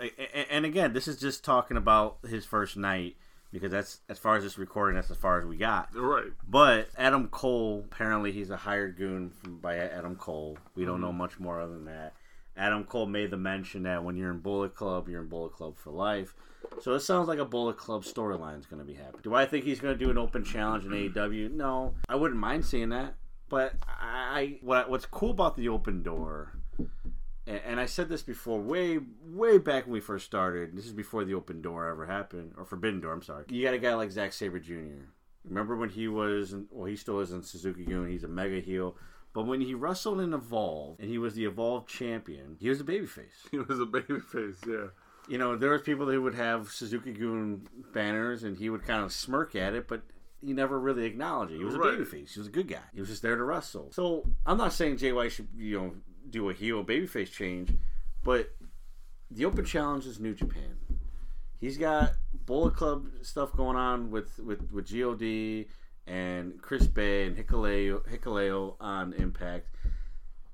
and 0.49 0.65
again, 0.65 0.93
this 0.93 1.07
is 1.07 1.19
just 1.19 1.43
talking 1.43 1.77
about 1.77 2.17
his 2.27 2.45
first 2.45 2.77
night 2.77 3.15
because 3.51 3.71
that's 3.71 4.01
as 4.09 4.19
far 4.19 4.35
as 4.35 4.43
this 4.43 4.57
recording. 4.57 4.95
That's 4.95 5.11
as 5.11 5.17
far 5.17 5.39
as 5.39 5.45
we 5.45 5.57
got. 5.57 5.89
Right. 5.95 6.31
But 6.47 6.89
Adam 6.97 7.27
Cole, 7.29 7.85
apparently 7.85 8.31
he's 8.31 8.49
a 8.49 8.57
hired 8.57 8.97
goon 8.97 9.29
from, 9.29 9.59
by 9.59 9.77
Adam 9.77 10.15
Cole. 10.15 10.57
We 10.75 10.85
don't 10.85 11.01
know 11.01 11.09
mm-hmm. 11.09 11.17
much 11.17 11.39
more 11.39 11.61
other 11.61 11.73
than 11.73 11.85
that. 11.85 12.13
Adam 12.57 12.85
Cole 12.85 13.05
made 13.05 13.31
the 13.31 13.37
mention 13.37 13.83
that 13.83 14.03
when 14.03 14.15
you're 14.15 14.31
in 14.31 14.39
Bullet 14.39 14.75
Club, 14.75 15.09
you're 15.09 15.21
in 15.21 15.27
Bullet 15.27 15.53
Club 15.53 15.77
for 15.77 15.91
life. 15.91 16.33
So 16.81 16.93
it 16.93 17.01
sounds 17.01 17.27
like 17.27 17.39
a 17.39 17.45
Bullet 17.45 17.77
Club 17.77 18.03
storyline 18.03 18.59
is 18.59 18.65
going 18.65 18.79
to 18.79 18.85
be 18.85 18.93
happening. 18.93 19.21
Do 19.23 19.35
I 19.35 19.45
think 19.45 19.65
he's 19.65 19.79
going 19.79 19.97
to 19.97 20.03
do 20.03 20.09
an 20.09 20.17
open 20.17 20.43
challenge 20.43 20.85
in 20.85 20.91
AEW? 20.91 21.51
No, 21.51 21.93
I 22.09 22.15
wouldn't 22.15 22.39
mind 22.39 22.65
seeing 22.65 22.89
that. 22.89 23.15
But 23.49 23.73
I, 23.87 24.57
what, 24.61 24.89
what's 24.89 25.05
cool 25.05 25.31
about 25.31 25.55
the 25.55 25.69
open 25.69 26.01
door, 26.01 26.53
and, 27.47 27.61
and 27.65 27.79
I 27.79 27.85
said 27.85 28.09
this 28.09 28.23
before, 28.23 28.59
way, 28.59 28.99
way 29.23 29.57
back 29.57 29.85
when 29.85 29.93
we 29.93 29.99
first 29.99 30.25
started. 30.25 30.75
This 30.75 30.85
is 30.85 30.93
before 30.93 31.23
the 31.25 31.33
open 31.33 31.61
door 31.61 31.87
ever 31.87 32.05
happened, 32.05 32.53
or 32.57 32.65
forbidden 32.65 33.01
door. 33.01 33.13
I'm 33.13 33.21
sorry. 33.21 33.45
You 33.49 33.63
got 33.63 33.73
a 33.73 33.77
guy 33.79 33.93
like 33.95 34.11
Zack 34.11 34.33
Sabre 34.33 34.59
Jr. 34.59 35.05
Remember 35.43 35.75
when 35.75 35.89
he 35.89 36.07
was, 36.07 36.55
well, 36.71 36.85
he 36.85 36.95
still 36.95 37.19
is 37.19 37.31
in 37.31 37.43
Suzuki 37.43 37.85
Gun. 37.85 38.07
He's 38.09 38.23
a 38.23 38.27
mega 38.27 38.59
heel. 38.59 38.95
But 39.33 39.45
when 39.47 39.61
he 39.61 39.73
wrestled 39.73 40.21
in 40.21 40.33
Evolve 40.33 40.97
and 40.99 41.09
he 41.09 41.17
was 41.17 41.35
the 41.35 41.45
Evolve 41.45 41.85
champion, 41.87 42.55
he 42.59 42.69
was 42.69 42.79
a 42.79 42.85
babyface. 42.85 43.49
He 43.51 43.57
was 43.59 43.79
a 43.79 43.85
babyface, 43.85 44.65
yeah. 44.65 44.87
You 45.27 45.37
know, 45.37 45.55
there 45.57 45.71
was 45.71 45.81
people 45.81 46.05
who 46.09 46.21
would 46.21 46.35
have 46.35 46.69
Suzuki 46.71 47.11
Gun 47.11 47.67
banners 47.93 48.43
and 48.43 48.57
he 48.57 48.69
would 48.69 48.85
kind 48.85 49.03
of 49.03 49.11
smirk 49.11 49.55
at 49.55 49.73
it, 49.73 49.87
but 49.87 50.03
he 50.41 50.53
never 50.53 50.79
really 50.79 51.05
acknowledged 51.05 51.51
it. 51.51 51.57
He 51.57 51.63
was 51.65 51.75
Right. 51.75 51.95
a 51.95 51.97
babyface. 51.97 52.33
He 52.33 52.39
was 52.39 52.47
a 52.47 52.51
good 52.51 52.67
guy. 52.67 52.79
He 52.93 52.99
was 53.01 53.09
just 53.09 53.21
there 53.23 53.35
to 53.35 53.43
wrestle. 53.43 53.91
So 53.91 54.23
I'm 54.45 54.57
not 54.57 54.71
saying 54.71 54.97
JY 54.97 55.29
should, 55.29 55.47
you 55.57 55.77
know, 55.79 55.95
do 56.29 56.49
a 56.49 56.53
heel 56.53 56.83
babyface 56.83 57.31
change, 57.31 57.73
but 58.23 58.55
the 59.31 59.45
Open 59.45 59.65
Challenge 59.65 60.05
is 60.05 60.19
New 60.19 60.33
Japan. 60.33 60.77
He's 61.59 61.77
got 61.77 62.13
Bullet 62.45 62.75
Club 62.75 63.07
stuff 63.21 63.55
going 63.55 63.77
on 63.77 64.11
with 64.11 64.39
with 64.39 64.71
with 64.71 64.89
God 64.89 65.65
and 66.07 66.61
Chris 66.61 66.85
Bey 66.85 67.25
and 67.25 67.35
Hikuleo, 67.35 68.07
Hikuleo 68.07 68.75
on 68.79 69.13
Impact. 69.13 69.67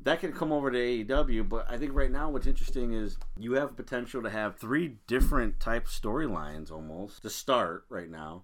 That 0.04 0.20
can 0.20 0.32
come 0.32 0.52
over 0.52 0.72
to 0.72 0.78
AEW, 0.78 1.48
but 1.48 1.70
I 1.70 1.78
think 1.78 1.94
right 1.94 2.10
now 2.10 2.30
what's 2.30 2.48
interesting 2.48 2.94
is 2.94 3.18
you 3.38 3.54
have 3.54 3.76
potential 3.76 4.24
to 4.24 4.30
have 4.30 4.56
three 4.56 4.98
different 5.06 5.60
type 5.60 5.86
storylines 5.86 6.72
almost 6.72 7.22
to 7.22 7.30
start 7.30 7.86
right 7.90 8.10
now, 8.10 8.44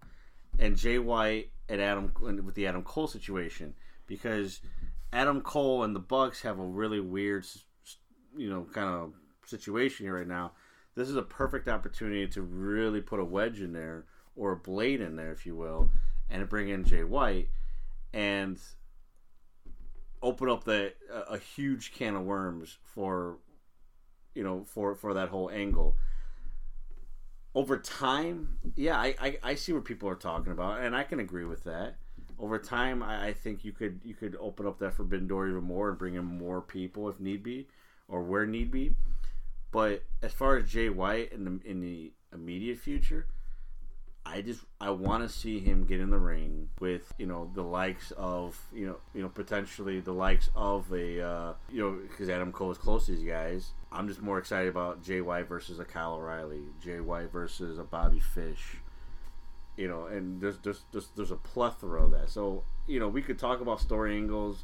and 0.60 0.76
Jay 0.76 1.00
White 1.00 1.52
and 1.68 1.82
Adam 1.82 2.12
with 2.44 2.54
the 2.56 2.68
Adam 2.68 2.84
Cole 2.84 3.08
situation 3.08 3.74
because 4.06 4.62
Adam 5.14 5.42
Cole 5.42 5.84
and 5.84 5.96
the 5.96 6.00
Bucks 6.00 6.42
have 6.42 6.60
a 6.60 6.66
really 6.66 7.00
weird 7.00 7.46
you 8.36 8.50
know 8.50 8.68
kind 8.74 8.90
of 8.90 9.14
situation 9.46 10.06
here 10.06 10.18
right 10.18 10.28
now. 10.28 10.52
This 10.96 11.10
is 11.10 11.16
a 11.16 11.22
perfect 11.22 11.68
opportunity 11.68 12.28
to 12.28 12.42
really 12.42 13.02
put 13.02 13.20
a 13.20 13.26
wedge 13.26 13.62
in 13.62 13.74
there 13.74 14.06
or 14.36 14.54
a 14.54 14.58
blade 14.58 15.02
in 15.02 15.16
there, 15.16 15.32
if 15.32 15.46
you 15.46 15.56
will, 15.56 15.92
and 16.30 16.48
bring 16.50 16.70
in 16.70 16.84
Jay 16.84 17.04
White 17.04 17.50
and 18.14 18.60
open 20.22 20.50
up 20.50 20.64
the 20.64 20.94
a, 21.30 21.38
huge 21.38 21.94
can 21.94 22.16
of 22.16 22.24
worms 22.24 22.78
for 22.84 23.38
you 24.34 24.44
know 24.44 24.64
for 24.64 24.96
for 24.96 25.14
that 25.14 25.30
whole 25.30 25.50
angle 25.52 25.96
over 27.54 27.78
time 27.78 28.58
yeah 28.76 28.98
I, 28.98 29.16
I 29.20 29.38
i 29.44 29.56
see 29.56 29.74
what 29.74 29.86
people 29.86 30.10
are 30.10 30.16
talking 30.16 30.52
about 30.52 30.82
and 30.82 30.96
i 30.96 31.04
can 31.04 31.20
agree 31.20 31.46
with 31.46 31.64
that 31.66 31.98
over 32.40 32.60
time 32.60 33.04
I, 33.04 33.28
I 33.28 33.34
think 33.34 33.66
you 33.66 33.72
could 33.72 34.02
you 34.04 34.14
could 34.14 34.36
open 34.40 34.66
up 34.66 34.80
that 34.80 34.94
forbidden 34.94 35.28
door 35.28 35.48
even 35.48 35.64
more 35.64 35.90
and 35.90 35.98
bring 35.98 36.16
in 36.16 36.26
more 36.26 36.62
people 36.62 37.10
if 37.10 37.20
need 37.20 37.44
be 37.44 37.68
or 38.08 38.24
where 38.24 38.46
need 38.46 38.72
be 38.72 38.94
but 39.72 40.04
as 40.22 40.34
far 40.34 40.58
as 40.58 40.70
jay 40.70 40.90
white 40.90 41.32
in 41.32 41.44
the 41.46 41.60
in 41.70 41.82
the 41.82 42.12
immediate 42.34 42.80
future 42.80 43.28
I 44.30 44.42
just 44.42 44.62
I 44.82 44.90
want 44.90 45.24
to 45.24 45.30
see 45.34 45.60
him 45.60 45.86
get 45.86 46.02
in 46.02 46.10
the 46.10 46.18
ring 46.18 46.70
with 46.80 47.14
you 47.18 47.26
know 47.26 47.50
the 47.54 47.62
likes 47.62 48.12
of 48.12 48.60
you 48.74 48.86
know 48.86 48.98
you 49.14 49.22
know 49.22 49.30
potentially 49.30 50.02
the 50.02 50.12
likes 50.12 50.50
of 50.56 50.92
a 50.92 51.22
uh, 51.22 51.54
you 51.72 51.82
know 51.82 52.00
because 52.08 52.30
Adam 52.30 52.52
Cole 52.52 52.72
is 52.72 52.78
close 52.78 53.06
to 53.06 53.14
these 53.14 53.24
guys. 53.24 53.72
I'm 53.92 54.08
just 54.08 54.22
more 54.22 54.38
excited 54.38 54.68
about 54.68 55.02
Jay 55.02 55.22
White 55.22 55.48
versus 55.48 55.80
a 55.80 55.86
Kyle 55.86 56.16
O'Reilly, 56.16 56.64
Jay 56.84 57.00
White 57.00 57.32
versus 57.32 57.80
a 57.80 57.84
Bobby 57.84 58.20
Fish. 58.20 58.78
You 59.78 59.88
know, 59.88 60.08
and 60.08 60.42
there's 60.42 60.58
there's 60.60 60.82
there's, 60.92 61.08
there's 61.16 61.32
a 61.32 61.36
plethora 61.36 62.04
of 62.04 62.12
that. 62.12 62.30
So 62.30 62.64
you 62.88 63.00
know 63.00 63.08
we 63.08 63.22
could 63.22 63.40
talk 63.40 63.62
about 63.62 63.80
story 63.80 64.16
angles, 64.16 64.64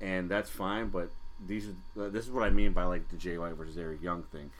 and 0.00 0.30
that's 0.30 0.50
fine. 0.50 0.88
But 0.88 1.10
these 1.44 1.68
are 1.68 2.04
uh, 2.04 2.08
this 2.10 2.26
is 2.26 2.30
what 2.30 2.44
I 2.44 2.50
mean 2.50 2.72
by 2.72 2.84
like 2.84 3.08
the 3.08 3.16
Jay 3.16 3.38
White 3.38 3.54
versus 3.54 3.78
Eric 3.78 4.02
Young 4.02 4.22
thing 4.24 4.50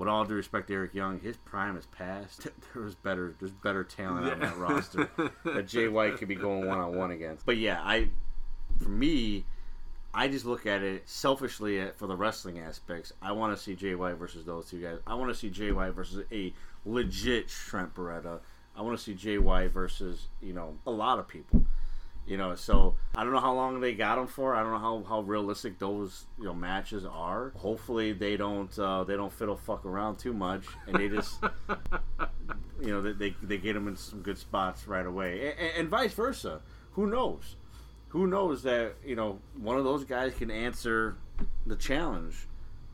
with 0.00 0.08
all 0.08 0.24
due 0.24 0.32
respect 0.34 0.68
to 0.68 0.74
Eric 0.74 0.94
Young, 0.94 1.20
his 1.20 1.36
prime 1.36 1.76
is 1.76 1.84
past. 1.86 2.48
There 2.72 2.82
was 2.82 2.94
better, 2.94 3.34
there's 3.38 3.52
better 3.52 3.84
talent 3.84 4.32
on 4.32 4.38
that 4.38 4.56
roster 4.56 5.10
that 5.44 5.68
Jay 5.68 5.88
White 5.88 6.16
could 6.16 6.28
be 6.28 6.36
going 6.36 6.66
one 6.66 6.78
on 6.78 6.96
one 6.96 7.10
against. 7.10 7.44
But 7.44 7.58
yeah, 7.58 7.80
I, 7.84 8.08
for 8.82 8.88
me, 8.88 9.44
I 10.14 10.28
just 10.28 10.46
look 10.46 10.64
at 10.64 10.82
it 10.82 11.06
selfishly 11.06 11.80
at, 11.80 11.98
for 11.98 12.06
the 12.06 12.16
wrestling 12.16 12.60
aspects. 12.60 13.12
I 13.20 13.32
want 13.32 13.54
to 13.54 13.62
see 13.62 13.74
Jay 13.74 13.94
White 13.94 14.14
versus 14.14 14.46
those 14.46 14.70
two 14.70 14.80
guys. 14.80 14.98
I 15.06 15.14
want 15.14 15.30
to 15.30 15.34
see 15.34 15.50
Jay 15.50 15.70
White 15.70 15.92
versus 15.92 16.24
a 16.32 16.54
legit 16.86 17.48
Trent 17.48 17.94
Beretta. 17.94 18.40
I 18.80 18.82
want 18.82 18.96
to 18.98 19.04
see 19.04 19.12
JY 19.12 19.70
versus 19.70 20.28
you 20.40 20.54
know 20.54 20.78
a 20.86 20.90
lot 20.90 21.18
of 21.18 21.28
people. 21.28 21.66
You 22.26 22.38
know, 22.38 22.54
so 22.54 22.94
I 23.14 23.24
don't 23.24 23.32
know 23.34 23.40
how 23.40 23.52
long 23.52 23.80
they 23.80 23.92
got 23.92 24.16
them 24.16 24.26
for. 24.26 24.54
I 24.54 24.62
don't 24.62 24.72
know 24.72 24.78
how, 24.78 25.02
how 25.06 25.20
realistic 25.20 25.78
those 25.78 26.24
you 26.38 26.44
know 26.44 26.54
matches 26.54 27.04
are. 27.04 27.52
Hopefully 27.56 28.14
they 28.14 28.38
don't 28.38 28.76
uh, 28.78 29.04
they 29.04 29.16
don't 29.16 29.32
fiddle 29.32 29.56
fuck 29.56 29.84
around 29.84 30.16
too 30.16 30.32
much 30.32 30.64
and 30.86 30.96
they 30.96 31.10
just 31.10 31.42
you 32.80 32.88
know 32.88 33.02
they, 33.02 33.34
they 33.42 33.58
get 33.58 33.74
them 33.74 33.86
in 33.86 33.96
some 33.96 34.22
good 34.22 34.38
spots 34.38 34.88
right 34.88 35.04
away 35.04 35.52
and, 35.58 35.72
and 35.76 35.88
vice 35.90 36.14
versa. 36.14 36.62
Who 36.92 37.06
knows? 37.06 37.56
Who 38.08 38.26
knows 38.28 38.62
that 38.62 38.94
you 39.04 39.14
know 39.14 39.40
one 39.60 39.76
of 39.76 39.84
those 39.84 40.04
guys 40.04 40.32
can 40.32 40.50
answer 40.50 41.16
the 41.66 41.76
challenge 41.76 42.46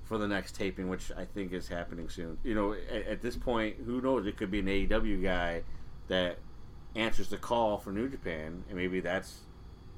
for 0.02 0.18
the 0.18 0.26
next 0.26 0.56
taping, 0.56 0.88
which 0.88 1.12
I 1.16 1.24
think 1.24 1.52
is 1.52 1.68
happening 1.68 2.08
soon. 2.08 2.38
You 2.42 2.54
know, 2.54 2.72
at, 2.72 3.06
at 3.06 3.22
this 3.22 3.36
point, 3.36 3.76
who 3.84 4.00
knows? 4.00 4.26
It 4.26 4.36
could 4.36 4.50
be 4.50 4.60
an 4.60 4.66
AEW 4.66 5.22
guy 5.22 5.62
that 6.08 6.38
answers 6.94 7.28
the 7.28 7.36
call 7.36 7.78
for 7.78 7.92
New 7.92 8.08
Japan, 8.08 8.64
and 8.68 8.76
maybe 8.76 9.00
that's 9.00 9.40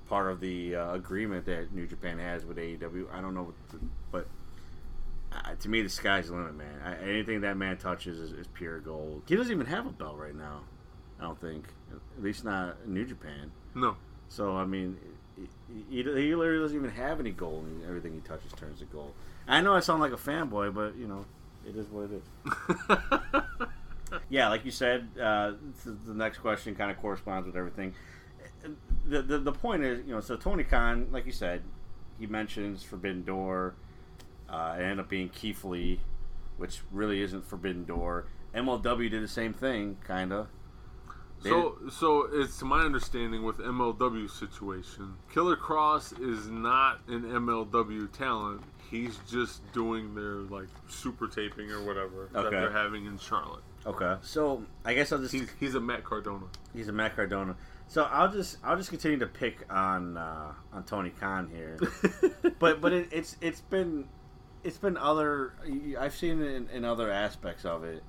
part 0.09 0.31
of 0.31 0.41
the 0.41 0.75
uh, 0.75 0.95
agreement 0.95 1.47
that 1.47 1.73
New 1.73 1.87
Japan 1.87 2.19
has 2.19 2.45
with 2.45 2.57
AEW. 2.57 3.07
I 3.13 3.21
don't 3.21 3.35
know, 3.35 3.53
but 4.11 4.27
uh, 5.33 5.55
to 5.61 5.69
me, 5.69 5.83
the 5.83 5.89
sky's 5.89 6.29
the 6.29 6.35
limit, 6.35 6.57
man. 6.57 6.81
I, 6.85 6.97
anything 7.09 7.43
that 7.43 7.57
man 7.57 7.77
touches 7.77 8.19
is, 8.19 8.33
is, 8.33 8.47
pure 8.47 8.81
gold. 8.81 9.23
He 9.27 9.37
doesn't 9.37 9.53
even 9.53 9.67
have 9.67 9.87
a 9.87 9.91
belt 9.91 10.17
right 10.17 10.35
now. 10.35 10.63
I 11.21 11.25
don't 11.25 11.41
think, 11.41 11.67
at 11.93 12.23
least 12.23 12.45
not 12.45 12.77
in 12.85 12.95
New 12.95 13.05
Japan. 13.05 13.51
No. 13.75 13.97
So 14.29 14.57
I 14.57 14.65
mean, 14.65 14.97
he, 15.37 15.47
he, 15.91 16.03
he 16.03 16.35
literally 16.35 16.61
doesn't 16.61 16.77
even 16.77 16.91
have 16.91 17.21
any 17.21 17.31
gold, 17.31 17.65
and 17.65 17.85
everything 17.85 18.15
he 18.15 18.21
touches 18.21 18.53
turns 18.53 18.79
to 18.81 18.87
gold. 18.87 19.13
I 19.47 19.61
know 19.61 19.75
I 19.75 19.81
sound 19.81 20.01
like 20.01 20.13
a 20.13 20.17
fanboy, 20.17 20.75
but 20.75 20.97
you 20.97 21.07
know, 21.07 21.25
it 21.67 21.77
is 21.77 21.87
what 21.89 22.11
it 22.11 22.23
is. 22.23 23.69
yeah, 24.29 24.49
like 24.49 24.65
you 24.65 24.71
said, 24.71 25.09
uh, 25.21 25.53
the 25.85 26.15
next 26.15 26.39
question 26.39 26.75
kind 26.75 26.91
of 26.91 26.99
corresponds 26.99 27.47
with 27.47 27.57
everything. 27.57 27.95
The, 29.07 29.23
the, 29.23 29.39
the 29.39 29.53
point 29.53 29.85
is, 29.85 30.07
you 30.07 30.15
know, 30.15 30.21
so 30.21 30.37
Tony 30.37 30.65
Khan, 30.65 31.09
like 31.11 31.27
you 31.27 31.33
said, 31.33 31.63
he 32.19 32.27
mentions 32.27 32.83
Forbidden 32.83 33.25
Door. 33.25 33.75
Uh, 34.49 34.77
it 34.79 34.83
ended 34.83 35.01
up 35.01 35.09
being 35.09 35.29
Keith 35.29 35.65
Lee, 35.65 36.01
which 36.57 36.81
really 36.91 37.23
isn't 37.23 37.47
Forbidden 37.47 37.85
Door. 37.85 38.27
MLW 38.55 39.11
did 39.11 39.23
the 39.23 39.29
same 39.29 39.55
thing, 39.55 39.97
kind 40.05 40.33
of. 40.33 40.49
So, 41.41 41.79
so 41.91 42.29
it's 42.33 42.59
to 42.59 42.65
my 42.65 42.81
understanding 42.81 43.45
with 43.45 43.59
MLW 43.59 44.29
situation, 44.29 45.15
Killer 45.33 45.57
Kross 45.57 46.13
is 46.21 46.49
not 46.49 47.01
an 47.07 47.23
MLW 47.23 48.11
talent. 48.13 48.63
He's 48.91 49.19
just 49.31 49.61
doing 49.73 50.15
their 50.15 50.37
like 50.37 50.69
super 50.89 51.29
taping 51.29 51.71
or 51.71 51.85
whatever 51.85 52.29
okay. 52.35 52.43
that 52.43 52.51
they're 52.51 52.73
having 52.73 53.07
in 53.07 53.19
Charlotte. 53.19 53.63
Okay. 53.89 54.17
So 54.21 54.65
I 54.85 54.93
guess 54.93 55.13
I'll 55.13 55.19
just 55.19 55.33
he's, 55.33 55.49
he's 55.59 55.75
a 55.75 55.81
Matt 55.81 56.05
Cardona. 56.05 56.45
He's 56.75 56.89
a 56.89 56.93
Matt 56.93 57.17
Cardona. 57.17 57.57
So 57.87 58.05
I'll 58.05 58.31
just 58.31 58.59
I'll 58.63 58.77
just 58.77 58.91
continue 58.91 59.19
to 59.19 59.27
pick 59.27 59.65
on 59.73 60.19
uh, 60.19 60.53
on 60.75 60.85
Tony 60.85 61.09
Khan 61.09 61.49
here, 61.51 61.79
but 62.59 62.83
but 62.83 62.93
it, 62.93 63.09
it's 63.11 63.37
it's 63.41 63.63
been 63.63 64.05
it's 64.63 64.77
been 64.77 64.99
other 64.99 65.55
I've 65.99 66.15
seen 66.15 66.43
it 66.43 66.55
in, 66.55 66.69
in 66.69 66.85
other 66.85 67.11
aspects 67.11 67.65
of 67.65 67.85
it, 67.85 68.03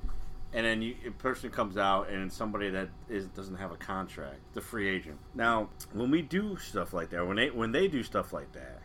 and 0.51 0.65
then 0.65 0.81
you, 0.81 0.95
a 1.07 1.11
person 1.11 1.49
comes 1.49 1.77
out 1.77 2.09
and 2.09 2.25
it's 2.25 2.35
somebody 2.35 2.69
that 2.71 2.89
is 3.07 3.27
doesn't 3.27 3.55
have 3.55 3.71
a 3.71 3.77
contract, 3.77 4.39
the 4.53 4.59
free 4.59 4.89
agent. 4.89 5.17
Now 5.33 5.69
when 5.93 6.11
we 6.11 6.23
do 6.23 6.57
stuff 6.57 6.93
like 6.93 7.11
that, 7.11 7.25
when 7.25 7.37
they 7.37 7.49
when 7.49 7.71
they 7.71 7.87
do 7.87 8.03
stuff 8.03 8.33
like 8.33 8.51
that, 8.51 8.81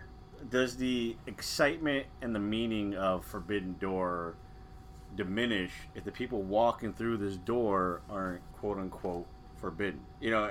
does 0.48 0.76
the 0.76 1.16
excitement 1.26 2.06
and 2.22 2.32
the 2.32 2.40
meaning 2.40 2.94
of 2.94 3.24
Forbidden 3.24 3.78
Door 3.80 4.36
diminish 5.16 5.72
if 5.94 6.04
the 6.04 6.12
people 6.12 6.42
walking 6.42 6.92
through 6.92 7.18
this 7.18 7.36
door 7.36 8.02
aren't 8.08 8.42
quote 8.54 8.78
unquote 8.78 9.26
forbidden. 9.56 10.00
You 10.20 10.30
know, 10.30 10.50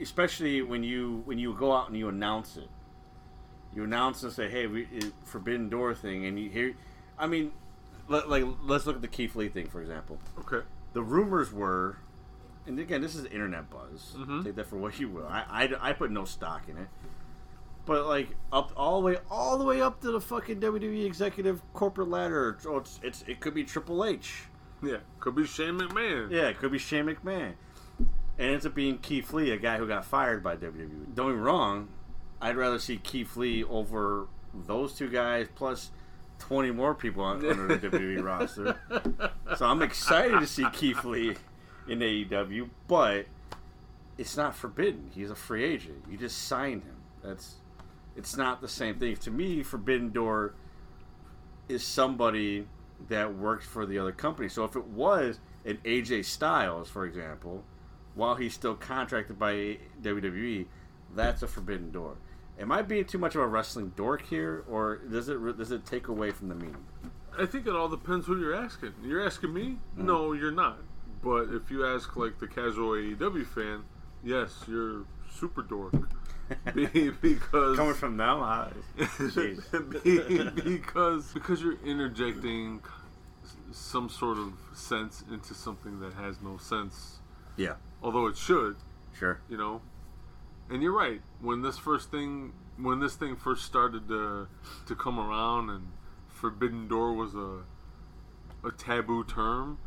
especially 0.00 0.62
when 0.62 0.82
you 0.82 1.22
when 1.24 1.38
you 1.38 1.54
go 1.54 1.72
out 1.72 1.88
and 1.88 1.96
you 1.96 2.08
announce 2.08 2.56
it. 2.56 2.68
You 3.74 3.84
announce 3.84 4.22
and 4.22 4.32
say, 4.32 4.48
"Hey, 4.48 4.66
we 4.66 4.86
forbidden 5.24 5.68
door 5.68 5.94
thing," 5.94 6.24
and 6.24 6.38
you 6.38 6.48
hear. 6.48 6.74
I 7.18 7.26
mean, 7.26 7.52
let, 8.08 8.28
like 8.28 8.44
let's 8.62 8.86
look 8.86 8.96
at 8.96 9.02
the 9.02 9.08
Keith 9.08 9.36
Lee 9.36 9.48
thing 9.48 9.66
for 9.66 9.80
example. 9.80 10.18
Okay. 10.38 10.66
The 10.92 11.02
rumors 11.02 11.52
were, 11.52 11.98
and 12.66 12.78
again, 12.78 13.02
this 13.02 13.14
is 13.14 13.26
internet 13.26 13.68
buzz. 13.68 14.14
Mm-hmm. 14.16 14.44
Take 14.44 14.56
that 14.56 14.66
for 14.66 14.76
what 14.76 14.98
you 14.98 15.10
will. 15.10 15.26
I, 15.26 15.44
I, 15.80 15.90
I 15.90 15.92
put 15.92 16.10
no 16.10 16.24
stock 16.24 16.62
in 16.68 16.78
it 16.78 16.88
but 17.86 18.06
like 18.06 18.28
up 18.52 18.72
all 18.76 19.00
the 19.00 19.06
way 19.06 19.16
all 19.30 19.56
the 19.56 19.64
way 19.64 19.80
up 19.80 20.00
to 20.02 20.10
the 20.10 20.20
fucking 20.20 20.60
WWE 20.60 21.06
executive 21.06 21.62
corporate 21.72 22.08
ladder. 22.08 22.58
Oh, 22.66 22.78
it's, 22.78 23.00
it's 23.02 23.24
it 23.26 23.40
could 23.40 23.54
be 23.54 23.64
Triple 23.64 24.04
H. 24.04 24.42
Yeah, 24.82 24.98
could 25.20 25.34
be 25.34 25.46
Shane 25.46 25.78
McMahon. 25.78 26.30
Yeah, 26.30 26.48
it 26.48 26.58
could 26.58 26.72
be 26.72 26.78
Shane 26.78 27.06
McMahon. 27.06 27.54
And 28.38 28.50
it 28.50 28.52
ends 28.52 28.66
up 28.66 28.74
being 28.74 28.98
Keith 28.98 29.32
Lee, 29.32 29.50
a 29.50 29.56
guy 29.56 29.78
who 29.78 29.88
got 29.88 30.04
fired 30.04 30.42
by 30.42 30.56
WWE. 30.56 31.14
Don't 31.14 31.28
get 31.28 31.36
me 31.36 31.40
wrong, 31.40 31.88
I'd 32.40 32.56
rather 32.56 32.78
see 32.78 32.98
Keith 32.98 33.36
Lee 33.36 33.64
over 33.64 34.26
those 34.52 34.92
two 34.92 35.08
guys 35.08 35.46
plus 35.54 35.90
20 36.40 36.70
more 36.72 36.94
people 36.94 37.22
on, 37.22 37.36
under 37.46 37.76
the 37.76 37.88
WWE 37.88 38.22
roster. 38.24 38.76
So 39.56 39.66
I'm 39.66 39.80
excited 39.80 40.40
to 40.40 40.46
see 40.46 40.66
Keith 40.72 41.02
Lee 41.04 41.36
in 41.88 42.00
AEW, 42.00 42.68
but 42.88 43.26
it's 44.18 44.36
not 44.36 44.54
forbidden. 44.54 45.10
He's 45.14 45.30
a 45.30 45.34
free 45.34 45.64
agent. 45.64 46.04
You 46.10 46.18
just 46.18 46.46
signed 46.46 46.82
him. 46.82 46.96
That's 47.22 47.54
it's 48.16 48.36
not 48.36 48.60
the 48.60 48.68
same 48.68 48.98
thing. 48.98 49.16
To 49.16 49.30
me, 49.30 49.62
Forbidden 49.62 50.10
Door 50.10 50.54
is 51.68 51.82
somebody 51.84 52.66
that 53.08 53.34
worked 53.34 53.64
for 53.64 53.84
the 53.86 53.98
other 53.98 54.12
company. 54.12 54.48
So 54.48 54.64
if 54.64 54.74
it 54.74 54.86
was 54.86 55.40
an 55.64 55.78
AJ 55.84 56.24
Styles, 56.24 56.88
for 56.88 57.04
example, 57.04 57.62
while 58.14 58.36
he's 58.36 58.54
still 58.54 58.74
contracted 58.74 59.38
by 59.38 59.78
WWE, 60.00 60.66
that's 61.14 61.42
a 61.42 61.46
Forbidden 61.46 61.90
Door. 61.90 62.16
Am 62.58 62.72
I 62.72 62.80
being 62.82 63.04
too 63.04 63.18
much 63.18 63.34
of 63.34 63.42
a 63.42 63.46
wrestling 63.46 63.92
dork 63.96 64.24
here, 64.26 64.64
or 64.68 64.96
does 64.96 65.28
it 65.28 65.38
does 65.58 65.72
it 65.72 65.84
take 65.84 66.08
away 66.08 66.30
from 66.30 66.48
the 66.48 66.54
meaning? 66.54 66.86
I 67.38 67.44
think 67.44 67.66
it 67.66 67.76
all 67.76 67.88
depends 67.88 68.26
who 68.26 68.40
you're 68.40 68.54
asking. 68.54 68.94
You're 69.04 69.24
asking 69.24 69.52
me? 69.52 69.78
Mm. 69.98 70.04
No, 70.04 70.32
you're 70.32 70.50
not. 70.52 70.78
But 71.22 71.48
if 71.50 71.70
you 71.70 71.86
ask 71.86 72.16
like 72.16 72.38
the 72.38 72.46
casual 72.46 72.92
AEW 72.92 73.46
fan, 73.46 73.84
yes, 74.24 74.64
you're 74.66 75.04
super 75.30 75.60
dork. 75.60 75.92
because 76.74 77.76
coming 77.76 77.94
from 77.94 78.16
them, 78.16 78.42
I, 78.42 78.68
because 78.96 81.32
because 81.32 81.62
you're 81.62 81.78
interjecting 81.84 82.80
some 83.72 84.08
sort 84.08 84.38
of 84.38 84.52
sense 84.74 85.24
into 85.30 85.54
something 85.54 86.00
that 86.00 86.14
has 86.14 86.40
no 86.40 86.56
sense. 86.56 87.18
Yeah. 87.56 87.74
Although 88.02 88.26
it 88.26 88.36
should. 88.36 88.76
Sure. 89.18 89.40
You 89.48 89.56
know. 89.56 89.82
And 90.70 90.82
you're 90.82 90.96
right. 90.96 91.20
When 91.40 91.62
this 91.62 91.78
first 91.78 92.10
thing 92.10 92.52
when 92.76 93.00
this 93.00 93.14
thing 93.14 93.36
first 93.36 93.64
started 93.64 94.08
to 94.08 94.48
to 94.86 94.94
come 94.94 95.18
around 95.18 95.70
and 95.70 95.88
Forbidden 96.28 96.88
Door 96.88 97.14
was 97.14 97.34
a 97.34 97.62
a 98.66 98.72
taboo 98.72 99.24
term. 99.24 99.78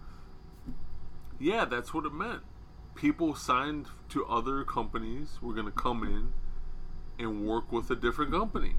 Yeah, 1.39 1.65
that's 1.65 1.93
what 1.93 2.05
it 2.05 2.13
meant. 2.13 2.41
People 2.95 3.33
signed 3.33 3.87
to 4.09 4.25
other 4.25 4.63
companies 4.63 5.37
were 5.41 5.53
going 5.53 5.65
to 5.65 5.71
come 5.71 6.03
in 6.03 6.33
and 7.19 7.45
work 7.45 7.71
with 7.71 7.91
a 7.91 7.95
different 7.95 8.31
company. 8.31 8.75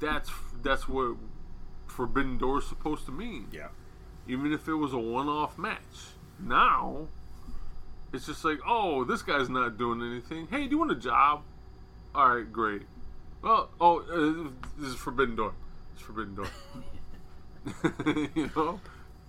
That's 0.00 0.30
that's 0.62 0.88
what 0.88 1.16
Forbidden 1.86 2.38
Door 2.38 2.58
is 2.60 2.66
supposed 2.66 3.04
to 3.06 3.12
mean. 3.12 3.48
Yeah. 3.52 3.68
Even 4.26 4.52
if 4.52 4.68
it 4.68 4.74
was 4.74 4.92
a 4.92 4.98
one-off 4.98 5.58
match. 5.58 6.12
Now, 6.38 7.08
it's 8.12 8.26
just 8.26 8.44
like, 8.44 8.58
oh, 8.66 9.04
this 9.04 9.22
guy's 9.22 9.48
not 9.48 9.78
doing 9.78 10.02
anything. 10.02 10.48
Hey, 10.50 10.64
do 10.64 10.70
you 10.70 10.78
want 10.78 10.92
a 10.92 10.96
job? 10.96 11.42
All 12.14 12.36
right, 12.36 12.52
great. 12.52 12.82
Well, 13.42 13.70
oh, 13.80 14.00
uh, 14.00 14.50
this 14.78 14.90
is 14.90 14.96
Forbidden 14.96 15.36
Door. 15.36 15.54
It's 15.94 16.02
Forbidden 16.02 16.34
Door. 16.34 16.48
you 18.34 18.50
know, 18.54 18.80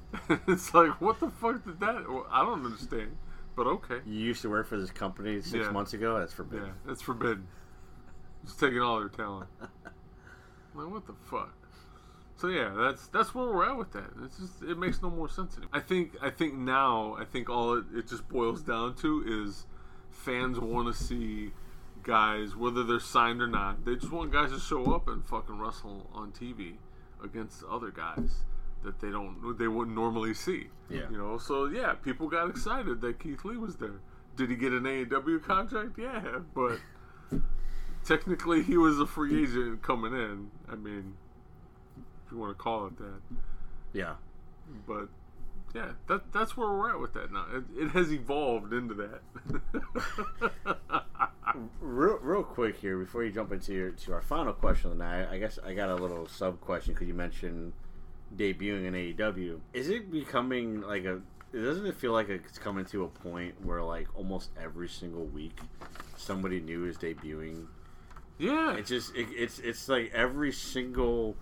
it's 0.48 0.74
like, 0.74 1.00
what 1.02 1.20
the 1.20 1.30
fuck 1.30 1.64
did 1.66 1.80
that? 1.80 2.10
Well, 2.10 2.28
I 2.32 2.44
don't 2.44 2.66
understand, 2.66 3.16
but 3.60 3.68
okay. 3.68 4.00
You 4.06 4.14
used 4.22 4.42
to 4.44 4.50
work 4.50 4.68
for 4.68 4.78
this 4.80 4.90
company 4.90 5.42
six 5.42 5.66
Yeah. 5.66 5.72
months 5.72 5.92
ago. 5.92 6.18
That's 6.18 6.32
forbidden. 6.32 6.68
Yeah, 6.68 6.92
it's 6.94 7.02
forbidden. 7.02 7.46
It's 8.44 8.56
taking 8.56 8.80
all 8.80 9.00
their 9.00 9.10
talent. 9.10 9.50
like, 10.74 10.90
what 10.90 11.06
the 11.06 11.14
fuck? 11.30 11.54
So 12.38 12.48
yeah, 12.48 12.70
that's 12.70 13.08
that's 13.08 13.36
where 13.36 13.48
we're 13.48 13.66
at 13.70 13.76
with 13.78 13.92
that. 13.92 14.12
It's 14.24 14.38
just 14.38 14.64
it 14.64 14.78
makes 14.78 15.02
no 15.02 15.10
more 15.10 15.28
sense 15.28 15.58
anymore. 15.58 15.72
I 15.74 15.82
think 15.82 16.16
I 16.22 16.30
think 16.30 16.54
now 16.54 17.18
I 17.20 17.26
think 17.26 17.50
all 17.50 17.74
it, 17.78 17.84
it 17.94 18.08
just 18.08 18.30
boils 18.30 18.62
down 18.64 18.96
to 19.02 19.26
is 19.28 19.66
fans 20.10 20.58
want 20.58 20.88
to 20.88 20.94
see 21.04 21.52
guys 22.02 22.56
whether 22.56 22.86
they're 22.86 23.02
signed 23.02 23.42
or 23.42 23.48
not. 23.48 23.84
They 23.84 23.96
just 23.96 24.14
want 24.14 24.32
guys 24.32 24.54
to 24.54 24.60
show 24.60 24.96
up 24.96 25.10
and 25.10 25.26
fucking 25.26 25.60
wrestle 25.60 26.10
on 26.14 26.32
TV 26.32 26.78
against 27.22 27.62
other 27.66 27.92
guys 27.92 28.46
that 28.84 29.00
they 29.00 29.10
don't 29.10 29.58
they 29.58 29.68
wouldn't 29.68 29.96
normally 29.96 30.34
see. 30.34 30.68
Yeah. 30.90 31.10
You 31.12 31.18
know, 31.18 31.38
so 31.38 31.66
yeah, 31.66 31.94
people 31.94 32.28
got 32.28 32.50
excited 32.50 33.02
that 33.02 33.20
Keith 33.20 33.46
Lee 33.46 33.58
was 33.58 33.76
there. 33.78 34.00
Did 34.36 34.50
he 34.50 34.56
get 34.56 34.72
an 34.72 34.84
AEW 34.84 35.44
contract? 35.44 35.98
Yeah, 35.98 36.40
but 36.56 36.80
technically 38.06 38.64
he 38.64 38.78
was 38.78 39.00
a 39.00 39.06
free 39.06 39.44
agent 39.44 39.82
coming 39.82 40.14
in. 40.14 40.52
I 40.72 40.76
mean, 40.76 41.16
if 42.26 42.32
you 42.32 42.38
want 42.38 42.58
to 42.58 42.62
call 42.62 42.88
it 42.88 42.98
that. 42.98 43.22
Yeah. 43.94 44.16
But 44.88 45.10
yeah, 45.76 45.92
that 46.08 46.32
that's 46.32 46.56
where 46.56 46.70
we're 46.70 46.90
at 46.90 47.00
with 47.00 47.14
that 47.14 47.32
now. 47.32 47.46
It, 47.54 47.64
it 47.86 47.90
has 47.90 48.12
evolved 48.12 48.74
into 48.74 48.94
that. 48.96 49.22
Real, 51.82 52.20
real 52.22 52.44
quick 52.44 52.78
here 52.78 52.98
before 53.00 53.24
you 53.24 53.32
jump 53.32 53.52
into 53.52 53.74
your 53.74 53.90
to 53.90 54.14
our 54.14 54.22
final 54.22 54.54
question 54.54 54.92
of 54.92 54.98
the 54.98 55.04
night, 55.04 55.28
I 55.32 55.40
guess 55.40 55.58
I 55.66 55.74
got 55.74 55.90
a 55.90 55.96
little 55.96 56.28
sub 56.28 56.62
question 56.62 56.94
because 56.94 57.08
you 57.08 57.16
mentioned 57.16 57.74
debuting 58.36 58.86
in 58.86 58.94
AEW. 58.94 59.60
Is 59.74 59.90
it 59.90 60.12
becoming 60.12 60.82
like 60.82 61.06
a? 61.06 61.22
Doesn't 61.52 61.86
it 61.86 61.96
feel 61.96 62.12
like 62.12 62.30
it's 62.30 62.60
coming 62.60 62.86
to 62.86 63.04
a 63.04 63.08
point 63.08 63.56
where 63.66 63.82
like 63.82 64.08
almost 64.16 64.52
every 64.62 64.88
single 64.88 65.26
week 65.26 65.60
somebody 66.16 66.60
new 66.60 66.86
is 66.86 66.98
debuting? 66.98 67.66
Yeah, 68.38 68.76
It's 68.76 68.90
just 68.90 69.16
it, 69.16 69.28
it's 69.36 69.60
it's 69.60 69.90
like 69.90 70.12
every 70.14 70.52
single 70.52 71.36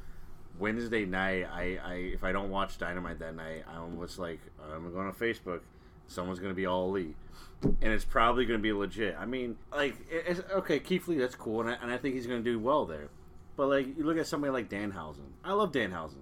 Wednesday 0.59 1.05
night. 1.05 1.45
I, 1.51 1.77
I 1.83 1.93
if 1.93 2.23
I 2.23 2.31
don't 2.31 2.49
watch 2.49 2.77
Dynamite 2.77 3.19
that 3.19 3.35
night, 3.35 3.63
I'm 3.71 3.99
just 3.99 4.17
like 4.17 4.39
I'm 4.73 4.91
going 4.91 5.11
to 5.11 5.17
Facebook. 5.17 5.61
Someone's 6.07 6.39
going 6.39 6.51
to 6.51 6.55
be 6.55 6.65
all 6.65 6.87
elite, 6.87 7.15
and 7.61 7.91
it's 7.93 8.05
probably 8.05 8.45
going 8.45 8.59
to 8.59 8.63
be 8.63 8.71
legit. 8.71 9.15
I 9.19 9.25
mean, 9.25 9.57
like 9.71 9.95
it's, 10.09 10.39
okay, 10.51 10.79
Keith 10.79 11.07
Lee, 11.07 11.17
that's 11.17 11.35
cool, 11.35 11.61
and 11.61 11.69
I, 11.69 11.73
and 11.81 11.91
I 11.91 11.97
think 11.97 12.15
he's 12.15 12.25
going 12.25 12.43
to 12.43 12.49
do 12.49 12.57
well 12.57 12.85
there. 12.85 13.09
But 13.57 13.67
like 13.67 13.97
you 13.97 14.03
look 14.03 14.17
at 14.17 14.25
somebody 14.25 14.51
like 14.51 14.69
Danhausen. 14.69 15.27
I 15.43 15.53
love 15.53 15.71
Danhausen. 15.71 16.21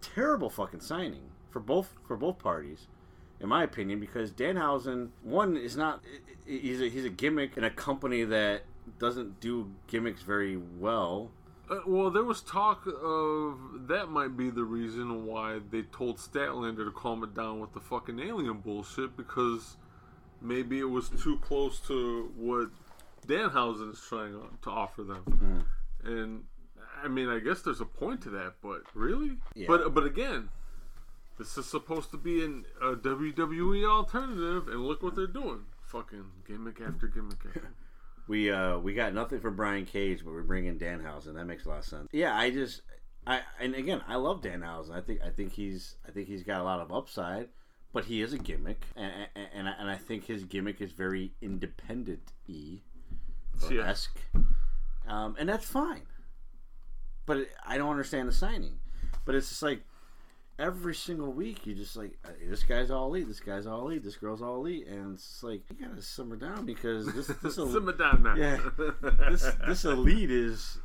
Terrible 0.00 0.50
fucking 0.50 0.80
signing 0.80 1.30
for 1.50 1.60
both 1.60 1.94
for 2.06 2.16
both 2.16 2.38
parties 2.38 2.86
in 3.40 3.48
my 3.48 3.62
opinion, 3.62 4.00
because 4.00 4.32
Danhausen 4.32 5.10
one 5.22 5.56
is 5.56 5.76
not 5.76 6.02
he's 6.44 6.80
a, 6.80 6.88
he's 6.88 7.04
a 7.04 7.10
gimmick 7.10 7.56
in 7.56 7.64
a 7.64 7.70
company 7.70 8.24
that 8.24 8.62
doesn't 8.98 9.40
do 9.40 9.70
gimmicks 9.86 10.22
very 10.22 10.56
well. 10.56 11.30
Uh, 11.70 11.80
well, 11.86 12.10
there 12.10 12.24
was 12.24 12.40
talk 12.40 12.86
of 12.86 13.58
that 13.88 14.08
might 14.08 14.36
be 14.36 14.50
the 14.50 14.64
reason 14.64 15.26
why 15.26 15.60
they 15.70 15.82
told 15.82 16.16
Statlander 16.16 16.84
to 16.84 16.90
calm 16.90 17.22
it 17.22 17.34
down 17.34 17.60
with 17.60 17.72
the 17.74 17.80
fucking 17.80 18.18
alien 18.18 18.58
bullshit 18.58 19.16
because 19.16 19.76
maybe 20.40 20.78
it 20.78 20.90
was 20.90 21.10
too 21.10 21.38
close 21.38 21.78
to 21.80 22.32
what 22.36 22.70
Danhausen 23.26 23.92
is 23.92 24.00
trying 24.00 24.34
to 24.62 24.70
offer 24.70 25.02
them. 25.02 25.64
And 26.02 26.44
I 27.02 27.08
mean, 27.08 27.28
I 27.28 27.38
guess 27.38 27.62
there's 27.62 27.80
a 27.80 27.86
point 27.86 28.22
to 28.22 28.30
that, 28.30 28.54
but 28.62 28.82
really? 28.94 29.38
Yeah. 29.54 29.66
But 29.68 29.94
but 29.94 30.04
again, 30.04 30.50
this 31.38 31.56
is 31.56 31.66
supposed 31.66 32.10
to 32.10 32.16
be 32.16 32.44
an, 32.44 32.64
a 32.82 32.94
WWE 32.94 33.88
alternative, 33.88 34.68
and 34.68 34.84
look 34.84 35.02
what 35.02 35.14
they're 35.14 35.26
doing. 35.26 35.60
Fucking 35.82 36.24
gimmick 36.46 36.80
after 36.80 37.06
gimmick 37.06 37.38
after. 37.46 37.74
We 38.28 38.50
uh 38.50 38.78
we 38.78 38.92
got 38.92 39.14
nothing 39.14 39.40
for 39.40 39.50
Brian 39.50 39.86
Cage, 39.86 40.22
but 40.22 40.34
we're 40.34 40.42
bringing 40.42 40.78
Danhausen. 40.78 41.32
That 41.34 41.46
makes 41.46 41.64
a 41.64 41.70
lot 41.70 41.78
of 41.78 41.84
sense. 41.86 42.08
Yeah, 42.12 42.36
I 42.36 42.50
just 42.50 42.82
I 43.26 43.40
and 43.58 43.74
again 43.74 44.02
I 44.06 44.16
love 44.16 44.42
Danhausen. 44.42 44.94
I 44.94 45.00
think 45.00 45.22
I 45.24 45.30
think 45.30 45.54
he's 45.54 45.96
I 46.06 46.10
think 46.10 46.28
he's 46.28 46.42
got 46.42 46.60
a 46.60 46.64
lot 46.64 46.80
of 46.80 46.92
upside, 46.92 47.48
but 47.90 48.04
he 48.04 48.20
is 48.20 48.34
a 48.34 48.38
gimmick, 48.38 48.84
and 48.96 49.10
and 49.34 49.48
and 49.54 49.68
I, 49.68 49.72
and 49.78 49.90
I 49.90 49.96
think 49.96 50.26
his 50.26 50.44
gimmick 50.44 50.82
is 50.82 50.92
very 50.92 51.32
independent 51.40 52.32
e 52.46 52.80
esque, 53.72 54.18
um, 55.06 55.34
and 55.38 55.48
that's 55.48 55.64
fine. 55.64 56.02
But 57.28 57.36
it, 57.36 57.50
I 57.64 57.76
don't 57.78 57.90
understand 57.90 58.26
the 58.26 58.32
signing. 58.32 58.78
But 59.24 59.34
it's 59.36 59.50
just 59.50 59.62
like 59.62 59.82
every 60.58 60.94
single 60.94 61.30
week 61.30 61.66
you 61.66 61.74
just 61.74 61.94
like 61.94 62.18
uh, 62.24 62.30
this 62.48 62.64
guy's 62.64 62.90
all 62.90 63.06
elite, 63.06 63.28
this 63.28 63.38
guy's 63.38 63.66
all 63.66 63.82
elite, 63.86 64.02
this 64.02 64.16
girl's 64.16 64.40
all 64.42 64.56
elite, 64.56 64.86
and 64.88 65.14
it's 65.14 65.42
like 65.42 65.60
you 65.70 65.86
gotta 65.86 66.00
simmer 66.02 66.36
down 66.36 66.64
because 66.66 67.06
this 67.14 67.26
this 67.42 67.54
Simmer 67.54 67.92
down 67.92 68.22
now. 68.22 68.34
Yeah, 68.34 68.58
this 69.30 69.46
this 69.66 69.84
elite 69.84 70.30
is 70.30 70.78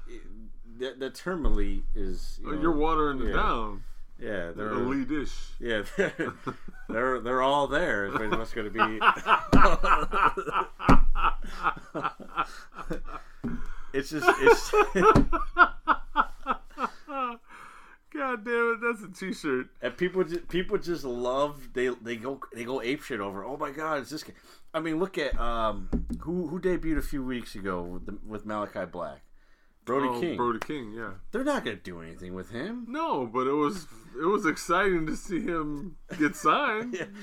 that, 0.80 1.00
that 1.00 1.16
term 1.16 1.46
elite 1.46 1.86
is 1.96 2.40
you 2.44 2.50
Oh, 2.50 2.52
know, 2.56 2.62
You're 2.62 2.76
watering 2.76 3.26
it 3.26 3.32
down. 3.34 3.84
Yeah, 4.20 4.52
they're 4.52 4.70
elite-ish. 4.70 5.34
Yeah, 5.60 5.84
they're 5.98 6.34
they're, 6.90 7.20
they're 7.22 7.42
all 7.42 7.68
there. 7.68 8.06
Is 8.06 8.14
pretty 8.16 8.36
much 8.36 8.54
going 8.54 8.72
to 8.72 8.74
be. 8.74 9.00
it's 13.94 14.10
just 14.12 14.28
it's. 14.40 14.72
God 18.14 18.46
damn 18.46 18.74
it, 18.74 18.80
that's 18.82 19.04
a 19.04 19.12
t-shirt. 19.12 19.68
And 19.82 19.98
people 19.98 20.24
just 20.24 20.48
people 20.48 20.78
just 20.78 21.04
love 21.04 21.70
they 21.74 21.88
they 22.02 22.16
go 22.16 22.40
they 22.54 22.64
go 22.64 22.82
ape 22.82 23.02
shit 23.02 23.20
over. 23.20 23.44
Oh 23.44 23.58
my 23.58 23.72
god, 23.72 24.02
it's 24.02 24.10
this 24.12 24.24
guy. 24.24 24.34
I 24.74 24.80
mean, 24.80 25.00
look 25.00 25.18
at 25.18 25.40
um 25.40 25.90
who 26.22 26.48
who 26.48 26.60
debuted 26.60 26.98
a 26.98 27.02
few 27.02 27.24
weeks 27.24 27.56
ago 27.56 27.82
with, 27.82 28.06
the, 28.06 28.18
with 28.26 28.46
Malakai 28.46 28.92
Black, 28.92 29.24
Brody 29.86 30.08
Oh, 30.10 30.20
King. 30.22 30.38
Brody 30.38 30.60
King, 30.60 30.94
yeah. 30.94 31.12
They're 31.32 31.44
not 31.44 31.66
gonna 31.66 31.78
do 31.78 32.02
anything 32.02 32.34
with 32.36 32.52
him. 32.52 32.86
No, 32.88 33.26
but 33.26 33.48
it 33.48 33.54
was 33.54 33.88
it 34.22 34.26
was 34.26 34.46
exciting 34.46 35.06
to 35.08 35.16
see 35.16 35.42
him 35.42 35.96
get 36.20 36.36
signed. 36.36 36.96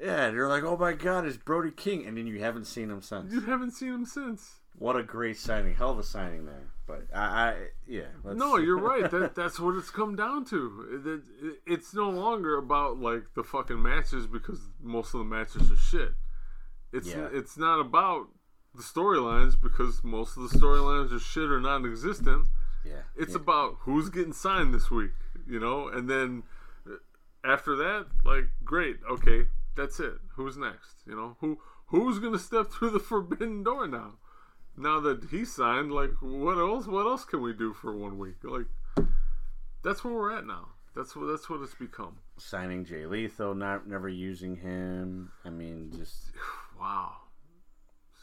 Yeah, 0.00 0.30
they're 0.30 0.46
like, 0.48 0.62
oh 0.62 0.76
my 0.76 0.92
god, 0.92 1.26
it's 1.26 1.36
Brody 1.36 1.72
King, 1.72 2.06
and 2.06 2.16
then 2.16 2.28
you 2.28 2.38
haven't 2.38 2.66
seen 2.66 2.88
him 2.88 3.02
since. 3.02 3.32
You 3.32 3.40
haven't 3.40 3.72
seen 3.72 3.92
him 3.92 4.04
since. 4.06 4.57
What 4.78 4.96
a 4.96 5.02
great 5.02 5.36
signing! 5.36 5.74
Hell 5.74 5.90
of 5.90 5.98
a 5.98 6.02
signing 6.04 6.46
there. 6.46 6.68
But 6.86 7.06
I, 7.14 7.20
I 7.20 7.56
yeah. 7.86 8.06
No, 8.24 8.56
you're 8.64 8.78
right. 8.78 9.10
That 9.10 9.34
that's 9.34 9.58
what 9.58 9.74
it's 9.74 9.90
come 9.90 10.14
down 10.16 10.44
to. 10.46 11.02
It, 11.04 11.06
it- 11.46 11.58
it's 11.66 11.92
no 11.94 12.08
longer 12.10 12.56
about 12.56 12.98
like 12.98 13.34
the 13.34 13.42
fucking 13.44 13.82
matches 13.82 14.26
because 14.26 14.60
most 14.82 15.14
of 15.14 15.18
the 15.18 15.24
matches 15.26 15.70
are 15.70 15.76
shit. 15.76 16.12
It's 16.92 17.08
Yeah. 17.08 17.28
it's 17.32 17.58
not 17.58 17.80
about 17.80 18.28
the 18.74 18.82
storylines 18.82 19.60
because 19.60 20.02
most 20.04 20.36
of 20.36 20.48
the 20.50 20.58
storylines 20.58 21.12
are 21.12 21.18
shit 21.18 21.50
or 21.50 21.60
non-existent. 21.60 22.46
Yeah. 22.84 23.02
It's 23.16 23.32
Yeah. 23.34 23.40
about 23.40 23.76
who's 23.80 24.08
getting 24.08 24.32
signed 24.32 24.72
this 24.72 24.90
week, 24.90 25.10
you 25.46 25.58
know, 25.58 25.88
and 25.88 26.08
then 26.08 26.44
uh, 26.86 26.94
after 27.44 27.74
that, 27.76 28.06
like, 28.24 28.50
great, 28.64 28.98
okay, 29.10 29.46
that's 29.76 29.98
it. 30.00 30.14
Who's 30.36 30.56
next? 30.56 31.02
You 31.06 31.16
know, 31.16 31.36
who 31.40 31.58
who's 31.86 32.18
gonna 32.20 32.38
step 32.38 32.70
through 32.70 32.90
the 32.90 33.00
forbidden 33.10 33.62
door 33.64 33.86
now? 33.88 34.12
Now 34.78 35.00
that 35.00 35.24
he 35.30 35.44
signed, 35.44 35.92
like, 35.92 36.12
what 36.20 36.56
else? 36.58 36.86
What 36.86 37.06
else 37.06 37.24
can 37.24 37.42
we 37.42 37.52
do 37.52 37.72
for 37.72 37.94
one 37.96 38.16
week? 38.18 38.36
Like, 38.44 38.66
that's 39.82 40.04
where 40.04 40.14
we're 40.14 40.36
at 40.36 40.46
now. 40.46 40.68
That's 40.94 41.14
what 41.14 41.26
that's 41.26 41.48
what 41.50 41.60
it's 41.62 41.74
become. 41.74 42.16
signing 42.38 42.84
Jay 42.84 43.06
Lethal, 43.06 43.54
not 43.54 43.86
never 43.86 44.08
using 44.08 44.56
him. 44.56 45.30
I 45.44 45.50
mean, 45.50 45.92
just 45.96 46.32
Wow. 46.80 47.12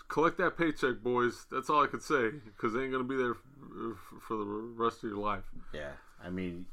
Collect 0.07 0.37
that 0.37 0.55
paycheck, 0.57 1.01
boys. 1.01 1.45
That's 1.51 1.69
all 1.69 1.83
I 1.83 1.87
could 1.87 2.03
say 2.03 2.29
because 2.45 2.73
they 2.73 2.83
ain't 2.83 2.91
gonna 2.91 3.03
be 3.03 3.15
there 3.17 3.31
f- 3.31 4.21
for 4.21 4.37
the 4.37 4.45
rest 4.45 5.03
of 5.03 5.09
your 5.09 5.19
life. 5.19 5.43
yeah. 5.73 5.91
I 6.23 6.29
mean, 6.29 6.65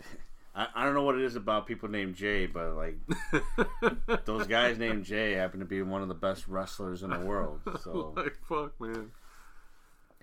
I, 0.54 0.66
I 0.74 0.84
don't 0.84 0.94
know 0.94 1.02
what 1.02 1.14
it 1.16 1.22
is 1.22 1.34
about 1.34 1.66
people 1.66 1.88
named 1.88 2.14
Jay, 2.14 2.46
but 2.46 2.74
like 2.74 2.96
those 4.24 4.46
guys 4.46 4.78
named 4.78 5.04
Jay 5.04 5.32
happen 5.32 5.60
to 5.60 5.66
be 5.66 5.80
one 5.82 6.02
of 6.02 6.08
the 6.08 6.14
best 6.14 6.46
wrestlers 6.46 7.02
in 7.02 7.10
the 7.10 7.20
world. 7.20 7.60
So 7.82 8.12
like 8.16 8.36
fuck, 8.48 8.78
man. 8.80 9.10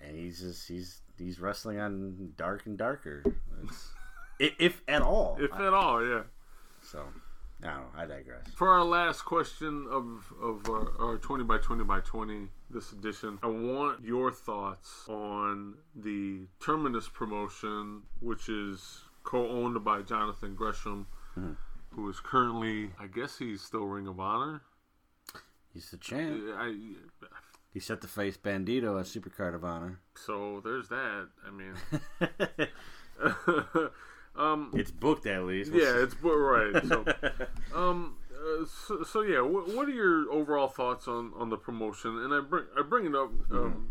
And 0.02 0.16
he's 0.16 0.40
just 0.40 0.68
he's 0.68 1.00
he's 1.18 1.38
wrestling 1.40 1.78
on 1.80 2.32
dark 2.36 2.66
and 2.66 2.76
darker, 2.78 3.22
It's- 3.62 3.90
i- 4.40 4.54
if 4.58 4.82
at 4.88 5.02
all. 5.02 5.36
If 5.40 5.52
at 5.52 5.72
all, 5.74 6.04
yeah. 6.04 6.22
So, 6.82 7.04
I 7.62 7.66
don't 7.66 7.76
know. 7.76 7.86
I 7.96 8.06
digress. 8.06 8.48
For 8.56 8.68
our 8.68 8.84
last 8.84 9.22
question 9.22 9.86
of 9.90 10.32
of 10.42 10.68
our, 10.68 10.92
our 10.98 11.18
twenty 11.18 11.44
by 11.44 11.58
twenty 11.58 11.84
by 11.84 12.00
twenty 12.00 12.48
this 12.70 12.92
edition, 12.92 13.38
I 13.42 13.46
want 13.46 14.02
your 14.04 14.32
thoughts 14.32 15.06
on 15.08 15.74
the 15.94 16.40
Terminus 16.58 17.08
promotion, 17.08 18.02
which 18.20 18.48
is 18.48 19.02
co-owned 19.24 19.84
by 19.84 20.02
Jonathan 20.02 20.54
Gresham, 20.54 21.06
Mm-hmm. 21.38 21.52
who 21.94 22.10
is 22.10 22.18
currently, 22.20 22.90
I 22.98 23.06
guess 23.06 23.38
he's 23.38 23.62
still 23.62 23.84
Ring 23.86 24.06
of 24.08 24.18
Honor. 24.20 24.60
He's 25.72 25.90
the 25.90 25.96
champ. 25.98 26.42
I, 26.58 26.74
He 27.72 27.80
set 27.80 28.00
to 28.02 28.08
face 28.08 28.36
Bandito 28.36 29.00
at 29.00 29.06
Supercard 29.06 29.54
of 29.54 29.64
Honor. 29.64 30.00
so 30.14 30.60
there's 30.62 30.88
that. 30.88 31.28
I 31.46 31.50
mean, 31.50 31.74
um, 34.36 34.70
It's 34.74 34.90
booked 34.90 35.26
at 35.26 35.44
least. 35.44 35.72
yeah, 35.72 36.02
it's 36.02 36.14
right. 36.22 36.84
So, 36.86 37.04
um, 37.74 38.16
uh, 38.34 38.64
so, 38.86 39.02
so 39.04 39.20
yeah, 39.22 39.40
what, 39.40 39.68
what 39.74 39.88
are 39.88 39.92
your 39.92 40.30
overall 40.30 40.68
thoughts 40.68 41.08
on, 41.08 41.32
on 41.36 41.48
the 41.48 41.56
promotion? 41.56 42.18
And 42.18 42.34
I 42.34 42.40
bring 42.40 42.64
I 42.78 42.82
bring 42.82 43.06
it 43.06 43.14
up 43.14 43.30
um, 43.50 43.90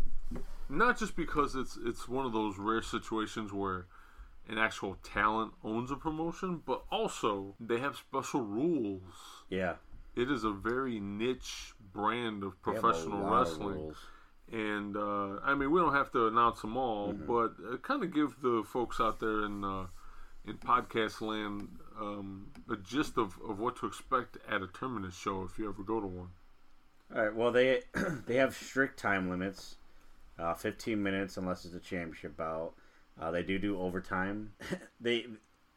not 0.68 0.98
just 0.98 1.16
because 1.16 1.54
it's 1.54 1.78
it's 1.84 2.08
one 2.08 2.24
of 2.26 2.32
those 2.32 2.58
rare 2.58 2.82
situations 2.82 3.52
where 3.52 3.86
an 4.48 4.58
actual 4.58 4.96
talent 5.02 5.52
owns 5.64 5.90
a 5.90 5.96
promotion, 5.96 6.62
but 6.66 6.82
also 6.90 7.54
they 7.60 7.78
have 7.78 7.96
special 7.96 8.40
rules. 8.42 9.02
yeah. 9.48 9.74
It 10.14 10.30
is 10.30 10.44
a 10.44 10.50
very 10.52 11.00
niche 11.00 11.74
brand 11.92 12.42
of 12.42 12.54
They 12.64 12.72
have 12.72 12.78
a 12.78 12.80
professional 12.82 13.20
lot 13.20 13.32
of 13.32 13.48
wrestling. 13.48 13.94
And 14.52 14.96
uh, 14.96 15.38
I 15.42 15.54
mean, 15.54 15.70
we 15.70 15.80
don't 15.80 15.94
have 15.94 16.12
to 16.12 16.26
announce 16.26 16.60
them 16.60 16.76
all, 16.76 17.14
Mm-hmm. 17.14 17.26
but 17.26 17.54
uh, 17.72 17.76
kind 17.78 18.02
of 18.02 18.12
give 18.12 18.36
the 18.42 18.62
folks 18.66 19.00
out 19.00 19.18
there 19.20 19.44
in 19.44 19.64
uh, 19.64 19.86
in 20.44 20.58
podcast 20.58 21.20
land 21.20 21.68
um, 21.98 22.48
a 22.70 22.76
gist 22.76 23.16
of, 23.16 23.38
of 23.48 23.58
what 23.58 23.76
to 23.76 23.86
expect 23.86 24.36
at 24.50 24.60
a 24.60 24.66
Terminus 24.66 25.16
show 25.16 25.44
if 25.44 25.58
you 25.58 25.68
ever 25.68 25.82
go 25.82 26.00
to 26.00 26.06
one. 26.06 26.28
All 27.14 27.22
right. 27.22 27.34
Well, 27.34 27.52
they 27.52 27.82
they 28.26 28.36
have 28.36 28.54
strict 28.54 28.98
time 28.98 29.30
limits, 29.30 29.76
uh, 30.38 30.54
15 30.54 31.02
minutes 31.02 31.36
unless 31.36 31.64
it's 31.64 31.74
a 31.74 31.80
championship 31.80 32.36
bout. 32.36 32.72
Uh, 33.20 33.30
they 33.30 33.42
do 33.42 33.58
do 33.58 33.78
overtime. 33.80 34.52
they 35.00 35.26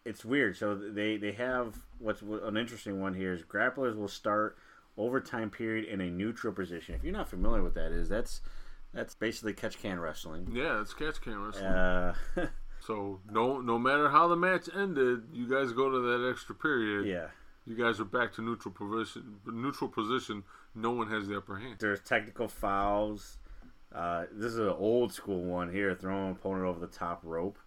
it's 0.06 0.24
weird. 0.24 0.56
So 0.56 0.76
they 0.76 1.18
they 1.18 1.34
have 1.34 1.76
what's 2.00 2.22
an 2.22 2.58
interesting 2.58 3.02
one 3.02 3.14
here 3.14 3.34
is 3.34 3.42
grapplers 3.42 3.96
will 3.96 4.08
start 4.08 4.58
overtime 4.98 5.50
period 5.50 5.86
in 5.86 6.00
a 6.00 6.10
neutral 6.10 6.54
position. 6.54 6.96
If 6.96 7.04
you're 7.04 7.14
not 7.14 7.28
familiar 7.28 7.64
with 7.64 7.74
that, 7.74 7.92
is 7.92 8.08
that's 8.08 8.42
that's 8.94 9.16
basically 9.16 9.54
catch 9.54 9.82
can 9.82 10.00
wrestling. 10.00 10.48
Yeah, 10.54 10.80
it's 10.82 10.94
catch 10.94 11.20
can 11.20 11.38
wrestling. 11.40 11.66
Uh, 11.66 12.14
so 12.80 13.20
no 13.30 13.60
no 13.60 13.78
matter 13.78 14.10
how 14.10 14.28
the 14.28 14.36
match 14.36 14.70
ended, 14.74 15.24
you 15.34 15.50
guys 15.50 15.74
go 15.74 15.90
to 15.90 16.00
that 16.00 16.30
extra 16.30 16.56
period. 16.56 17.08
yeah. 17.08 17.28
You 17.68 17.76
guys 17.76 18.00
are 18.00 18.06
back 18.06 18.32
to 18.34 18.44
neutral 18.44 18.72
position. 18.72 19.38
Neutral 19.48 19.90
position. 19.90 20.44
No 20.76 20.92
one 20.92 21.10
has 21.10 21.28
the 21.28 21.36
upper 21.36 21.58
hand. 21.58 21.78
There's 21.80 22.00
technical 22.00 22.48
fouls. 22.48 23.40
Uh, 23.92 24.26
this 24.32 24.52
is 24.52 24.60
an 24.60 24.70
old 24.70 25.12
school 25.12 25.42
one 25.42 25.72
here, 25.72 25.96
throwing 25.96 26.28
an 26.28 26.32
opponent 26.34 26.66
over 26.68 26.80
the 26.80 26.86
top 26.86 27.22
rope. 27.24 27.58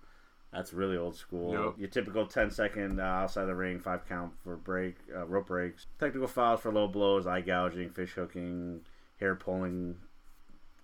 That's 0.52 0.72
really 0.72 0.96
old 0.96 1.14
school. 1.14 1.52
Yep. 1.52 1.74
Your 1.78 1.88
typical 1.88 2.26
10 2.26 2.50
second 2.50 3.00
uh, 3.00 3.04
outside 3.04 3.44
the 3.44 3.54
ring, 3.54 3.80
five 3.80 4.08
count 4.08 4.32
for 4.42 4.56
break, 4.56 4.96
uh, 5.14 5.26
rope 5.26 5.48
breaks. 5.48 5.86
Technical 6.00 6.26
fouls 6.26 6.60
for 6.60 6.72
low 6.72 6.88
blows, 6.88 7.26
eye 7.26 7.42
gouging, 7.42 7.90
fish 7.90 8.12
hooking, 8.12 8.80
hair 9.20 9.34
pulling, 9.34 9.96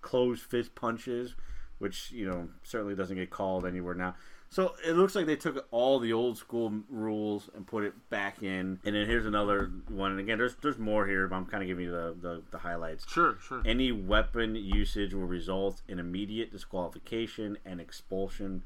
closed 0.02 0.42
fist 0.42 0.74
punches, 0.74 1.34
which 1.78 2.12
you 2.12 2.26
know 2.28 2.48
certainly 2.62 2.94
doesn't 2.94 3.16
get 3.16 3.30
called 3.30 3.64
anywhere 3.64 3.94
now. 3.94 4.14
So 4.54 4.76
it 4.86 4.92
looks 4.92 5.16
like 5.16 5.26
they 5.26 5.34
took 5.34 5.66
all 5.72 5.98
the 5.98 6.12
old 6.12 6.38
school 6.38 6.72
rules 6.88 7.50
and 7.56 7.66
put 7.66 7.82
it 7.82 7.92
back 8.08 8.40
in. 8.40 8.78
And 8.84 8.94
then 8.94 9.04
here's 9.04 9.26
another 9.26 9.72
one. 9.88 10.12
And 10.12 10.20
again, 10.20 10.38
there's 10.38 10.54
there's 10.62 10.78
more 10.78 11.08
here, 11.08 11.26
but 11.26 11.34
I'm 11.34 11.46
kind 11.46 11.64
of 11.64 11.66
giving 11.66 11.86
you 11.86 11.90
the, 11.90 12.14
the, 12.20 12.42
the 12.52 12.58
highlights. 12.58 13.04
Sure, 13.10 13.36
sure. 13.44 13.62
Any 13.64 13.90
weapon 13.90 14.54
usage 14.54 15.12
will 15.12 15.26
result 15.26 15.82
in 15.88 15.98
immediate 15.98 16.52
disqualification 16.52 17.58
and 17.66 17.80
expulsion 17.80 18.62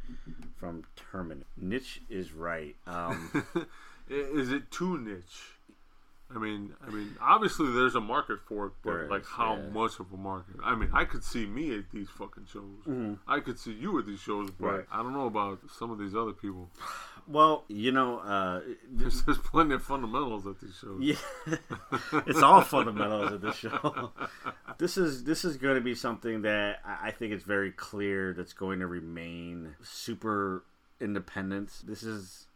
from 0.58 0.84
tournament. 1.10 1.46
Niche 1.56 2.02
is 2.10 2.34
right. 2.34 2.76
Um, 2.86 3.46
Is 4.10 4.52
it 4.52 4.70
too 4.70 4.98
niche? 4.98 5.57
I 6.34 6.38
mean, 6.38 6.74
I 6.86 6.90
mean, 6.90 7.16
obviously 7.22 7.72
there's 7.72 7.94
a 7.94 8.00
market 8.02 8.38
for 8.46 8.66
it, 8.66 8.72
but 8.84 8.90
There 8.92 9.08
like 9.08 9.22
is, 9.22 9.28
how 9.28 9.56
yeah. 9.56 9.68
much 9.70 9.98
of 9.98 10.12
a 10.12 10.16
market? 10.16 10.56
I 10.62 10.74
mean, 10.74 10.90
I 10.92 11.04
could 11.04 11.24
see 11.24 11.46
me 11.46 11.74
at 11.78 11.90
these 11.90 12.08
fucking 12.10 12.46
shows. 12.52 13.16
I 13.26 13.40
could 13.40 13.58
see 13.58 13.72
you 13.72 13.98
at 13.98 14.06
these 14.06 14.20
shows, 14.20 14.50
but 14.50 14.66
Mm-hmm. 14.66 14.76
Right. 14.76 14.84
I 14.92 15.02
don't 15.02 15.14
know 15.14 15.26
about 15.26 15.60
some 15.78 15.90
of 15.90 15.98
these 15.98 16.14
other 16.14 16.32
people. 16.32 16.68
well, 17.26 17.64
you 17.68 17.92
know, 17.92 18.18
uh, 18.18 18.60
There's, 18.90 19.22
there's 19.22 19.38
plenty 19.38 19.74
of 19.74 19.82
fundamentals 19.82 20.46
at 20.46 20.60
these 20.60 20.76
shows. 20.78 21.00
Yeah, 21.00 21.16
it's 22.26 22.42
all 22.42 22.60
fundamentals 22.60 23.32
at 23.32 23.40
this 23.40 23.56
show. 23.56 24.12
This 24.78 24.96
is 24.96 25.24
this 25.24 25.44
is 25.44 25.56
going 25.56 25.74
to 25.74 25.80
be 25.80 25.94
something 25.96 26.42
that 26.42 26.78
I 26.84 27.08
I 27.08 27.10
think 27.10 27.32
it's 27.32 27.42
very 27.42 27.72
clear 27.72 28.32
that's 28.32 28.52
going 28.52 28.78
to 28.80 28.86
remain 28.86 29.74
super 29.82 30.62
independent. 31.00 31.72
This 31.84 32.02
is 32.04 32.46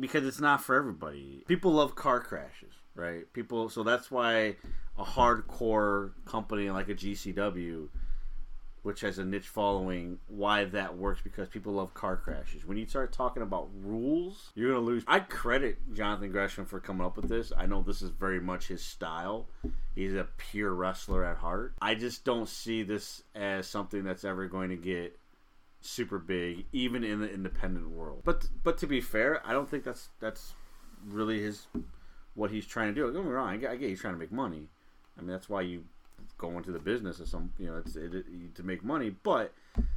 because 0.00 0.24
it's 0.26 0.40
not 0.40 0.62
for 0.62 0.74
everybody. 0.76 1.42
People 1.46 1.72
love 1.72 1.94
car 1.94 2.20
crashes, 2.20 2.72
right? 2.94 3.30
People, 3.32 3.68
so 3.68 3.82
that's 3.82 4.10
why 4.10 4.56
a 4.98 5.04
hardcore 5.04 6.12
company 6.26 6.70
like 6.70 6.88
a 6.88 6.94
GCW 6.94 7.88
which 8.82 9.00
has 9.00 9.18
a 9.18 9.24
niche 9.24 9.46
following, 9.46 10.18
why 10.26 10.64
that 10.64 10.96
works 10.96 11.20
because 11.22 11.48
people 11.48 11.74
love 11.74 11.94
car 11.94 12.16
crashes. 12.16 12.66
When 12.66 12.76
you 12.76 12.86
start 12.86 13.12
talking 13.12 13.42
about 13.42 13.68
rules, 13.80 14.50
you're 14.54 14.72
to 14.72 14.80
lose. 14.80 15.04
I 15.06 15.20
credit 15.20 15.78
Jonathan 15.94 16.32
Gresham 16.32 16.66
for 16.66 16.80
coming 16.80 17.06
up 17.06 17.16
with 17.16 17.28
this. 17.28 17.52
I 17.56 17.66
know 17.66 17.82
this 17.82 18.02
is 18.02 18.10
very 18.10 18.40
much 18.40 18.68
his 18.68 18.82
style. 18.82 19.46
He's 19.94 20.14
a 20.14 20.26
pure 20.36 20.74
wrestler 20.74 21.24
at 21.24 21.36
heart. 21.36 21.74
I 21.80 21.94
just 21.94 22.24
don't 22.24 22.48
see 22.48 22.82
this 22.82 23.22
as 23.36 23.68
something 23.68 24.02
that's 24.02 24.24
ever 24.24 24.48
going 24.48 24.70
to 24.70 24.76
get 24.76 25.16
super 25.80 26.18
big, 26.18 26.64
even 26.72 27.04
in 27.04 27.20
the 27.20 27.32
independent 27.32 27.88
world. 27.90 28.22
But 28.24 28.48
but 28.64 28.78
to 28.78 28.88
be 28.88 29.00
fair, 29.00 29.46
I 29.46 29.52
don't 29.52 29.70
think 29.70 29.84
that's 29.84 30.08
that's 30.18 30.54
really 31.06 31.40
his 31.40 31.66
what 32.34 32.50
he's 32.50 32.66
trying 32.66 32.88
to 32.88 32.94
do. 32.94 33.02
Don't 33.06 33.14
get 33.14 33.24
me 33.24 33.30
wrong. 33.30 33.48
I 33.48 33.56
get, 33.56 33.70
I 33.70 33.76
get 33.76 33.88
he's 33.90 34.00
trying 34.00 34.14
to 34.14 34.20
make 34.20 34.32
money. 34.32 34.68
I 35.18 35.20
mean, 35.20 35.30
that's 35.30 35.48
why 35.48 35.60
you 35.62 35.84
go 36.38 36.50
into 36.56 36.72
the 36.72 36.78
business 36.78 37.20
of 37.20 37.28
some, 37.28 37.52
you 37.58 37.66
know, 37.66 37.76
it's 37.76 37.94
it, 37.96 38.14
it- 38.14 38.54
to 38.56 38.62
make 38.62 38.82
money. 38.84 39.10
But 39.22 39.52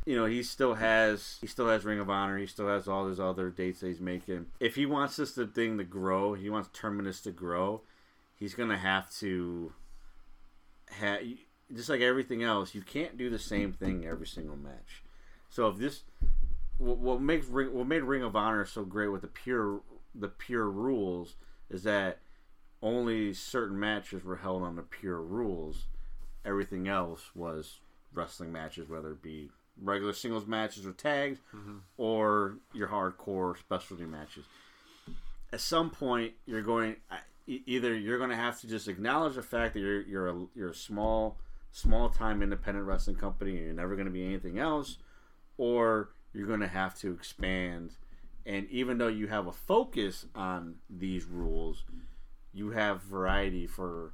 you 0.05 0.15
know, 0.15 0.25
he 0.25 0.43
still 0.43 0.75
has 0.75 1.37
he 1.41 1.47
still 1.47 1.67
has 1.67 1.83
Ring 1.85 1.99
of 1.99 2.09
Honor. 2.09 2.37
He 2.37 2.45
still 2.47 2.67
has 2.67 2.87
all 2.87 3.07
his 3.07 3.19
other 3.19 3.49
dates 3.49 3.79
that 3.81 3.87
he's 3.87 3.99
making. 4.01 4.47
If 4.59 4.75
he 4.75 4.85
wants 4.85 5.15
this 5.17 5.31
thing 5.31 5.77
to 5.77 5.83
grow, 5.83 6.33
he 6.33 6.49
wants 6.49 6.69
Terminus 6.73 7.21
to 7.21 7.31
grow. 7.31 7.81
He's 8.37 8.53
gonna 8.53 8.77
have 8.77 9.09
to 9.19 9.73
have 10.91 11.21
just 11.73 11.89
like 11.89 12.01
everything 12.01 12.43
else. 12.43 12.75
You 12.75 12.81
can't 12.81 13.17
do 13.17 13.29
the 13.29 13.39
same 13.39 13.73
thing 13.73 14.05
every 14.05 14.27
single 14.27 14.55
match. 14.57 15.03
So 15.49 15.67
if 15.67 15.77
this 15.77 16.03
what, 16.77 17.21
makes 17.21 17.47
what 17.47 17.87
made 17.87 18.03
Ring 18.03 18.23
of 18.23 18.35
Honor 18.35 18.65
so 18.65 18.83
great 18.83 19.07
with 19.07 19.21
the 19.21 19.27
pure 19.27 19.81
the 20.13 20.27
pure 20.27 20.69
rules 20.69 21.35
is 21.69 21.83
that 21.83 22.19
only 22.81 23.33
certain 23.33 23.79
matches 23.79 24.23
were 24.23 24.37
held 24.37 24.63
on 24.63 24.75
the 24.75 24.81
pure 24.81 25.21
rules. 25.21 25.85
Everything 26.45 26.87
else 26.87 27.31
was 27.33 27.79
wrestling 28.13 28.51
matches, 28.51 28.89
whether 28.89 29.11
it 29.11 29.21
be 29.21 29.49
regular 29.81 30.13
singles 30.13 30.45
matches 30.45 30.85
or 30.85 30.91
tags, 30.91 31.39
mm-hmm. 31.53 31.77
or 31.97 32.57
your 32.73 32.87
hardcore 32.87 33.57
specialty 33.57 34.05
matches. 34.05 34.45
At 35.51 35.61
some 35.61 35.89
point, 35.89 36.33
you're 36.45 36.61
going 36.61 36.97
either 37.47 37.95
you're 37.95 38.17
going 38.17 38.29
to 38.29 38.35
have 38.35 38.59
to 38.61 38.67
just 38.67 38.87
acknowledge 38.87 39.35
the 39.35 39.43
fact 39.43 39.73
that 39.73 39.79
you're 39.79 40.01
you're 40.01 40.27
a, 40.29 40.45
you're 40.55 40.69
a 40.69 40.75
small 40.75 41.37
small 41.71 42.09
time 42.09 42.41
independent 42.41 42.85
wrestling 42.85 43.17
company 43.17 43.57
and 43.57 43.65
you're 43.65 43.73
never 43.73 43.95
going 43.95 44.07
to 44.07 44.11
be 44.11 44.25
anything 44.25 44.59
else, 44.59 44.97
or 45.57 46.09
you're 46.33 46.47
going 46.47 46.61
to 46.61 46.67
have 46.67 46.97
to 46.99 47.11
expand. 47.11 47.91
And 48.45 48.69
even 48.69 48.97
though 48.97 49.07
you 49.07 49.27
have 49.27 49.47
a 49.47 49.51
focus 49.51 50.25
on 50.35 50.75
these 50.89 51.25
rules, 51.25 51.83
you 52.55 52.71
have 52.71 53.03
variety 53.03 53.67
for 53.67 54.13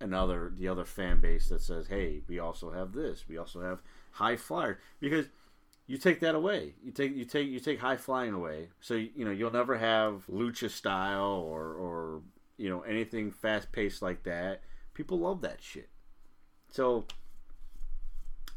another 0.00 0.52
the 0.56 0.68
other 0.68 0.84
fan 0.84 1.20
base 1.20 1.48
that 1.48 1.62
says, 1.62 1.88
"Hey, 1.88 2.22
we 2.28 2.38
also 2.38 2.70
have 2.70 2.92
this. 2.92 3.24
We 3.26 3.38
also 3.38 3.62
have 3.62 3.82
high 4.12 4.36
flyer." 4.36 4.78
Because 5.00 5.26
you 5.86 5.96
take 5.96 6.20
that 6.20 6.34
away, 6.34 6.74
you 6.84 6.92
take 6.92 7.16
you 7.16 7.24
take 7.24 7.48
you 7.48 7.58
take 7.58 7.80
high 7.80 7.96
flying 7.96 8.34
away. 8.34 8.68
So 8.80 8.94
you 8.94 9.24
know 9.24 9.30
you'll 9.30 9.50
never 9.50 9.78
have 9.78 10.26
lucha 10.30 10.70
style 10.70 11.42
or 11.46 11.72
or 11.72 12.22
you 12.58 12.68
know 12.68 12.82
anything 12.82 13.32
fast 13.32 13.72
paced 13.72 14.02
like 14.02 14.22
that. 14.24 14.62
People 14.92 15.20
love 15.20 15.40
that 15.40 15.62
shit. 15.62 15.88
So 16.70 17.06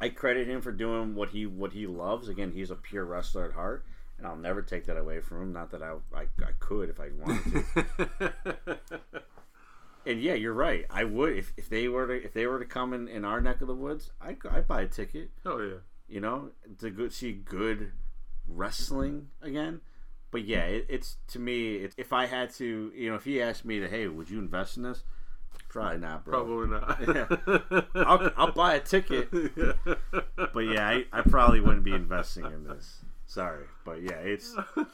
I 0.01 0.09
credit 0.09 0.47
him 0.47 0.61
for 0.61 0.73
doing 0.73 1.15
what 1.15 1.29
he 1.29 1.45
what 1.45 1.71
he 1.71 1.87
loves. 1.87 2.27
Again, 2.27 2.51
he's 2.51 2.71
a 2.71 2.75
pure 2.75 3.05
wrestler 3.05 3.45
at 3.45 3.53
heart, 3.53 3.85
and 4.21 4.27
I'll 4.27 4.37
never 4.37 4.61
take 4.61 4.85
that 4.85 4.97
away 4.97 5.19
from 5.19 5.41
him. 5.41 5.53
Not 5.53 5.71
that 5.71 5.81
I 5.81 5.95
I, 6.13 6.21
I 6.21 6.51
could 6.59 6.89
if 6.89 6.99
I 6.99 7.09
wanted 7.17 7.65
to. 7.73 8.79
and 10.05 10.21
yeah, 10.21 10.35
you're 10.35 10.53
right. 10.53 10.85
I 10.91 11.05
would 11.05 11.35
if, 11.35 11.53
if 11.57 11.69
they 11.69 11.87
were 11.87 12.05
to 12.05 12.23
if 12.23 12.33
they 12.33 12.45
were 12.45 12.59
to 12.59 12.65
come 12.65 12.93
in, 12.93 13.07
in 13.07 13.25
our 13.25 13.41
neck 13.41 13.61
of 13.61 13.67
the 13.67 13.73
woods, 13.75 14.11
I 14.21 14.37
I'd 14.51 14.67
buy 14.67 14.81
a 14.81 14.87
ticket. 14.87 15.31
Oh 15.43 15.59
yeah. 15.59 15.77
you 16.07 16.21
know, 16.21 16.51
to 16.79 16.91
go 16.91 17.09
see 17.09 17.31
good 17.31 17.93
wrestling 18.47 19.29
again. 19.41 19.81
But 20.29 20.45
yeah, 20.45 20.65
it, 20.65 20.85
it's 20.87 21.17
to 21.29 21.39
me. 21.39 21.77
It, 21.77 21.95
if 21.97 22.13
I 22.13 22.27
had 22.27 22.53
to, 22.55 22.91
you 22.95 23.09
know, 23.09 23.15
if 23.15 23.25
he 23.25 23.41
asked 23.41 23.65
me 23.65 23.79
to, 23.79 23.87
hey, 23.89 24.07
would 24.07 24.29
you 24.29 24.37
invest 24.39 24.77
in 24.77 24.83
this? 24.83 25.03
Probably 25.67 25.97
not, 25.97 26.25
bro. 26.25 26.43
Probably 26.43 26.67
not. 26.67 27.01
Yeah. 27.71 27.81
I'll, 27.95 28.31
I'll 28.37 28.51
buy 28.51 28.75
a 28.75 28.79
ticket. 28.79 29.29
But 30.53 30.59
yeah, 30.61 30.87
I, 30.87 31.05
I 31.13 31.21
probably 31.21 31.61
wouldn't 31.61 31.83
be 31.85 31.93
investing 31.93 32.45
in 32.45 32.65
this. 32.65 33.05
Sorry, 33.31 33.63
but 33.85 34.03
yeah, 34.03 34.17
it's. 34.17 34.53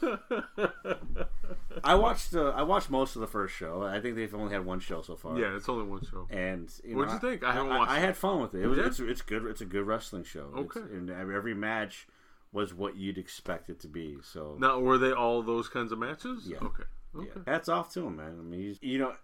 I 1.84 1.96
watched 1.96 2.30
the 2.30 2.46
I 2.54 2.62
watched 2.62 2.88
most 2.88 3.16
of 3.16 3.20
the 3.20 3.26
first 3.26 3.52
show. 3.54 3.82
I 3.82 4.00
think 4.00 4.14
they've 4.14 4.32
only 4.34 4.52
had 4.52 4.64
one 4.64 4.78
show 4.78 5.02
so 5.02 5.16
far. 5.16 5.36
Yeah, 5.36 5.56
it's 5.56 5.68
only 5.68 5.86
one 5.86 6.02
show. 6.08 6.28
And 6.30 6.70
you 6.84 6.96
What'd 6.96 7.14
you 7.14 7.18
think? 7.18 7.42
I 7.42 7.52
haven't 7.52 7.70
watched 7.70 7.90
I, 7.90 7.98
it. 7.98 8.00
had 8.00 8.16
fun 8.16 8.40
with 8.40 8.54
it. 8.54 8.62
It 8.62 8.66
was 8.68 8.78
it's, 8.78 9.00
it's 9.00 9.22
good. 9.22 9.44
It's 9.46 9.60
a 9.60 9.64
good 9.64 9.84
wrestling 9.86 10.22
show. 10.22 10.50
It's- 10.56 10.76
Okay. 10.76 10.80
and 10.94 11.10
every 11.10 11.54
match 11.54 12.06
was 12.52 12.72
what 12.72 12.96
you'd 12.96 13.18
expect 13.18 13.70
it 13.70 13.80
to 13.80 13.88
be. 13.88 14.18
So 14.22 14.56
Now, 14.58 14.78
were 14.78 14.98
they 14.98 15.12
all 15.12 15.42
those 15.42 15.68
kinds 15.68 15.90
of 15.90 15.98
matches? 15.98 16.44
Yeah. 16.46 16.58
Okay. 16.62 16.84
yeah, 17.16 17.20
Okay. 17.22 17.40
hats 17.46 17.68
off 17.68 17.92
to 17.94 18.06
him, 18.06 18.16
man. 18.16 18.36
I 18.38 18.42
mean, 18.42 18.60
he's, 18.60 18.78
you 18.80 18.98
know, 18.98 19.14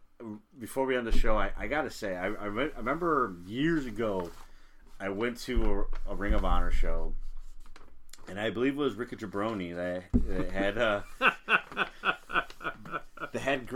before 0.58 0.86
we 0.86 0.96
end 0.96 1.06
the 1.06 1.12
show, 1.16 1.36
I, 1.36 1.52
I 1.56 1.66
gotta 1.68 1.90
say, 1.90 2.16
I, 2.16 2.26
I, 2.26 2.46
re- 2.46 2.70
I 2.74 2.78
remember 2.78 3.36
years 3.46 3.86
ago, 3.86 4.30
I 5.00 5.08
went 5.10 5.38
to 5.42 5.86
a, 6.06 6.12
a 6.12 6.14
Ring 6.16 6.34
of 6.34 6.44
Honor 6.44 6.70
show, 6.70 7.14
and 8.28 8.40
I 8.40 8.50
believe 8.50 8.74
it 8.74 8.78
was 8.78 8.94
Ricky 8.94 9.16
Jabroni 9.16 9.74
that, 9.74 10.04
that 10.28 10.50
had 10.50 10.78
uh, 10.78 11.02
they 13.32 13.38
had 13.38 13.68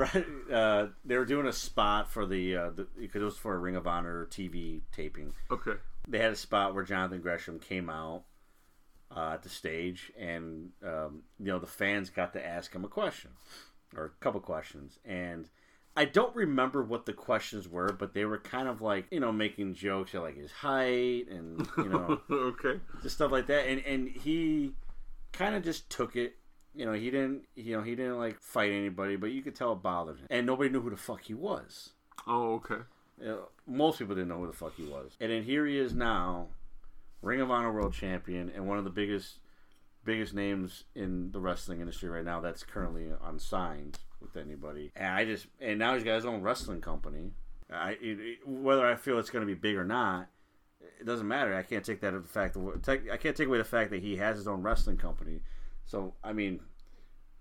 uh, 0.53 0.87
they 1.05 1.17
were 1.17 1.25
doing 1.25 1.47
a 1.47 1.53
spot 1.53 2.11
for 2.11 2.27
the 2.27 2.57
uh, 2.57 2.71
the 2.71 2.87
because 2.99 3.23
it 3.23 3.25
was 3.25 3.37
for 3.37 3.55
a 3.55 3.59
Ring 3.59 3.77
of 3.77 3.87
Honor 3.87 4.27
TV 4.31 4.81
taping. 4.93 5.33
Okay. 5.51 5.75
They 6.07 6.19
had 6.19 6.33
a 6.33 6.37
spot 6.37 6.75
where 6.75 6.85
Jonathan 6.85 7.21
Gresham 7.21 7.59
came 7.59 7.91
out 7.91 8.23
uh, 9.15 9.33
at 9.35 9.43
the 9.43 9.49
stage, 9.49 10.13
and 10.19 10.71
um, 10.85 11.23
you 11.39 11.47
know 11.47 11.59
the 11.59 11.67
fans 11.67 12.11
got 12.11 12.33
to 12.35 12.45
ask 12.45 12.73
him 12.73 12.85
a 12.85 12.89
question 12.89 13.33
or 13.97 14.05
a 14.05 14.11
couple 14.23 14.41
questions, 14.41 14.99
and 15.05 15.49
I 15.99 16.05
don't 16.05 16.33
remember 16.37 16.81
what 16.85 17.07
the 17.07 17.13
questions 17.13 17.67
were, 17.67 17.93
but 17.93 18.15
they 18.15 18.25
were 18.25 18.39
kind 18.39 18.69
of 18.69 18.81
like 18.81 19.07
you 19.11 19.19
know 19.19 19.33
making 19.33 19.75
jokes 19.75 20.15
at 20.15 20.23
like 20.23 20.37
his 20.37 20.53
height 20.53 21.27
and 21.29 21.69
you 21.77 21.89
know 21.89 22.21
okay. 22.31 22.79
just 23.03 23.17
stuff 23.17 23.33
like 23.33 23.49
that, 23.49 23.67
and 23.67 23.85
and 23.85 24.09
he 24.09 24.75
kind 25.33 25.57
of 25.57 25.65
just 25.65 25.91
took 25.91 26.15
it. 26.15 26.37
You 26.73 26.87
know, 26.87 26.93
he 26.93 27.11
didn't. 27.11 27.47
You 27.57 27.77
know, 27.77 27.83
he 27.83 27.97
didn't 27.97 28.17
like 28.17 28.41
fight 28.41 28.71
anybody, 28.71 29.17
but 29.17 29.33
you 29.33 29.43
could 29.43 29.57
tell 29.57 29.73
it 29.73 29.83
bothered 29.83 30.19
him, 30.19 30.29
and 30.31 30.47
nobody 30.47 30.71
knew 30.71 30.81
who 30.81 30.91
the 30.91 30.97
fuck 30.97 31.25
he 31.25 31.35
was. 31.35 31.91
Oh, 32.29 32.55
okay. 32.55 32.85
You 33.21 33.27
know, 33.27 33.49
most 33.67 33.99
people 33.99 34.15
didn't 34.15 34.29
know 34.29 34.39
who 34.39 34.47
the 34.47 34.53
fuck 34.53 34.77
he 34.77 34.85
was, 34.85 35.17
and 35.19 35.33
then 35.33 35.43
here 35.43 35.67
he 35.67 35.79
is 35.79 35.95
now, 35.95 36.47
Ring 37.23 37.41
of 37.41 37.51
Honor 37.51 37.73
World 37.73 37.93
Champion, 37.93 38.53
and 38.55 38.69
one 38.69 38.79
of 38.79 38.85
the 38.85 38.91
biggest, 38.91 39.41
biggest 40.05 40.33
names 40.33 40.85
in 40.95 41.33
the 41.33 41.41
wrestling 41.41 41.81
industry 41.81 42.09
right 42.09 42.25
now. 42.25 42.41
That's 42.41 42.63
currently 42.63 43.11
unsigned 43.25 43.99
with 44.21 44.37
anybody, 44.37 44.91
and 44.97 45.09
I 45.15 45.25
just 45.25 45.47
and 45.61 45.79
now 45.79 45.95
he's 45.95 46.05
got 46.05 46.17
his 46.17 46.27
own 46.27 46.43
wrestling 46.43 46.81
company. 46.81 47.31
I 47.73 47.93
it, 47.93 48.19
it- 48.21 48.49
whether 48.49 48.87
I 48.87 48.95
feel 48.97 49.19
it's 49.19 49.31
going 49.31 49.47
to 49.47 49.47
be 49.47 49.59
big 49.59 49.77
or 49.77 49.85
not, 49.85 50.29
it 51.01 51.05
doesn't 51.07 51.29
matter. 51.29 51.55
I 51.55 51.63
can't 51.63 51.85
take 51.85 52.01
that 52.01 52.13
the 52.13 52.23
fact 52.29 52.55
that 52.55 53.01
I 53.13 53.17
can't 53.17 53.37
take 53.37 53.47
away 53.49 53.59
the 53.59 53.65
fact 53.65 53.91
that 53.91 54.03
he 54.03 54.17
has 54.17 54.37
his 54.37 54.49
own 54.49 54.63
wrestling 54.63 54.97
company. 54.97 55.41
So 55.85 56.15
I 56.25 56.33
mean, 56.33 56.61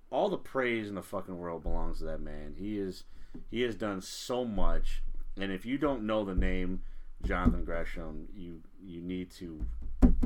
all 0.09 0.29
the 0.29 0.37
praise 0.37 0.89
in 0.89 0.95
the 0.95 1.03
fucking 1.03 1.37
world 1.37 1.63
belongs 1.63 1.99
to 1.99 2.05
that 2.05 2.21
man. 2.21 2.55
He 2.57 2.77
is 2.77 3.03
he 3.51 3.61
has 3.61 3.75
done 3.75 4.01
so 4.01 4.45
much, 4.45 5.01
and 5.39 5.51
if 5.51 5.65
you 5.65 5.77
don't 5.77 6.03
know 6.03 6.23
the 6.25 6.35
name 6.35 6.81
Jonathan 7.25 7.63
Gresham, 7.65 8.27
you 8.35 8.61
you 8.83 9.01
need 9.01 9.31
to 9.31 9.59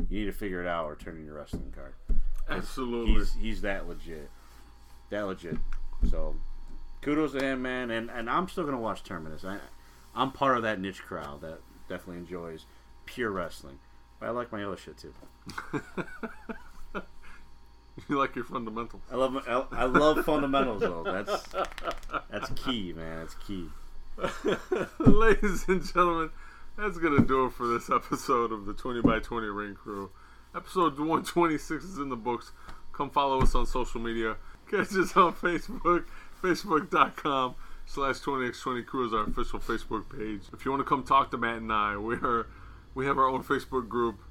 you 0.09 0.19
need 0.19 0.25
to 0.25 0.31
figure 0.33 0.61
it 0.61 0.67
out 0.67 0.85
or 0.85 0.95
turn 0.95 1.17
in 1.17 1.25
your 1.25 1.35
wrestling 1.35 1.73
card. 1.75 1.93
Absolutely. 2.49 3.13
he's 3.13 3.33
he's 3.33 3.61
that 3.61 3.87
legit, 3.87 4.29
that 5.09 5.21
legit. 5.27 5.57
So 6.09 6.35
kudos 7.01 7.33
to 7.33 7.43
him, 7.43 7.61
man. 7.61 7.91
And 7.91 8.09
and 8.09 8.29
I'm 8.29 8.47
still 8.47 8.65
gonna 8.65 8.79
watch 8.79 9.03
Terminus. 9.03 9.43
I 9.43 9.59
I'm 10.15 10.31
part 10.31 10.57
of 10.57 10.63
that 10.63 10.79
niche 10.79 11.01
crowd 11.03 11.41
that 11.41 11.59
definitely 11.87 12.17
enjoys 12.17 12.65
pure 13.05 13.31
wrestling. 13.31 13.79
But 14.19 14.27
I 14.27 14.29
like 14.31 14.51
my 14.51 14.63
other 14.63 14.77
shit 14.77 14.97
too. 14.97 15.13
You 18.09 18.17
like 18.17 18.35
your 18.35 18.45
fundamentals. 18.45 19.01
I 19.11 19.15
love 19.15 19.33
my, 19.33 19.41
I, 19.71 19.85
love 19.85 20.25
fundamentals 20.25 20.81
though. 20.81 21.03
That's 21.03 21.47
that's 22.29 22.49
key, 22.55 22.93
man. 22.93 23.19
That's 23.19 23.35
key. 23.35 23.67
Ladies 24.99 25.65
and 25.67 25.83
gentlemen, 25.83 26.29
that's 26.77 26.97
going 26.97 27.17
to 27.17 27.25
do 27.25 27.45
it 27.45 27.53
for 27.53 27.67
this 27.67 27.89
episode 27.89 28.51
of 28.51 28.65
the 28.65 28.73
20 28.73 29.01
by 29.01 29.19
20 29.19 29.47
Ring 29.47 29.75
Crew. 29.75 30.09
Episode 30.55 30.97
126 30.97 31.83
is 31.83 31.97
in 31.97 32.09
the 32.09 32.15
books. 32.15 32.51
Come 32.93 33.09
follow 33.09 33.41
us 33.41 33.55
on 33.55 33.65
social 33.65 34.01
media. 34.01 34.37
Catch 34.71 34.95
us 34.95 35.17
on 35.17 35.33
Facebook, 35.33 36.05
facebook.com 36.41 37.55
slash 37.85 38.19
20x20 38.19 38.85
crew 38.85 39.05
is 39.05 39.13
our 39.13 39.23
official 39.23 39.59
Facebook 39.59 40.05
page. 40.17 40.43
If 40.53 40.63
you 40.63 40.71
want 40.71 40.79
to 40.79 40.87
come 40.87 41.03
talk 41.03 41.29
to 41.31 41.37
Matt 41.37 41.57
and 41.57 41.73
I, 41.73 41.97
we 41.97 42.15
are 42.15 42.47
we 42.95 43.05
have 43.05 43.17
our 43.17 43.27
own 43.27 43.43
Facebook 43.43 43.89
group, 43.89 44.21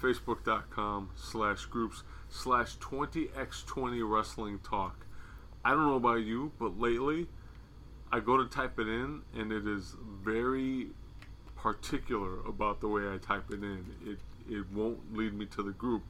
facebook.com 0.00 1.10
slash 1.16 1.64
groups 1.64 2.04
slash 2.28 2.78
20x20 2.78 4.08
wrestling 4.08 4.60
talk. 4.60 5.04
I 5.64 5.70
don't 5.70 5.88
know 5.88 5.96
about 5.96 6.20
you, 6.20 6.52
but 6.60 6.78
lately 6.78 7.26
I 8.12 8.20
go 8.20 8.36
to 8.36 8.46
type 8.46 8.78
it 8.78 8.86
in, 8.86 9.22
and 9.36 9.50
it 9.50 9.66
is 9.66 9.96
very 10.22 10.90
particular 11.56 12.38
about 12.46 12.80
the 12.80 12.86
way 12.86 13.12
I 13.12 13.18
type 13.18 13.50
it 13.50 13.64
in. 13.64 13.84
It 14.06 14.20
it 14.48 14.70
won't 14.72 15.16
lead 15.16 15.34
me 15.34 15.46
to 15.46 15.62
the 15.64 15.72
group 15.72 16.04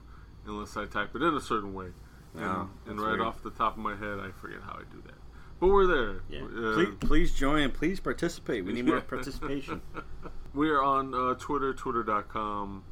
unless 0.47 0.77
I 0.77 0.85
type 0.85 1.17
it 1.17 1.23
in 1.23 1.35
a 1.35 1.41
certain 1.41 1.73
way. 1.73 1.93
And, 2.35 2.45
Oh, 2.45 2.69
and 2.87 3.01
right 3.01 3.09
weird. 3.11 3.21
off 3.21 3.43
the 3.43 3.51
top 3.51 3.73
of 3.77 3.83
my 3.83 3.97
head, 3.97 4.19
I 4.21 4.31
forget 4.41 4.61
how 4.65 4.75
I 4.75 4.83
do 4.93 5.03
that. 5.07 5.15
But 5.61 5.69
we're 5.69 5.87
there. 5.87 6.23
Yeah. 6.31 6.43
Uh, 6.45 6.75
please, 6.75 6.95
please 7.01 7.35
join. 7.35 7.71
Please 7.73 7.99
participate. 8.01 8.65
We 8.65 8.73
need 8.75 8.87
more 8.87 9.01
participation. 9.17 9.81
we 10.55 10.69
are 10.71 10.83
on 10.83 11.15
uh, 11.15 11.35
Twitter, 11.35 11.75
twitter.com 11.75 12.85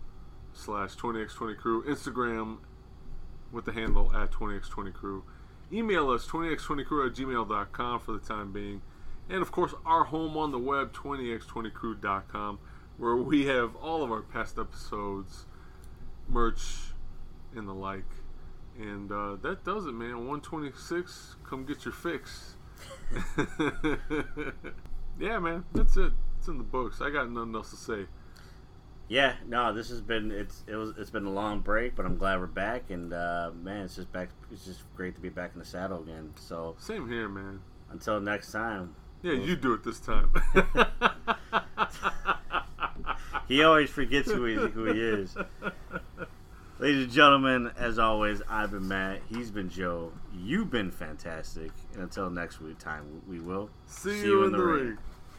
slash 0.52 0.96
20x20crew, 0.96 1.84
Instagram 1.84 2.58
with 3.52 3.66
the 3.66 3.72
handle 3.72 4.10
at 4.16 4.32
20x20crew. 4.32 5.22
Email 5.72 6.10
us, 6.10 6.26
20x20crew 6.26 7.06
at 7.08 7.14
gmail.com 7.14 8.00
for 8.00 8.12
the 8.12 8.18
time 8.18 8.52
being. 8.52 8.82
And 9.28 9.42
of 9.42 9.52
course, 9.52 9.74
our 9.84 10.04
home 10.04 10.36
on 10.36 10.50
the 10.50 10.58
web, 10.58 10.92
20x20crew.com, 10.92 12.58
where 12.98 13.16
we 13.16 13.46
have 13.46 13.76
all 13.76 14.02
of 14.02 14.10
our 14.10 14.22
past 14.22 14.58
episodes, 14.58 15.46
merch, 16.28 16.92
and 17.54 17.68
the 17.68 17.72
like. 17.74 18.04
And 18.78 19.10
uh, 19.10 19.36
that 19.42 19.64
does 19.64 19.86
it, 19.86 19.92
man. 19.92 20.18
126, 20.26 21.36
come 21.44 21.64
get 21.64 21.84
your 21.84 21.94
fix. 21.94 22.56
yeah, 25.18 25.38
man, 25.38 25.64
that's 25.72 25.96
it. 25.96 26.12
It's 26.38 26.48
in 26.48 26.58
the 26.58 26.64
books. 26.64 27.00
I 27.00 27.10
got 27.10 27.30
nothing 27.30 27.54
else 27.54 27.70
to 27.70 27.76
say. 27.76 28.06
Yeah, 29.08 29.34
no, 29.46 29.72
this 29.72 29.88
has 29.90 30.00
been 30.00 30.32
it's 30.32 30.64
it 30.66 30.74
was 30.74 30.92
it's 30.98 31.10
been 31.10 31.26
a 31.26 31.30
long 31.30 31.60
break, 31.60 31.94
but 31.94 32.04
I'm 32.04 32.16
glad 32.16 32.40
we're 32.40 32.46
back, 32.46 32.90
and 32.90 33.12
uh, 33.12 33.50
man, 33.62 33.84
it's 33.84 33.96
just 33.96 34.12
back. 34.12 34.30
It's 34.50 34.64
just 34.64 34.80
great 34.96 35.14
to 35.14 35.20
be 35.20 35.28
back 35.28 35.52
in 35.54 35.60
the 35.60 35.64
saddle 35.64 36.02
again. 36.02 36.32
So 36.36 36.74
Same 36.78 37.08
here, 37.08 37.28
man. 37.28 37.60
until 37.90 38.20
next 38.20 38.50
time, 38.50 38.96
Yeah, 39.22 39.34
you 39.34 39.54
do 39.54 39.74
it 39.74 39.84
this 39.84 40.00
time. 40.00 40.30
he 43.48 43.62
always 43.62 43.90
forgets 43.90 44.30
who 44.30 44.44
he 44.44 44.54
who 44.56 44.92
he 44.92 45.00
is. 45.00 45.36
Ladies 46.78 47.04
and 47.04 47.12
gentlemen, 47.12 47.70
as 47.78 47.98
always, 47.98 48.42
I've 48.50 48.70
been 48.70 48.86
Matt. 48.86 49.22
He's 49.30 49.50
been 49.50 49.70
Joe. 49.70 50.12
You've 50.34 50.70
been 50.70 50.90
fantastic, 50.90 51.70
and 51.94 52.02
until 52.02 52.28
next 52.28 52.60
week 52.60 52.78
time, 52.78 53.22
we 53.26 53.40
will 53.40 53.70
See, 53.86 54.20
you 54.20 54.44
in 54.44 54.52
the 54.52 54.58
ring. 54.58 54.98